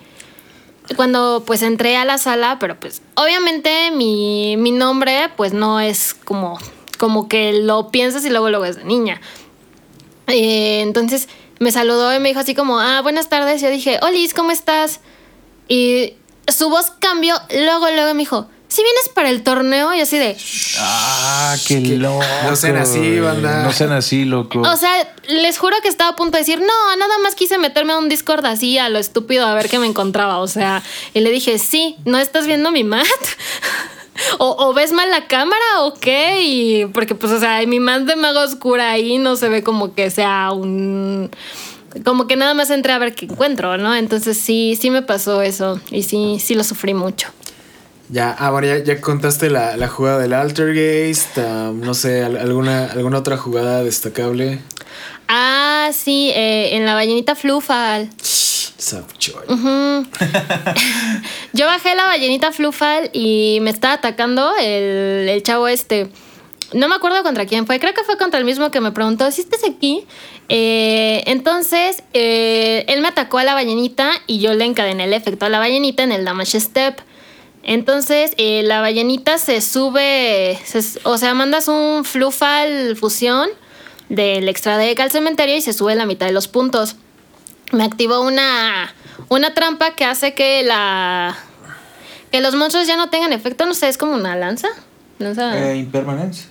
Cuando 0.96 1.44
pues 1.46 1.62
entré 1.62 1.98
a 1.98 2.06
la 2.06 2.18
sala, 2.18 2.58
pero 2.60 2.80
pues 2.80 3.04
obviamente 3.16 3.92
mi, 3.92 4.58
mi 4.58 4.72
nombre 4.72 5.30
pues 5.38 5.54
no 5.54 5.80
es 5.80 6.16
como, 6.16 6.58
como 6.98 7.30
que 7.30 7.54
lo 7.54 7.90
piensas 7.90 8.26
y 8.26 8.32
luego 8.32 8.50
luego 8.50 8.66
es 8.66 8.76
de 8.78 8.86
niña. 8.86 9.22
Eh, 10.26 10.82
entonces 10.82 11.30
me 11.60 11.72
saludó 11.72 12.14
y 12.16 12.20
me 12.20 12.30
dijo 12.30 12.40
así 12.40 12.56
como, 12.56 12.80
ah, 12.80 13.02
buenas 13.02 13.30
tardes. 13.30 13.62
Yo 13.62 13.70
dije, 13.70 14.00
Olis, 14.02 14.34
¿cómo 14.34 14.52
estás? 14.52 15.00
Y 15.68 16.14
su 16.48 16.70
voz 16.70 16.92
cambió, 17.00 17.36
luego, 17.52 17.90
luego 17.92 18.14
me 18.14 18.20
dijo, 18.22 18.50
si 18.68 18.84
vienes 18.84 19.10
para 19.16 19.30
el 19.32 19.42
torneo, 19.42 19.94
y 19.96 20.02
así 20.02 20.18
de, 20.20 20.38
Ah, 20.80 21.56
qué 21.68 21.80
loco. 21.80 22.24
no 22.44 22.56
sean 22.56 22.78
así, 22.78 23.20
banda. 23.20 23.64
No 23.64 23.72
sean 23.74 23.92
así, 23.92 24.26
loco. 24.26 24.62
O 24.62 24.76
sea, 24.78 24.92
les 25.28 25.58
juro 25.58 25.76
que 25.82 25.88
estaba 25.90 26.12
a 26.12 26.16
punto 26.16 26.34
de 26.38 26.42
decir, 26.42 26.60
no, 26.60 26.96
nada 26.96 27.18
más 27.24 27.34
quise 27.34 27.58
meterme 27.58 27.94
a 27.94 27.98
un 27.98 28.10
Discord 28.10 28.46
así 28.46 28.78
a 28.78 28.90
lo 28.90 29.00
estúpido 29.00 29.46
a 29.48 29.54
ver 29.56 29.70
qué 29.70 29.80
me 29.80 29.88
encontraba. 29.88 30.38
O 30.40 30.48
sea, 30.48 30.84
y 31.16 31.20
le 31.22 31.32
dije, 31.32 31.58
sí, 31.58 31.98
¿no 32.06 32.20
estás 32.20 32.46
viendo 32.46 32.72
mi 32.72 32.84
mat? 32.84 33.04
O, 34.38 34.56
o 34.68 34.74
ves 34.74 34.92
mal 34.92 35.10
la 35.10 35.28
cámara 35.28 35.64
o 35.82 35.94
qué? 35.96 36.42
Y 36.44 36.86
porque, 36.88 37.16
pues, 37.16 37.32
o 37.32 37.40
sea, 37.40 37.66
mi 37.66 37.80
mat 37.80 38.02
de 38.04 38.16
mago 38.16 38.40
oscura 38.42 38.92
ahí 38.92 39.18
no 39.18 39.36
se 39.36 39.50
ve 39.50 39.64
como 39.64 39.94
que 39.94 40.10
sea 40.10 40.52
un. 40.52 41.30
Como 42.06 42.28
que 42.28 42.36
nada 42.36 42.54
más 42.54 42.70
entré 42.70 42.92
a 42.94 43.00
ver 43.00 43.16
qué 43.16 43.26
encuentro, 43.26 43.78
¿no? 43.78 43.96
Entonces 43.96 44.38
sí, 44.38 44.78
sí 44.80 44.92
me 44.92 45.02
pasó 45.02 45.42
eso. 45.42 45.80
Y 45.90 46.04
sí, 46.04 46.38
sí 46.40 46.54
lo 46.54 46.64
sufrí 46.64 46.94
mucho. 46.94 47.30
Ya, 48.10 48.36
ah, 48.40 48.52
bueno, 48.52 48.68
ya, 48.68 48.78
ya 48.84 49.02
contaste 49.02 49.50
la, 49.50 49.76
la 49.78 49.88
jugada 49.88 50.20
del 50.20 50.34
Altergeist. 50.34 51.38
um, 51.38 51.80
no 51.82 51.94
sé, 51.94 52.24
al- 52.24 52.38
alguna, 52.38 52.86
alguna 52.86 53.18
otra 53.20 53.38
jugada 53.38 53.84
destacable. 53.84 54.60
Ah, 55.28 55.90
sí, 55.94 56.32
eh, 56.34 56.76
en 56.76 56.86
la 56.86 56.96
ballenita 56.96 57.36
Flufal. 57.36 58.10
Sapchoy. 58.80 59.46
Yo 61.54 61.66
bajé 61.66 61.96
la 61.96 62.06
ballenita 62.06 62.52
Flufal 62.54 63.10
y 63.14 63.60
me 63.62 63.70
estaba 63.70 63.96
atacando 63.96 64.56
el, 64.58 65.28
el 65.30 65.44
chavo 65.44 65.68
este. 65.68 66.10
No 66.72 66.88
me 66.88 66.96
acuerdo 66.96 67.22
contra 67.24 67.46
quién 67.46 67.66
fue, 67.66 67.80
creo 67.80 67.94
que 67.94 68.04
fue 68.04 68.18
contra 68.18 68.40
el 68.40 68.46
mismo 68.46 68.72
que 68.72 68.80
me 68.80 68.92
preguntó, 68.92 69.30
¿si 69.32 69.42
estás 69.42 69.62
aquí? 69.64 70.06
Eh, 70.50 71.24
entonces, 71.26 72.04
eh, 72.14 72.86
él 72.88 73.02
me 73.02 73.08
atacó 73.08 73.40
a 73.40 73.44
la 73.44 73.54
ballenita 73.54 74.12
y 74.28 74.40
yo 74.40 74.54
le 74.54 74.66
encadené 74.66 75.06
el 75.06 75.14
efecto 75.14 75.46
a 75.46 75.50
la 75.50 75.60
ballenita 75.60 76.04
en 76.04 76.12
el 76.12 76.24
damage 76.24 76.60
step. 76.60 77.02
Entonces, 77.64 78.32
eh, 78.38 78.62
la 78.64 78.82
ballenita 78.82 79.40
se 79.40 79.62
sube, 79.62 80.58
o 81.04 81.18
sea, 81.18 81.34
mandas 81.34 81.68
un 81.68 82.06
Flufal 82.06 82.96
fusión 82.96 83.50
del 84.08 84.48
extra 84.48 84.78
deck 84.78 85.00
al 85.00 85.12
cementerio 85.12 85.56
y 85.56 85.62
se 85.62 85.74
sube 85.74 85.96
la 85.96 86.06
mitad 86.06 86.28
de 86.28 86.34
los 86.34 86.48
puntos 86.48 86.96
me 87.72 87.84
activó 87.84 88.22
una, 88.22 88.94
una 89.30 89.54
trampa 89.54 89.92
que 89.96 90.06
hace 90.06 90.34
que 90.34 90.64
la 90.64 91.38
que 92.32 92.42
los 92.42 92.54
monstruos 92.56 92.86
ya 92.88 92.96
no 92.96 93.10
tengan 93.10 93.34
efecto, 93.34 93.66
no 93.66 93.74
sé, 93.74 93.88
es 93.90 93.98
como 93.98 94.14
una 94.14 94.36
lanza. 94.36 94.68
lanza 95.18 95.72
Eh, 95.72 95.78
Impermanence. 95.78 96.44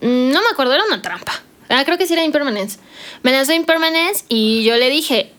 Mm, 0.00 0.30
no 0.32 0.40
me 0.40 0.46
acuerdo, 0.52 0.72
era 0.74 0.84
una 0.84 1.02
trampa. 1.02 1.32
Ah, 1.68 1.82
creo 1.84 1.98
que 1.98 2.06
sí 2.06 2.14
era 2.14 2.24
Impermanence. 2.24 2.78
Me 3.22 3.32
lanzó 3.32 3.52
Impermanence 3.52 4.24
y 4.28 4.64
yo 4.64 4.76
le 4.76 4.88
dije, 4.88 5.32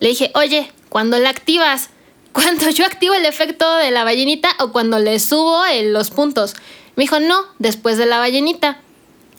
le 0.00 0.08
dije, 0.10 0.30
oye, 0.34 0.70
cuando 0.88 1.18
la 1.18 1.30
activas, 1.30 1.90
cuando 2.32 2.70
yo 2.70 2.84
activo 2.86 3.14
el 3.14 3.24
efecto 3.24 3.76
de 3.76 3.90
la 3.90 4.04
ballenita 4.04 4.50
o 4.60 4.70
cuando 4.72 4.98
le 5.00 5.18
subo 5.18 5.64
el- 5.66 5.92
los 5.92 6.10
puntos. 6.10 6.54
Me 6.94 7.02
dijo, 7.04 7.18
no, 7.20 7.44
después 7.58 7.96
de 7.98 8.06
la 8.06 8.18
ballenita. 8.18 8.78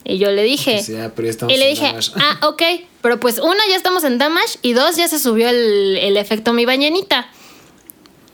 Y 0.04 0.18
yo 0.18 0.30
le 0.30 0.42
dije, 0.42 0.82
Sí, 0.82 0.92
ya, 0.92 1.12
pero 1.14 1.26
ya 1.26 1.30
estamos 1.30 1.54
y 1.54 1.58
le 1.58 1.64
en 1.68 1.74
dije, 1.74 1.86
damage. 1.86 2.12
ah, 2.16 2.46
ok, 2.48 2.62
pero 3.02 3.20
pues 3.20 3.38
uno, 3.38 3.54
ya 3.68 3.76
estamos 3.76 4.02
en 4.04 4.18
damage 4.18 4.58
y 4.62 4.72
dos, 4.72 4.96
ya 4.96 5.08
se 5.08 5.18
subió 5.18 5.48
el, 5.48 5.98
el 5.98 6.16
efecto 6.16 6.52
mi 6.52 6.64
ballenita. 6.64 7.28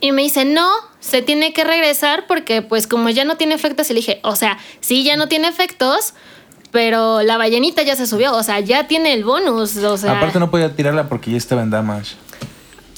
Y 0.01 0.13
me 0.13 0.23
dice, 0.23 0.45
no, 0.45 0.69
se 1.01 1.23
tiene 1.23 1.53
que 1.53 1.65
regresar 1.65 2.27
porque 2.27 2.63
pues 2.63 2.87
como 2.87 3.09
ya 3.11 3.25
no 3.25 3.37
tiene 3.37 3.55
efectos, 3.55 3.91
y 3.91 3.95
le 3.95 4.01
dije, 4.01 4.21
o 4.23 4.37
sea, 4.37 4.59
sí, 4.81 5.03
ya 5.05 5.17
no 5.17 5.27
tiene 5.27 5.49
efectos, 5.49 6.13
pero 6.71 7.23
la 7.23 7.37
ballenita 7.39 7.83
ya 7.83 7.97
se 7.97 8.07
subió, 8.07 8.35
o 8.37 8.43
sea, 8.43 8.61
ya 8.61 8.87
tiene 8.87 9.13
el 9.15 9.25
bonus, 9.25 9.77
o 9.79 9.97
sea... 9.97 10.19
Aparte 10.19 10.39
no 10.39 10.51
podía 10.51 10.75
tirarla 10.77 11.09
porque 11.09 11.31
ya 11.31 11.39
estaba 11.39 11.63
en 11.63 11.71
damage. 11.71 12.15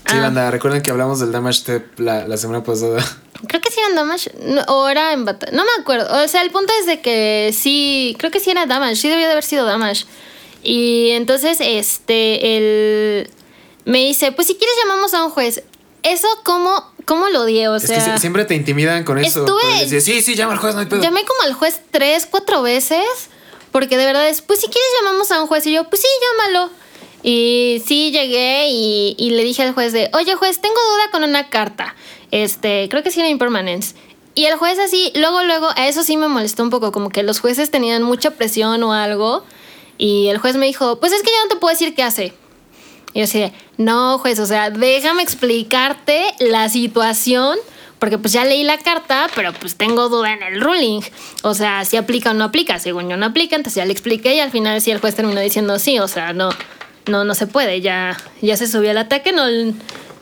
Sí, 0.09 0.17
Ah. 0.17 0.21
banda, 0.23 0.51
recuerden 0.51 0.83
que 0.83 0.91
hablamos 0.91 1.21
del 1.21 1.33
damage 1.33 1.59
step 1.61 1.99
la, 2.01 2.27
la 2.27 2.37
semana 2.37 2.63
pasada. 2.65 2.99
Creo 3.47 3.61
que 3.61 3.71
sí 3.71 3.79
era 3.79 3.89
en 3.91 3.95
damage, 3.97 4.31
no, 4.43 4.63
o 4.69 4.89
era 4.89 5.13
en 5.13 5.25
batalla, 5.25 5.53
no 5.57 5.65
me 5.65 5.71
acuerdo, 5.81 6.25
o 6.25 6.27
sea, 6.29 6.43
el 6.43 6.51
punto 6.51 6.73
es 6.81 6.87
de 6.87 7.01
que 7.01 7.55
sí, 7.57 8.17
creo 8.19 8.31
que 8.31 8.41
sí 8.41 8.51
era 8.51 8.67
damage, 8.67 8.97
sí 8.97 9.09
debió 9.09 9.27
de 9.27 9.33
haber 9.33 9.45
sido 9.45 9.65
damage. 9.67 10.07
Y 10.63 11.11
entonces, 11.11 11.59
este, 11.61 12.57
el... 12.57 13.31
Me 13.85 13.99
dice, 13.99 14.33
pues 14.33 14.49
si 14.49 14.57
quieres 14.57 14.75
llamamos 14.83 15.15
a 15.15 15.25
un 15.25 15.31
juez. 15.31 15.63
Eso, 16.03 16.27
¿cómo, 16.43 16.85
cómo 17.05 17.29
lo 17.29 17.43
odié? 17.43 17.69
O 17.69 17.77
es 17.77 17.85
sea... 17.85 18.05
que 18.05 18.13
si- 18.15 18.19
siempre 18.19 18.45
te 18.45 18.55
intimidan 18.55 19.05
con 19.05 19.19
eso. 19.19 19.45
Estuve- 19.47 19.87
decir, 19.89 20.03
sí, 20.03 20.23
sí, 20.23 20.35
llama 20.35 20.55
al 20.55 20.59
juez, 20.59 20.75
no 20.75 20.81
hay 20.81 20.87
pedo. 20.87 21.01
Llamé 21.01 21.25
como 21.25 21.43
al 21.43 21.55
juez 21.55 21.81
tres, 21.93 22.27
cuatro 22.29 22.63
veces, 22.63 23.05
porque 23.73 23.97
de 23.97 24.05
verdad 24.07 24.29
es, 24.29 24.43
pues 24.43 24.59
si 24.61 24.67
quieres 24.67 24.89
llamamos 25.01 25.31
a 25.31 25.41
un 25.41 25.47
juez. 25.47 25.65
Y 25.67 25.73
yo, 25.73 25.85
pues 25.89 26.03
sí, 26.03 26.09
llámalo. 26.51 26.71
Y 27.23 27.83
sí 27.85 28.11
llegué 28.13 28.69
y, 28.71 29.31
le 29.31 29.43
dije 29.45 29.63
al 29.63 29.75
juez 29.75 29.93
de, 29.93 30.11
oye 30.13 30.35
juez, 30.35 30.61
tengo 30.61 30.77
duda 30.77 31.11
con 31.11 31.25
una 31.25 31.49
carta. 31.49 31.95
Este, 32.31 32.89
creo 32.89 33.03
que 33.03 33.11
sí 33.11 33.21
era 33.21 33.29
impermanence. 33.29 33.95
Y 34.35 34.45
el 34.45 34.57
juez 34.57 34.79
así, 34.79 35.11
luego, 35.17 35.43
luego, 35.43 35.69
a 35.75 35.89
eso 35.89 36.05
sí 36.05 36.17
me 36.17 36.29
molestó 36.29 36.63
un 36.63 36.71
poco, 36.71 36.93
como 36.93 37.11
que 37.11 37.25
los 37.25 37.41
jueces 37.41 37.71
tenían 37.71 38.03
mucha 38.05 38.31
presión 38.33 38.83
o 38.85 38.93
algo. 38.93 39.45
Y 39.97 40.29
el 40.29 40.39
juez 40.39 40.57
me 40.57 40.67
dijo, 40.67 41.01
pues 41.01 41.13
es 41.13 41.23
que 41.23 41.31
yo 41.31 41.43
no 41.43 41.49
te 41.49 41.57
puedo 41.57 41.73
decir 41.73 41.95
qué 41.95 42.05
hace. 42.05 42.35
Y 43.15 43.19
yo 43.19 43.25
así 43.25 43.51
no, 43.79 44.19
juez, 44.19 44.39
o 44.39 44.47
sea, 44.47 44.71
déjame 44.71 45.23
explicarte 45.23 46.23
la 46.39 46.69
situación, 46.69 47.59
porque 47.99 48.17
pues 48.17 48.33
ya 48.33 48.45
leí 48.45 48.63
la 48.63 48.79
carta, 48.79 49.29
pero 49.35 49.53
pues 49.55 49.75
tengo 49.75 50.09
duda 50.09 50.33
en 50.33 50.43
el 50.43 50.61
ruling. 50.61 51.01
O 51.43 51.55
sea, 51.55 51.85
si 51.85 51.97
aplica 51.97 52.31
o 52.31 52.35
no 52.35 52.45
aplica. 52.45 52.79
Según 52.79 53.09
yo 53.09 53.17
no 53.17 53.27
aplica, 53.27 53.57
entonces 53.57 53.77
ya 53.77 53.87
le 53.87 53.93
expliqué 53.93 54.37
y 54.37 54.41
al 54.41 54.53
final 54.53 54.81
sí 54.81 54.93
el 54.93 55.01
juez 55.01 55.17
terminó 55.17 55.41
diciendo 55.41 55.81
sí, 55.81 55.99
o 55.99 56.07
sea, 56.07 56.33
no, 56.33 56.51
no, 57.09 57.25
no 57.25 57.35
se 57.35 57.47
puede, 57.47 57.81
ya, 57.81 58.17
ya 58.43 58.57
se 58.57 58.67
subió 58.67 58.91
el 58.91 58.99
ataque, 58.99 59.33
no, 59.33 59.45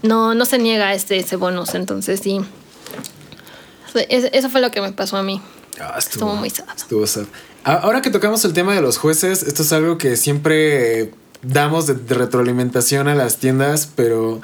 no, 0.03 0.35
no 0.35 0.45
se 0.45 0.59
niega 0.59 0.95
este, 0.95 1.19
ese 1.19 1.37
bonus, 1.37 1.75
entonces 1.75 2.21
sí. 2.21 2.41
Es- 4.09 4.31
Eso 4.33 4.51
fue 4.51 4.61
lo 4.61 4.71
que 4.71 4.81
me 4.81 4.93
pasó 4.93 5.17
a 5.17 5.23
mí. 5.23 5.41
Ah, 5.81 5.95
Estuvo 5.99 6.35
muy 6.35 6.51
sad. 6.51 6.67
Estuvo 6.77 7.07
sad. 7.07 7.25
Ahora 7.65 8.01
que 8.03 8.11
tocamos 8.11 8.45
el 8.45 8.53
tema 8.53 8.75
de 8.75 8.81
los 8.81 8.99
jueces, 8.99 9.43
esto 9.43 9.63
es 9.63 9.73
algo 9.73 9.99
que 9.99 10.17
siempre 10.17 11.13
damos 11.43 11.87
de 11.87 12.15
retroalimentación 12.15 13.09
a 13.09 13.15
las 13.15 13.39
tiendas, 13.39 13.89
pero 13.95 14.41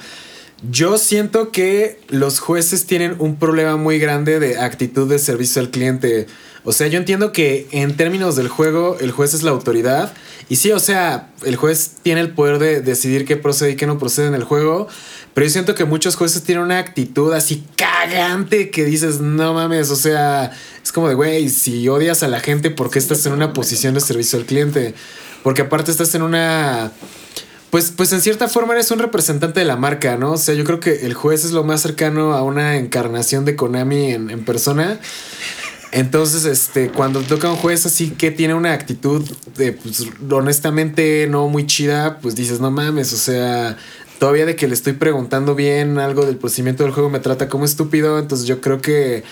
yo 0.70 0.96
siento 0.98 1.50
que 1.50 1.98
los 2.08 2.38
jueces 2.38 2.86
tienen 2.86 3.16
un 3.18 3.36
problema 3.36 3.76
muy 3.76 3.98
grande 3.98 4.38
de 4.38 4.58
actitud 4.58 5.08
de 5.08 5.18
servicio 5.18 5.60
al 5.60 5.70
cliente. 5.70 6.26
O 6.64 6.72
sea, 6.72 6.86
yo 6.86 6.98
entiendo 6.98 7.32
que 7.32 7.66
en 7.72 7.96
términos 7.96 8.36
del 8.36 8.48
juego, 8.48 8.96
el 9.00 9.10
juez 9.10 9.34
es 9.34 9.42
la 9.42 9.50
autoridad. 9.50 10.12
Y 10.48 10.56
sí, 10.56 10.70
o 10.70 10.78
sea, 10.78 11.30
el 11.44 11.56
juez 11.56 11.96
tiene 12.02 12.20
el 12.20 12.30
poder 12.30 12.58
de 12.60 12.80
decidir 12.80 13.24
qué 13.24 13.36
procede 13.36 13.72
y 13.72 13.76
qué 13.76 13.86
no 13.86 13.98
procede 13.98 14.28
en 14.28 14.34
el 14.34 14.44
juego. 14.44 14.86
Pero 15.34 15.46
yo 15.46 15.50
siento 15.50 15.74
que 15.74 15.84
muchos 15.84 16.14
jueces 16.14 16.42
tienen 16.42 16.62
una 16.62 16.78
actitud 16.78 17.32
así 17.32 17.64
cagante 17.76 18.70
que 18.70 18.84
dices, 18.84 19.20
no 19.20 19.54
mames, 19.54 19.90
o 19.90 19.96
sea, 19.96 20.52
es 20.82 20.92
como 20.92 21.08
de, 21.08 21.14
güey, 21.14 21.48
si 21.48 21.88
odias 21.88 22.22
a 22.22 22.28
la 22.28 22.38
gente, 22.38 22.70
¿por 22.70 22.90
qué 22.90 22.98
estás 22.98 23.24
en 23.26 23.32
una 23.32 23.52
posición 23.52 23.94
de 23.94 24.00
servicio 24.00 24.38
al 24.38 24.44
cliente? 24.44 24.94
Porque 25.42 25.62
aparte 25.62 25.90
estás 25.90 26.14
en 26.14 26.22
una 26.22 26.92
pues, 27.72 27.90
pues 27.90 28.12
en 28.12 28.20
cierta 28.20 28.48
forma 28.48 28.74
eres 28.74 28.90
un 28.90 28.98
representante 28.98 29.60
de 29.60 29.64
la 29.64 29.76
marca, 29.76 30.18
¿no? 30.18 30.32
O 30.32 30.36
sea, 30.36 30.54
yo 30.54 30.62
creo 30.62 30.78
que 30.78 31.06
el 31.06 31.14
juez 31.14 31.46
es 31.46 31.52
lo 31.52 31.64
más 31.64 31.80
cercano 31.80 32.34
a 32.34 32.42
una 32.42 32.76
encarnación 32.76 33.46
de 33.46 33.56
Konami 33.56 34.12
en, 34.12 34.28
en 34.28 34.44
persona. 34.44 35.00
Entonces, 35.90 36.44
este, 36.44 36.90
cuando 36.90 37.22
toca 37.22 37.50
un 37.50 37.56
juez 37.56 37.86
así 37.86 38.10
que 38.10 38.30
tiene 38.30 38.52
una 38.52 38.74
actitud 38.74 39.26
de, 39.56 39.72
pues, 39.72 40.06
honestamente 40.30 41.26
no 41.30 41.48
muy 41.48 41.64
chida, 41.64 42.18
pues 42.18 42.34
dices, 42.34 42.60
no 42.60 42.70
mames, 42.70 43.14
o 43.14 43.16
sea, 43.16 43.78
todavía 44.18 44.44
de 44.44 44.54
que 44.54 44.68
le 44.68 44.74
estoy 44.74 44.92
preguntando 44.92 45.54
bien 45.54 45.98
algo 45.98 46.26
del 46.26 46.36
procedimiento 46.36 46.82
del 46.82 46.92
juego 46.92 47.08
me 47.08 47.20
trata 47.20 47.48
como 47.48 47.64
estúpido, 47.64 48.18
entonces 48.18 48.46
yo 48.46 48.60
creo 48.60 48.82
que 48.82 49.24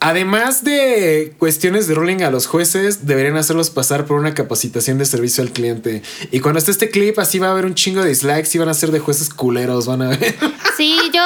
además 0.00 0.64
de 0.64 1.34
cuestiones 1.38 1.86
de 1.88 1.94
ruling 1.94 2.22
a 2.22 2.30
los 2.30 2.46
jueces, 2.46 3.06
deberían 3.06 3.36
hacerlos 3.36 3.70
pasar 3.70 4.06
por 4.06 4.18
una 4.18 4.34
capacitación 4.34 4.98
de 4.98 5.04
servicio 5.04 5.42
al 5.42 5.50
cliente. 5.50 6.02
Y 6.30 6.40
cuando 6.40 6.58
esté 6.58 6.70
este 6.70 6.90
clip, 6.90 7.18
así 7.18 7.38
va 7.38 7.48
a 7.48 7.50
haber 7.50 7.66
un 7.66 7.74
chingo 7.74 8.02
de 8.02 8.08
dislikes 8.08 8.50
y 8.54 8.58
van 8.58 8.68
a 8.68 8.74
ser 8.74 8.90
de 8.90 8.98
jueces 8.98 9.30
culeros, 9.30 9.86
van 9.86 10.02
a 10.02 10.08
ver. 10.08 10.34
Sí, 10.76 10.94
yo, 11.10 11.22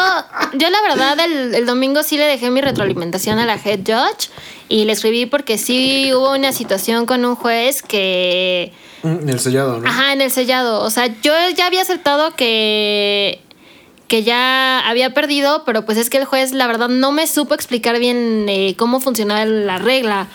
yo 0.52 0.70
la 0.70 0.80
verdad 0.82 1.18
el, 1.18 1.56
el 1.56 1.66
domingo 1.66 2.04
sí 2.04 2.16
le 2.16 2.24
dejé 2.26 2.50
mi 2.50 2.60
retroalimentación 2.60 3.40
a 3.40 3.46
la 3.46 3.54
head 3.56 3.80
judge 3.80 4.30
y 4.68 4.84
le 4.84 4.92
escribí 4.92 5.26
porque 5.26 5.58
sí 5.58 6.14
hubo 6.14 6.32
una 6.32 6.52
situación 6.52 7.04
con 7.04 7.24
un 7.24 7.34
juez 7.34 7.82
que... 7.82 8.72
En 9.02 9.28
el 9.28 9.40
sellado, 9.40 9.80
¿no? 9.80 9.88
Ajá, 9.88 10.12
en 10.12 10.20
el 10.20 10.30
sellado. 10.30 10.82
O 10.82 10.90
sea, 10.90 11.08
yo 11.20 11.32
ya 11.56 11.66
había 11.66 11.82
aceptado 11.82 12.36
que 12.36 13.40
que 14.10 14.24
ya 14.24 14.80
había 14.80 15.14
perdido, 15.14 15.62
pero 15.64 15.86
pues 15.86 15.96
es 15.96 16.10
que 16.10 16.18
el 16.18 16.24
juez 16.24 16.50
la 16.50 16.66
verdad 16.66 16.88
no 16.88 17.12
me 17.12 17.28
supo 17.28 17.54
explicar 17.54 18.00
bien 18.00 18.46
eh, 18.48 18.74
cómo 18.76 18.98
funcionaba 18.98 19.44
la 19.44 19.78
regla. 19.78 20.26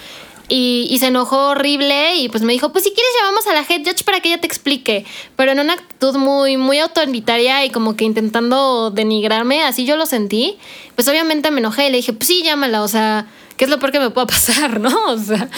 Y, 0.48 0.88
y, 0.90 1.00
se 1.00 1.08
enojó 1.08 1.50
horrible 1.50 2.16
y 2.16 2.30
pues 2.30 2.44
me 2.44 2.54
dijo, 2.54 2.72
pues 2.72 2.86
si 2.86 2.92
quieres 2.92 3.12
llamamos 3.20 3.48
a 3.48 3.54
la 3.54 3.66
head 3.68 3.82
judge 3.84 4.06
para 4.06 4.22
que 4.22 4.30
ella 4.30 4.40
te 4.40 4.48
explique. 4.48 5.04
Pero 5.36 5.52
en 5.52 5.60
una 5.60 5.74
actitud 5.74 6.16
muy, 6.16 6.56
muy 6.56 6.80
autoritaria 6.80 7.66
y 7.66 7.70
como 7.70 7.98
que 7.98 8.06
intentando 8.06 8.92
denigrarme, 8.92 9.64
así 9.64 9.86
yo 9.86 9.98
lo 9.98 10.06
sentí. 10.06 10.58
Pues 10.94 11.10
obviamente 11.10 11.52
me 11.52 11.60
enojé 11.60 11.88
y 11.88 11.92
le 11.92 11.98
dije, 11.98 12.14
pues 12.14 12.28
sí, 12.28 12.44
llámala, 12.44 12.82
o 12.82 12.88
sea, 12.88 13.28
¿qué 13.58 13.66
es 13.66 13.70
lo 13.70 13.80
peor 13.80 13.92
que 13.92 14.00
me 14.00 14.10
pueda 14.10 14.28
pasar, 14.36 14.80
no? 14.80 15.12
O 15.12 15.18
sea, 15.18 15.50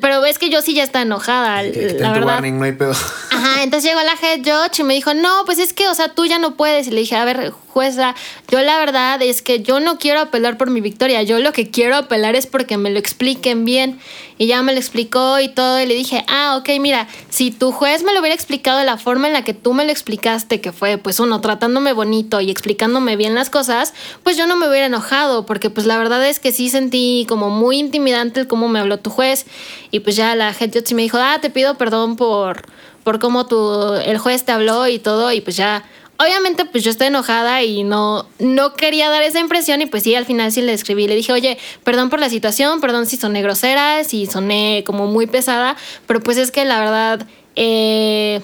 pero 0.00 0.24
es 0.24 0.38
que 0.38 0.50
yo 0.50 0.62
sí 0.62 0.74
ya 0.74 0.82
está 0.82 1.02
enojada. 1.02 1.62
la 1.62 2.12
verdad. 2.12 2.26
Warning, 2.26 2.58
no 2.58 2.64
hay 2.64 2.72
pedo. 2.72 2.92
Ajá, 3.30 3.62
entonces 3.62 3.90
llegó 3.90 4.00
la 4.02 4.14
head 4.20 4.40
judge 4.40 4.80
y 4.80 4.84
me 4.84 4.94
dijo, 4.94 5.14
no, 5.14 5.44
pues 5.44 5.58
es 5.58 5.72
que, 5.72 5.88
o 5.88 5.94
sea, 5.94 6.08
tú 6.08 6.26
ya 6.26 6.38
no 6.38 6.56
puedes. 6.56 6.86
Y 6.86 6.90
le 6.90 7.00
dije, 7.00 7.16
a 7.16 7.24
ver, 7.24 7.52
jueza, 7.74 8.14
yo 8.48 8.62
la 8.62 8.78
verdad 8.78 9.20
es 9.20 9.42
que 9.42 9.60
yo 9.60 9.80
no 9.80 9.98
quiero 9.98 10.20
apelar 10.20 10.56
por 10.56 10.70
mi 10.70 10.80
victoria. 10.80 11.24
Yo 11.24 11.40
lo 11.40 11.52
que 11.52 11.72
quiero 11.72 11.96
apelar 11.96 12.36
es 12.36 12.46
porque 12.46 12.76
me 12.76 12.90
lo 12.90 13.00
expliquen 13.00 13.64
bien. 13.64 13.98
Y 14.38 14.46
ya 14.46 14.62
me 14.62 14.72
lo 14.72 14.78
explicó 14.78 15.40
y 15.40 15.48
todo. 15.48 15.80
Y 15.80 15.86
le 15.86 15.94
dije, 15.94 16.24
ah, 16.28 16.56
ok, 16.56 16.68
mira, 16.80 17.08
si 17.30 17.50
tu 17.50 17.72
juez 17.72 18.04
me 18.04 18.12
lo 18.12 18.20
hubiera 18.20 18.34
explicado 18.34 18.78
de 18.78 18.84
la 18.84 18.96
forma 18.96 19.26
en 19.26 19.32
la 19.32 19.42
que 19.42 19.54
tú 19.54 19.74
me 19.74 19.84
lo 19.84 19.90
explicaste, 19.90 20.60
que 20.60 20.70
fue, 20.70 20.98
pues 20.98 21.18
uno, 21.18 21.40
tratándome 21.40 21.92
bonito 21.92 22.40
y 22.40 22.50
explicándome 22.50 23.16
bien 23.16 23.34
las 23.34 23.50
cosas, 23.50 23.92
pues 24.22 24.36
yo 24.36 24.46
no 24.46 24.54
me 24.54 24.68
hubiera 24.68 24.86
enojado. 24.86 25.44
Porque, 25.44 25.68
pues 25.68 25.84
la 25.86 25.98
verdad 25.98 26.24
es 26.28 26.38
que 26.38 26.52
sí 26.52 26.70
sentí 26.70 27.26
como 27.28 27.50
muy 27.50 27.78
intimidante 27.78 28.38
el 28.38 28.46
cómo 28.46 28.68
me 28.68 28.78
habló 28.78 28.98
tu 28.98 29.10
juez 29.10 29.46
y 29.90 30.00
pues 30.00 30.14
ya 30.14 30.36
la 30.36 30.54
judge 30.54 30.94
me 30.94 31.02
dijo, 31.02 31.18
ah, 31.18 31.38
te 31.40 31.50
pido 31.50 31.74
perdón 31.74 32.14
por, 32.14 32.62
por 33.02 33.18
cómo 33.18 33.46
tu, 33.46 33.94
el 33.94 34.18
juez 34.18 34.44
te 34.44 34.52
habló 34.52 34.86
y 34.86 35.00
todo. 35.00 35.32
Y 35.32 35.40
pues 35.40 35.56
ya, 35.56 35.84
obviamente 36.18 36.64
pues 36.64 36.84
yo 36.84 36.90
estoy 36.90 37.08
enojada 37.08 37.62
y 37.62 37.84
no, 37.84 38.26
no 38.38 38.74
quería 38.74 39.10
dar 39.10 39.22
esa 39.22 39.40
impresión. 39.40 39.80
Y 39.80 39.86
pues 39.86 40.02
sí, 40.02 40.14
al 40.14 40.26
final 40.26 40.52
sí 40.52 40.62
le 40.62 40.72
escribí. 40.72 41.06
Le 41.06 41.16
dije, 41.16 41.32
oye, 41.32 41.58
perdón 41.82 42.10
por 42.10 42.20
la 42.20 42.28
situación, 42.28 42.80
perdón 42.80 43.06
si 43.06 43.16
soné 43.16 43.42
grosera, 43.42 44.04
si 44.04 44.26
soné 44.26 44.84
como 44.86 45.06
muy 45.06 45.26
pesada. 45.26 45.76
Pero 46.06 46.20
pues 46.20 46.38
es 46.38 46.50
que 46.50 46.64
la 46.64 46.80
verdad... 46.80 47.26
Eh, 47.56 48.40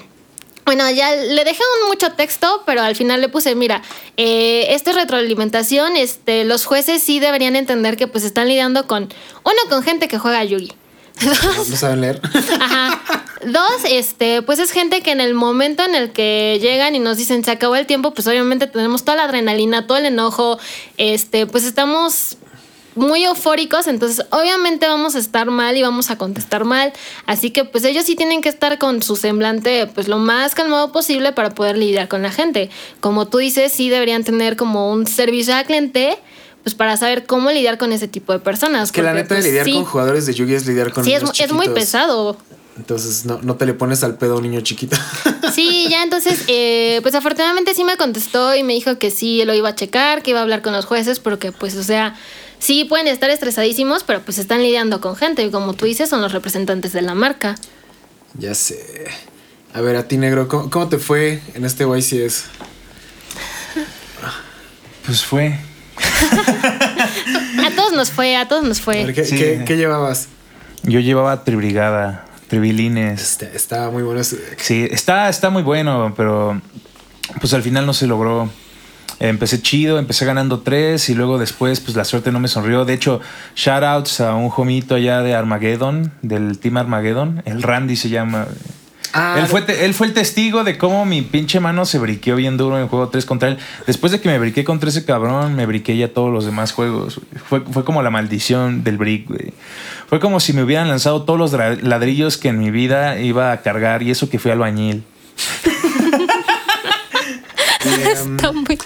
bueno, 0.66 0.89
ya 0.89 1.16
le 1.16 1.43
dejé 1.43 1.62
un 1.81 1.89
mucho 1.89 2.12
texto, 2.12 2.62
pero 2.64 2.83
al 2.83 2.95
final 2.95 3.21
le 3.21 3.29
puse, 3.29 3.57
mira, 3.57 3.83
eh, 4.16 4.66
esta 4.71 4.91
es 4.91 4.97
retroalimentación, 4.97 5.97
este, 5.97 6.45
los 6.45 6.64
jueces 6.64 7.03
sí 7.03 7.18
deberían 7.18 7.57
entender 7.57 7.97
que 7.97 8.07
pues 8.07 8.23
están 8.23 8.47
lidiando 8.47 8.87
con, 8.87 9.09
uno, 9.43 9.57
con 9.68 9.83
gente 9.83 10.07
que 10.07 10.18
juega 10.18 10.45
Yugi. 10.45 10.73
No, 11.25 11.77
saben 11.77 12.01
leer. 12.01 12.21
Ajá. 12.61 13.01
Dos, 13.45 13.85
este, 13.89 14.43
pues 14.43 14.59
es 14.59 14.71
gente 14.71 15.03
que 15.03 15.12
en 15.12 15.21
el 15.21 15.33
momento 15.33 15.83
en 15.83 15.95
el 15.95 16.12
que 16.12 16.59
llegan 16.61 16.95
y 16.95 16.99
nos 16.99 17.16
dicen 17.16 17.43
se 17.43 17.51
acabó 17.51 17.75
el 17.77 17.87
tiempo, 17.87 18.12
pues 18.12 18.27
obviamente 18.27 18.66
tenemos 18.66 19.03
toda 19.03 19.16
la 19.16 19.25
adrenalina, 19.25 19.87
todo 19.87 19.97
el 19.97 20.05
enojo, 20.05 20.59
este, 20.99 21.47
pues 21.47 21.64
estamos 21.64 22.37
muy 22.97 23.25
eufóricos, 23.25 23.87
entonces 23.87 24.27
obviamente 24.31 24.87
vamos 24.87 25.14
a 25.14 25.21
estar 25.21 25.51
mal 25.51 25.77
y 25.77 25.83
vamos 25.83 26.11
a 26.11 26.18
contestar 26.18 26.64
mal, 26.64 26.93
así 27.25 27.51
que 27.51 27.64
pues 27.64 27.85
ellos 27.85 28.05
sí 28.05 28.14
tienen 28.14 28.43
que 28.43 28.51
estar 28.51 28.79
con 28.79 29.03
su 29.03 29.16
semblante 29.16 29.87
pues 29.87 30.07
lo 30.07 30.18
más 30.18 30.55
calmado 30.55 30.93
posible 30.93 31.33
para 31.33 31.51
poder 31.51 31.79
lidiar 31.79 32.09
con 32.09 32.21
la 32.21 32.31
gente. 32.31 32.68
Como 33.01 33.27
tú 33.27 33.39
dices, 33.39 33.73
sí 33.73 33.89
deberían 33.89 34.23
tener 34.23 34.57
como 34.57 34.93
un 34.93 35.07
servicio 35.07 35.55
al 35.55 35.64
cliente 35.64 36.18
pues 36.62 36.74
para 36.74 36.96
saber 36.96 37.26
cómo 37.26 37.50
lidiar 37.50 37.78
con 37.78 37.92
ese 37.92 38.08
tipo 38.08 38.32
de 38.32 38.38
personas. 38.38 38.92
Que 38.92 39.02
la 39.02 39.12
neta 39.14 39.34
de 39.34 39.40
pues, 39.40 39.44
lidiar 39.46 39.64
sí. 39.64 39.72
con 39.72 39.84
jugadores 39.84 40.26
de 40.26 40.34
Yugi 40.34 40.54
es 40.54 40.66
lidiar 40.66 40.92
con 40.92 41.04
Sí, 41.04 41.12
es, 41.14 41.22
niños 41.22 41.40
es 41.40 41.52
muy 41.52 41.66
chiquitos. 41.66 41.80
pesado. 41.84 42.36
Entonces 42.76 43.24
no, 43.26 43.40
no 43.42 43.56
te 43.56 43.66
le 43.66 43.74
pones 43.74 44.02
al 44.04 44.16
pedo 44.16 44.34
a 44.34 44.36
un 44.36 44.42
niño 44.42 44.61
chiquito. 44.61 44.96
Sí, 45.52 45.88
ya 45.90 46.04
entonces, 46.04 46.44
eh, 46.46 47.00
pues 47.02 47.16
afortunadamente 47.16 47.74
sí 47.74 47.82
me 47.82 47.96
contestó 47.96 48.54
y 48.54 48.62
me 48.62 48.72
dijo 48.72 48.98
que 48.98 49.11
sí 49.11 49.44
lo 49.44 49.52
iba 49.52 49.70
a 49.70 49.74
checar, 49.74 50.22
que 50.22 50.30
iba 50.30 50.38
a 50.38 50.42
hablar 50.42 50.62
con 50.62 50.72
los 50.72 50.84
jueces, 50.84 51.18
porque 51.18 51.50
pues, 51.50 51.74
o 51.74 51.82
sea, 51.82 52.14
sí 52.61 52.84
pueden 52.84 53.08
estar 53.08 53.28
estresadísimos, 53.30 54.04
pero 54.04 54.20
pues 54.22 54.38
están 54.38 54.62
lidiando 54.62 55.00
con 55.00 55.16
gente 55.16 55.42
y 55.42 55.50
como 55.50 55.74
tú 55.74 55.86
dices, 55.86 56.08
son 56.08 56.22
los 56.22 56.30
representantes 56.32 56.92
de 56.92 57.02
la 57.02 57.16
marca. 57.16 57.56
ya 58.34 58.54
sé. 58.54 59.06
A 59.74 59.80
ver, 59.80 59.96
a 59.96 60.06
ti, 60.06 60.16
negro, 60.18 60.46
¿cómo, 60.46 60.70
cómo 60.70 60.88
te 60.88 60.98
fue 60.98 61.40
en 61.54 61.64
este 61.64 61.84
YCS? 61.84 62.44
Pues 65.04 65.24
fue. 65.24 65.58
A 67.66 67.70
todos 67.76 67.92
nos 67.92 68.11
fue, 68.11 68.36
a 68.36 68.48
todos 68.48 68.64
nos 68.64 68.80
fue. 68.80 69.05
ver, 69.05 69.14
¿qué, 69.14 69.24
Sí. 69.24 69.36
qué- 69.36 69.62
qué 69.66 69.76
llevabas? 69.76 70.28
Yo 70.82 71.01
llevaba 71.01 71.44
tribrigada, 71.44 72.24
tribilines. 72.48 73.20
Este, 73.20 73.51
estaba 73.55 73.90
muy 73.90 74.03
bueno. 74.03 74.22
Sí, 74.24 74.88
está, 74.90 75.28
está 75.28 75.51
muy 75.51 75.62
bueno, 75.62 76.14
pero 76.16 76.61
pues 77.40 77.53
al 77.55 77.62
final 77.62 77.86
no 77.86 77.92
se 77.92 78.07
logró. 78.07 78.48
Empecé 79.18 79.61
chido, 79.61 79.98
empecé 79.98 80.24
ganando 80.24 80.61
tres 80.61 81.11
y 81.11 81.14
luego 81.14 81.38
después 81.38 81.80
pues 81.80 81.94
la 81.94 82.05
suerte 82.07 82.32
no 82.32 82.40
me 82.40 82.48
sonrió. 82.48 82.86
De 82.86 82.94
hecho, 82.94 83.20
shoutouts 83.55 84.20
a 84.22 84.34
un 84.34 84.51
homito 84.57 84.94
allá 84.94 85.20
de 85.20 85.34
Armageddon, 85.34 86.11
del 86.22 86.59
Team 86.59 86.78
Armageddon. 86.78 87.42
El 87.44 87.62
Randy 87.62 87.96
se 87.96 88.09
llama. 88.09 88.46
Ah, 89.12 89.38
él, 89.40 89.46
fue 89.46 89.64
él 89.84 89.92
fue 89.94 90.06
el 90.06 90.12
testigo 90.12 90.62
de 90.62 90.78
cómo 90.78 91.04
mi 91.04 91.22
pinche 91.22 91.58
mano 91.58 91.84
se 91.84 91.98
briqueó 91.98 92.36
bien 92.36 92.56
duro 92.56 92.76
en 92.76 92.82
el 92.82 92.88
juego 92.88 93.08
3 93.08 93.24
contra 93.26 93.48
él. 93.48 93.58
Después 93.86 94.12
de 94.12 94.20
que 94.20 94.28
me 94.28 94.38
briqué 94.38 94.62
contra 94.64 94.88
ese 94.88 95.04
cabrón, 95.04 95.56
me 95.56 95.66
briqué 95.66 95.96
ya 95.96 96.12
todos 96.12 96.32
los 96.32 96.44
demás 96.44 96.72
juegos. 96.72 97.20
Fue, 97.48 97.61
fue 97.61 97.84
como 97.84 98.02
la 98.02 98.11
maldición 98.11 98.84
del 98.84 98.98
brick, 98.98 99.26
güey. 99.28 99.52
Fue 100.08 100.20
como 100.20 100.38
si 100.40 100.52
me 100.52 100.62
hubieran 100.62 100.88
lanzado 100.88 101.22
todos 101.22 101.38
los 101.38 101.52
ladrillos 101.82 102.36
que 102.36 102.48
en 102.48 102.58
mi 102.58 102.70
vida 102.70 103.18
iba 103.20 103.52
a 103.52 103.62
cargar 103.62 104.02
y 104.02 104.11
eso 104.11 104.28
que 104.30 104.38
fui 104.38 104.50
albañil. 104.50 105.02
Em, 107.84 108.36
Está 108.36 108.52
muy- 108.52 108.78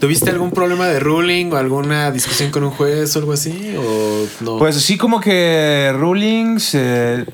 ¿Tuviste 0.00 0.30
algún 0.30 0.50
problema 0.50 0.88
de 0.88 0.98
ruling 0.98 1.52
o 1.52 1.56
alguna 1.56 2.10
discusión 2.10 2.50
con 2.50 2.64
un 2.64 2.70
juez 2.72 3.14
o 3.14 3.20
algo 3.20 3.32
así? 3.32 3.74
¿O 3.78 4.26
no? 4.40 4.58
Pues 4.58 4.76
así 4.76 4.96
como 4.96 5.20
que 5.20 5.92
rulings, 5.96 6.74
eh, 6.74 7.24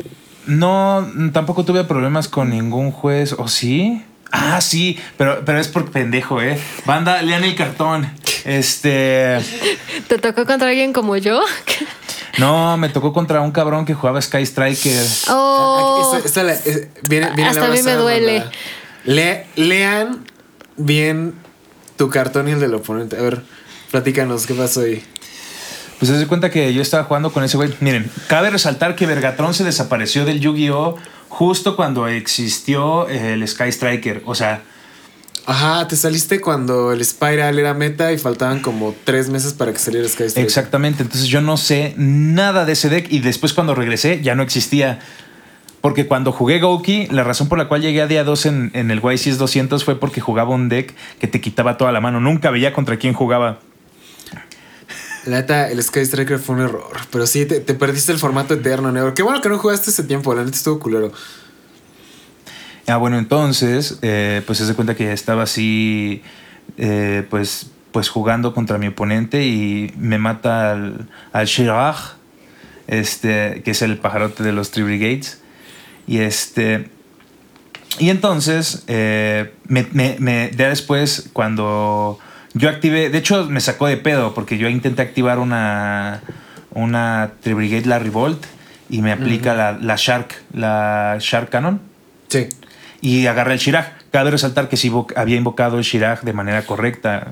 no, 0.49 1.07
tampoco 1.33 1.65
tuve 1.65 1.85
problemas 1.85 2.27
con 2.29 2.51
ningún 2.51 2.91
juez, 2.91 3.35
¿o 3.39 3.47
sí? 3.49 4.05
Ah, 4.33 4.61
sí, 4.61 4.99
pero, 5.17 5.43
pero 5.45 5.59
es 5.61 5.69
por 5.69 5.91
pendejo, 5.91 6.43
¿eh? 6.43 6.59
Banda, 6.85 7.23
lean 7.23 7.45
el 7.45 7.55
cartón. 7.55 8.11
Este... 8.45 9.39
¿Te 10.09 10.19
tocó 10.19 10.45
contra 10.45 10.69
alguien 10.69 10.93
como 10.93 11.17
yo? 11.17 11.41
No, 12.39 12.77
me 12.77 12.89
tocó 12.89 13.13
contra 13.13 13.41
un 13.41 13.51
cabrón 13.51 13.85
que 13.85 13.95
jugaba 13.95 14.23
Sky 14.23 14.43
Striker. 14.47 15.05
Oh, 15.29 16.13
Esta- 16.15 16.29
esta 16.29 16.43
la- 16.45 16.53
es- 16.53 16.87
viene- 17.09 17.31
viene 17.35 17.51
Hasta 17.51 17.63
la 17.63 17.67
a 17.67 17.71
mí 17.77 17.83
me 17.83 17.95
duele. 17.95 18.45
Le- 19.05 19.47
lean 19.57 20.25
bien 20.77 21.35
tu 21.97 22.09
cartón 22.11 22.47
y 22.49 22.53
el 22.53 22.61
del 22.61 22.75
oponente. 22.75 23.17
A 23.17 23.23
ver, 23.23 23.43
platícanos, 23.91 24.47
¿qué 24.47 24.55
pasó 24.55 24.83
ahí? 24.83 25.03
Pues 25.99 26.11
se 26.11 26.27
cuenta 26.27 26.51
que 26.51 26.73
yo 26.73 26.81
estaba 26.81 27.05
jugando 27.05 27.33
con 27.33 27.43
ese 27.43 27.57
güey. 27.57 27.75
Miren, 27.81 28.11
cabe 28.29 28.51
resaltar 28.51 28.95
que 28.95 29.07
Vergatron 29.07 29.55
se 29.55 29.65
desapareció 29.65 30.25
del 30.25 30.41
Yu-Gi-Oh! 30.41 30.97
justo 31.29 31.77
cuando 31.77 32.09
existió 32.09 33.09
el 33.09 33.47
Sky 33.47 33.69
Striker. 33.69 34.23
O 34.25 34.35
sea, 34.35 34.63
Ajá, 35.47 35.89
te 35.89 35.97
saliste 35.97 36.43
cuando 36.43 36.93
el 36.93 37.03
Spiral 37.03 37.59
era 37.59 37.73
meta 37.73 38.13
y 38.13 38.19
faltaban 38.19 38.61
como 38.61 38.95
tres 39.05 39.31
meses 39.31 39.55
para 39.55 39.73
que 39.73 39.79
saliera 39.79 40.07
Sky 40.07 40.25
Striker. 40.25 40.45
Exactamente, 40.45 41.03
entonces 41.03 41.27
yo 41.27 41.41
no 41.41 41.57
sé 41.57 41.95
nada 41.97 42.67
de 42.67 42.73
ese 42.73 42.91
deck 42.91 43.07
y 43.11 43.21
después 43.21 43.55
cuando 43.55 43.75
regresé 43.75 44.21
ya 44.21 44.35
no 44.35 44.43
existía. 44.43 44.99
Porque 45.81 46.07
cuando 46.07 46.33
jugué 46.33 46.59
Gouki, 46.59 47.07
la 47.07 47.25
razón 47.25 47.49
por 47.49 47.57
la 47.57 47.69
cual 47.69 47.81
llegué 47.81 48.03
a 48.03 48.07
día 48.07 48.25
2 48.25 48.47
en, 48.47 48.71
en 48.75 48.91
el 48.91 49.01
YCS 49.01 49.39
200 49.39 49.85
fue 49.85 49.99
porque 49.99 50.21
jugaba 50.21 50.51
un 50.51 50.69
deck 50.69 50.95
que 51.19 51.29
te 51.29 51.41
quitaba 51.41 51.79
toda 51.79 51.93
la 51.93 52.01
mano. 52.03 52.21
Nunca 52.21 52.51
veía 52.51 52.75
contra 52.75 52.99
quién 52.99 53.15
jugaba. 53.15 53.61
La 55.29 55.37
neta, 55.39 55.69
el 55.71 55.83
Sky 55.83 56.01
Striker 56.01 56.39
fue 56.39 56.55
un 56.57 56.63
error. 56.63 56.91
Pero 57.11 57.27
sí, 57.27 57.45
te, 57.47 57.61
te 57.61 57.75
perdiste 57.75 58.13
el 58.13 58.19
formato 58.19 58.55
eterno, 58.55 58.91
negro. 58.93 59.15
Qué 59.15 59.23
bueno 59.23 59.41
que 59.41 59.49
no 59.49 59.59
jugaste 59.59 59.91
ese 59.91 60.03
tiempo, 60.05 60.35
la 60.35 60.43
neta 60.45 60.57
estuvo 60.57 60.79
culero. 60.81 61.13
Ah, 62.87 62.97
bueno, 62.97 63.19
entonces, 63.19 63.99
eh, 64.03 64.43
pues 64.47 64.59
se 64.59 64.67
da 64.67 64.75
cuenta 64.75 64.95
que 64.97 65.13
estaba 65.13 65.43
así, 65.43 66.23
eh, 66.79 67.27
pues, 67.29 67.67
pues 67.93 68.09
jugando 68.09 68.55
contra 68.55 68.79
mi 68.79 68.87
oponente 68.87 69.45
y 69.47 69.93
me 69.99 70.19
mata 70.19 70.71
al, 70.73 71.09
al 71.33 71.47
Chirag, 71.47 71.97
este, 72.87 73.61
que 73.63 73.73
es 73.73 73.83
el 73.83 73.99
pajarote 73.99 74.43
de 74.43 74.53
los 74.53 74.71
Three 74.71 74.85
Brigades. 74.85 75.41
Y 76.07 76.19
este. 76.21 76.89
Y 77.99 78.09
entonces, 78.09 78.85
eh, 78.87 79.53
me- 79.67 79.87
me- 79.93 80.51
ya 80.57 80.69
después, 80.71 81.29
cuando 81.35 82.19
yo 82.59 82.69
activé, 82.69 83.09
de 83.11 83.19
hecho 83.19 83.47
me 83.47 83.61
sacó 83.61 83.87
de 83.87 83.97
pedo, 83.97 84.35
porque 84.35 84.59
yo 84.59 84.69
intenté 84.69 85.03
activar 85.03 85.39
una, 85.39 86.23
una 86.73 87.31
Three 87.41 87.55
Brigade 87.55 87.87
la 87.87 87.99
Revolt 87.99 88.45
y 88.91 89.03
me 89.03 89.13
aplica 89.13 89.55
la, 89.55 89.73
la 89.73 89.95
Shark, 89.97 90.35
la 90.53 91.17
Shark 91.21 91.51
Cannon 91.51 91.81
Sí. 92.29 92.49
y 93.01 93.27
agarré 93.27 93.55
el 93.55 93.59
Shirag. 93.59 93.97
Cabe 94.11 94.31
resaltar 94.31 94.69
que 94.69 94.77
sí 94.77 94.91
había 95.17 95.37
invocado 95.37 95.79
el 95.79 95.85
Shirag 95.85 96.23
de 96.23 96.33
manera 96.33 96.65
correcta, 96.65 97.29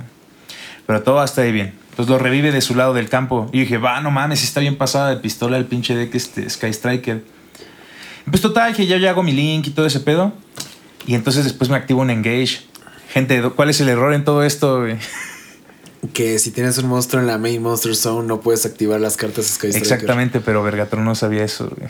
pero 0.87 1.03
todo 1.03 1.21
hasta 1.21 1.43
ahí 1.43 1.53
bien. 1.53 1.75
Entonces 1.91 2.11
lo 2.11 2.19
revive 2.19 2.53
de 2.53 2.61
su 2.61 2.75
lado 2.75 2.93
del 2.93 3.09
campo. 3.09 3.49
Y 3.53 3.61
dije, 3.61 3.79
va, 3.79 4.01
no 4.03 4.11
mames, 4.11 4.45
está 4.45 4.61
bien 4.61 4.77
pasada 4.77 5.09
de 5.11 5.17
pistola 5.17 5.57
el 5.57 5.65
pinche 5.65 5.97
deck 5.97 6.15
este 6.15 6.49
Sky 6.51 6.69
Striker. 6.69 7.25
Pues 8.31 8.43
total, 8.43 8.75
que 8.75 8.87
yo 8.87 8.97
ya 8.99 9.11
hago 9.11 9.23
mi 9.23 9.33
link 9.33 9.67
y 9.67 9.71
todo 9.71 9.87
ese 9.87 10.01
pedo. 10.01 10.35
Y 11.07 11.15
entonces 11.15 11.45
después 11.45 11.71
me 11.71 11.77
activo 11.77 12.03
un 12.03 12.11
engage. 12.11 12.59
Gente, 13.17 13.41
¿cuál 13.57 13.71
es 13.71 13.81
el 13.81 13.89
error 13.89 14.13
en 14.13 14.27
todo 14.27 14.43
esto? 14.43 14.81
güey? 14.81 14.99
Que 16.13 16.39
si 16.39 16.51
tienes 16.51 16.77
un 16.77 16.87
monstruo 16.87 17.23
en 17.23 17.27
la 17.27 17.39
main 17.39 17.63
monster 17.63 17.97
zone 17.97 18.29
no 18.29 18.43
puedes 18.43 18.67
activar 18.67 19.01
las 19.01 19.17
cartas 19.17 19.47
Sky 19.47 19.69
Striker. 19.69 19.83
Exactamente, 19.83 20.41
pero 20.41 20.63
Vergatron 20.63 21.03
no 21.03 21.15
sabía 21.15 21.43
eso. 21.43 21.73
güey. 21.75 21.89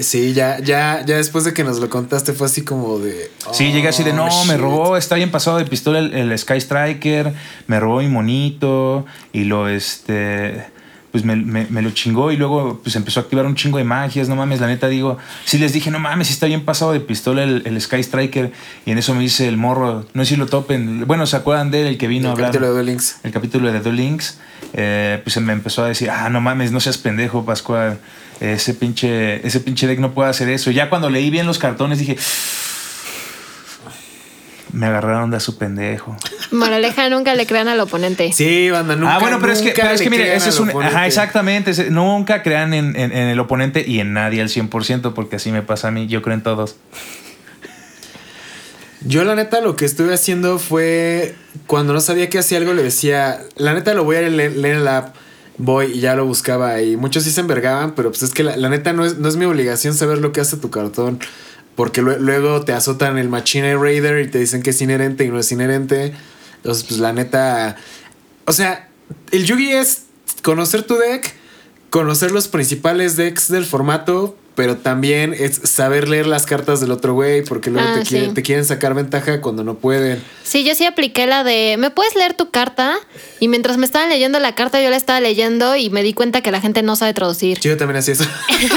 Sí, 0.00 0.32
ya, 0.32 0.58
ya, 0.60 1.04
ya 1.04 1.18
después 1.18 1.44
de 1.44 1.52
que 1.52 1.62
nos 1.62 1.78
lo 1.78 1.90
contaste 1.90 2.32
fue 2.32 2.46
así 2.46 2.62
como 2.62 2.98
de. 2.98 3.30
Sí, 3.52 3.70
llegué 3.70 3.88
así 3.88 4.02
de, 4.02 4.14
no, 4.14 4.28
oh, 4.28 4.44
me 4.46 4.54
shit". 4.54 4.62
robó, 4.62 4.96
está 4.96 5.16
bien 5.16 5.30
pasado 5.30 5.58
de 5.58 5.66
pistola 5.66 5.98
el, 5.98 6.14
el 6.14 6.38
Sky 6.38 6.56
Striker, 6.56 7.34
me 7.66 7.78
robó 7.78 7.98
mi 7.98 8.08
monito 8.08 9.04
y 9.34 9.44
lo, 9.44 9.68
este, 9.68 10.64
pues 11.16 11.24
me, 11.24 11.34
me- 11.34 11.66
me 11.70 11.80
lo 11.80 11.90
chingó 11.92 12.30
y 12.30 12.36
luego 12.36 12.78
pues 12.82 12.94
empezó 12.94 13.20
a 13.20 13.22
activar 13.22 13.46
un 13.46 13.54
chingo 13.54 13.78
de 13.78 13.84
magias, 13.84 14.28
no 14.28 14.36
mames, 14.36 14.60
la 14.60 14.66
neta 14.66 14.86
digo, 14.88 15.16
sí 15.46 15.56
les 15.56 15.72
dije, 15.72 15.90
no 15.90 15.98
mames, 15.98 16.30
está 16.30 16.44
bien 16.46 16.62
pasado 16.66 16.92
de 16.92 17.00
pistola 17.00 17.42
el, 17.42 17.62
el 17.64 17.80
Sky 17.80 18.02
Striker 18.02 18.52
y 18.84 18.90
en 18.90 18.98
eso 18.98 19.14
me 19.14 19.20
dice 19.22 19.48
el 19.48 19.56
morro, 19.56 20.04
no 20.12 20.24
sé 20.24 20.34
si 20.34 20.36
lo 20.36 20.44
topen, 20.46 21.06
bueno, 21.06 21.24
¿se 21.26 21.36
acuerdan 21.36 21.70
de 21.70 21.80
él, 21.80 21.86
el 21.86 21.96
que 21.98 22.06
vino 22.06 22.24
El 22.26 22.28
a 22.28 22.32
hablar? 22.32 22.48
capítulo 22.50 22.66
de 22.66 22.72
Duel 22.74 22.86
Links. 22.86 23.16
el 23.22 23.32
capítulo 23.32 23.72
de 23.72 23.80
Duel 23.80 23.96
Links, 23.96 24.38
eh, 24.74 25.20
pues 25.24 25.40
me 25.40 25.54
empezó 25.54 25.82
a 25.84 25.88
decir, 25.88 26.10
ah, 26.10 26.28
no 26.28 26.42
mames, 26.42 26.70
no 26.70 26.80
seas 26.80 26.98
pendejo, 26.98 27.46
Pascual. 27.46 27.98
Ese 28.38 28.74
pinche, 28.74 29.46
ese 29.46 29.60
pinche 29.60 29.86
deck 29.86 29.98
no 29.98 30.12
puede 30.12 30.28
hacer 30.28 30.50
eso. 30.50 30.70
Y 30.70 30.74
ya 30.74 30.90
cuando 30.90 31.08
leí 31.08 31.30
bien 31.30 31.46
los 31.46 31.58
cartones 31.58 31.98
dije, 31.98 32.18
me 34.76 34.86
agarraron 34.86 35.30
de 35.30 35.38
a 35.38 35.40
su 35.40 35.56
pendejo. 35.58 36.16
Moraleja, 36.52 37.08
nunca 37.08 37.34
le 37.34 37.46
crean 37.46 37.66
al 37.68 37.80
oponente. 37.80 38.32
Sí, 38.32 38.70
banda, 38.70 38.94
nunca. 38.94 39.14
ah, 39.16 39.18
bueno, 39.18 39.38
pero 39.40 39.52
es 39.52 39.62
que, 39.62 39.72
pero 39.74 39.90
es 39.90 40.02
que 40.02 40.10
mire, 40.10 40.34
ese 40.36 40.50
es 40.50 40.60
un. 40.60 40.68
oponente. 40.68 40.94
Ajá, 40.94 41.06
exactamente. 41.06 41.70
ese- 41.70 41.90
nunca 41.90 42.42
crean 42.42 42.74
en, 42.74 42.94
en- 42.94 43.12
en 43.12 43.28
el 43.28 43.40
oponente 43.40 43.84
y 43.86 44.00
en 44.00 44.12
nadie 44.12 44.42
al 44.42 44.48
100%, 44.48 45.14
porque 45.14 45.36
así 45.36 45.50
me 45.50 45.62
pasa 45.62 45.88
a 45.88 45.90
mí. 45.90 46.06
Yo 46.08 46.20
creo 46.22 46.34
en 46.34 46.42
todos. 46.42 46.76
Yo 49.02 49.24
la 49.24 49.34
neta 49.34 49.60
lo 49.60 49.76
que 49.76 49.84
estuve 49.84 50.12
haciendo 50.14 50.58
fue 50.58 51.34
cuando 51.66 51.92
no 51.92 52.00
sabía 52.00 52.28
que 52.28 52.38
hacía 52.38 52.58
algo 52.58 52.72
le 52.72 52.82
decía, 52.82 53.40
la 53.56 53.72
neta 53.74 53.94
lo 53.94 54.04
voy 54.04 54.16
a 54.16 54.22
leer, 54.22 54.56
leer 54.56 54.76
en 54.76 54.84
la 54.84 54.98
app, 54.98 55.14
voy 55.58 55.92
y 55.94 56.00
ya 56.00 56.16
lo 56.16 56.24
buscaba 56.26 56.80
y 56.82 56.96
muchos 56.96 57.22
sí 57.24 57.30
se 57.30 57.40
envergaban, 57.40 57.94
pero 57.94 58.10
pues 58.10 58.22
es 58.22 58.30
que 58.32 58.42
la, 58.42 58.56
la 58.56 58.68
neta 58.68 58.92
no 58.92 59.04
es, 59.04 59.18
no 59.18 59.28
es 59.28 59.36
mi 59.36 59.44
obligación 59.44 59.94
saber 59.94 60.18
lo 60.18 60.32
que 60.32 60.40
hace 60.40 60.56
tu 60.56 60.70
cartón, 60.70 61.20
porque 61.76 62.02
lue- 62.02 62.18
luego 62.18 62.62
te 62.64 62.72
azotan 62.72 63.18
el 63.18 63.28
Machine 63.28 63.76
Raider 63.76 64.26
y 64.26 64.30
te 64.30 64.38
dicen 64.38 64.62
que 64.62 64.70
es 64.70 64.80
inherente 64.82 65.24
y 65.24 65.28
no 65.28 65.38
es 65.38 65.52
inherente, 65.52 66.14
entonces 66.56 66.84
pues 66.84 66.98
la 66.98 67.12
neta, 67.12 67.76
o 68.46 68.52
sea, 68.52 68.88
el 69.30 69.44
Yugi 69.44 69.72
es 69.72 70.02
conocer 70.42 70.82
tu 70.84 70.96
deck, 70.96 71.34
conocer 71.90 72.30
los 72.32 72.48
principales 72.48 73.16
decks 73.16 73.48
del 73.50 73.64
formato, 73.64 74.36
pero 74.54 74.78
también 74.78 75.34
es 75.38 75.60
saber 75.64 76.08
leer 76.08 76.26
las 76.26 76.46
cartas 76.46 76.80
del 76.80 76.90
otro 76.90 77.12
güey, 77.12 77.44
porque 77.44 77.70
luego 77.70 77.86
Ah, 77.90 77.98
te, 78.00 78.06
quieren, 78.08 78.32
te 78.32 78.40
quieren 78.42 78.64
sacar 78.64 78.94
ventaja 78.94 79.42
cuando 79.42 79.64
no 79.64 79.74
pueden. 79.74 80.22
Sí, 80.44 80.64
yo 80.64 80.74
sí 80.74 80.86
apliqué 80.86 81.26
la 81.26 81.44
de, 81.44 81.76
¿me 81.78 81.90
puedes 81.90 82.14
leer 82.16 82.32
tu 82.32 82.50
carta? 82.50 82.96
Y 83.38 83.48
mientras 83.48 83.76
me 83.76 83.84
estaban 83.84 84.08
leyendo 84.08 84.38
la 84.38 84.54
carta, 84.54 84.80
yo 84.80 84.88
la 84.88 84.96
estaba 84.96 85.20
leyendo 85.20 85.76
y 85.76 85.90
me 85.90 86.02
di 86.02 86.14
cuenta 86.14 86.40
que 86.40 86.50
la 86.50 86.62
gente 86.62 86.82
no 86.82 86.96
sabe 86.96 87.12
traducir. 87.12 87.58
Sí, 87.60 87.68
Yo 87.68 87.76
también 87.76 87.98
hacía 87.98 88.14
eso. 88.14 88.24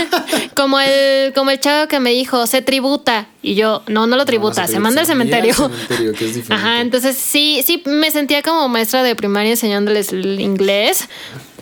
Como 0.55 0.77
el, 0.81 1.31
como 1.33 1.51
el 1.51 1.59
chavo 1.61 1.87
que 1.87 2.01
me 2.01 2.09
dijo, 2.11 2.45
se 2.45 2.61
tributa. 2.61 3.29
Y 3.41 3.55
yo, 3.55 3.81
no, 3.87 4.07
no 4.07 4.17
lo 4.17 4.25
tributa, 4.25 4.63
No, 4.63 4.67
se 4.67 4.79
manda 4.79 4.99
al 4.99 5.07
cementerio. 5.07 5.51
al 5.53 5.71
cementerio, 5.71 6.11
que 6.11 6.25
es 6.25 6.35
diferente. 6.35 6.53
Ajá, 6.53 6.81
entonces 6.81 7.15
sí, 7.15 7.61
sí 7.65 7.81
me 7.85 8.11
sentía 8.11 8.41
como 8.41 8.67
maestra 8.67 9.01
de 9.01 9.15
primaria 9.15 9.51
enseñándoles 9.51 10.11
el 10.11 10.41
inglés, 10.41 11.07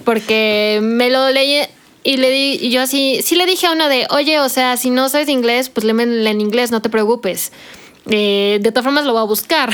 porque 0.08 0.80
me 0.82 1.10
lo 1.10 1.30
leí 1.32 1.64
y 2.06 2.16
le 2.16 2.30
di, 2.32 2.58
y 2.62 2.72
yo 2.72 2.82
así, 2.82 3.20
sí 3.22 3.36
le 3.36 3.46
dije 3.46 3.68
a 3.68 3.74
una 3.74 3.90
de, 3.90 4.08
oye, 4.10 4.40
o 4.40 4.48
sea, 4.48 4.78
si 4.78 4.90
no 4.90 5.10
sabes 5.10 5.28
inglés, 5.28 5.68
pues 5.68 5.84
léemelo 5.84 6.26
en 6.30 6.40
inglés, 6.40 6.72
no 6.72 6.82
te 6.82 6.88
preocupes. 6.90 7.52
Eh, 8.10 8.60
de 8.62 8.72
todas 8.72 8.86
formas 8.86 9.04
lo 9.04 9.12
voy 9.12 9.20
a 9.22 9.26
buscar. 9.26 9.74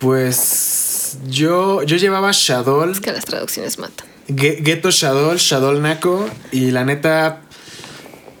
Pues 0.00 1.18
yo, 1.28 1.84
yo 1.84 1.96
llevaba 1.96 2.30
Shadow, 2.32 2.90
Es 2.90 3.00
que 3.00 3.12
las 3.12 3.24
traducciones 3.24 3.78
matan. 3.78 4.08
Ghetto 4.26 4.90
Shadow, 4.90 5.36
Shadow 5.36 5.74
Nako, 5.80 6.28
y 6.50 6.72
la 6.72 6.84
neta, 6.84 7.42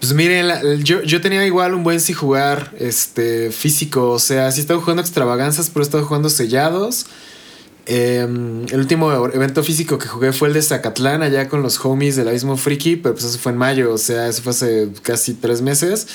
pues 0.00 0.12
miren, 0.12 0.48
la- 0.48 0.60
yo, 0.82 1.02
yo 1.02 1.20
tenía 1.20 1.46
igual 1.46 1.74
un 1.74 1.84
buen 1.84 2.00
si 2.00 2.14
jugar 2.14 2.72
este, 2.80 3.52
físico, 3.52 4.10
o 4.10 4.18
sea, 4.18 4.50
sí 4.50 4.60
estaba 4.60 4.80
jugando 4.80 5.02
extravaganzas, 5.02 5.70
pero 5.70 5.84
estaba 5.84 6.02
jugando 6.02 6.30
sellados. 6.30 7.06
Eh, 7.92 8.20
el 8.20 8.78
último 8.78 9.12
evento 9.12 9.64
físico 9.64 9.98
que 9.98 10.06
jugué 10.06 10.32
fue 10.32 10.46
el 10.46 10.54
de 10.54 10.62
Zacatlán, 10.62 11.22
allá 11.22 11.48
con 11.48 11.60
los 11.60 11.84
homies 11.84 12.14
del 12.14 12.28
Abismo 12.28 12.56
Friki, 12.56 12.94
pero 12.94 13.16
pues 13.16 13.24
eso 13.24 13.36
fue 13.36 13.50
en 13.50 13.58
mayo, 13.58 13.92
o 13.92 13.98
sea, 13.98 14.28
eso 14.28 14.42
fue 14.42 14.50
hace 14.50 14.90
casi 15.02 15.34
tres 15.34 15.60
meses. 15.60 16.06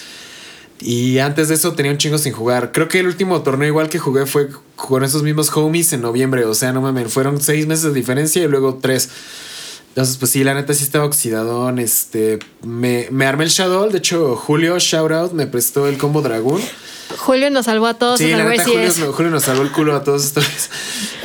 Y 0.80 1.20
antes 1.20 1.50
de 1.50 1.56
eso 1.56 1.74
tenía 1.74 1.92
un 1.92 1.98
chingo 1.98 2.18
sin 2.18 2.32
jugar. 2.32 2.72
Creo 2.72 2.88
que 2.88 3.00
el 3.00 3.08
último 3.08 3.42
torneo 3.42 3.68
igual 3.68 3.90
que 3.90 4.00
jugué 4.00 4.26
fue 4.26 4.48
con 4.78 5.04
esos 5.04 5.22
mismos 5.22 5.50
homies 5.54 5.92
en 5.92 6.00
noviembre. 6.00 6.46
O 6.46 6.54
sea, 6.54 6.72
no 6.72 6.80
mames, 6.80 7.12
fueron 7.12 7.42
seis 7.42 7.68
meses 7.68 7.84
de 7.84 7.92
diferencia 7.94 8.42
y 8.42 8.48
luego 8.48 8.80
tres. 8.82 9.10
Entonces, 9.96 10.18
pues 10.18 10.30
sí, 10.32 10.44
la 10.44 10.54
neta 10.54 10.74
sí 10.74 10.84
estaba 10.84 11.06
oxidadón. 11.06 11.80
Este, 11.80 12.40
me, 12.64 13.08
me 13.12 13.26
armé 13.26 13.46
el 13.46 13.50
Shadow. 13.50 13.90
De 13.90 14.00
hecho, 14.00 14.36
Julio, 14.36 14.78
shout 14.78 15.10
out, 15.14 15.32
me 15.32 15.48
prestó 15.48 15.88
el 15.88 15.98
combo 15.98 16.22
dragón. 16.22 16.62
Julio 17.18 17.50
nos 17.50 17.66
salvó 17.66 17.88
a 17.88 17.94
todos 17.94 18.18
Sí, 18.20 18.30
la 18.32 18.44
neta, 18.44 18.66
Julio, 18.66 18.90
CS. 18.92 19.00
no- 19.00 19.14
Julio 19.14 19.32
nos 19.32 19.44
salvó 19.44 19.62
el 19.62 19.72
culo 19.72 19.96
a 19.96 20.04
todos 20.04 20.26
estos. 20.26 20.46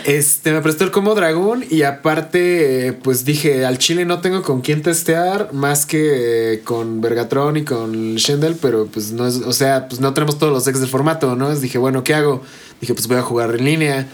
Este, 0.05 0.53
me 0.53 0.61
prestó 0.63 0.85
el 0.85 0.91
combo 0.93 1.15
dragón 1.15 1.65
y 1.69 1.83
aparte, 1.83 2.97
pues 3.03 3.25
dije, 3.25 3.67
al 3.67 3.77
chile 3.79 4.05
no 4.07 4.21
tengo 4.21 4.43
con 4.43 4.61
quién 4.61 4.83
testear 4.83 5.53
más 5.53 5.85
que 5.85 6.55
eh, 6.55 6.61
con 6.63 7.01
Vergatron 7.01 7.57
y 7.59 7.65
con 7.65 8.15
Shendel, 8.17 8.55
pero 8.55 8.87
pues 8.87 9.11
no 9.13 9.27
es, 9.27 9.37
o 9.37 9.53
sea, 9.53 9.89
pues 9.89 10.01
no 10.01 10.15
tenemos 10.15 10.39
todos 10.39 10.53
los 10.53 10.65
decks 10.65 10.81
del 10.81 10.89
formato, 10.89 11.27
¿no? 11.29 11.33
Entonces 11.47 11.61
dije, 11.61 11.77
bueno, 11.79 12.03
¿qué 12.05 12.15
hago? 12.15 12.43
Dije, 12.81 12.95
pues 12.95 13.09
voy 13.09 13.17
a 13.19 13.23
jugar 13.23 13.55
en 13.57 13.65
línea. 13.65 14.07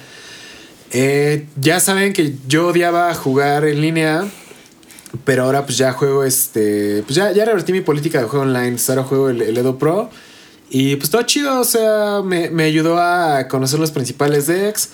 Eh, 0.93 1.47
ya 1.61 1.79
saben 1.81 2.13
que 2.13 2.35
yo 2.49 2.69
odiaba 2.69 3.13
jugar 3.15 3.65
en 3.65 3.81
línea. 3.81 4.25
Pero 5.25 5.45
ahora 5.45 5.65
pues 5.65 5.79
ya 5.79 5.93
juego 5.93 6.25
este. 6.25 7.03
Pues 7.05 7.15
ya, 7.17 7.33
ya 7.33 7.45
revertí 7.45 7.73
mi 7.73 7.81
política 7.81 8.19
de 8.21 8.25
juego 8.27 8.45
online. 8.45 8.67
Entonces, 8.69 8.91
Ahora 8.91 9.05
juego 9.05 9.29
el, 9.31 9.43
el 9.43 9.57
Edo 9.57 9.79
Pro. 9.79 10.11
Y 10.71 10.97
pues 10.97 11.11
todo 11.11 11.23
chido. 11.23 11.61
O 11.61 11.65
sea, 11.65 12.23
me, 12.25 12.51
me 12.51 12.65
ayudó 12.65 12.99
a 12.99 13.47
conocer 13.49 13.79
los 13.79 13.91
principales 13.91 14.47
decks. 14.47 14.91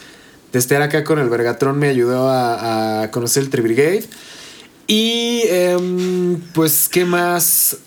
Testear 0.50 0.82
acá 0.82 1.02
con 1.02 1.18
el 1.18 1.30
Vergatron 1.30 1.78
me 1.78 1.88
ayudó 1.88 2.28
a, 2.28 3.02
a 3.04 3.10
conocer 3.10 3.42
el 3.44 3.50
Tribrigade. 3.50 4.04
Y 4.86 5.42
em, 5.46 6.40
pues, 6.52 6.88
¿qué 6.90 7.04
más? 7.06 7.78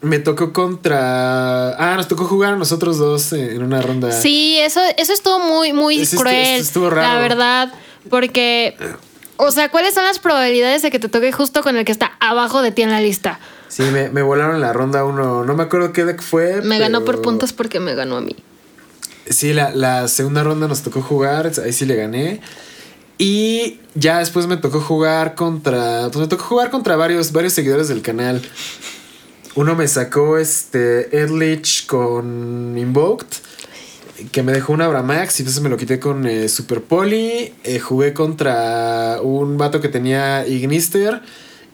Me 0.00 0.18
tocó 0.18 0.52
contra. 0.52 1.70
Ah, 1.76 1.96
nos 1.96 2.08
tocó 2.08 2.24
jugar 2.24 2.54
a 2.54 2.56
nosotros 2.56 2.98
dos 2.98 3.32
en 3.32 3.62
una 3.62 3.82
ronda. 3.82 4.12
Sí, 4.12 4.58
eso, 4.58 4.80
eso 4.96 5.12
estuvo 5.12 5.38
muy, 5.40 5.72
muy 5.72 6.00
Eso 6.00 6.16
cruel. 6.18 6.60
estuvo 6.60 6.88
raro. 6.90 7.14
La 7.14 7.20
verdad. 7.20 7.72
Porque, 8.08 8.76
o 9.36 9.50
sea, 9.50 9.70
¿cuáles 9.70 9.94
son 9.94 10.04
las 10.04 10.18
probabilidades 10.18 10.82
de 10.82 10.90
que 10.90 10.98
te 10.98 11.08
toque 11.08 11.32
justo 11.32 11.62
con 11.62 11.76
el 11.76 11.84
que 11.84 11.92
está 11.92 12.12
abajo 12.20 12.62
de 12.62 12.72
ti 12.72 12.82
en 12.82 12.90
la 12.90 13.00
lista? 13.00 13.40
Sí, 13.68 13.82
me, 13.82 14.08
me 14.08 14.22
volaron 14.22 14.60
la 14.60 14.72
ronda 14.72 15.04
uno. 15.04 15.44
No 15.44 15.54
me 15.54 15.64
acuerdo 15.64 15.92
qué 15.92 16.04
deck 16.04 16.22
fue. 16.22 16.62
Me 16.62 16.78
ganó 16.78 17.04
por 17.04 17.22
puntos 17.22 17.52
porque 17.52 17.80
me 17.80 17.94
ganó 17.94 18.16
a 18.16 18.20
mí. 18.20 18.36
Sí, 19.28 19.52
la, 19.52 19.70
la 19.70 20.06
segunda 20.08 20.44
ronda 20.44 20.68
nos 20.68 20.82
tocó 20.82 21.00
jugar, 21.00 21.50
ahí 21.64 21.72
sí 21.72 21.84
le 21.86 21.96
gané. 21.96 22.40
Y 23.18 23.80
ya 23.94 24.18
después 24.18 24.46
me 24.46 24.56
tocó 24.56 24.80
jugar 24.80 25.34
contra. 25.34 26.08
Pues 26.12 26.16
me 26.16 26.26
tocó 26.26 26.44
jugar 26.44 26.70
contra 26.70 26.96
varios, 26.96 27.32
varios 27.32 27.52
seguidores 27.52 27.88
del 27.88 28.02
canal. 28.02 28.42
Uno 29.54 29.76
me 29.76 29.86
sacó 29.86 30.36
este 30.38 31.16
Edlich 31.16 31.86
con 31.86 32.76
Invoked. 32.76 33.28
Que 34.32 34.42
me 34.42 34.52
dejó 34.52 34.72
un 34.72 34.80
Abramax 34.80 35.40
y 35.40 35.42
entonces 35.42 35.62
me 35.62 35.68
lo 35.68 35.76
quité 35.76 35.98
con 35.98 36.26
eh, 36.26 36.48
Super 36.48 36.82
Poli. 36.82 37.54
Eh, 37.64 37.78
jugué 37.80 38.12
contra 38.12 39.18
un 39.22 39.58
vato 39.58 39.80
que 39.80 39.88
tenía 39.88 40.46
Ignister. 40.46 41.22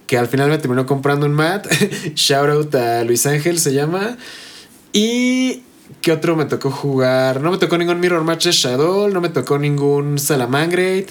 Que 0.06 0.18
al 0.18 0.26
final 0.26 0.48
me 0.48 0.58
terminó 0.58 0.86
comprando 0.86 1.26
un 1.26 1.32
mat. 1.32 1.66
Shout 2.14 2.48
out 2.50 2.74
a 2.74 3.04
Luis 3.04 3.26
Ángel 3.26 3.58
se 3.58 3.72
llama. 3.72 4.16
Y 4.92 5.62
¿Qué 6.00 6.12
otro 6.12 6.34
me 6.34 6.46
tocó 6.46 6.70
jugar? 6.70 7.42
No 7.42 7.50
me 7.50 7.58
tocó 7.58 7.76
ningún 7.76 8.00
Mirror 8.00 8.24
Match 8.24 8.46
Shadow, 8.48 9.08
no 9.10 9.20
me 9.20 9.28
tocó 9.28 9.58
ningún 9.58 10.18
Salamangreat. 10.18 11.08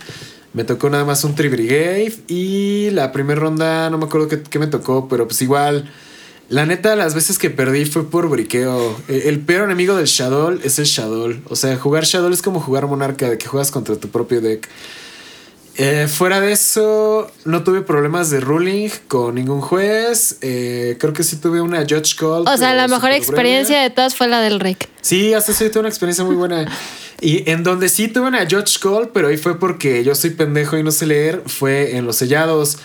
Me 0.53 0.63
tocó 0.63 0.89
nada 0.89 1.05
más 1.05 1.23
un 1.23 1.35
Tribrigade. 1.35 2.13
Y 2.27 2.89
la 2.91 3.11
primera 3.11 3.39
ronda, 3.39 3.89
no 3.89 3.97
me 3.97 4.05
acuerdo 4.05 4.27
qué, 4.27 4.41
qué 4.41 4.57
me 4.57 4.67
tocó, 4.67 5.07
pero 5.07 5.27
pues 5.27 5.41
igual. 5.41 5.91
La 6.49 6.65
neta, 6.65 6.95
las 6.95 7.13
veces 7.13 7.37
que 7.37 7.49
perdí 7.51 7.85
fue 7.85 8.09
por 8.09 8.27
briqueo. 8.27 8.97
E- 9.07 9.23
El 9.29 9.39
peor 9.39 9.65
enemigo 9.65 9.95
del 9.95 10.07
Shadow 10.07 10.57
es 10.63 10.79
el 10.79 10.85
Shadow. 10.85 11.33
O 11.47 11.55
sea, 11.55 11.77
jugar 11.77 12.05
Shadow 12.05 12.31
es 12.31 12.41
como 12.41 12.59
jugar 12.59 12.87
Monarca, 12.87 13.29
de 13.29 13.37
que 13.37 13.47
juegas 13.47 13.69
contra 13.69 13.95
tu 13.95 14.09
propio 14.09 14.41
deck. 14.41 14.67
Eh, 15.77 16.07
fuera 16.09 16.41
de 16.41 16.51
eso, 16.51 17.31
no 17.45 17.63
tuve 17.63 17.81
problemas 17.81 18.29
de 18.31 18.41
ruling 18.41 18.89
con 19.07 19.35
ningún 19.35 19.61
juez. 19.61 20.37
Eh, 20.41 20.97
creo 20.99 21.13
que 21.13 21.23
sí 21.23 21.37
tuve 21.37 21.61
una 21.61 21.81
Judge 21.83 22.15
Call. 22.17 22.43
O 22.47 22.57
sea, 22.57 22.73
la 22.73 22.87
mejor 22.87 23.11
experiencia 23.11 23.75
breve. 23.77 23.89
de 23.89 23.95
todas 23.95 24.15
fue 24.15 24.27
la 24.27 24.41
del 24.41 24.59
Rick. 24.59 24.89
Sí, 25.01 25.33
hasta 25.33 25.53
sí 25.53 25.69
tuve 25.69 25.81
una 25.81 25.89
experiencia 25.89 26.25
muy 26.25 26.35
buena. 26.35 26.65
Y 27.21 27.49
en 27.49 27.63
donde 27.63 27.87
sí 27.89 28.07
tuve 28.09 28.27
una 28.27 28.41
Judge 28.49 28.79
Call, 28.81 29.09
pero 29.13 29.27
ahí 29.29 29.37
fue 29.37 29.57
porque 29.59 30.03
yo 30.03 30.15
soy 30.15 30.31
pendejo 30.31 30.77
y 30.77 30.83
no 30.83 30.91
sé 30.91 31.05
leer, 31.05 31.43
fue 31.45 31.95
en 31.95 32.05
los 32.05 32.15
sellados. 32.17 32.77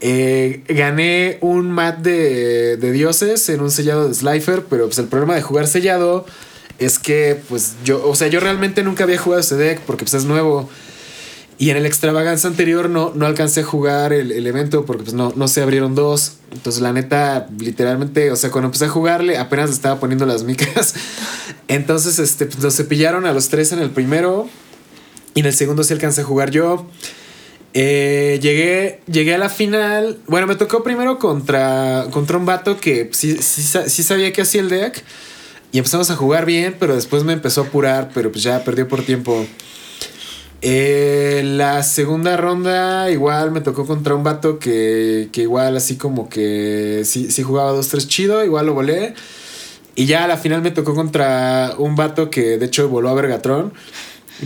Eh, 0.00 0.62
gané 0.68 1.38
un 1.40 1.70
mat 1.70 1.98
de, 1.98 2.76
de 2.76 2.92
dioses 2.92 3.48
en 3.50 3.60
un 3.60 3.70
sellado 3.70 4.08
de 4.08 4.14
Slifer, 4.14 4.64
pero 4.68 4.86
pues 4.86 4.98
el 4.98 5.06
problema 5.06 5.34
de 5.34 5.42
jugar 5.42 5.66
sellado 5.66 6.24
es 6.78 6.98
que 6.98 7.38
pues 7.48 7.74
yo, 7.84 8.06
o 8.08 8.14
sea, 8.14 8.28
yo 8.28 8.40
realmente 8.40 8.82
nunca 8.82 9.04
había 9.04 9.18
jugado 9.18 9.40
ese 9.40 9.56
deck 9.56 9.80
porque 9.80 10.04
pues 10.04 10.14
es 10.14 10.24
nuevo. 10.24 10.68
Y 11.58 11.68
en 11.68 11.76
el 11.76 11.84
extravaganza 11.84 12.48
anterior 12.48 12.88
no, 12.88 13.12
no 13.14 13.26
alcancé 13.26 13.60
a 13.60 13.64
jugar 13.64 14.14
el, 14.14 14.32
el 14.32 14.46
evento 14.46 14.86
porque 14.86 15.02
pues 15.02 15.14
no, 15.14 15.34
no 15.36 15.46
se 15.46 15.60
abrieron 15.60 15.94
dos. 15.94 16.38
Entonces 16.50 16.80
la 16.80 16.94
neta, 16.94 17.48
literalmente, 17.58 18.30
o 18.30 18.36
sea, 18.36 18.50
cuando 18.50 18.68
empecé 18.68 18.86
a 18.86 18.88
jugarle 18.88 19.36
apenas 19.36 19.68
estaba 19.68 20.00
poniendo 20.00 20.24
las 20.24 20.42
micas. 20.42 20.94
Entonces, 21.68 22.18
este, 22.18 22.46
pues 22.46 22.62
los 22.62 22.74
cepillaron 22.74 23.26
a 23.26 23.32
los 23.32 23.50
tres 23.50 23.72
en 23.72 23.78
el 23.80 23.90
primero. 23.90 24.48
Y 25.34 25.40
en 25.40 25.46
el 25.46 25.52
segundo 25.52 25.84
sí 25.84 25.92
alcancé 25.92 26.22
a 26.22 26.24
jugar 26.24 26.50
yo. 26.50 26.86
Eh, 27.72 28.38
llegué, 28.42 29.00
llegué 29.06 29.34
a 29.34 29.38
la 29.38 29.48
final. 29.48 30.18
Bueno, 30.26 30.46
me 30.46 30.56
tocó 30.56 30.82
primero 30.82 31.18
contra, 31.18 32.06
contra 32.10 32.36
un 32.36 32.46
vato 32.46 32.78
que 32.78 33.10
sí, 33.12 33.36
sí, 33.40 33.62
sí 33.62 34.02
sabía 34.02 34.32
que 34.32 34.42
hacía 34.42 34.60
el 34.60 34.68
deck. 34.68 35.02
Y 35.72 35.78
empezamos 35.78 36.10
a 36.10 36.16
jugar 36.16 36.46
bien, 36.46 36.76
pero 36.80 36.96
después 36.96 37.22
me 37.22 37.32
empezó 37.32 37.62
a 37.62 37.66
apurar, 37.66 38.10
pero 38.12 38.32
pues 38.32 38.42
ya 38.42 38.64
perdió 38.64 38.88
por 38.88 39.02
tiempo. 39.02 39.46
Eh, 40.62 41.42
la 41.44 41.82
segunda 41.82 42.36
ronda 42.36 43.10
igual 43.10 43.50
me 43.50 43.62
tocó 43.62 43.86
contra 43.86 44.14
un 44.14 44.22
vato 44.24 44.58
que, 44.58 45.30
que 45.32 45.42
igual 45.42 45.76
así 45.76 45.96
como 45.96 46.28
que 46.28 47.02
sí, 47.04 47.30
sí 47.30 47.42
jugaba 47.42 47.72
2-3 47.72 48.06
chido, 48.08 48.44
igual 48.44 48.66
lo 48.66 48.74
volé. 48.74 49.14
Y 49.94 50.06
ya 50.06 50.24
a 50.24 50.28
la 50.28 50.36
final 50.36 50.62
me 50.62 50.70
tocó 50.70 50.94
contra 50.94 51.74
un 51.78 51.96
vato 51.96 52.30
que 52.30 52.58
de 52.58 52.66
hecho 52.66 52.88
voló 52.88 53.08
a 53.10 53.14
Vergatron. 53.14 53.72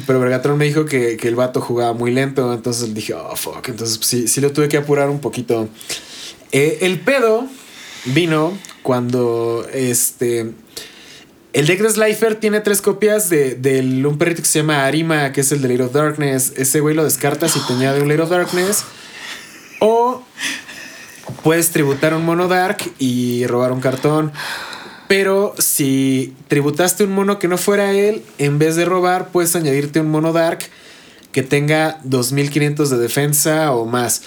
Pero 0.06 0.20
Vergatron 0.20 0.58
me 0.58 0.64
dijo 0.64 0.84
que, 0.84 1.16
que 1.16 1.28
el 1.28 1.36
vato 1.36 1.60
jugaba 1.60 1.92
muy 1.92 2.10
lento. 2.10 2.52
Entonces 2.52 2.94
dije, 2.94 3.14
oh 3.14 3.36
fuck. 3.36 3.68
Entonces 3.68 3.98
pues, 3.98 4.08
sí, 4.08 4.28
sí 4.28 4.40
lo 4.40 4.52
tuve 4.52 4.68
que 4.68 4.76
apurar 4.76 5.08
un 5.08 5.20
poquito. 5.20 5.68
Eh, 6.52 6.78
el 6.82 7.00
pedo 7.00 7.46
vino 8.06 8.56
cuando 8.82 9.66
este. 9.72 10.52
El 11.52 11.66
deck 11.66 11.80
de 11.82 11.90
Slifer 11.90 12.34
tiene 12.34 12.60
tres 12.60 12.82
copias 12.82 13.30
de, 13.30 13.54
del 13.54 14.04
un 14.04 14.18
perrito 14.18 14.42
que 14.42 14.48
se 14.48 14.58
llama 14.58 14.86
Arima, 14.86 15.30
que 15.30 15.42
es 15.42 15.52
el 15.52 15.62
de 15.62 15.68
Late 15.68 15.82
of 15.84 15.92
Darkness. 15.92 16.52
Ese 16.56 16.80
güey 16.80 16.96
lo 16.96 17.04
descartas 17.04 17.54
y 17.56 17.60
te 17.60 17.74
añade 17.74 18.02
un 18.02 18.08
Late 18.08 18.22
of 18.22 18.30
Darkness. 18.30 18.84
O 19.78 20.24
puedes 21.44 21.70
tributar 21.70 22.12
un 22.14 22.24
mono 22.24 22.48
dark 22.48 22.78
y 22.98 23.46
robar 23.46 23.70
un 23.70 23.80
cartón. 23.80 24.32
Pero 25.08 25.54
si 25.58 26.34
tributaste 26.48 27.04
un 27.04 27.12
mono 27.12 27.38
que 27.38 27.48
no 27.48 27.58
fuera 27.58 27.92
él, 27.92 28.22
en 28.38 28.58
vez 28.58 28.74
de 28.76 28.84
robar, 28.84 29.28
puedes 29.28 29.54
añadirte 29.54 30.00
un 30.00 30.10
mono 30.10 30.32
dark 30.32 30.60
que 31.32 31.42
tenga 31.42 31.98
2500 32.04 32.90
de 32.90 32.98
defensa 32.98 33.72
o 33.72 33.84
más. 33.86 34.22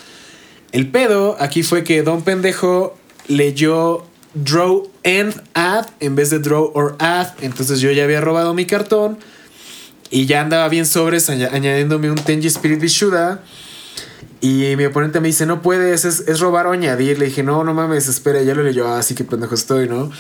El 0.71 0.88
pedo 0.89 1.36
aquí 1.39 1.63
fue 1.63 1.84
que 1.84 2.03
Don 2.03 2.21
Pendejo 2.21 2.95
leyó 3.28 4.05
draw 4.34 4.88
and 5.03 5.41
add 5.53 5.88
en 5.99 6.15
vez 6.15 6.30
de 6.30 6.39
draw 6.39 6.69
or 6.75 6.95
add. 6.99 7.30
Entonces 7.41 7.80
yo 7.80 7.91
ya 7.91 8.03
había 8.03 8.21
robado 8.21 8.53
mi 8.53 8.65
cartón 8.65 9.17
y 10.11 10.25
ya 10.25 10.41
andaba 10.41 10.67
bien 10.69 10.86
sobres 10.86 11.30
aña- 11.30 11.49
añadiéndome 11.51 12.11
un 12.11 12.17
Tenji 12.17 12.47
Spirit 12.47 12.80
Vishuda. 12.80 13.41
Y 14.39 14.76
mi 14.76 14.86
oponente 14.86 15.20
me 15.20 15.28
dice, 15.28 15.47
no 15.47 15.63
puedes, 15.63 16.05
es, 16.05 16.24
es 16.28 16.39
robar 16.39 16.68
o 16.68 16.72
añadir. 16.72 17.18
Le 17.18 17.26
dije, 17.26 17.41
no, 17.41 17.63
no 17.63 17.74
mames, 17.74 18.07
espera, 18.07 18.41
ya 18.43 18.53
lo 18.53 18.61
leyó, 18.61 18.88
así 18.88 19.15
que 19.15 19.24
pendejo 19.24 19.55
estoy, 19.55 19.89
¿no? 19.89 20.11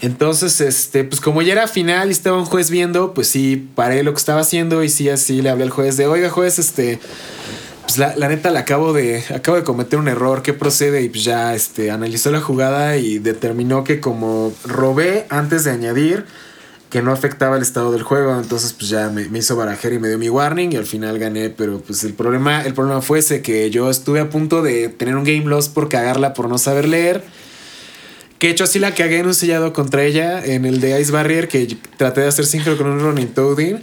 Entonces, 0.00 0.60
este, 0.60 1.04
pues 1.04 1.20
como 1.20 1.40
ya 1.42 1.52
era 1.52 1.68
final 1.68 2.08
y 2.08 2.12
estaba 2.12 2.36
un 2.36 2.46
juez 2.46 2.70
viendo, 2.70 3.14
pues 3.14 3.28
sí, 3.28 3.70
paré 3.74 4.02
lo 4.02 4.12
que 4.12 4.18
estaba 4.18 4.40
haciendo 4.40 4.82
y 4.82 4.88
sí, 4.88 5.08
así 5.08 5.40
le 5.40 5.50
hablé 5.50 5.64
al 5.64 5.70
juez 5.70 5.96
de, 5.96 6.06
oiga, 6.08 6.30
juez, 6.30 6.58
este, 6.58 6.98
pues 7.82 7.98
la, 7.98 8.16
la 8.16 8.28
neta, 8.28 8.50
le 8.50 8.58
acabo 8.58 8.92
de, 8.92 9.22
acabo 9.32 9.56
de 9.56 9.62
cometer 9.62 9.98
un 9.98 10.08
error, 10.08 10.42
¿qué 10.42 10.52
procede? 10.52 11.02
Y 11.02 11.08
pues 11.08 11.22
ya, 11.22 11.54
este, 11.54 11.92
analizó 11.92 12.32
la 12.32 12.40
jugada 12.40 12.96
y 12.96 13.20
determinó 13.20 13.84
que 13.84 14.00
como 14.00 14.52
robé 14.64 15.26
antes 15.28 15.62
de 15.62 15.70
añadir, 15.70 16.24
que 16.90 17.02
no 17.02 17.12
afectaba 17.12 17.56
el 17.56 17.62
estado 17.62 17.92
del 17.92 18.02
juego. 18.02 18.38
Entonces, 18.38 18.72
pues 18.72 18.90
ya 18.90 19.08
me, 19.08 19.28
me 19.28 19.38
hizo 19.38 19.56
barajar 19.56 19.92
y 19.92 19.98
me 19.98 20.08
dio 20.08 20.18
mi 20.18 20.28
warning 20.28 20.72
y 20.72 20.76
al 20.76 20.86
final 20.86 21.18
gané. 21.18 21.48
Pero 21.50 21.80
pues 21.80 22.04
el 22.04 22.14
problema, 22.14 22.62
el 22.62 22.74
problema 22.74 23.00
fue 23.00 23.20
ese 23.20 23.42
que 23.42 23.70
yo 23.70 23.88
estuve 23.88 24.20
a 24.20 24.28
punto 24.28 24.60
de 24.60 24.88
tener 24.88 25.16
un 25.16 25.24
game 25.24 25.44
loss 25.44 25.68
por 25.68 25.88
cagarla, 25.88 26.34
por 26.34 26.48
no 26.48 26.58
saber 26.58 26.88
leer. 26.88 27.22
Que 28.40 28.48
hecho 28.48 28.64
así 28.64 28.78
la 28.78 28.94
cagué 28.94 29.18
en 29.18 29.26
un 29.26 29.34
sellado 29.34 29.72
contra 29.72 30.02
ella 30.02 30.42
en 30.44 30.64
el 30.64 30.80
de 30.80 30.98
Ice 31.00 31.12
Barrier, 31.12 31.46
que 31.46 31.76
traté 31.98 32.22
de 32.22 32.28
hacer 32.28 32.46
sincro 32.46 32.76
con 32.76 32.86
un 32.86 32.98
Ronin 32.98 33.28
Toadin. 33.28 33.82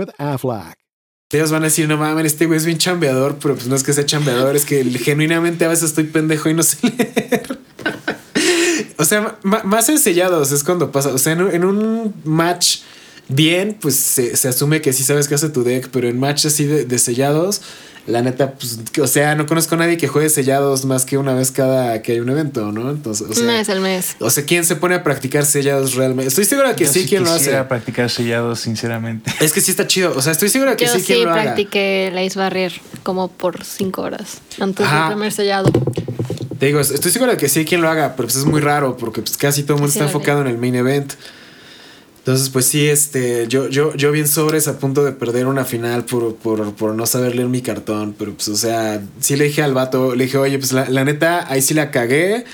Aflac. 0.17 0.75
Ellos 1.31 1.51
van 1.51 1.61
a 1.61 1.65
decir, 1.65 1.87
no 1.87 1.97
mames, 1.97 2.25
este 2.25 2.45
güey 2.45 2.57
es 2.57 2.65
bien 2.65 2.77
chambeador, 2.77 3.37
pero 3.41 3.55
pues 3.55 3.67
no 3.67 3.75
es 3.75 3.83
que 3.83 3.93
sea 3.93 4.05
chambeador, 4.05 4.55
es 4.55 4.65
que 4.65 4.83
genuinamente 4.83 5.63
a 5.63 5.69
veces 5.69 5.89
estoy 5.89 6.03
pendejo 6.05 6.49
y 6.49 6.53
no 6.53 6.61
sé 6.61 6.77
leer. 6.87 7.59
o 8.97 9.05
sea, 9.05 9.37
más 9.43 9.87
en 9.87 9.97
sellados 9.97 10.51
es 10.51 10.63
cuando 10.63 10.91
pasa. 10.91 11.09
O 11.13 11.17
sea, 11.17 11.33
en 11.33 11.63
un, 11.63 12.13
match 12.25 12.79
bien, 13.29 13.77
pues 13.79 13.95
se, 13.95 14.35
se 14.35 14.49
asume 14.49 14.81
que 14.81 14.91
sí 14.91 15.03
sabes 15.03 15.29
qué 15.29 15.35
hace 15.35 15.47
tu 15.47 15.63
deck, 15.63 15.87
pero 15.91 16.09
en 16.09 16.19
match 16.19 16.45
así 16.47 16.65
de 16.65 16.99
sellados, 16.99 17.61
la 18.07 18.21
neta, 18.21 18.53
pues, 18.53 18.79
o 18.99 19.07
sea, 19.07 19.35
no 19.35 19.45
conozco 19.45 19.75
a 19.75 19.77
nadie 19.77 19.97
que 19.97 20.07
juegue 20.07 20.29
sellados 20.29 20.85
más 20.85 21.05
que 21.05 21.17
una 21.17 21.33
vez 21.35 21.51
cada 21.51 22.01
que 22.01 22.13
hay 22.13 22.19
un 22.19 22.29
evento, 22.29 22.71
¿no? 22.71 22.89
Entonces, 22.89 23.27
o 23.29 23.33
sea, 23.33 23.43
Una 23.43 23.53
vez 23.53 23.69
al 23.69 23.79
mes. 23.81 24.15
o 24.19 24.29
sea, 24.29 24.43
¿quién 24.45 24.65
se 24.65 24.75
pone 24.75 24.95
a 24.95 25.03
practicar 25.03 25.45
sellados 25.45 25.93
realmente? 25.95 26.27
Estoy 26.29 26.45
seguro 26.45 26.67
de 26.69 26.75
que 26.75 26.85
Yo 26.85 26.91
sí, 26.91 27.05
quien 27.07 27.23
lo 27.23 27.29
hace. 27.29 27.39
quisiera 27.39 27.67
practicar 27.67 28.09
sellados, 28.09 28.59
sinceramente. 28.61 29.31
Es 29.39 29.53
que 29.53 29.61
sí 29.61 29.71
está 29.71 29.85
chido. 29.87 30.13
O 30.15 30.21
sea, 30.21 30.31
estoy 30.31 30.49
seguro 30.49 30.71
de 30.71 30.77
que 30.77 30.85
Yo 30.85 30.93
sí, 30.93 30.99
sí, 30.99 31.05
quien 31.05 31.25
lo 31.25 31.31
haga. 31.33 31.43
practiqué 31.43 32.07
el 32.07 32.19
Ice 32.25 32.37
Barrier 32.39 32.73
como 33.03 33.27
por 33.29 33.63
cinco 33.63 34.01
horas 34.01 34.39
antes 34.59 34.85
Ajá. 34.85 35.05
del 35.05 35.13
primer 35.13 35.31
sellado. 35.31 35.71
Te 36.59 36.67
digo, 36.67 36.79
estoy 36.79 37.11
seguro 37.11 37.31
de 37.31 37.37
que 37.37 37.49
sí 37.49 37.59
hay 37.59 37.65
quien 37.65 37.81
lo 37.81 37.89
haga, 37.89 38.15
pero 38.15 38.27
pues 38.27 38.35
es 38.37 38.45
muy 38.45 38.61
raro 38.61 38.95
porque 38.97 39.21
pues 39.21 39.35
casi 39.37 39.63
todo 39.63 39.75
el 39.77 39.81
mundo 39.81 39.91
Sí, 39.93 39.99
está 39.99 40.05
enfocado 40.11 40.41
en 40.41 40.47
el 40.47 40.57
main 40.57 40.75
event. 40.75 41.13
Entonces, 42.21 42.49
pues 42.49 42.67
sí, 42.67 42.87
este, 42.87 43.47
yo, 43.47 43.67
yo, 43.67 43.95
yo 43.95 44.11
bien 44.11 44.27
sobres 44.27 44.67
a 44.67 44.77
punto 44.77 45.03
de 45.03 45.11
perder 45.11 45.47
una 45.47 45.65
final 45.65 46.05
por, 46.05 46.35
por, 46.35 46.75
por 46.75 46.93
no 46.93 47.07
saber 47.07 47.35
leer 47.35 47.47
mi 47.47 47.63
cartón. 47.63 48.13
Pero 48.17 48.33
pues, 48.33 48.47
o 48.49 48.55
sea, 48.55 49.01
sí 49.19 49.35
le 49.35 49.45
dije 49.45 49.63
al 49.63 49.73
vato, 49.73 50.13
le 50.13 50.25
dije, 50.25 50.37
oye, 50.37 50.59
pues 50.59 50.71
la, 50.71 50.87
la 50.87 51.03
neta, 51.03 51.51
ahí 51.51 51.63
sí 51.63 51.73
la 51.73 51.89
cagué. 51.89 52.45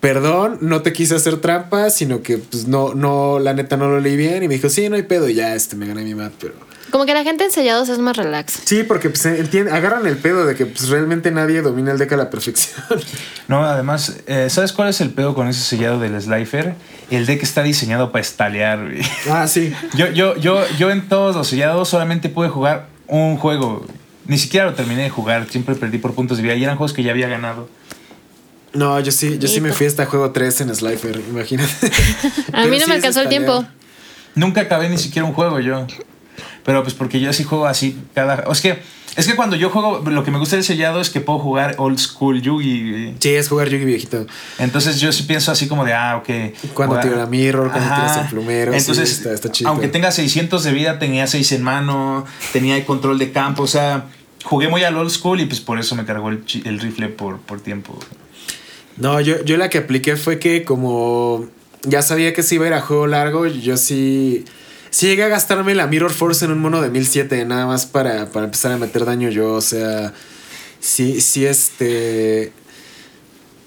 Perdón, 0.00 0.56
no 0.62 0.80
te 0.80 0.94
quise 0.94 1.14
hacer 1.16 1.36
trampa, 1.36 1.90
sino 1.90 2.22
que 2.22 2.38
pues 2.38 2.66
no, 2.66 2.94
no, 2.94 3.38
la 3.38 3.52
neta 3.52 3.76
no 3.76 3.88
lo 3.90 4.00
leí 4.00 4.16
bien. 4.16 4.42
Y 4.42 4.48
me 4.48 4.54
dijo, 4.54 4.70
sí, 4.70 4.88
no 4.88 4.96
hay 4.96 5.02
pedo, 5.02 5.28
y 5.28 5.34
ya 5.34 5.54
este 5.54 5.76
me 5.76 5.86
gané 5.86 6.02
mi 6.02 6.14
mat, 6.14 6.32
pero. 6.40 6.69
Como 6.90 7.06
que 7.06 7.14
la 7.14 7.22
gente 7.22 7.44
en 7.44 7.50
sellados 7.50 7.88
es 7.88 7.98
más 7.98 8.16
relax. 8.16 8.60
Sí, 8.64 8.82
porque 8.82 9.10
pues 9.10 9.24
entiende, 9.26 9.72
agarran 9.72 10.06
el 10.06 10.16
pedo 10.16 10.46
de 10.46 10.54
que 10.54 10.66
pues 10.66 10.88
realmente 10.88 11.30
nadie 11.30 11.62
domina 11.62 11.92
el 11.92 11.98
deck 11.98 12.12
a 12.12 12.16
la 12.16 12.30
perfección. 12.30 12.80
No, 13.48 13.64
además, 13.64 14.18
eh, 14.28 14.48
¿sabes 14.48 14.72
cuál 14.72 14.90
es 14.90 15.00
el 15.00 15.10
pedo 15.10 15.34
con 15.34 15.48
ese 15.48 15.60
sellado 15.60 15.98
del 15.98 16.20
Slifer? 16.20 16.74
El 17.10 17.26
deck 17.26 17.42
está 17.42 17.64
diseñado 17.64 18.12
para 18.12 18.22
estalear. 18.22 18.84
güey. 18.84 19.00
ah, 19.30 19.48
sí. 19.48 19.74
Yo, 19.94 20.08
yo, 20.12 20.36
yo, 20.36 20.62
yo 20.78 20.90
en 20.90 21.08
todos 21.08 21.34
los 21.34 21.48
sellados 21.48 21.88
solamente 21.88 22.28
pude 22.28 22.48
jugar 22.48 22.86
un 23.08 23.36
juego. 23.38 23.84
Ni 24.26 24.38
siquiera 24.38 24.66
lo 24.66 24.74
terminé 24.74 25.02
de 25.02 25.10
jugar. 25.10 25.48
Siempre 25.50 25.74
perdí 25.74 25.98
por 25.98 26.14
puntos 26.14 26.36
de 26.36 26.44
vida. 26.44 26.54
Y 26.54 26.62
eran 26.62 26.76
juegos 26.76 26.92
que 26.92 27.02
ya 27.02 27.10
había 27.10 27.26
ganado. 27.26 27.68
No, 28.72 29.00
yo 29.00 29.10
sí, 29.10 29.38
yo 29.38 29.48
sí 29.48 29.60
me 29.60 29.72
fui 29.72 29.86
hasta 29.86 30.06
juego 30.06 30.30
3 30.30 30.60
en 30.60 30.74
Slifer, 30.74 31.20
imagínate. 31.28 31.90
A 32.52 32.66
mí 32.66 32.78
no 32.78 32.84
sí 32.84 32.88
me 32.88 32.94
alcanzó 32.94 33.20
el 33.22 33.28
tiempo. 33.28 33.64
Nunca 34.36 34.60
acabé 34.60 34.88
ni 34.88 34.98
siquiera 34.98 35.26
un 35.26 35.34
juego 35.34 35.58
yo. 35.58 35.86
Pero 36.70 36.84
pues 36.84 36.94
porque 36.94 37.18
yo 37.18 37.32
sí 37.32 37.42
juego 37.42 37.66
así 37.66 37.98
cada... 38.14 38.44
Es 38.48 38.60
que, 38.60 38.78
es 39.16 39.26
que 39.26 39.34
cuando 39.34 39.56
yo 39.56 39.70
juego, 39.70 40.08
lo 40.08 40.22
que 40.22 40.30
me 40.30 40.38
gusta 40.38 40.54
del 40.54 40.64
sellado 40.64 41.00
es 41.00 41.10
que 41.10 41.20
puedo 41.20 41.40
jugar 41.40 41.74
old 41.78 41.98
school 41.98 42.40
Yugi. 42.40 43.16
Sí, 43.18 43.30
es 43.30 43.48
jugar 43.48 43.68
Yugi 43.68 43.84
viejito. 43.84 44.24
Entonces 44.56 45.00
yo 45.00 45.10
sí 45.10 45.24
pienso 45.24 45.50
así 45.50 45.66
como 45.66 45.84
de, 45.84 45.94
ah, 45.94 46.18
ok. 46.18 46.28
Cuando 46.74 46.94
jugar- 46.94 47.02
tiro 47.02 47.16
la 47.16 47.26
mirror, 47.26 47.72
cuando 47.72 47.92
tiras 47.92 48.18
el 48.18 48.26
plumero. 48.28 48.70
sí, 48.70 48.78
Entonces, 48.78 49.10
está, 49.10 49.32
está 49.32 49.50
chido. 49.50 49.68
aunque 49.68 49.88
tenga 49.88 50.12
600 50.12 50.62
de 50.62 50.70
vida, 50.70 51.00
tenía 51.00 51.26
6 51.26 51.50
en 51.50 51.62
mano, 51.64 52.24
tenía 52.52 52.76
el 52.76 52.84
control 52.84 53.18
de 53.18 53.32
campo, 53.32 53.64
o 53.64 53.66
sea, 53.66 54.04
jugué 54.44 54.68
muy 54.68 54.84
al 54.84 54.96
old 54.96 55.10
school 55.10 55.40
y 55.40 55.46
pues 55.46 55.60
por 55.60 55.80
eso 55.80 55.96
me 55.96 56.04
cargó 56.04 56.28
el, 56.28 56.78
rifle 56.78 57.08
por, 57.08 57.40
por 57.40 57.60
tiempo. 57.60 57.98
No, 58.96 59.20
yo, 59.20 59.44
yo 59.44 59.56
la 59.56 59.70
que 59.70 59.78
apliqué 59.78 60.14
fue 60.14 60.38
que 60.38 60.62
como 60.62 61.46
ya 61.82 62.02
sabía 62.02 62.32
que 62.32 62.44
se 62.44 62.54
iba 62.54 62.66
a 62.66 62.68
ir 62.68 62.74
a 62.74 62.80
juego 62.80 63.08
largo, 63.08 63.48
yo 63.48 63.76
sí... 63.76 64.44
Sí 64.90 65.06
llegué 65.06 65.22
a 65.24 65.28
gastarme 65.28 65.74
la 65.74 65.86
Mirror 65.86 66.12
Force 66.12 66.44
en 66.44 66.50
un 66.50 66.58
mono 66.58 66.82
de 66.82 66.90
1007, 66.90 67.44
nada 67.44 67.66
más 67.66 67.86
para, 67.86 68.26
para 68.30 68.46
empezar 68.46 68.72
a 68.72 68.76
meter 68.78 69.04
daño 69.04 69.28
yo, 69.30 69.52
o 69.54 69.60
sea... 69.60 70.12
Sí, 70.80 71.20
sí, 71.20 71.44
este... 71.46 72.52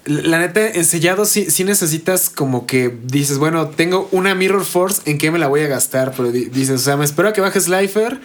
La 0.06 0.38
neta, 0.40 0.68
en 0.68 0.84
sellado 0.84 1.24
sí, 1.26 1.50
sí 1.50 1.64
necesitas 1.64 2.30
como 2.30 2.66
que 2.66 2.94
dices, 3.06 3.38
bueno, 3.38 3.70
tengo 3.70 4.10
una 4.12 4.36
Mirror 4.36 4.66
Force, 4.66 5.02
¿en 5.06 5.18
qué 5.18 5.32
me 5.32 5.40
la 5.40 5.48
voy 5.48 5.62
a 5.62 5.68
gastar? 5.68 6.14
Pero 6.18 6.30
di- 6.32 6.46
dices, 6.46 6.82
o 6.82 6.84
sea, 6.84 6.98
me 6.98 7.06
espero 7.06 7.30
a 7.30 7.34
que 7.34 7.40
baje 7.40 7.62
Slifer 7.62 8.20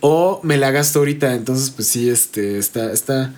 o 0.00 0.40
me 0.42 0.56
la 0.56 0.70
gasto 0.70 1.00
ahorita. 1.00 1.34
Entonces, 1.34 1.68
pues 1.68 1.86
sí, 1.88 2.08
este, 2.08 2.56
está, 2.56 2.90
está, 2.92 3.34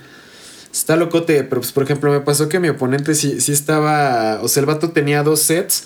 está 0.73 0.95
locote. 0.95 1.43
Pero, 1.43 1.61
pues, 1.63 1.73
por 1.73 1.83
ejemplo, 1.83 2.13
me 2.13 2.21
pasó 2.21 2.49
que 2.49 2.61
mi 2.61 2.69
oponente 2.69 3.17
sí, 3.17 3.41
sí 3.41 3.51
estaba, 3.51 4.41
o 4.43 4.47
sea, 4.47 4.61
el 4.61 4.67
vato 4.67 4.91
tenía 4.93 5.25
dos 5.25 5.41
sets 5.41 5.85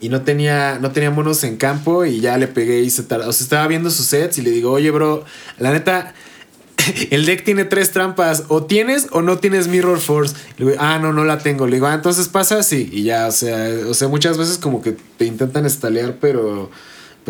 y 0.00 0.08
no 0.08 0.22
tenía, 0.22 0.78
no 0.80 0.92
tenía 0.92 1.10
monos 1.10 1.44
en 1.44 1.56
campo 1.56 2.04
y 2.04 2.20
ya 2.20 2.38
le 2.38 2.48
pegué 2.48 2.80
y 2.80 2.90
se 2.90 3.02
tardó. 3.02 3.28
O 3.28 3.32
sea, 3.32 3.44
estaba 3.44 3.66
viendo 3.66 3.90
sus 3.90 4.06
sets 4.06 4.38
y 4.38 4.42
le 4.42 4.50
digo, 4.50 4.72
oye, 4.72 4.90
bro, 4.90 5.24
la 5.58 5.72
neta, 5.72 6.14
el 7.10 7.26
deck 7.26 7.44
tiene 7.44 7.64
tres 7.64 7.92
trampas. 7.92 8.44
O 8.48 8.64
tienes 8.64 9.08
o 9.12 9.22
no 9.22 9.38
tienes 9.38 9.68
Mirror 9.68 9.98
Force. 9.98 10.34
Le 10.56 10.66
digo, 10.66 10.78
ah, 10.80 10.98
no, 10.98 11.12
no 11.12 11.24
la 11.24 11.38
tengo. 11.38 11.66
Le 11.66 11.76
digo, 11.76 11.86
ah, 11.86 11.94
entonces 11.94 12.28
pasa 12.28 12.58
así. 12.58 12.88
Y 12.92 13.04
ya, 13.04 13.26
o 13.26 13.32
sea, 13.32 13.68
o 13.88 13.94
sea, 13.94 14.08
muchas 14.08 14.38
veces 14.38 14.58
como 14.58 14.82
que 14.82 14.96
te 15.18 15.24
intentan 15.24 15.66
estalear, 15.66 16.16
pero. 16.20 16.70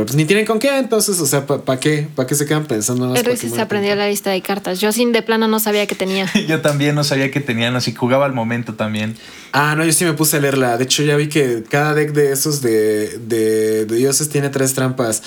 Pero 0.01 0.07
pues 0.07 0.17
ni 0.17 0.25
tienen 0.25 0.47
con 0.47 0.59
qué, 0.59 0.79
entonces, 0.79 1.21
o 1.21 1.27
sea, 1.27 1.45
¿para 1.47 1.79
qué? 1.79 2.09
¿Para 2.15 2.27
qué 2.27 2.35
se 2.35 2.47
quedan 2.47 2.65
pensando? 2.65 3.15
Ruiz 3.23 3.39
que 3.43 3.51
se 3.51 3.61
aprendió 3.61 3.95
la 3.97 4.09
lista 4.09 4.31
de 4.31 4.41
cartas. 4.41 4.81
Yo 4.81 4.93
sin 4.93 5.13
de 5.13 5.21
plano 5.21 5.47
no 5.47 5.61
sabía 5.61 5.87
que 5.87 5.95
tenía. 5.95 6.27
Yo 6.49 6.63
también 6.63 6.95
no 6.95 7.05
sabía 7.05 7.31
que 7.31 7.41
tenían 7.41 7.77
así, 7.77 7.95
jugaba 7.95 8.25
al 8.25 8.33
momento 8.33 8.73
también. 8.77 9.15
Ah, 9.53 9.75
no, 9.77 9.85
yo 9.85 9.93
sí 9.93 10.07
me 10.07 10.15
puse 10.15 10.39
a 10.39 10.41
leerla. 10.41 10.79
De 10.79 10.85
hecho, 10.85 11.03
ya 11.03 11.17
vi 11.17 11.29
que 11.29 11.65
cada 11.69 11.93
deck 11.93 12.13
de 12.13 12.33
esos 12.33 12.63
de, 12.63 13.19
de, 13.19 13.85
de 13.85 13.95
dioses 13.97 14.31
tiene 14.31 14.49
tres 14.49 14.73
trampas. 14.73 15.23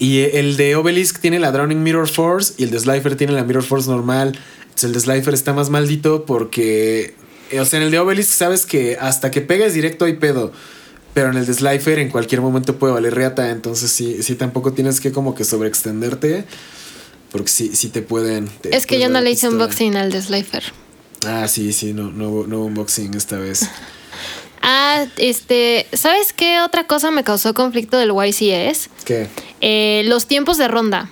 Y 0.00 0.22
el 0.22 0.56
de 0.56 0.74
Obelisk 0.74 1.20
tiene 1.20 1.38
la 1.38 1.52
Drowning 1.52 1.84
Mirror 1.84 2.08
Force 2.08 2.54
y 2.58 2.64
el 2.64 2.72
de 2.72 2.80
Slifer 2.80 3.14
tiene 3.14 3.32
la 3.32 3.44
Mirror 3.44 3.62
Force 3.62 3.88
normal. 3.88 4.36
Entonces 4.62 4.84
el 4.84 4.92
de 4.92 5.00
Slifer 5.00 5.34
está 5.34 5.52
más 5.52 5.70
maldito 5.70 6.24
porque... 6.24 7.14
eh, 7.52 7.60
O 7.60 7.64
sea, 7.64 7.78
en 7.78 7.84
el 7.84 7.92
de 7.92 8.00
Obelisk 8.00 8.30
sabes 8.32 8.66
que 8.66 8.96
hasta 9.00 9.30
que 9.30 9.40
pegues 9.40 9.72
directo 9.72 10.04
hay 10.04 10.14
pedo. 10.14 10.52
Pero 11.16 11.30
en 11.30 11.38
el 11.38 11.46
de 11.46 11.54
Slifer 11.54 11.98
en 11.98 12.10
cualquier 12.10 12.42
momento 12.42 12.78
puede 12.78 12.92
valer 12.92 13.14
reata. 13.14 13.48
Entonces 13.48 13.90
sí, 13.90 14.22
sí 14.22 14.34
tampoco 14.34 14.74
tienes 14.74 15.00
que 15.00 15.12
como 15.12 15.34
que 15.34 15.44
sobreextenderte. 15.44 16.44
Porque 17.32 17.48
sí, 17.48 17.70
sí 17.74 17.88
te 17.88 18.02
pueden... 18.02 18.48
te 18.60 18.76
Es 18.76 18.84
que 18.84 19.00
yo 19.00 19.08
no 19.08 19.22
le 19.22 19.30
hice 19.30 19.46
pistola. 19.46 19.64
unboxing 19.64 19.96
al 19.96 20.12
de 20.12 20.20
Slifer. 20.20 20.62
Ah, 21.24 21.48
sí, 21.48 21.72
sí, 21.72 21.94
no, 21.94 22.10
no, 22.12 22.46
no 22.46 22.64
unboxing 22.64 23.14
esta 23.14 23.38
vez. 23.38 23.66
Ah, 24.68 25.06
este, 25.18 25.86
¿sabes 25.92 26.32
qué 26.32 26.60
otra 26.60 26.88
cosa 26.88 27.12
me 27.12 27.22
causó 27.22 27.54
conflicto 27.54 27.98
del 27.98 28.10
YCS? 28.10 28.90
¿Qué? 29.04 29.28
Eh, 29.60 30.02
los 30.06 30.26
tiempos 30.26 30.58
de 30.58 30.66
ronda. 30.66 31.08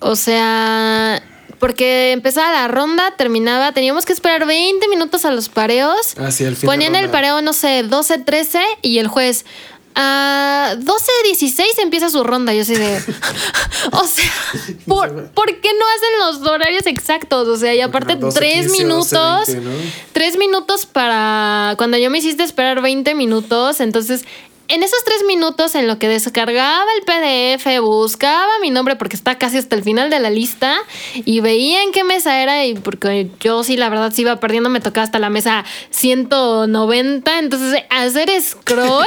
O 0.00 0.16
sea, 0.16 1.22
porque 1.64 2.12
empezaba 2.12 2.52
la 2.52 2.68
ronda, 2.68 3.14
terminaba, 3.16 3.72
teníamos 3.72 4.04
que 4.04 4.12
esperar 4.12 4.44
20 4.46 4.86
minutos 4.88 5.24
a 5.24 5.30
los 5.30 5.48
pareos. 5.48 6.14
Ah, 6.18 6.30
sí, 6.30 6.44
al 6.44 6.56
fin 6.56 6.60
de 6.60 6.66
Ponían 6.66 6.94
el 6.94 7.08
pareo, 7.08 7.40
no 7.40 7.54
sé, 7.54 7.84
12, 7.84 8.18
13 8.18 8.60
y 8.82 8.98
el 8.98 9.08
juez. 9.08 9.46
A 9.94 10.74
12, 10.76 11.06
16 11.24 11.78
empieza 11.78 12.10
su 12.10 12.22
ronda. 12.22 12.52
Yo 12.52 12.60
así 12.60 12.74
de. 12.74 13.02
o 13.92 14.04
sea, 14.06 14.30
¿por, 14.86 15.30
por 15.30 15.46
qué 15.58 15.70
no 15.72 15.84
hacen 15.96 16.42
los 16.42 16.50
horarios 16.50 16.84
exactos? 16.84 17.48
O 17.48 17.56
sea, 17.56 17.74
y 17.74 17.80
aparte, 17.80 18.16
12, 18.16 18.38
3 18.38 18.54
15, 18.66 18.82
minutos. 18.82 19.46
12, 19.46 19.52
20, 19.54 19.70
¿no? 19.70 19.90
Tres 20.12 20.36
minutos 20.36 20.84
para. 20.84 21.76
Cuando 21.78 21.96
yo 21.96 22.10
me 22.10 22.18
hiciste 22.18 22.42
esperar 22.42 22.82
20 22.82 23.14
minutos, 23.14 23.80
entonces. 23.80 24.26
En 24.66 24.82
esos 24.82 25.04
tres 25.04 25.24
minutos 25.26 25.74
en 25.74 25.86
lo 25.86 25.98
que 25.98 26.08
descargaba 26.08 26.86
el 26.96 27.04
PDF, 27.04 27.80
buscaba 27.82 28.50
mi 28.62 28.70
nombre 28.70 28.96
porque 28.96 29.14
está 29.14 29.36
casi 29.36 29.58
hasta 29.58 29.76
el 29.76 29.82
final 29.82 30.08
de 30.08 30.20
la 30.20 30.30
lista 30.30 30.78
y 31.14 31.40
veía 31.40 31.82
en 31.82 31.92
qué 31.92 32.02
mesa 32.02 32.40
era 32.40 32.64
y 32.64 32.74
porque 32.74 33.28
yo 33.40 33.62
sí, 33.62 33.76
la 33.76 33.90
verdad, 33.90 34.10
sí 34.14 34.22
iba 34.22 34.40
perdiendo, 34.40 34.70
me 34.70 34.80
tocaba 34.80 35.04
hasta 35.04 35.18
la 35.18 35.28
mesa 35.28 35.66
190, 35.90 37.38
entonces 37.40 37.82
hacer 37.90 38.30
scroll 38.40 39.06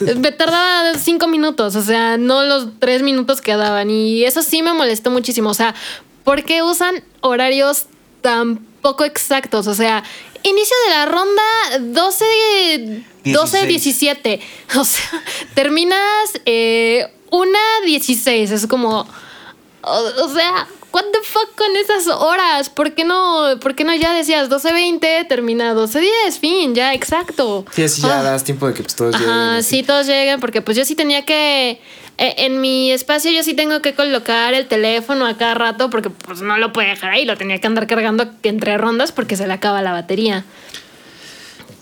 me 0.16 0.32
tardaba 0.32 0.94
cinco 0.94 1.26
minutos, 1.28 1.76
o 1.76 1.82
sea, 1.82 2.16
no 2.16 2.42
los 2.44 2.68
tres 2.78 3.02
minutos 3.02 3.42
que 3.42 3.54
daban 3.54 3.90
y 3.90 4.24
eso 4.24 4.42
sí 4.42 4.62
me 4.62 4.72
molestó 4.72 5.10
muchísimo, 5.10 5.50
o 5.50 5.54
sea, 5.54 5.74
¿por 6.24 6.42
qué 6.44 6.62
usan 6.62 7.04
horarios 7.20 7.84
tan 8.22 8.56
poco 8.80 9.04
exactos? 9.04 9.66
O 9.66 9.74
sea, 9.74 10.04
inicio 10.46 10.76
de 10.86 10.90
la 10.90 11.06
ronda 11.06 11.42
12, 11.80 12.24
12 13.24 13.66
17. 13.66 14.40
O 14.76 14.84
sea, 14.84 15.22
terminas 15.54 15.98
eh, 16.44 17.06
una 17.30 17.58
16. 17.84 18.50
Es 18.50 18.66
como. 18.66 19.06
O, 19.82 19.98
o 20.24 20.28
sea, 20.34 20.66
what 20.92 21.04
the 21.12 21.20
fuck 21.22 21.54
con 21.56 21.76
esas 21.76 22.08
horas? 22.08 22.70
¿Por 22.70 22.94
qué 22.94 23.04
no, 23.04 23.58
por 23.60 23.74
qué 23.76 23.84
no 23.84 23.94
ya 23.94 24.12
decías 24.14 24.48
12.20, 24.48 25.28
termina 25.28 25.74
12.10? 25.74 26.38
Fin, 26.40 26.74
ya, 26.74 26.92
exacto. 26.94 27.64
Sí, 27.72 27.84
así 27.84 28.02
ya 28.02 28.20
Ah. 28.20 28.22
das 28.22 28.42
tiempo 28.44 28.66
de 28.66 28.74
que 28.74 28.82
pues, 28.82 28.96
todos 28.96 29.14
lleguen. 29.14 29.30
Ajá, 29.30 29.56
así. 29.58 29.76
sí, 29.78 29.82
todos 29.84 30.06
llegan, 30.06 30.40
porque 30.40 30.62
pues 30.62 30.76
yo 30.76 30.84
sí 30.84 30.94
tenía 30.96 31.24
que. 31.24 31.80
Eh, 32.18 32.34
En 32.38 32.60
mi 32.60 32.90
espacio 32.90 33.30
yo 33.30 33.42
sí 33.42 33.54
tengo 33.54 33.80
que 33.82 33.94
colocar 33.94 34.54
el 34.54 34.66
teléfono 34.66 35.26
a 35.26 35.36
cada 35.36 35.54
rato 35.54 35.90
porque 35.90 36.10
pues 36.10 36.40
no 36.40 36.58
lo 36.58 36.72
puede 36.72 36.88
dejar 36.88 37.10
ahí, 37.10 37.24
lo 37.24 37.36
tenía 37.36 37.60
que 37.60 37.66
andar 37.66 37.86
cargando 37.86 38.30
entre 38.42 38.78
rondas 38.78 39.12
porque 39.12 39.36
se 39.36 39.46
le 39.46 39.52
acaba 39.52 39.82
la 39.82 39.92
batería. 39.92 40.44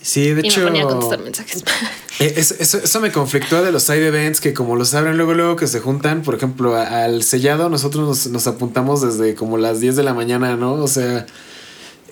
Sí, 0.02 0.32
de 0.34 0.42
y 0.42 0.48
hecho. 0.48 0.60
me 0.60 0.66
ponía 0.66 0.82
a 0.82 0.86
contestar 0.86 1.18
mensajes. 1.20 1.64
eh, 2.20 2.34
Eso, 2.36 2.54
eso, 2.58 2.78
eso 2.78 3.00
me 3.00 3.10
conflictó 3.10 3.62
de 3.64 3.72
los 3.72 3.84
side 3.84 4.06
events 4.06 4.40
que 4.40 4.52
como 4.52 4.76
los 4.76 4.92
abren 4.92 5.16
luego, 5.16 5.32
luego 5.32 5.56
que 5.56 5.66
se 5.66 5.80
juntan, 5.80 6.22
por 6.22 6.34
ejemplo, 6.34 6.76
al 6.76 7.22
sellado 7.22 7.70
nosotros 7.70 8.06
nos, 8.06 8.26
nos 8.26 8.46
apuntamos 8.46 9.00
desde 9.00 9.34
como 9.34 9.56
las 9.56 9.80
10 9.80 9.96
de 9.96 10.02
la 10.02 10.12
mañana, 10.12 10.56
¿no? 10.56 10.74
O 10.74 10.88
sea, 10.88 11.24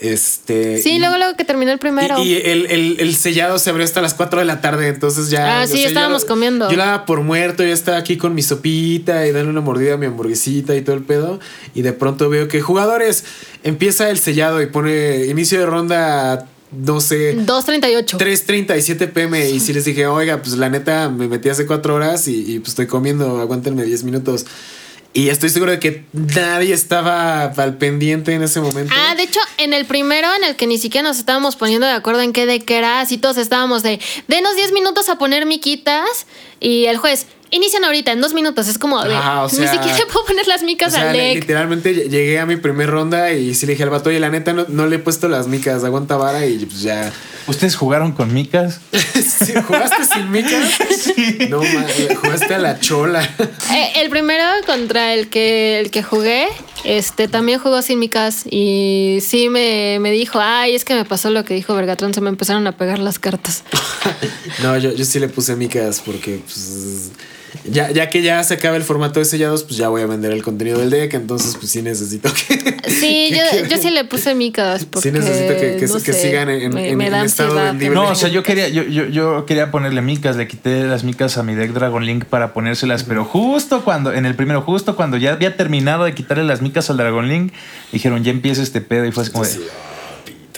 este... 0.03 0.83
Sí, 0.83 0.93
y- 0.97 0.99
luego 0.99 1.17
luego 1.17 1.37
que 1.37 1.45
terminó 1.45 1.71
el 1.73 1.79
primero. 1.79 2.19
Y, 2.23 2.33
y 2.33 2.35
el, 2.37 2.67
el- 2.67 2.97
el 3.01 3.15
sellado 3.17 3.59
se 3.59 3.71
abrió 3.71 3.85
hasta 3.85 4.01
las 4.01 4.15
4 4.15 4.41
de 4.41 4.45
la 4.45 4.61
tarde, 4.61 4.89
entonces 4.89 5.31
ya. 5.31 5.63
Ah, 5.63 5.67
sí, 5.67 5.81
yo 5.83 5.89
estábamos 5.89 6.25
comiendo. 6.25 6.71
Yo 6.71 6.77
la 6.77 6.87
daba 6.87 7.07
por 7.07 7.21
muerto, 7.23 7.63
ya 7.65 7.73
estaba 7.73 7.99
aquí 7.99 8.17
con 8.17 8.35
mi 8.35 8.43
sopita 8.43 9.27
y 9.27 9.33
dando 9.33 9.51
una 9.51 9.61
mordida 9.61 9.95
a 9.95 9.97
mi 9.97 10.07
hamburguesita 10.07 10.75
y 10.77 10.83
todo 10.83 10.97
el 10.97 11.03
pedo. 11.03 11.41
Y 11.75 11.83
de 11.83 11.93
pronto 11.93 12.29
veo 12.29 12.49
que 12.49 12.61
jugadores 12.61 13.25
empieza 13.63 14.11
el 14.11 14.19
sellado 14.19 14.61
y 14.61 14.67
pone 14.67 15.27
inicio 15.27 15.59
de 15.61 15.67
ronda, 15.67 16.47
no 16.73 17.01
sé. 17.01 17.37
2.38. 17.37 18.19
3.37 18.19 19.13
pm 19.13 19.51
y 19.51 19.61
sí 19.61 19.73
les 19.73 19.85
dije, 19.85 20.07
oiga, 20.07 20.39
pues 20.43 20.55
la 20.57 20.69
neta 20.69 21.09
me 21.11 21.29
metí 21.29 21.49
hace 21.49 21.67
cuatro 21.67 21.95
horas 21.95 22.27
y, 22.29 22.55
y, 22.55 22.59
pues 22.59 22.71
estoy 22.71 22.87
comiendo, 22.87 23.41
aguántenme 23.41 23.85
10 23.85 24.05
minutos. 24.05 24.47
Y 25.15 25.29
estoy 25.29 25.51
seguro 25.51 25.73
de 25.73 25.79
que 25.79 26.05
nadie 26.13 26.73
estaba 26.73 27.45
al 27.45 27.77
pendiente 27.77 28.33
en 28.33 28.43
ese 28.43 28.61
momento. 28.61 28.95
Ah, 28.97 29.15
de 29.15 29.25
hecho, 29.25 29.41
en 29.59 29.75
el 29.75 29.85
primero, 29.85 30.29
en 30.35 30.45
el 30.45 30.57
que 30.57 30.67
ni 30.67 30.79
siquiera 30.79 31.07
nos 31.07 31.19
estábamos 31.19 31.57
poniendo 31.57 31.87
de 31.87 31.93
acuerdo 31.93 32.23
en 32.23 32.33
qué 32.33 32.47
de 32.47 32.61
qué 32.61 32.79
era, 32.79 33.01
así 33.01 33.19
todos 33.19 33.37
estábamos 33.37 33.83
de, 33.83 34.01
denos 34.29 34.57
10 34.57 34.73
minutos 34.73 35.11
a 35.11 35.19
poner 35.19 35.45
miquitas 35.45 36.27
y 36.61 36.87
el 36.87 36.97
juez, 36.97 37.27
inician 37.53 37.85
ahorita, 37.85 38.11
en 38.13 38.21
dos 38.21 38.35
minutos. 38.35 38.67
Es 38.67 38.79
como 38.79 39.01
de, 39.05 39.15
Ajá, 39.15 39.45
o 39.45 39.49
sea, 39.49 39.61
ni 39.61 39.69
siquiera 39.69 39.97
puedo 40.13 40.27
poner 40.27 40.47
las 40.49 40.63
O 40.63 40.67
micas 40.67 40.93
sea, 40.93 41.11
al 41.11 41.17
li- 41.17 41.23
deck. 41.23 41.35
literalmente 41.43 41.93
ll- 41.95 42.09
llegué 42.11 42.41
a 42.41 42.47
mi 42.47 42.57
primer 42.57 42.91
ronda 42.91 43.33
y 43.33 43.55
sí 43.55 43.67
le 43.67 43.73
dije 43.73 43.85
al 43.85 43.91
vato, 43.91 44.09
oye, 44.11 44.19
la 44.19 44.31
neta 44.31 44.53
no, 44.53 44.67
no 44.69 44.87
le 44.87 44.97
he 44.97 44.99
puesto 44.99 45.29
las 45.29 45.47
micas, 45.47 45.85
aguanta 45.85 46.17
vara 46.17 46.45
y 46.47 46.59
pues 46.67 46.83
ya. 46.83 47.13
¿Ustedes 47.47 47.75
jugaron 47.77 48.13
con 48.13 48.33
micas? 48.35 48.81
Sí, 49.23 49.53
¿Jugaste 49.67 50.05
sin 50.05 50.31
micas? 50.31 50.53
No, 51.49 51.59
ma- 51.63 51.87
jugaste 52.21 52.55
a 52.55 52.59
la 52.59 52.79
chola. 52.81 53.23
Eh, 53.73 53.93
el 53.97 54.09
primero 54.11 54.45
contra 54.67 55.15
el 55.15 55.29
que, 55.29 55.79
el 55.81 55.91
que 55.91 56.03
jugué, 56.03 56.47
este 56.85 57.29
también 57.29 57.59
jugó 57.59 57.83
sin 57.83 57.99
micas 57.99 58.43
y 58.51 59.19
sí 59.21 59.49
me, 59.49 59.99
me 60.01 60.11
dijo, 60.11 60.39
ay, 60.41 60.75
es 60.75 60.85
que 60.85 60.95
me 60.95 61.05
pasó 61.05 61.31
lo 61.31 61.45
que 61.45 61.55
dijo 61.55 61.75
Vergatron, 61.75 62.15
se 62.15 62.21
me 62.21 62.29
empezaron 62.31 62.67
a 62.67 62.77
pegar 62.77 62.99
las 63.01 63.19
cartas. 63.19 63.65
No, 64.63 64.77
yo, 64.79 64.93
yo 64.93 65.05
sí 65.05 65.19
le 65.21 65.29
puse 65.29 65.57
micas 65.57 66.03
porque 66.05 66.41
pues 66.45 67.11
ya, 67.65 67.91
ya 67.91 68.09
que 68.11 68.23
ya 68.23 68.43
se 68.43 68.55
acaba 68.55 68.77
el 68.77 68.83
formato 68.83 69.21
de 69.21 69.25
sellados, 69.25 69.63
pues 69.63 69.77
ya 69.77 69.89
voy 69.89 70.03
a 70.03 70.07
vender 70.07 70.33
el 70.33 70.43
contenido 70.43 70.79
del 70.81 70.91
deck, 70.91 71.15
entonces 71.15 71.57
pues 71.57 71.71
sí 71.71 71.81
necesito 71.83 72.29
que... 72.33 72.73
Sí, 72.89 73.31
¿Qué 73.31 73.61
yo, 73.63 73.69
yo 73.69 73.77
sí 73.79 73.91
le 73.91 74.05
puse 74.05 74.35
micas 74.35 74.85
porque 74.85 75.11
Sí 75.11 75.15
necesito 75.17 75.55
que, 75.55 75.77
que- 75.79 75.87
no 75.87 75.95
que 76.03 76.13
sé, 76.13 76.23
sigan 76.23 76.51
en, 76.51 76.75
me- 76.75 76.89
en- 76.91 76.99
me 76.99 77.07
en 77.07 77.15
estado. 77.15 77.73
No, 77.75 78.09
o 78.09 78.15
sea, 78.15 78.29
yo 78.29 78.43
quería, 78.43 78.69
yo, 78.69 78.83
yo, 78.83 79.07
yo 79.07 79.47
quería 79.47 79.71
ponerle 79.71 80.03
micas, 80.03 80.37
le 80.37 80.49
quité 80.49 80.83
las 80.85 81.05
micas 81.05 81.39
a 81.39 81.43
mi 81.45 81.55
deck 81.55 81.73
Dragon 81.73 82.05
Link 82.05 82.25
para 82.25 82.53
ponérselas, 82.53 83.05
pero 83.05 83.25
justo 83.25 83.85
cuando, 83.85 84.13
en 84.13 84.27
el 84.27 84.35
primero, 84.35 84.63
justo 84.63 84.97
cuando 84.97 85.17
ya 85.17 85.33
había 85.33 85.57
terminado 85.57 86.05
de 86.05 86.15
quitarle 86.15 86.45
las 86.45 86.61
micas 86.63 86.91
al 86.91 86.97
Dragon 86.97 87.29
Link, 87.29 87.53
dijeron, 87.93 88.25
ya 88.25 88.33
empieza 88.33 88.63
este 88.63 88.81
pedo, 88.81 89.05
y 89.07 89.13
fue 89.13 89.23
así 89.23 89.33
como 89.33 89.45
de, 89.45 89.51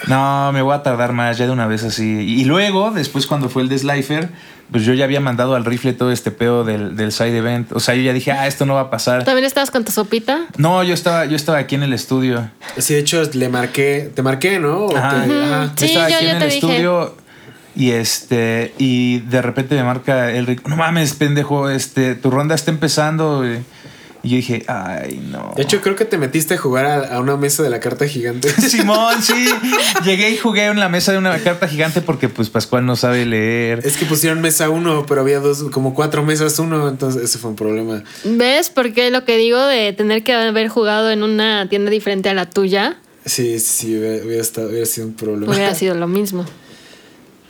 no, 0.08 0.50
me 0.52 0.60
voy 0.62 0.74
a 0.74 0.82
tardar 0.82 1.12
más, 1.12 1.38
ya 1.38 1.46
de 1.46 1.52
una 1.52 1.66
vez 1.66 1.82
así. 1.84 2.04
Y 2.04 2.44
luego, 2.44 2.90
después 2.90 3.26
cuando 3.26 3.48
fue 3.48 3.62
el 3.62 3.68
de 3.68 3.78
Slifer, 3.78 4.28
pues 4.74 4.84
yo 4.84 4.92
ya 4.92 5.04
había 5.04 5.20
mandado 5.20 5.54
al 5.54 5.64
rifle 5.64 5.92
todo 5.92 6.10
este 6.10 6.32
pedo 6.32 6.64
del, 6.64 6.96
del 6.96 7.12
side 7.12 7.38
event. 7.38 7.70
O 7.70 7.78
sea, 7.78 7.94
yo 7.94 8.02
ya 8.02 8.12
dije, 8.12 8.32
ah, 8.32 8.48
esto 8.48 8.66
no 8.66 8.74
va 8.74 8.80
a 8.80 8.90
pasar. 8.90 9.22
¿También 9.22 9.44
estabas 9.44 9.70
con 9.70 9.84
tu 9.84 9.92
sopita? 9.92 10.46
No, 10.56 10.82
yo 10.82 10.94
estaba, 10.94 11.26
yo 11.26 11.36
estaba 11.36 11.58
aquí 11.58 11.76
en 11.76 11.84
el 11.84 11.92
estudio. 11.92 12.50
Sí, 12.76 12.94
de 12.94 12.98
hecho, 13.00 13.22
le 13.34 13.48
marqué, 13.48 14.10
te 14.12 14.22
marqué, 14.24 14.58
¿no? 14.58 14.88
Ajá. 14.90 15.24
te- 15.24 15.32
ajá. 15.44 15.72
Sí, 15.76 15.84
estaba 15.84 16.08
yo 16.10 16.16
aquí 16.16 16.26
en 16.26 16.38
te 16.40 16.44
el 16.46 16.50
dije. 16.50 16.66
estudio 16.66 17.16
y 17.76 17.90
este 17.92 18.74
y 18.78 19.20
de 19.20 19.42
repente 19.42 19.76
me 19.76 19.84
marca 19.84 20.32
el 20.32 20.44
Rick, 20.46 20.66
no 20.66 20.74
mames, 20.76 21.14
pendejo, 21.14 21.70
este 21.70 22.16
tu 22.16 22.32
ronda 22.32 22.56
está 22.56 22.72
empezando. 22.72 23.38
güey". 23.38 23.60
Y 24.24 24.30
yo 24.30 24.36
dije, 24.36 24.64
ay, 24.66 25.22
no. 25.30 25.52
De 25.54 25.62
hecho, 25.62 25.80
creo 25.80 25.94
que 25.96 26.04
te 26.06 26.16
metiste 26.18 26.54
a 26.54 26.56
jugar 26.58 26.86
a, 26.86 27.16
a 27.16 27.20
una 27.20 27.36
mesa 27.36 27.62
de 27.62 27.70
la 27.70 27.78
carta 27.78 28.08
gigante. 28.08 28.48
Simón, 28.68 29.22
sí. 29.22 29.48
Llegué 30.04 30.30
y 30.30 30.36
jugué 30.38 30.64
en 30.66 30.80
la 30.80 30.88
mesa 30.88 31.12
de 31.12 31.18
una 31.18 31.38
carta 31.40 31.68
gigante 31.68 32.00
porque 32.00 32.28
pues 32.28 32.48
Pascual 32.50 32.86
no 32.86 32.96
sabe 32.96 33.26
leer. 33.26 33.80
Es 33.84 33.96
que 33.96 34.06
pusieron 34.06 34.40
mesa 34.40 34.70
uno, 34.70 35.04
pero 35.06 35.20
había 35.20 35.40
dos, 35.40 35.64
como 35.70 35.94
cuatro 35.94 36.24
mesas 36.24 36.58
uno, 36.58 36.88
entonces 36.88 37.22
ese 37.22 37.38
fue 37.38 37.50
un 37.50 37.56
problema. 37.56 38.02
¿Ves 38.24 38.70
por 38.70 38.92
qué 38.94 39.10
lo 39.10 39.24
que 39.24 39.36
digo 39.36 39.60
de 39.64 39.92
tener 39.92 40.24
que 40.24 40.32
haber 40.32 40.68
jugado 40.68 41.10
en 41.10 41.22
una 41.22 41.68
tienda 41.68 41.90
diferente 41.90 42.28
a 42.30 42.34
la 42.34 42.48
tuya 42.48 42.96
Sí, 43.26 43.58
sí, 43.58 43.86
sí, 43.86 43.98
hubiera, 43.98 44.24
hubiera 44.24 44.42
estado, 44.42 44.68
hubiera 44.68 44.84
sido 44.86 45.06
un 45.06 45.14
problema. 45.14 45.50
hubiera 45.52 45.74
sido 45.74 45.94
lo 45.94 46.06
mismo? 46.06 46.44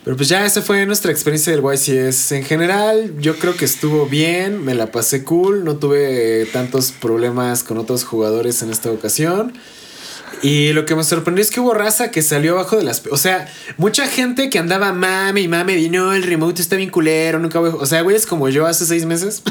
Pero 0.05 0.16
pues 0.16 0.28
ya 0.28 0.44
esa 0.44 0.61
fue 0.61 0.84
nuestra 0.84 1.11
experiencia 1.11 1.50
del 1.57 1.62
YCS. 1.64 2.32
En 2.32 2.44
general, 2.44 3.14
yo 3.18 3.38
creo 3.38 3.57
que 3.57 3.64
estuvo 3.64 4.07
bien, 4.07 4.62
me 4.62 4.74
la 4.74 4.92
pasé 4.92 5.24
cool, 5.24 5.64
no 5.64 5.76
tuve 5.76 6.46
tantos 6.52 6.92
problemas 6.92 7.64
con 7.64 7.78
otros 7.78 8.05
jugadores 8.05 8.62
en 8.62 8.70
esta 8.70 8.90
ocasión. 8.90 9.55
Y 10.42 10.74
lo 10.74 10.84
que 10.84 10.94
me 10.94 11.05
sorprendió 11.05 11.40
es 11.40 11.50
que 11.50 11.61
hubo 11.61 11.72
raza 11.72 12.11
que 12.11 12.20
salió 12.20 12.52
abajo 12.52 12.76
de 12.76 12.82
las... 12.82 13.02
O 13.11 13.16
sea, 13.16 13.50
mucha 13.78 14.07
gente 14.07 14.50
que 14.50 14.59
andaba 14.59 14.92
mame 14.92 15.40
y 15.40 15.48
mame 15.48 15.78
y 15.78 15.88
no, 15.88 16.12
el 16.12 16.22
remote 16.22 16.61
está 16.61 16.76
bien 16.76 16.90
culero, 16.90 17.38
nunca 17.38 17.61
voy... 17.61 17.70
a-". 17.70 17.76
O 17.76 17.86
sea, 17.86 18.02
güeyes 18.02 18.26
como 18.26 18.50
yo 18.50 18.66
hace 18.66 18.84
seis 18.84 19.07
meses. 19.07 19.42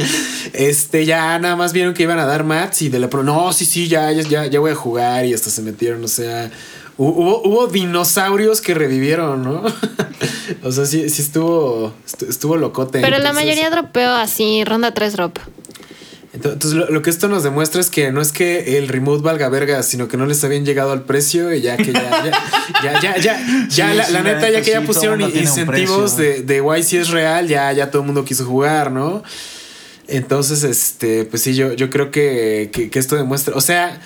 este, 0.52 1.06
ya 1.06 1.38
nada 1.38 1.56
más 1.56 1.72
vieron 1.72 1.94
que 1.94 2.02
iban 2.02 2.18
a 2.18 2.26
dar 2.26 2.44
mats 2.44 2.82
y 2.82 2.90
de 2.90 2.98
la... 2.98 3.08
pro 3.08 3.22
no, 3.22 3.50
sí, 3.54 3.64
sí, 3.64 3.88
ya, 3.88 4.12
ya, 4.12 4.44
ya 4.44 4.60
voy 4.60 4.72
a 4.72 4.74
jugar 4.74 5.24
y 5.24 5.32
hasta 5.32 5.48
se 5.48 5.62
metieron, 5.62 6.04
o 6.04 6.08
sea... 6.08 6.50
hu- 7.04 7.14
Hubo, 7.16 7.42
hubo 7.42 7.66
dinosaurios 7.66 8.60
que 8.60 8.74
revivieron, 8.74 9.42
¿no? 9.42 9.62
o 10.62 10.72
sea, 10.72 10.86
sí, 10.86 11.08
sí 11.10 11.22
estuvo, 11.22 11.92
estu- 12.06 12.28
estuvo 12.28 12.56
locote. 12.56 13.00
Pero 13.00 13.18
la 13.18 13.32
mayoría 13.32 13.70
dropeó 13.70 14.10
así, 14.10 14.64
ronda 14.64 14.92
3 14.94 15.12
drop. 15.14 15.38
entonces, 16.34 16.72
lo, 16.72 16.88
lo 16.90 17.02
que 17.02 17.10
esto 17.10 17.28
nos 17.28 17.42
demuestra 17.42 17.80
es 17.80 17.90
que 17.90 18.10
no 18.12 18.20
es 18.22 18.32
que 18.32 18.78
el 18.78 18.88
remote 18.88 19.22
valga 19.22 19.48
verga, 19.48 19.82
sino 19.82 20.08
que 20.08 20.16
no 20.16 20.26
les 20.26 20.42
habían 20.44 20.64
llegado 20.64 20.92
al 20.92 21.02
precio 21.02 21.52
y 21.52 21.60
ya 21.60 21.76
que 21.76 21.92
ya, 21.92 22.10
ya, 22.82 23.00
ya, 23.00 23.00
ya, 23.00 23.16
ya, 23.16 23.16
ya, 23.18 23.66
Sí, 23.70 23.82
la, 23.82 24.04
sí, 24.06 24.12
la 24.12 24.22
la 24.22 24.22
neta, 24.22 24.48
ya 24.50 24.62
que 24.62 24.70
ya 24.70 24.80
pusieron 24.82 25.20
incentivos 25.20 26.16
de, 26.16 26.42
de 26.42 26.58
YC 26.58 26.92
es 26.94 27.08
real, 27.10 27.48
ya, 27.48 27.70
ya 27.72 27.90
todo 27.90 28.00
el 28.02 28.06
mundo 28.06 28.24
quiso 28.24 28.44
jugar, 28.46 28.90
¿no? 28.92 29.22
Entonces, 30.08 30.64
este, 30.64 31.24
pues 31.24 31.42
sí, 31.42 31.54
yo, 31.54 31.72
yo 31.74 31.88
creo 31.90 32.10
que, 32.10 32.70
que, 32.72 32.90
que 32.90 32.98
esto 32.98 33.16
demuestra, 33.16 33.54
o 33.54 33.60
sea, 33.60 34.00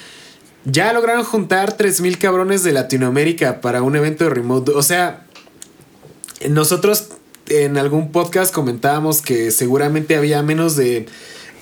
ya 0.66 0.92
lograron 0.92 1.24
juntar 1.24 1.76
3000 1.76 2.18
cabrones 2.18 2.64
de 2.64 2.72
Latinoamérica 2.72 3.60
para 3.60 3.82
un 3.82 3.96
evento 3.96 4.24
de 4.24 4.30
remote. 4.30 4.72
O 4.72 4.82
sea, 4.82 5.24
nosotros 6.48 7.08
en 7.48 7.78
algún 7.78 8.10
podcast 8.10 8.52
comentábamos 8.52 9.22
que 9.22 9.52
seguramente 9.52 10.16
había 10.16 10.42
menos 10.42 10.74
de 10.74 11.06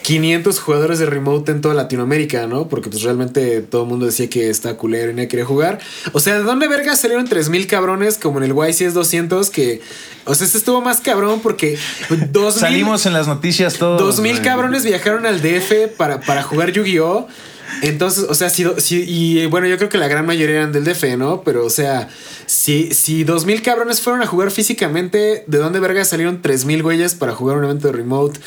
500 0.03 0.59
jugadores 0.59 0.99
de 0.99 1.07
remote 1.07 1.53
en 1.53 1.61
toda 1.61 1.75
Latinoamérica, 1.75 2.47
¿no? 2.47 2.69
Porque 2.69 2.91
pues 2.91 3.03
realmente 3.03 3.61
todo 3.61 3.83
el 3.83 3.89
mundo 3.89 4.07
decía 4.07 4.29
que 4.29 4.49
está 4.51 4.77
culero 4.77 5.11
y 5.11 5.15
nadie 5.15 5.29
quería 5.29 5.47
jugar. 5.47 5.81
O 6.13 6.21
sea, 6.21 6.35
¿de 6.35 6.43
dónde 6.43 6.69
verga 6.69 6.97
salieron 6.97 7.27
3000 7.27 7.67
cabrones 7.67 8.19
como 8.19 8.43
en 8.43 8.51
el 8.51 8.55
YCS 8.55 8.95
200 8.95 9.51
que 9.51 9.83
o 10.27 10.35
sea, 10.35 10.47
este 10.47 10.59
estuvo 10.59 10.81
más 10.81 11.01
cabrón 11.01 11.41
porque 11.43 11.79
2000 12.09 12.53
Salimos 12.53 13.07
en 13.07 13.13
las 13.13 13.29
noticias 13.29 13.75
todos. 13.75 14.01
2000 14.01 14.33
güey. 14.33 14.45
cabrones 14.45 14.85
viajaron 14.85 15.27
al 15.27 15.43
DF 15.43 15.95
para, 15.97 16.21
para 16.21 16.43
jugar 16.43 16.73
Yu-Gi-Oh! 16.73 17.29
Entonces, 17.83 18.25
o 18.29 18.35
sea, 18.35 18.51
si, 18.51 18.65
si- 18.79 19.05
y 19.07 19.47
bueno, 19.47 19.67
yo 19.67 19.77
creo 19.77 19.89
que 19.89 19.99
la 19.99 20.09
gran 20.09 20.25
mayoría 20.27 20.57
eran 20.57 20.73
del 20.73 20.85
DF, 20.85 21.17
¿no? 21.17 21.43
Pero, 21.43 21.65
o 21.65 21.71
sea, 21.71 22.09
si, 22.47 22.93
si 22.95 23.25
2000 23.25 23.63
cabrones 23.63 24.01
fueron 24.01 24.23
a 24.23 24.27
jugar 24.27 24.51
físicamente, 24.51 25.45
¿de 25.47 25.59
dónde 25.59 25.81
verga 25.81 26.05
salieron 26.05 26.41
3000 26.43 26.83
güeyes 26.83 27.15
para 27.15 27.35
jugar 27.35 27.59
un 27.59 27.65
evento 27.65 27.89
de 27.89 27.93
remote? 27.95 28.41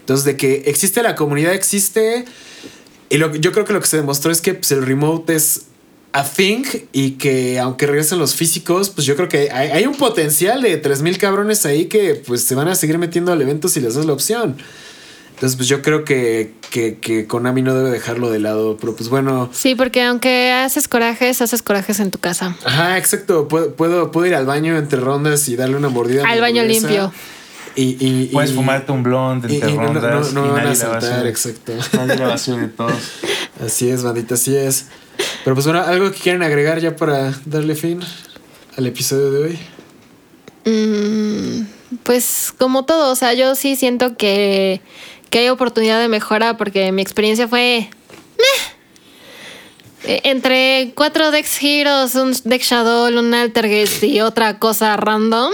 Entonces, 0.00 0.24
de 0.24 0.36
que 0.36 0.64
existe 0.66 1.02
la 1.02 1.14
comunidad, 1.14 1.52
existe. 1.54 2.24
Y 3.08 3.18
lo, 3.18 3.34
yo 3.34 3.52
creo 3.52 3.64
que 3.64 3.72
lo 3.72 3.80
que 3.80 3.86
se 3.86 3.96
demostró 3.98 4.30
es 4.32 4.40
que 4.40 4.54
pues, 4.54 4.72
el 4.72 4.84
remote 4.84 5.34
es 5.34 5.62
a 6.14 6.24
thing 6.24 6.64
y 6.92 7.12
que 7.12 7.58
aunque 7.58 7.86
regresen 7.86 8.18
los 8.18 8.34
físicos, 8.34 8.90
pues 8.90 9.06
yo 9.06 9.16
creo 9.16 9.28
que 9.30 9.50
hay, 9.50 9.68
hay 9.70 9.86
un 9.86 9.94
potencial 9.96 10.60
de 10.60 10.76
3000 10.76 11.16
cabrones 11.18 11.64
ahí 11.64 11.86
que 11.86 12.16
pues 12.26 12.42
se 12.42 12.54
van 12.54 12.68
a 12.68 12.74
seguir 12.74 12.98
metiendo 12.98 13.32
al 13.32 13.40
evento 13.40 13.68
si 13.68 13.80
les 13.80 13.94
das 13.94 14.04
la 14.04 14.12
opción. 14.12 14.56
Entonces, 15.42 15.56
pues 15.56 15.68
yo 15.68 15.82
creo 15.82 16.04
que, 16.04 16.52
que, 16.70 16.98
que 16.98 17.26
Konami 17.26 17.62
no 17.62 17.74
debe 17.74 17.90
dejarlo 17.90 18.30
de 18.30 18.38
lado. 18.38 18.76
Pero 18.80 18.94
pues 18.94 19.08
bueno. 19.08 19.50
Sí, 19.52 19.74
porque 19.74 20.00
aunque 20.04 20.52
haces 20.52 20.86
corajes, 20.86 21.42
haces 21.42 21.62
corajes 21.62 21.98
en 21.98 22.12
tu 22.12 22.20
casa. 22.20 22.54
Ajá, 22.64 22.96
exacto. 22.96 23.48
Puedo, 23.48 23.74
puedo, 23.74 24.12
puedo 24.12 24.24
ir 24.28 24.36
al 24.36 24.46
baño 24.46 24.76
entre 24.78 25.00
rondas 25.00 25.48
y 25.48 25.56
darle 25.56 25.74
una 25.76 25.88
mordida. 25.88 26.22
Al 26.28 26.40
baño 26.40 26.62
limpio. 26.62 27.12
Y, 27.74 27.96
y, 27.98 28.26
Puedes 28.26 28.52
y- 28.52 28.54
fumarte 28.54 28.92
un 28.92 29.02
blond 29.02 29.50
y- 29.50 29.56
entre 29.56 29.70
y 29.72 29.76
no- 29.76 29.82
no- 29.92 30.00
rondas. 30.00 30.32
no 30.32 30.42
van 30.42 30.50
a 30.60 30.62
nadie 30.62 30.78
la 30.78 30.88
va 30.88 31.00
saltar, 31.00 31.12
hacer. 31.12 31.26
exacto. 31.26 31.72
Nadie 31.96 32.16
la 32.18 32.26
va 32.26 32.30
a 32.32 32.34
hacer 32.36 32.54
de 32.60 32.68
todos. 32.68 32.92
Así 33.66 33.88
es, 33.90 34.04
bandita, 34.04 34.34
así 34.34 34.54
es. 34.54 34.86
Pero 35.42 35.56
pues 35.56 35.66
bueno, 35.66 35.82
algo 35.82 36.12
que 36.12 36.18
quieran 36.18 36.42
agregar 36.44 36.78
ya 36.78 36.94
para 36.94 37.32
darle 37.46 37.74
fin 37.74 37.98
al 38.76 38.86
episodio 38.86 39.32
de 39.32 39.42
hoy. 39.42 39.58
Mm, 40.66 41.66
pues 42.04 42.52
como 42.56 42.84
todo, 42.84 43.10
o 43.10 43.16
sea, 43.16 43.34
yo 43.34 43.56
sí 43.56 43.74
siento 43.76 44.16
que, 44.16 44.80
que 45.32 45.38
hay 45.38 45.48
oportunidad 45.48 45.98
de 45.98 46.08
mejora 46.08 46.58
porque 46.58 46.92
mi 46.92 47.00
experiencia 47.00 47.48
fue... 47.48 47.88
meh. 48.38 48.44
Eh, 50.04 50.20
Entre 50.24 50.92
cuatro 50.94 51.30
Dex 51.30 51.62
Heroes, 51.62 52.14
un 52.16 52.34
Deck 52.44 52.60
Shadow, 52.60 53.06
un 53.18 53.32
Altergeist 53.32 54.04
y 54.04 54.20
otra 54.20 54.58
cosa 54.58 54.94
random. 54.98 55.52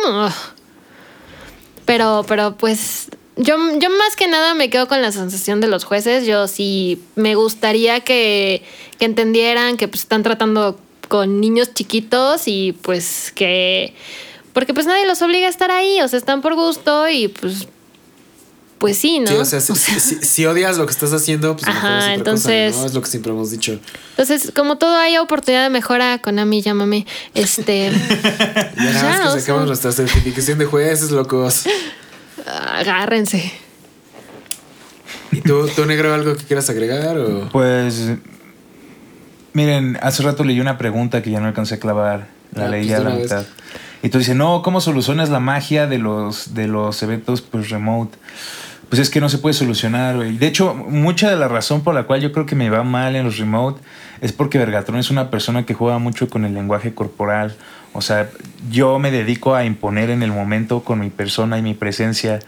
Pero, 1.85 2.25
pero 2.27 2.57
pues 2.57 3.09
yo, 3.37 3.57
yo 3.79 3.89
más 3.91 4.17
que 4.17 4.27
nada 4.27 4.55
me 4.55 4.69
quedo 4.69 4.89
con 4.89 5.01
la 5.01 5.13
sensación 5.13 5.61
de 5.61 5.69
los 5.69 5.85
jueces. 5.85 6.27
Yo 6.27 6.49
sí 6.49 7.01
me 7.15 7.37
gustaría 7.37 8.01
que, 8.01 8.65
que 8.99 9.05
entendieran 9.05 9.77
que 9.77 9.87
pues, 9.87 10.01
están 10.03 10.25
tratando 10.25 10.81
con 11.07 11.41
niños 11.41 11.73
chiquitos 11.73 12.49
y 12.49 12.73
pues 12.73 13.31
que... 13.33 13.95
Porque 14.53 14.75
pues 14.75 14.87
nadie 14.87 15.07
los 15.07 15.23
obliga 15.23 15.47
a 15.47 15.51
estar 15.51 15.71
ahí, 15.71 16.01
o 16.01 16.09
sea, 16.09 16.19
están 16.19 16.43
por 16.43 16.57
gusto 16.57 17.09
y 17.09 17.29
pues... 17.29 17.69
Pues 18.79 18.97
sí, 18.97 19.19
¿no? 19.19 19.27
Sí, 19.27 19.35
o 19.35 19.45
sea, 19.45 19.61
si, 19.61 19.75
si- 19.77 19.99
si- 20.01 20.25
si 20.25 20.47
odias 20.47 20.79
lo 20.79 20.87
que 20.87 20.93
estás 20.93 21.13
haciendo, 21.13 21.57
pues 21.57 21.67
Ajá, 21.69 21.99
es 21.99 22.03
otra 22.05 22.15
entonces- 22.15 22.73
cosa, 22.73 22.81
¿no? 22.83 22.87
Es 22.89 22.95
lo 22.95 23.01
que 23.03 23.09
siempre 23.09 23.33
hemos 23.33 23.51
dicho. 23.51 23.79
Entonces, 24.11 24.53
como 24.55 24.79
todo 24.79 24.97
hay 24.97 25.17
oportunidad 25.19 25.65
de 25.65 25.71
mejora, 25.71 26.19
Konami, 26.23 26.63
llámame. 26.63 27.07
Este... 27.35 27.91
Ya 28.77 28.93
nada 28.93 29.03
Ya, 29.03 29.19
más 29.25 29.33
o 29.33 29.35
que 29.35 29.41
sacamos 29.41 29.61
sea- 29.63 29.67
nuestra 29.67 29.93
certificación 29.93 30.59
de 30.59 30.65
jueces, 30.67 31.11
locos. 31.11 31.65
agárrense. 32.47 33.53
¿Y 35.33 35.41
tú, 35.43 35.69
tú, 35.75 35.85
negro, 35.85 36.15
algo 36.15 36.37
que 36.37 36.45
quieras 36.45 36.71
agregar? 36.71 37.19
O? 37.19 37.49
Pues. 37.51 38.11
Miren, 39.53 39.99
hace 40.03 40.23
rato 40.23 40.45
leí 40.45 40.61
una 40.61 40.79
pregunta 40.79 41.23
que 41.23 41.31
ya 41.31 41.41
no 41.41 41.49
alcancé 41.49 41.75
a 41.75 41.81
clavar. 41.81 42.29
La 42.55 42.67
Ah, 42.67 42.69
leí 42.69 42.87
pues 42.87 42.95
a 42.95 42.99
de 42.99 43.05
la 43.05 43.11
una 43.11 43.19
vez. 43.19 43.25
mitad. 43.31 43.47
Y 44.03 44.09
tú 44.11 44.19
dices, 44.19 44.37
no, 44.37 44.63
¿cómo 44.63 44.81
solucionas 44.81 45.29
la 45.29 45.41
magia 45.41 45.87
de 45.87 45.99
los, 45.99 46.55
de 46.55 46.69
los 46.69 47.03
eventos 47.03 47.43
pues, 47.43 47.69
remote? 47.71 48.17
Pues 48.89 49.01
es 49.01 49.11
que 49.11 49.21
no 49.21 49.29
se 49.29 49.39
puede 49.39 49.53
solucionar, 49.53 50.17
güey. 50.17 50.39
De 50.39 50.47
hecho, 50.47 50.75
mucha 50.75 51.31
de 51.31 51.37
la 51.37 51.47
razón 51.47 51.83
por 51.83 51.95
la 51.95 52.05
cual 52.05 52.23
yo 52.23 52.33
creo 52.33 52.47
que 52.47 52.55
me 52.55 52.71
va 52.71 52.85
mal 52.85 53.17
en 53.17 53.25
los 53.25 53.37
remote 53.37 53.81
es 54.21 54.33
porque 54.33 54.59
Vergatron 54.59 54.99
es 54.99 55.11
una 55.11 55.31
persona 55.31 55.67
que 55.67 55.75
juega 55.75 55.99
mucho 55.99 56.29
con 56.29 56.45
el 56.45 56.55
lenguaje 56.55 56.95
corporal. 56.95 57.55
O 57.93 58.01
sea, 58.01 58.31
yo 58.71 58.99
me 58.99 59.11
dedico 59.11 59.55
a 59.55 59.65
imponer 59.65 60.11
en 60.11 60.23
el 60.23 60.33
momento 60.33 60.85
con 60.85 61.01
mi 61.01 61.11
persona 61.11 61.59
y 61.59 61.63
mi 61.63 61.75
presencia. 61.75 62.41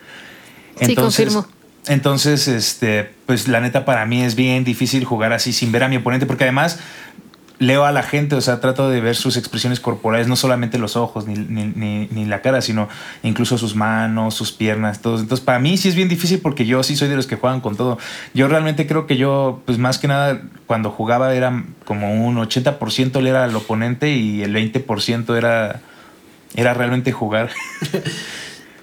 Sí, 0.81 0.95
confirmo. 0.95 1.47
Entonces, 1.87 2.49
este, 2.49 3.11
pues 3.27 3.49
la 3.49 3.61
neta 3.61 3.85
para 3.85 4.05
mí 4.07 4.23
es 4.23 4.35
bien 4.35 4.65
difícil 4.65 5.05
jugar 5.05 5.33
así 5.33 5.53
sin 5.53 5.73
ver 5.73 5.83
a 5.83 5.89
mi 5.89 5.97
oponente, 5.97 6.27
porque 6.27 6.45
además 6.45 6.79
leo 7.61 7.85
a 7.85 7.93
la 7.93 8.03
gente, 8.03 8.35
o 8.35 8.41
sea, 8.41 8.59
trato 8.59 8.89
de 8.89 9.03
ver 9.03 9.15
sus 9.15 9.37
expresiones 9.37 9.81
corporales, 9.81 10.27
no 10.27 10.35
solamente 10.35 10.79
los 10.79 10.97
ojos 10.97 11.27
ni, 11.27 11.35
ni, 11.35 11.67
ni, 11.67 12.09
ni 12.11 12.25
la 12.25 12.41
cara, 12.41 12.63
sino 12.63 12.89
incluso 13.23 13.59
sus 13.59 13.77
manos, 13.77 14.35
sus 14.35 14.51
piernas, 14.51 15.03
todo. 15.03 15.21
Entonces, 15.21 15.45
para 15.45 15.59
mí 15.59 15.77
sí 15.77 15.91
es 15.91 15.95
bien 15.95 16.09
difícil 16.09 16.41
porque 16.41 16.65
yo 16.65 16.83
sí 16.83 16.97
soy 16.97 17.09
de 17.09 17.17
los 17.17 17.27
que 17.27 17.37
juegan 17.37 17.61
con 17.61 17.77
todo. 17.77 17.99
Yo 18.33 18.49
realmente 18.49 18.87
creo 18.87 19.07
que 19.07 19.19
yo, 19.19 19.61
pues 19.67 19.77
más 19.77 19.99
que 19.99 20.09
nada, 20.09 20.41
cuando 20.67 20.91
jugaba 20.91 21.35
era 21.35 21.65
como 21.85 22.27
un 22.27 22.37
80% 22.37 23.19
él 23.19 23.27
era 23.27 23.45
el 23.45 23.55
oponente 23.55 24.11
y 24.11 24.43
el 24.43 24.55
20% 24.55 25.37
era, 25.37 25.83
era 26.57 26.73
realmente 26.75 27.13
jugar. 27.13 27.51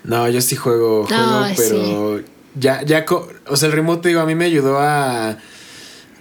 No, 0.04 0.30
yo 0.30 0.40
sí 0.40 0.56
juego, 0.56 1.06
juego 1.06 1.40
Ay, 1.44 1.54
pero 1.58 2.22
ya, 2.56 2.82
ya, 2.84 3.06
o 3.50 3.58
sea, 3.58 3.68
el 3.68 3.74
remote, 3.74 4.08
digo, 4.08 4.22
a 4.22 4.26
mí 4.26 4.36
me 4.36 4.46
ayudó 4.46 4.80
a 4.80 5.38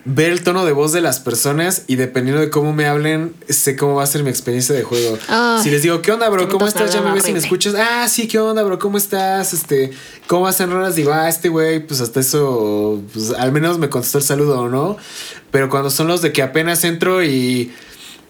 ver 0.06 0.30
el 0.30 0.42
tono 0.42 0.64
de 0.64 0.70
voz 0.70 0.92
de 0.92 1.00
las 1.00 1.18
personas 1.18 1.82
y 1.88 1.96
dependiendo 1.96 2.40
de 2.40 2.48
cómo 2.48 2.72
me 2.72 2.86
hablen, 2.86 3.34
sé 3.48 3.74
cómo 3.74 3.96
va 3.96 4.04
a 4.04 4.06
ser 4.06 4.22
mi 4.22 4.30
experiencia 4.30 4.72
de 4.72 4.84
juego. 4.84 5.18
Ay, 5.28 5.62
si 5.62 5.70
les 5.70 5.82
digo, 5.82 6.00
¿qué 6.00 6.12
onda, 6.12 6.28
bro? 6.28 6.48
¿Cómo 6.48 6.66
estás? 6.66 6.92
Ya 6.92 7.02
me 7.02 7.12
ves 7.12 7.28
y 7.28 7.32
me 7.32 7.40
escuchas. 7.40 7.74
Ah, 7.76 8.06
sí, 8.08 8.28
¿qué 8.28 8.38
onda, 8.38 8.62
bro? 8.62 8.78
¿Cómo 8.78 8.98
estás? 8.98 9.52
Este, 9.52 9.90
¿cómo 10.28 10.42
vas 10.42 10.60
en 10.60 10.70
rolas? 10.70 10.94
Digo, 10.94 11.12
ah, 11.12 11.28
este 11.28 11.48
güey, 11.48 11.84
pues 11.84 12.00
hasta 12.00 12.20
eso, 12.20 13.02
pues 13.12 13.32
al 13.32 13.50
menos 13.50 13.78
me 13.78 13.90
contestó 13.90 14.18
el 14.18 14.24
saludo, 14.24 14.68
¿no? 14.68 14.96
Pero 15.50 15.68
cuando 15.68 15.90
son 15.90 16.06
los 16.06 16.22
de 16.22 16.32
que 16.32 16.42
apenas 16.42 16.84
entro 16.84 17.22
y... 17.22 17.72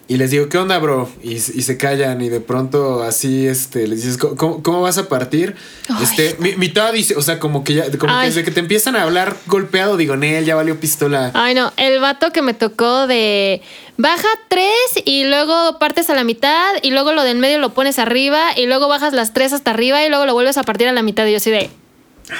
Y 0.08 0.18
les 0.18 0.30
digo, 0.30 0.48
¿qué 0.48 0.56
onda, 0.58 0.78
bro? 0.78 1.10
Y, 1.20 1.32
y 1.32 1.38
se 1.40 1.76
callan 1.76 2.22
y 2.22 2.28
de 2.28 2.38
pronto 2.40 3.02
así, 3.02 3.48
este, 3.48 3.88
les 3.88 4.02
dices, 4.04 4.18
¿cómo- 4.18 4.62
¿cómo, 4.62 4.80
vas 4.80 4.98
a 4.98 5.08
partir? 5.08 5.56
Ay. 5.88 6.04
Este, 6.04 6.36
mi, 6.38 6.54
mitad 6.54 6.92
dice, 6.92 7.16
o 7.16 7.22
sea, 7.22 7.40
como 7.40 7.64
que 7.64 7.74
ya, 7.74 7.90
como 7.98 8.16
que 8.20 8.26
desde 8.26 8.44
que 8.44 8.52
te 8.52 8.60
empiezan 8.60 8.94
a 8.94 9.02
hablar 9.02 9.36
golpeado, 9.46 9.96
digo, 9.96 10.16
Nel, 10.16 10.44
ya 10.44 10.54
valió 10.54 10.78
pistola. 10.78 11.32
Ay, 11.34 11.54
no, 11.54 11.72
el 11.76 11.98
vato 11.98 12.30
que 12.30 12.40
me 12.40 12.54
tocó 12.54 13.08
de 13.08 13.62
baja 13.96 14.28
tres 14.48 14.70
y 15.04 15.24
luego 15.24 15.80
partes 15.80 16.08
a 16.08 16.14
la 16.14 16.22
mitad 16.22 16.74
y 16.82 16.92
luego 16.92 17.12
lo 17.12 17.24
de 17.24 17.32
en 17.32 17.40
medio 17.40 17.58
lo 17.58 17.74
pones 17.74 17.98
arriba 17.98 18.56
y 18.56 18.66
luego 18.66 18.86
bajas 18.86 19.12
las 19.12 19.34
tres 19.34 19.52
hasta 19.52 19.72
arriba 19.72 20.04
y 20.04 20.08
luego 20.08 20.24
lo 20.24 20.34
vuelves 20.34 20.56
a 20.56 20.62
partir 20.62 20.86
a 20.86 20.92
la 20.92 21.02
mitad 21.02 21.26
y 21.26 21.32
yo 21.32 21.38
así 21.38 21.50
de... 21.50 21.68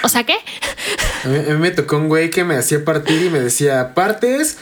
O 0.04 0.08
sea, 0.08 0.24
¿qué? 0.24 0.36
A 1.24 1.28
mí, 1.28 1.36
a 1.38 1.52
mí 1.54 1.58
me 1.58 1.70
tocó 1.72 1.96
un 1.96 2.08
güey 2.08 2.30
que 2.30 2.44
me 2.44 2.54
hacía 2.54 2.84
partir 2.84 3.22
y 3.22 3.30
me 3.30 3.40
decía, 3.40 3.92
partes 3.94 4.56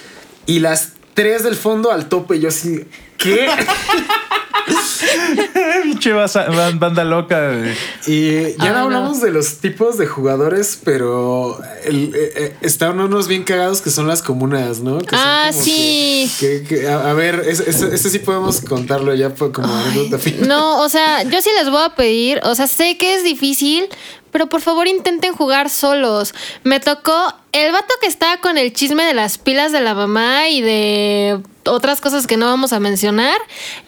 y 0.47 0.60
las 0.60 0.93
tres 1.15 1.43
del 1.45 1.55
fondo 1.57 1.91
al 1.91 2.09
tope. 2.09 2.36
Y 2.36 2.41
yo 2.41 2.49
así, 2.49 2.85
¿qué? 3.16 3.49
Pinche 5.82 6.12
banda 6.12 7.05
loca. 7.05 7.51
güey. 7.53 7.73
Y 8.07 8.57
ya 8.57 8.65
Ay, 8.65 8.69
no 8.69 8.73
no. 8.74 8.78
hablamos 8.85 9.20
de 9.20 9.31
los 9.31 9.59
tipos 9.59 9.99
de 9.99 10.07
jugadores, 10.07 10.78
pero 10.85 11.59
el, 11.85 12.15
eh, 12.15 12.32
eh, 12.36 12.57
están 12.62 12.99
unos 13.01 13.28
bien 13.28 13.45
cagados 13.45 13.81
que 13.81 13.91
son 13.91 14.07
las 14.07 14.23
comunas, 14.23 14.81
¿no? 14.81 14.99
Que 14.99 15.11
son 15.16 15.19
Ah, 15.23 15.49
como 15.51 15.62
sí. 15.62 16.31
que- 16.41 16.62
que- 16.62 16.81
que- 16.81 16.89
a, 16.89 17.11
a 17.11 17.12
ver, 17.15 17.43
ese 17.47 17.97
sí 18.11 18.19
podemos 18.20 18.61
contarlo 18.62 19.15
ya 19.15 19.31
fue 19.31 19.53
como 19.53 19.73
anécdota 19.74 20.19
final. 20.19 20.49
No, 20.49 20.81
o 20.82 20.89
sea, 20.89 21.23
yo 21.24 21.41
sí 21.43 21.51
les 21.59 21.70
voy 21.70 21.82
a 21.82 21.95
pedir, 21.95 22.41
o 22.45 22.55
sea, 22.55 22.66
sé 22.66 22.97
que 22.99 23.15
es 23.16 23.24
difícil, 23.24 23.86
pero 24.35 24.48
por 24.48 24.62
favor 24.62 24.89
intenten 24.89 25.32
jugar 25.32 25.70
solos. 25.70 26.35
Me 26.65 26.81
tocó 26.81 27.32
el 27.52 27.70
vato 27.70 27.94
que 28.01 28.09
estaba 28.09 28.39
con 28.39 28.59
el 28.59 28.73
chisme 28.73 29.05
de 29.05 29.15
las 29.15 29.39
pilas 29.39 29.70
de 29.70 29.81
la 29.81 29.94
mamá 29.94 30.48
y 30.48 30.61
de 30.61 31.39
otras 31.66 32.01
cosas 32.01 32.27
que 32.27 32.36
no 32.36 32.47
vamos 32.47 32.73
a 32.73 32.81
mencionar. 32.81 33.36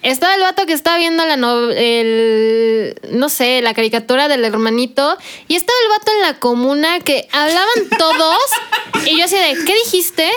Estaba 0.02 0.36
el 0.36 0.42
vato 0.42 0.64
que 0.64 0.72
estaba 0.72 0.98
viendo 0.98 1.26
la 1.26 1.36
no, 1.36 1.68
el, 1.70 2.94
no 3.10 3.28
sé, 3.28 3.60
la 3.60 3.74
caricatura 3.74 4.28
del 4.28 4.44
hermanito 4.44 5.18
y 5.48 5.56
estaba 5.56 5.76
el 5.82 5.98
vato 5.98 6.12
en 6.12 6.22
la 6.22 6.38
comuna 6.38 7.00
que 7.00 7.26
hablaban 7.32 7.98
todos 7.98 8.38
y 9.04 9.18
yo 9.18 9.24
así 9.24 9.34
de, 9.34 9.64
¿qué 9.64 9.74
dijiste? 9.84 10.30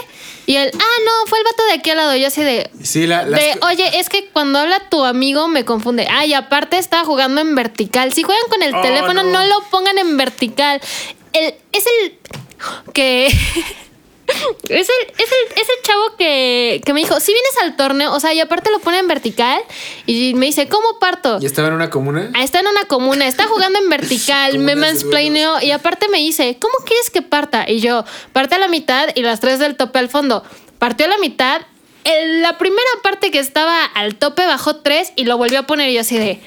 Y 0.50 0.56
él, 0.56 0.72
ah, 0.74 0.98
no, 1.06 1.28
fue 1.28 1.38
el 1.38 1.44
vato 1.44 1.64
de 1.66 1.74
aquí 1.74 1.92
al 1.92 1.98
lado. 1.98 2.16
Yo 2.16 2.26
así 2.26 2.42
de, 2.44 2.72
Sí, 2.82 3.06
la, 3.06 3.24
las- 3.24 3.40
de, 3.40 3.60
oye, 3.68 4.00
es 4.00 4.10
que 4.10 4.30
cuando 4.30 4.58
habla 4.58 4.80
tu 4.90 5.06
amigo 5.06 5.48
me 5.48 5.64
confunde. 5.64 6.08
Ay, 6.10 6.34
aparte 6.34 6.80
estaba 6.80 7.04
jugando 7.06 7.40
en 7.40 7.54
vertical. 7.54 8.12
Si 8.14 8.24
juegan 8.24 8.50
con 8.50 8.64
el 8.64 8.74
Oh, 8.74 8.82
teléfono, 8.82 9.22
no. 9.22 9.32
no. 9.32 9.46
lo 9.46 9.62
pongan 9.70 10.00
en 10.00 10.18
vertical. 10.18 10.82
El, 11.34 11.54
es 11.72 11.86
el 12.02 12.18
que. 12.94 13.30
Es 14.64 14.70
el, 14.70 14.78
es, 14.78 14.88
el, 14.90 15.62
es 15.62 15.68
el 15.70 15.84
chavo 15.84 16.16
que, 16.18 16.82
que 16.86 16.94
me 16.94 17.00
dijo, 17.02 17.20
si 17.20 17.32
vienes 17.34 17.58
al 17.64 17.76
torneo, 17.76 18.14
o 18.14 18.20
sea, 18.20 18.34
y 18.34 18.40
aparte 18.40 18.72
lo 18.72 18.80
pone 18.80 19.00
en 19.00 19.08
vertical 19.08 19.60
y 20.06 20.34
me 20.36 20.46
dice, 20.48 20.68
¿cómo 20.68 21.00
parto? 21.00 21.40
¿Y 21.42 21.46
estaba 21.46 21.68
en 21.70 21.74
una 21.74 21.90
comuna? 21.90 22.32
Ah, 22.36 22.44
Está 22.44 22.60
en 22.60 22.68
una 22.68 22.84
comuna, 22.86 23.28
está 23.28 23.48
jugando 23.48 23.80
en 23.80 23.90
vertical, 23.90 24.58
me 24.60 24.76
de 24.76 24.82
mansplaineo 24.82 25.62
y 25.62 25.72
aparte 25.72 26.08
me 26.10 26.20
dice, 26.20 26.58
¿cómo 26.60 26.74
quieres 26.86 27.10
que 27.10 27.22
parta? 27.22 27.66
Y 27.70 27.80
yo, 27.80 28.06
parte 28.34 28.56
a 28.56 28.60
la 28.60 28.68
mitad 28.68 29.10
y 29.16 29.22
las 29.22 29.40
tres 29.40 29.60
del 29.60 29.76
tope 29.76 30.00
al 30.00 30.10
fondo. 30.10 30.44
Partió 30.78 31.06
a 31.06 31.10
la 31.10 31.18
mitad, 31.18 31.62
el- 32.04 32.42
la 32.42 32.58
primera 32.58 32.88
parte 33.04 33.32
que 33.32 33.40
estaba 33.40 33.84
al 33.86 34.16
tope 34.16 34.46
bajó 34.46 34.78
tres 34.78 35.12
y 35.16 35.26
lo 35.26 35.38
volvió 35.38 35.60
a 35.60 35.64
poner 35.64 35.90
y 35.90 35.94
yo 35.96 36.02
así 36.02 36.18
de... 36.18 36.40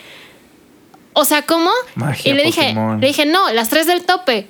O 1.15 1.25
sea, 1.27 1.43
¿cómo? 1.43 1.71
Magia 1.95 2.33
y 2.33 2.35
le 2.35 2.43
dije, 2.45 2.75
le 3.01 3.07
dije, 3.07 3.27
no, 3.27 3.53
las 3.53 3.69
tres 3.69 3.87
del 3.87 4.05
tope. 4.05 4.47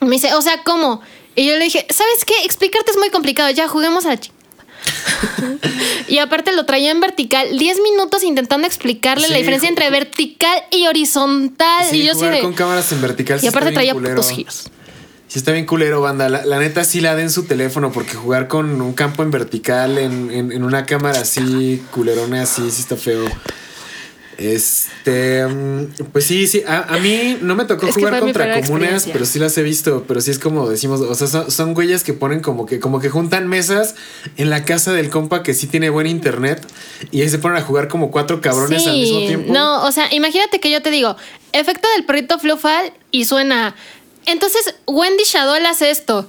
Y 0.00 0.04
me 0.04 0.12
dice, 0.12 0.32
o 0.34 0.42
sea, 0.42 0.62
¿cómo? 0.62 1.02
Y 1.38 1.46
yo 1.46 1.56
le 1.56 1.64
dije, 1.64 1.86
¿sabes 1.90 2.24
qué? 2.26 2.34
Explicarte 2.44 2.90
es 2.90 2.96
muy 2.96 3.10
complicado, 3.10 3.48
ya 3.50 3.68
juguemos 3.68 4.04
a 4.06 4.10
la 4.10 4.20
chi- 4.20 4.32
y 6.08 6.18
aparte 6.18 6.52
lo 6.52 6.64
traía 6.66 6.90
en 6.90 7.00
vertical, 7.00 7.56
10 7.58 7.78
minutos 7.80 8.22
intentando 8.22 8.66
explicarle 8.66 9.26
Sí, 9.26 9.32
la 9.32 9.38
diferencia 9.38 9.68
entre 9.68 9.90
vertical 9.90 10.58
y 10.70 10.86
horizontal. 10.86 11.86
Sí, 11.90 12.00
y 12.00 12.06
yo 12.06 12.12
sí 12.14 12.18
jugar 12.18 12.34
de. 12.34 12.40
con 12.40 12.52
cámaras 12.54 12.90
en 12.92 13.00
vertical. 13.02 13.38
sí 13.40 13.46
Y 13.46 13.48
aparte 13.48 13.72
traía 13.72 13.94
putos 13.94 14.30
giros. 14.30 14.70
Sí, 15.28 15.38
está 15.38 15.52
bien 15.52 15.66
culero, 15.66 16.00
banda. 16.00 16.28
La, 16.28 16.46
la 16.46 16.58
neta 16.58 16.84
sí 16.84 17.00
la 17.02 17.14
den 17.14 17.30
su 17.30 17.44
teléfono 17.44 17.92
porque 17.92 18.14
jugar 18.14 18.48
con 18.48 18.80
un 18.80 18.94
campo 18.94 19.22
en 19.22 19.30
vertical 19.30 19.98
en, 19.98 20.30
en- 20.30 20.52
en 20.52 20.64
una 20.64 20.86
cámara 20.86 21.20
así, 21.20 21.82
culerona, 21.92 22.42
así, 22.42 22.70
sí 22.70 22.80
está 22.80 22.96
feo. 22.96 23.24
Este, 24.38 25.44
mm, 25.44 25.94
pues 26.12 26.24
sí, 26.24 26.46
sí, 26.46 26.62
a, 26.64 26.94
a 26.94 26.98
mí 27.00 27.38
no 27.40 27.56
me 27.56 27.64
tocó 27.64 27.88
Es 27.88 27.94
jugar 27.96 28.20
contra 28.20 28.60
comunas, 28.60 29.08
pero 29.12 29.26
sí 29.26 29.40
las 29.40 29.58
he 29.58 29.64
visto, 29.64 30.04
pero 30.06 30.20
sí 30.20 30.30
es 30.30 30.38
como 30.38 30.68
decimos, 30.68 31.00
o 31.00 31.12
sea, 31.16 31.26
son, 31.26 31.50
son 31.50 31.74
güeyes 31.74 32.04
que 32.04 32.12
ponen 32.12 32.38
como 32.38 32.64
que, 32.64 32.78
como 32.78 33.00
que 33.00 33.10
juntan 33.10 33.48
mesas 33.48 33.96
en 34.36 34.48
la 34.48 34.64
casa 34.64 34.92
del 34.92 35.10
compa 35.10 35.42
que 35.42 35.54
sí 35.54 35.66
tiene 35.66 35.90
buen 35.90 36.06
internet 36.06 36.64
y 37.10 37.22
ahí 37.22 37.28
se 37.28 37.38
ponen 37.38 37.58
a 37.58 37.62
jugar 37.62 37.88
como 37.88 38.12
cuatro 38.12 38.40
cabrones 38.40 38.86
al 38.86 38.96
mismo 38.96 39.18
tiempo. 39.20 39.52
No, 39.52 39.84
o 39.84 39.90
sea, 39.90 40.06
imagínate 40.14 40.60
que 40.60 40.70
yo 40.70 40.82
te 40.82 40.90
digo, 40.92 41.16
efecto 41.52 41.88
del 41.96 42.04
perrito 42.04 42.38
flufal 42.38 42.92
y 43.10 43.24
suena. 43.24 43.74
Entonces, 44.26 44.74
Wendy 44.86 45.24
Shadow 45.24 45.56
hace 45.66 45.90
esto. 45.90 46.28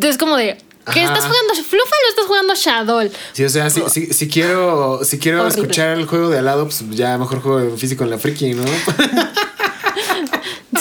Es 0.00 0.16
como 0.16 0.36
de. 0.36 0.56
¿Qué 0.92 1.00
Ajá. 1.04 1.14
estás 1.14 1.26
jugando? 1.30 1.54
¿Flufal 1.54 1.98
o 2.06 2.08
estás 2.10 2.26
jugando 2.26 2.54
Shadow? 2.54 3.10
Sí, 3.32 3.44
o 3.44 3.48
sea, 3.48 3.68
si, 3.70 3.82
si, 3.90 4.06
si 4.12 4.28
quiero, 4.28 5.00
si 5.04 5.18
quiero 5.18 5.42
Horrible. 5.44 5.60
escuchar 5.62 5.98
el 5.98 6.06
juego 6.06 6.30
de 6.30 6.38
al 6.38 6.44
lado, 6.46 6.64
pues 6.64 6.82
ya 6.90 7.16
mejor 7.18 7.40
juego 7.42 7.76
físico 7.76 8.04
en 8.04 8.10
la 8.10 8.18
friki, 8.18 8.54
¿no? 8.54 8.64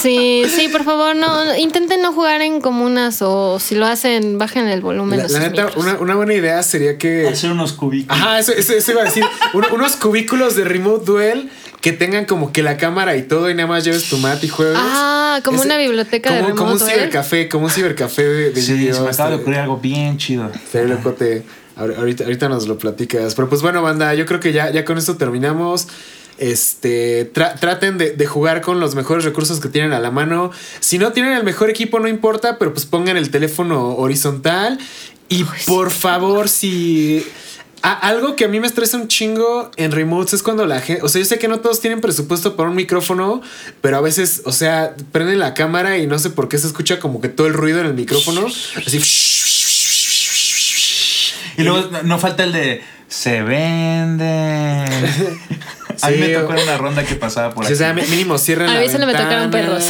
Sí, 0.02 0.44
sí, 0.56 0.70
por 0.70 0.86
favor, 0.86 1.14
no. 1.16 1.56
Intenten 1.58 2.02
no 2.02 2.14
jugar 2.14 2.42
en 2.42 2.62
comunas 2.62 3.22
o 3.22 3.60
si 3.60 3.76
lo 3.76 3.86
hacen, 3.86 4.38
bajen 4.38 4.68
el 4.70 4.80
volumen. 4.82 5.22
La, 5.30 5.40
neta, 5.40 5.72
una, 5.76 5.96
una 6.00 6.16
buena 6.16 6.34
idea 6.36 6.64
sería 6.64 6.98
que. 6.98 7.28
Hacer 7.28 7.52
unos 7.52 7.74
cubículos. 7.74 8.18
Ajá, 8.18 8.40
eso, 8.40 8.54
eso, 8.54 8.74
eso 8.74 8.92
iba 8.94 9.02
a 9.02 9.06
decir. 9.06 9.26
Un- 9.54 9.66
unos 9.74 9.98
cubículos 9.98 10.56
de 10.56 10.64
Remote 10.64 11.04
Duel 11.06 11.52
que 11.82 11.92
tengan 11.94 12.26
como 12.26 12.52
que 12.52 12.62
la 12.64 12.78
cámara 12.78 13.16
y 13.16 13.24
todo 13.24 13.50
y 13.50 13.54
nada 13.56 13.68
más 13.68 13.84
lleves 13.86 14.10
tu 14.10 14.18
mat 14.18 14.44
y 14.44 14.50
juegues. 14.50 14.78
Ah, 14.78 15.40
como 15.46 15.62
una 15.62 15.78
biblioteca 15.78 16.32
de 16.34 16.42
como, 16.42 16.56
como 16.56 16.72
un 16.74 16.80
Duel. 16.80 16.92
cibercafé, 16.92 17.48
como 17.50 17.66
un 17.66 17.72
cibercafé 17.72 18.24
de, 18.24 18.52
de 18.52 18.62
Sí, 18.62 18.92
se 18.94 19.00
me 19.02 19.10
acaba 19.10 19.30
de 19.30 19.36
ocurrir 19.38 19.60
algo 19.60 19.78
bien 19.78 20.18
chido. 20.18 20.52
Locote. 20.74 21.44
Ahor- 21.78 21.96
Ahorita, 21.98 22.26
ahorita 22.26 22.50
nos 22.50 22.68
lo 22.68 22.78
platicas. 22.78 23.36
Pero 23.36 23.48
pues 23.48 23.62
bueno, 23.62 23.82
banda, 23.82 24.14
yo 24.14 24.26
creo 24.26 24.40
que 24.42 24.52
ya, 24.52 24.70
ya 24.72 24.84
con 24.84 24.98
esto 24.98 25.16
terminamos. 25.16 25.88
Este, 26.38 27.32
tra- 27.34 27.60
traten 27.60 27.98
de, 27.98 28.12
de 28.12 28.26
jugar 28.26 28.62
con 28.62 28.80
los 28.80 28.96
mejores 28.96 29.26
recursos 29.26 29.60
que 29.60 29.68
tienen 29.70 29.92
a 29.94 30.00
la 30.00 30.10
mano. 30.12 30.52
Si 30.80 30.98
no 30.98 31.12
tienen 31.12 31.34
el 31.34 31.44
mejor 31.44 31.70
equipo, 31.70 32.00
no 32.00 32.08
importa, 32.08 32.58
pero 32.58 32.74
pues 32.74 32.86
pongan 32.86 33.18
el 33.18 33.30
teléfono 33.30 33.96
horizontal. 33.96 34.80
Y 35.30 35.46
por 35.68 35.92
favor, 35.92 36.50
si. 36.50 37.26
A- 37.82 38.08
algo 38.08 38.36
que 38.36 38.46
a 38.46 38.48
mí 38.48 38.60
me 38.60 38.68
estresa 38.68 38.98
un 38.98 39.08
chingo 39.08 39.72
en 39.78 39.92
remotes 39.92 40.34
es 40.36 40.44
cuando 40.44 40.66
la 40.66 40.82
gente. 40.82 41.02
O 41.04 41.10
sea, 41.10 41.20
yo 41.22 41.26
sé 41.26 41.40
que 41.40 41.48
no 41.48 41.60
todos 41.60 41.80
tienen 41.82 42.02
presupuesto 42.02 42.56
para 42.56 42.70
un 42.70 42.76
micrófono, 42.76 43.42
pero 43.82 43.98
a 43.98 44.02
veces, 44.02 44.42
o 44.46 44.52
sea, 44.52 44.96
prenden 45.12 45.40
la 45.40 45.54
cámara 45.54 45.98
y 45.98 46.08
no 46.08 46.20
sé 46.20 46.30
por 46.30 46.50
qué 46.50 46.58
se 46.58 46.68
escucha 46.68 47.00
como 47.00 47.22
que 47.22 47.30
todo 47.30 47.48
el 47.48 47.54
ruido 47.54 47.80
en 47.82 47.88
el 47.88 47.94
micrófono. 47.94 48.46
Así. 48.48 49.00
Y 51.58 51.64
luego 51.64 51.90
no- 51.92 52.04
no 52.04 52.20
falta 52.20 52.44
el 52.44 52.52
de 52.54 52.82
se 53.08 53.42
venden. 53.42 54.20
A 56.02 56.10
mí 56.12 56.16
Sí, 56.16 56.22
me 56.22 56.30
tocó 56.30 56.54
una 56.54 56.78
ronda 56.78 57.04
que 57.04 57.16
pasaba 57.16 57.54
por 57.54 57.66
aquí. 57.66 57.74
o 57.74 57.76
sea, 57.76 57.94
mínimo 57.94 58.38
cierren 58.38 58.70
A 58.70 58.76
la 58.76 58.80
mí 58.80 58.88
se 58.88 58.98
me 59.00 59.12
tocaron 59.12 59.52
perros. 59.52 59.84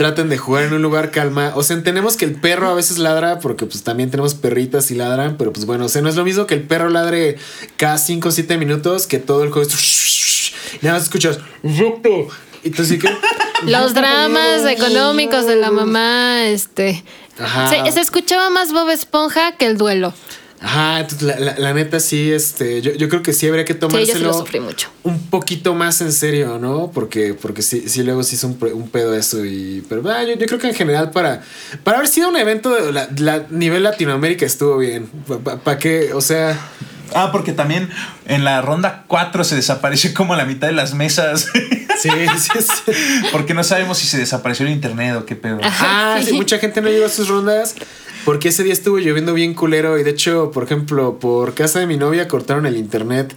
Traten 0.00 0.30
de 0.30 0.38
jugar 0.38 0.64
en 0.64 0.72
un 0.72 0.80
lugar 0.80 1.10
calma. 1.10 1.52
O 1.56 1.62
sea, 1.62 1.76
entendemos 1.76 2.16
que 2.16 2.24
el 2.24 2.32
perro 2.32 2.70
a 2.70 2.72
veces 2.72 2.96
ladra 2.96 3.38
porque 3.38 3.66
pues 3.66 3.82
también 3.82 4.10
tenemos 4.10 4.32
perritas 4.32 4.90
y 4.90 4.94
ladran, 4.94 5.36
pero 5.36 5.52
pues 5.52 5.66
bueno, 5.66 5.84
o 5.84 5.88
sea, 5.90 6.00
no 6.00 6.08
es 6.08 6.16
lo 6.16 6.24
mismo 6.24 6.46
que 6.46 6.54
el 6.54 6.62
perro 6.62 6.88
ladre 6.88 7.36
cada 7.76 7.98
5 7.98 8.26
o 8.26 8.32
7 8.32 8.56
minutos 8.56 9.06
que 9.06 9.18
todo 9.18 9.44
el 9.44 9.50
juego 9.50 9.68
es... 9.68 10.54
Y 10.80 10.86
nada 10.86 10.96
más 10.96 11.02
escuchas... 11.02 11.38
Y 12.62 12.70
tú 12.70 12.82
sí 12.86 12.98
que... 12.98 13.14
Los 13.66 13.92
dramas 13.92 14.64
económicos 14.64 15.44
de 15.44 15.56
la 15.56 15.70
mamá, 15.70 16.46
este. 16.46 17.04
Ajá. 17.38 17.68
Se, 17.68 17.92
se 17.92 18.00
escuchaba 18.00 18.48
más 18.48 18.72
Bob 18.72 18.88
Esponja 18.88 19.52
que 19.58 19.66
el 19.66 19.76
duelo. 19.76 20.14
Ajá, 20.62 21.00
entonces, 21.00 21.22
la, 21.26 21.38
la- 21.40 21.58
la 21.58 21.72
neta 21.72 22.00
sí, 22.00 22.30
este, 22.30 22.82
yo, 22.82 22.92
yo 22.92 23.08
creo 23.08 23.22
que 23.22 23.32
sí 23.32 23.48
habría 23.48 23.64
que 23.64 23.72
Sí, 23.72 23.78
yo 23.80 23.88
sí 23.88 23.92
tomárselo 23.96 24.26
lo 24.28 24.34
sufrí 24.34 24.60
mucho. 24.60 24.90
un 25.04 25.28
poquito 25.30 25.74
más 25.74 26.00
en 26.02 26.12
serio, 26.12 26.58
¿no? 26.58 26.90
Porque, 26.92 27.32
porque 27.32 27.62
sí, 27.62 27.84
sí 27.88 28.02
luego 28.02 28.22
sí 28.22 28.36
es 28.36 28.44
un, 28.44 28.58
un 28.74 28.88
pedo 28.90 29.14
eso 29.14 29.44
y, 29.44 29.82
pero 29.88 30.02
ah, 30.10 30.22
yo, 30.22 30.34
yo 30.34 30.46
creo 30.46 30.58
que 30.58 30.68
en 30.68 30.74
general 30.74 31.12
para, 31.12 31.42
para 31.82 31.96
haber 31.96 32.08
sido 32.10 32.28
un 32.28 32.36
evento 32.36 32.70
de 32.74 32.92
la, 32.92 33.08
la- 33.16 33.46
nivel 33.50 33.82
Latinoamérica 33.84 34.44
estuvo 34.44 34.76
bien. 34.76 35.08
¿Para 35.64 35.78
qué? 35.78 36.12
O 36.12 36.20
sea, 36.20 36.58
Ah, 37.12 37.30
porque 37.32 37.52
también 37.52 37.90
en 38.26 38.44
la 38.44 38.62
ronda 38.62 39.04
4 39.08 39.42
se 39.42 39.56
desapareció 39.56 40.14
como 40.14 40.36
la 40.36 40.44
mitad 40.44 40.68
de 40.68 40.74
las 40.74 40.94
mesas. 40.94 41.48
sí, 42.00 42.08
sí, 42.38 42.50
sí. 42.60 42.92
porque 43.32 43.52
no 43.52 43.64
sabemos 43.64 43.98
si 43.98 44.06
se 44.06 44.16
desapareció 44.16 44.64
el 44.64 44.70
internet 44.72 45.16
o 45.16 45.26
qué 45.26 45.34
pedo. 45.34 45.58
Ah, 45.62 46.18
sí, 46.20 46.26
Sí. 46.26 46.32
mucha 46.36 46.58
gente 46.58 46.80
no 46.80 46.88
llegó 46.88 47.06
a 47.06 47.08
sus 47.08 47.26
rondas 47.28 47.74
porque 48.24 48.48
ese 48.48 48.62
día 48.64 48.72
estuvo 48.72 48.98
lloviendo 48.98 49.32
bien 49.34 49.54
culero 49.54 49.98
y 49.98 50.02
de 50.02 50.10
hecho, 50.10 50.50
por 50.52 50.64
ejemplo, 50.64 51.18
por 51.18 51.54
casa 51.54 51.78
de 51.80 51.86
mi 51.86 51.96
novia 51.96 52.28
cortaron 52.28 52.66
el 52.66 52.76
internet. 52.76 53.34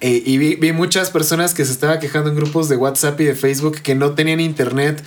eh, 0.00 0.22
y 0.26 0.36
vi, 0.38 0.56
vi 0.56 0.72
muchas 0.72 1.10
personas 1.10 1.54
que 1.54 1.64
se 1.64 1.72
estaban 1.72 2.00
quejando 2.00 2.30
en 2.30 2.36
grupos 2.36 2.68
de 2.68 2.76
WhatsApp 2.76 3.20
y 3.20 3.24
de 3.24 3.34
Facebook 3.36 3.80
que 3.82 3.94
no 3.94 4.12
tenían 4.14 4.40
internet 4.40 5.02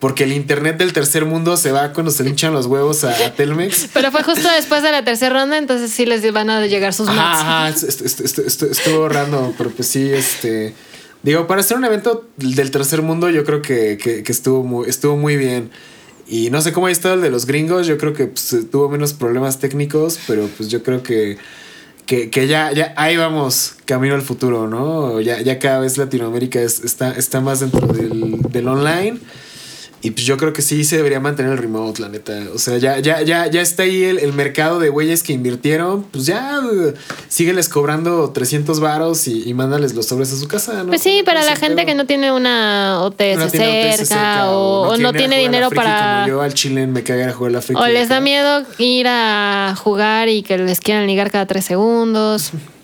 porque 0.00 0.24
el 0.24 0.32
internet 0.32 0.78
del 0.78 0.92
tercer 0.94 1.24
mundo 1.26 1.56
se 1.58 1.72
va 1.72 1.92
cuando 1.92 2.10
se 2.10 2.24
le 2.24 2.30
hinchan 2.30 2.52
los 2.54 2.64
huevos 2.66 3.04
a, 3.04 3.10
a 3.26 3.34
Telmex. 3.34 3.88
Pero 3.94 4.10
fue 4.10 4.22
justo 4.24 4.48
después 4.56 4.82
de 4.82 4.90
la 4.90 5.04
tercera 5.04 5.38
ronda, 5.40 5.58
entonces 5.58 5.90
sí 5.92 6.06
les 6.06 6.32
van 6.32 6.48
a 6.50 6.66
llegar 6.66 6.94
sus 6.94 7.06
mats. 7.06 7.18
Ajá, 7.18 7.66
ajá, 7.66 7.68
est- 7.68 7.82
est- 8.00 8.20
est- 8.20 8.38
est- 8.38 8.62
estuvo 8.62 9.08
random, 9.10 9.52
pero 9.58 9.70
pues 9.70 9.86
sí, 9.88 10.10
este. 10.10 10.74
Digo, 11.22 11.46
para 11.46 11.60
hacer 11.60 11.76
un 11.76 11.84
evento 11.84 12.26
del 12.38 12.70
tercer 12.70 13.02
mundo, 13.02 13.28
yo 13.28 13.44
creo 13.44 13.60
que, 13.60 13.98
que- 14.02 14.22
que 14.22 14.32
estuvo, 14.32 14.64
muy, 14.64 14.88
estuvo 14.88 15.16
muy 15.18 15.36
bien. 15.36 15.70
Y 16.30 16.48
no 16.50 16.62
sé 16.62 16.72
cómo 16.72 16.86
ha 16.86 16.90
estado 16.92 17.14
el 17.16 17.22
de 17.22 17.30
los 17.30 17.44
gringos, 17.44 17.86
yo 17.88 17.98
creo 17.98 18.12
que 18.14 18.26
pues, 18.26 18.56
tuvo 18.70 18.88
menos 18.88 19.12
problemas 19.12 19.58
técnicos, 19.58 20.18
pero 20.28 20.48
pues 20.56 20.68
yo 20.68 20.82
creo 20.84 21.02
que, 21.02 21.38
que, 22.06 22.30
que 22.30 22.46
ya, 22.46 22.70
ya 22.72 22.94
ahí 22.96 23.16
vamos, 23.16 23.72
camino 23.84 24.14
al 24.14 24.22
futuro, 24.22 24.68
¿no? 24.68 25.20
Ya, 25.20 25.40
ya 25.42 25.58
cada 25.58 25.80
vez 25.80 25.98
Latinoamérica 25.98 26.60
es- 26.62 26.84
está, 26.84 27.10
está 27.12 27.40
más 27.40 27.58
dentro 27.60 27.84
del, 27.88 28.40
del 28.48 28.68
online. 28.68 29.18
Y 30.02 30.12
pues 30.12 30.24
yo 30.24 30.38
creo 30.38 30.54
que 30.54 30.62
sí 30.62 30.84
se 30.84 30.96
debería 30.96 31.20
mantener 31.20 31.52
el 31.52 31.58
remote, 31.58 32.00
la 32.00 32.08
neta. 32.08 32.32
O 32.54 32.58
sea, 32.58 32.78
ya, 32.78 32.98
ya, 33.00 33.20
ya, 33.20 33.46
ya 33.48 33.60
está 33.60 33.82
ahí 33.82 34.02
el, 34.02 34.18
el 34.18 34.32
mercado 34.32 34.80
de 34.80 34.88
güeyes 34.88 35.22
que 35.22 35.34
invirtieron. 35.34 36.04
Pues 36.04 36.24
ya 36.24 36.60
uh, 36.60 36.94
sígueles 37.28 37.68
cobrando 37.68 38.30
300 38.30 38.80
varos 38.80 39.28
y, 39.28 39.46
y 39.46 39.52
mándales 39.52 39.94
los 39.94 40.06
sobres 40.06 40.32
a 40.32 40.36
su 40.36 40.48
casa, 40.48 40.84
¿no? 40.84 40.86
Pues 40.86 41.02
sí, 41.02 41.22
para 41.22 41.42
la 41.42 41.54
Sin 41.56 41.66
gente 41.66 41.84
que 41.84 41.94
no 41.94 42.06
tiene 42.06 42.32
una 42.32 43.02
OTS 43.02 43.36
No 43.36 43.50
cerca, 43.50 43.68
OTS 43.68 44.08
cerca, 44.08 44.50
o, 44.50 44.88
o 44.88 44.96
no 44.96 45.12
tiene 45.12 45.36
la 45.36 45.42
dinero 45.42 45.70
para... 45.70 46.22
Como 46.24 46.28
yo 46.28 46.40
al 46.40 46.54
chile 46.54 46.86
me 46.86 47.02
caga 47.02 47.24
ir 47.24 47.28
a 47.28 47.32
jugar 47.32 47.50
a 47.50 47.52
la 47.54 47.60
friki 47.60 47.80
O 47.80 47.86
les 47.86 48.08
da 48.08 48.20
miedo 48.20 48.64
ir 48.78 49.06
a 49.06 49.74
jugar 49.76 50.30
y 50.30 50.42
que 50.42 50.56
les 50.56 50.80
quieran 50.80 51.06
ligar 51.06 51.30
cada 51.30 51.44
tres 51.46 51.66
segundos. 51.66 52.52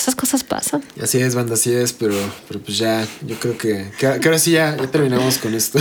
Esas 0.00 0.14
cosas 0.14 0.44
pasan. 0.44 0.82
Así 1.02 1.18
es, 1.18 1.34
banda, 1.34 1.54
así 1.54 1.72
es, 1.72 1.92
pero, 1.92 2.14
pero 2.48 2.60
pues 2.60 2.78
ya, 2.78 3.06
yo 3.26 3.36
creo 3.36 3.56
que, 3.58 3.90
que, 3.98 4.20
que 4.20 4.28
ahora 4.28 4.38
sí 4.38 4.52
ya, 4.52 4.76
ya 4.76 4.86
terminamos 4.90 5.38
con 5.38 5.54
esto. 5.54 5.78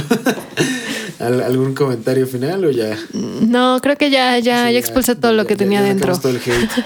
¿Al- 1.20 1.42
¿Algún 1.44 1.74
comentario 1.74 2.28
final 2.28 2.66
o 2.66 2.72
ya? 2.72 2.98
No, 3.14 3.80
creo 3.82 3.96
que 3.98 4.10
ya, 4.10 4.38
ya, 4.40 4.68
Sí, 4.68 4.74
ya 4.74 4.80
expulsé 4.80 5.16
todo 5.16 5.32
ya- 5.32 5.38
lo 5.38 5.46
que 5.48 5.54
ya- 5.54 5.58
tenía 5.60 5.82
ya 5.82 5.88
dentro. 5.88 6.18
todo 6.20 6.32
el 6.32 6.38
hate. 6.38 6.70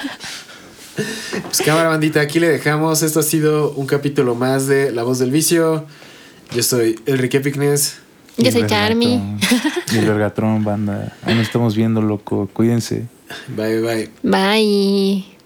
Pues 1.45 1.61
cámara 1.61 1.87
bandita, 1.87 2.19
aquí 2.19 2.39
le 2.41 2.49
dejamos. 2.49 3.03
Esto 3.03 3.21
ha 3.21 3.23
sido 3.23 3.71
un 3.71 3.85
capítulo 3.87 4.35
más 4.35 4.67
de 4.67 4.91
La 4.91 5.03
Voz 5.03 5.17
del 5.19 5.31
Vicio. 5.31 5.85
Yo 6.53 6.61
soy 6.61 6.99
Enrique 7.05 7.39
Picnes. 7.39 7.95
Yo 8.37 8.51
soy 8.51 8.65
Charmy. 8.67 9.37
Y 9.93 9.97
el 9.97 10.05
Vergatrón, 10.05 10.63
banda. 10.65 11.15
Ahí 11.23 11.35
nos 11.35 11.47
estamos 11.47 11.75
viendo, 11.75 12.01
loco. 12.01 12.49
Cuídense. 12.51 13.05
Bye, 13.55 13.79
bye. 13.81 14.09
Bye. 14.23 15.38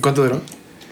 ¿Cuánto 0.00 0.22
duró? 0.22 0.40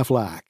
Affleck. 0.00 0.49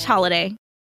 holiday. 0.05 0.55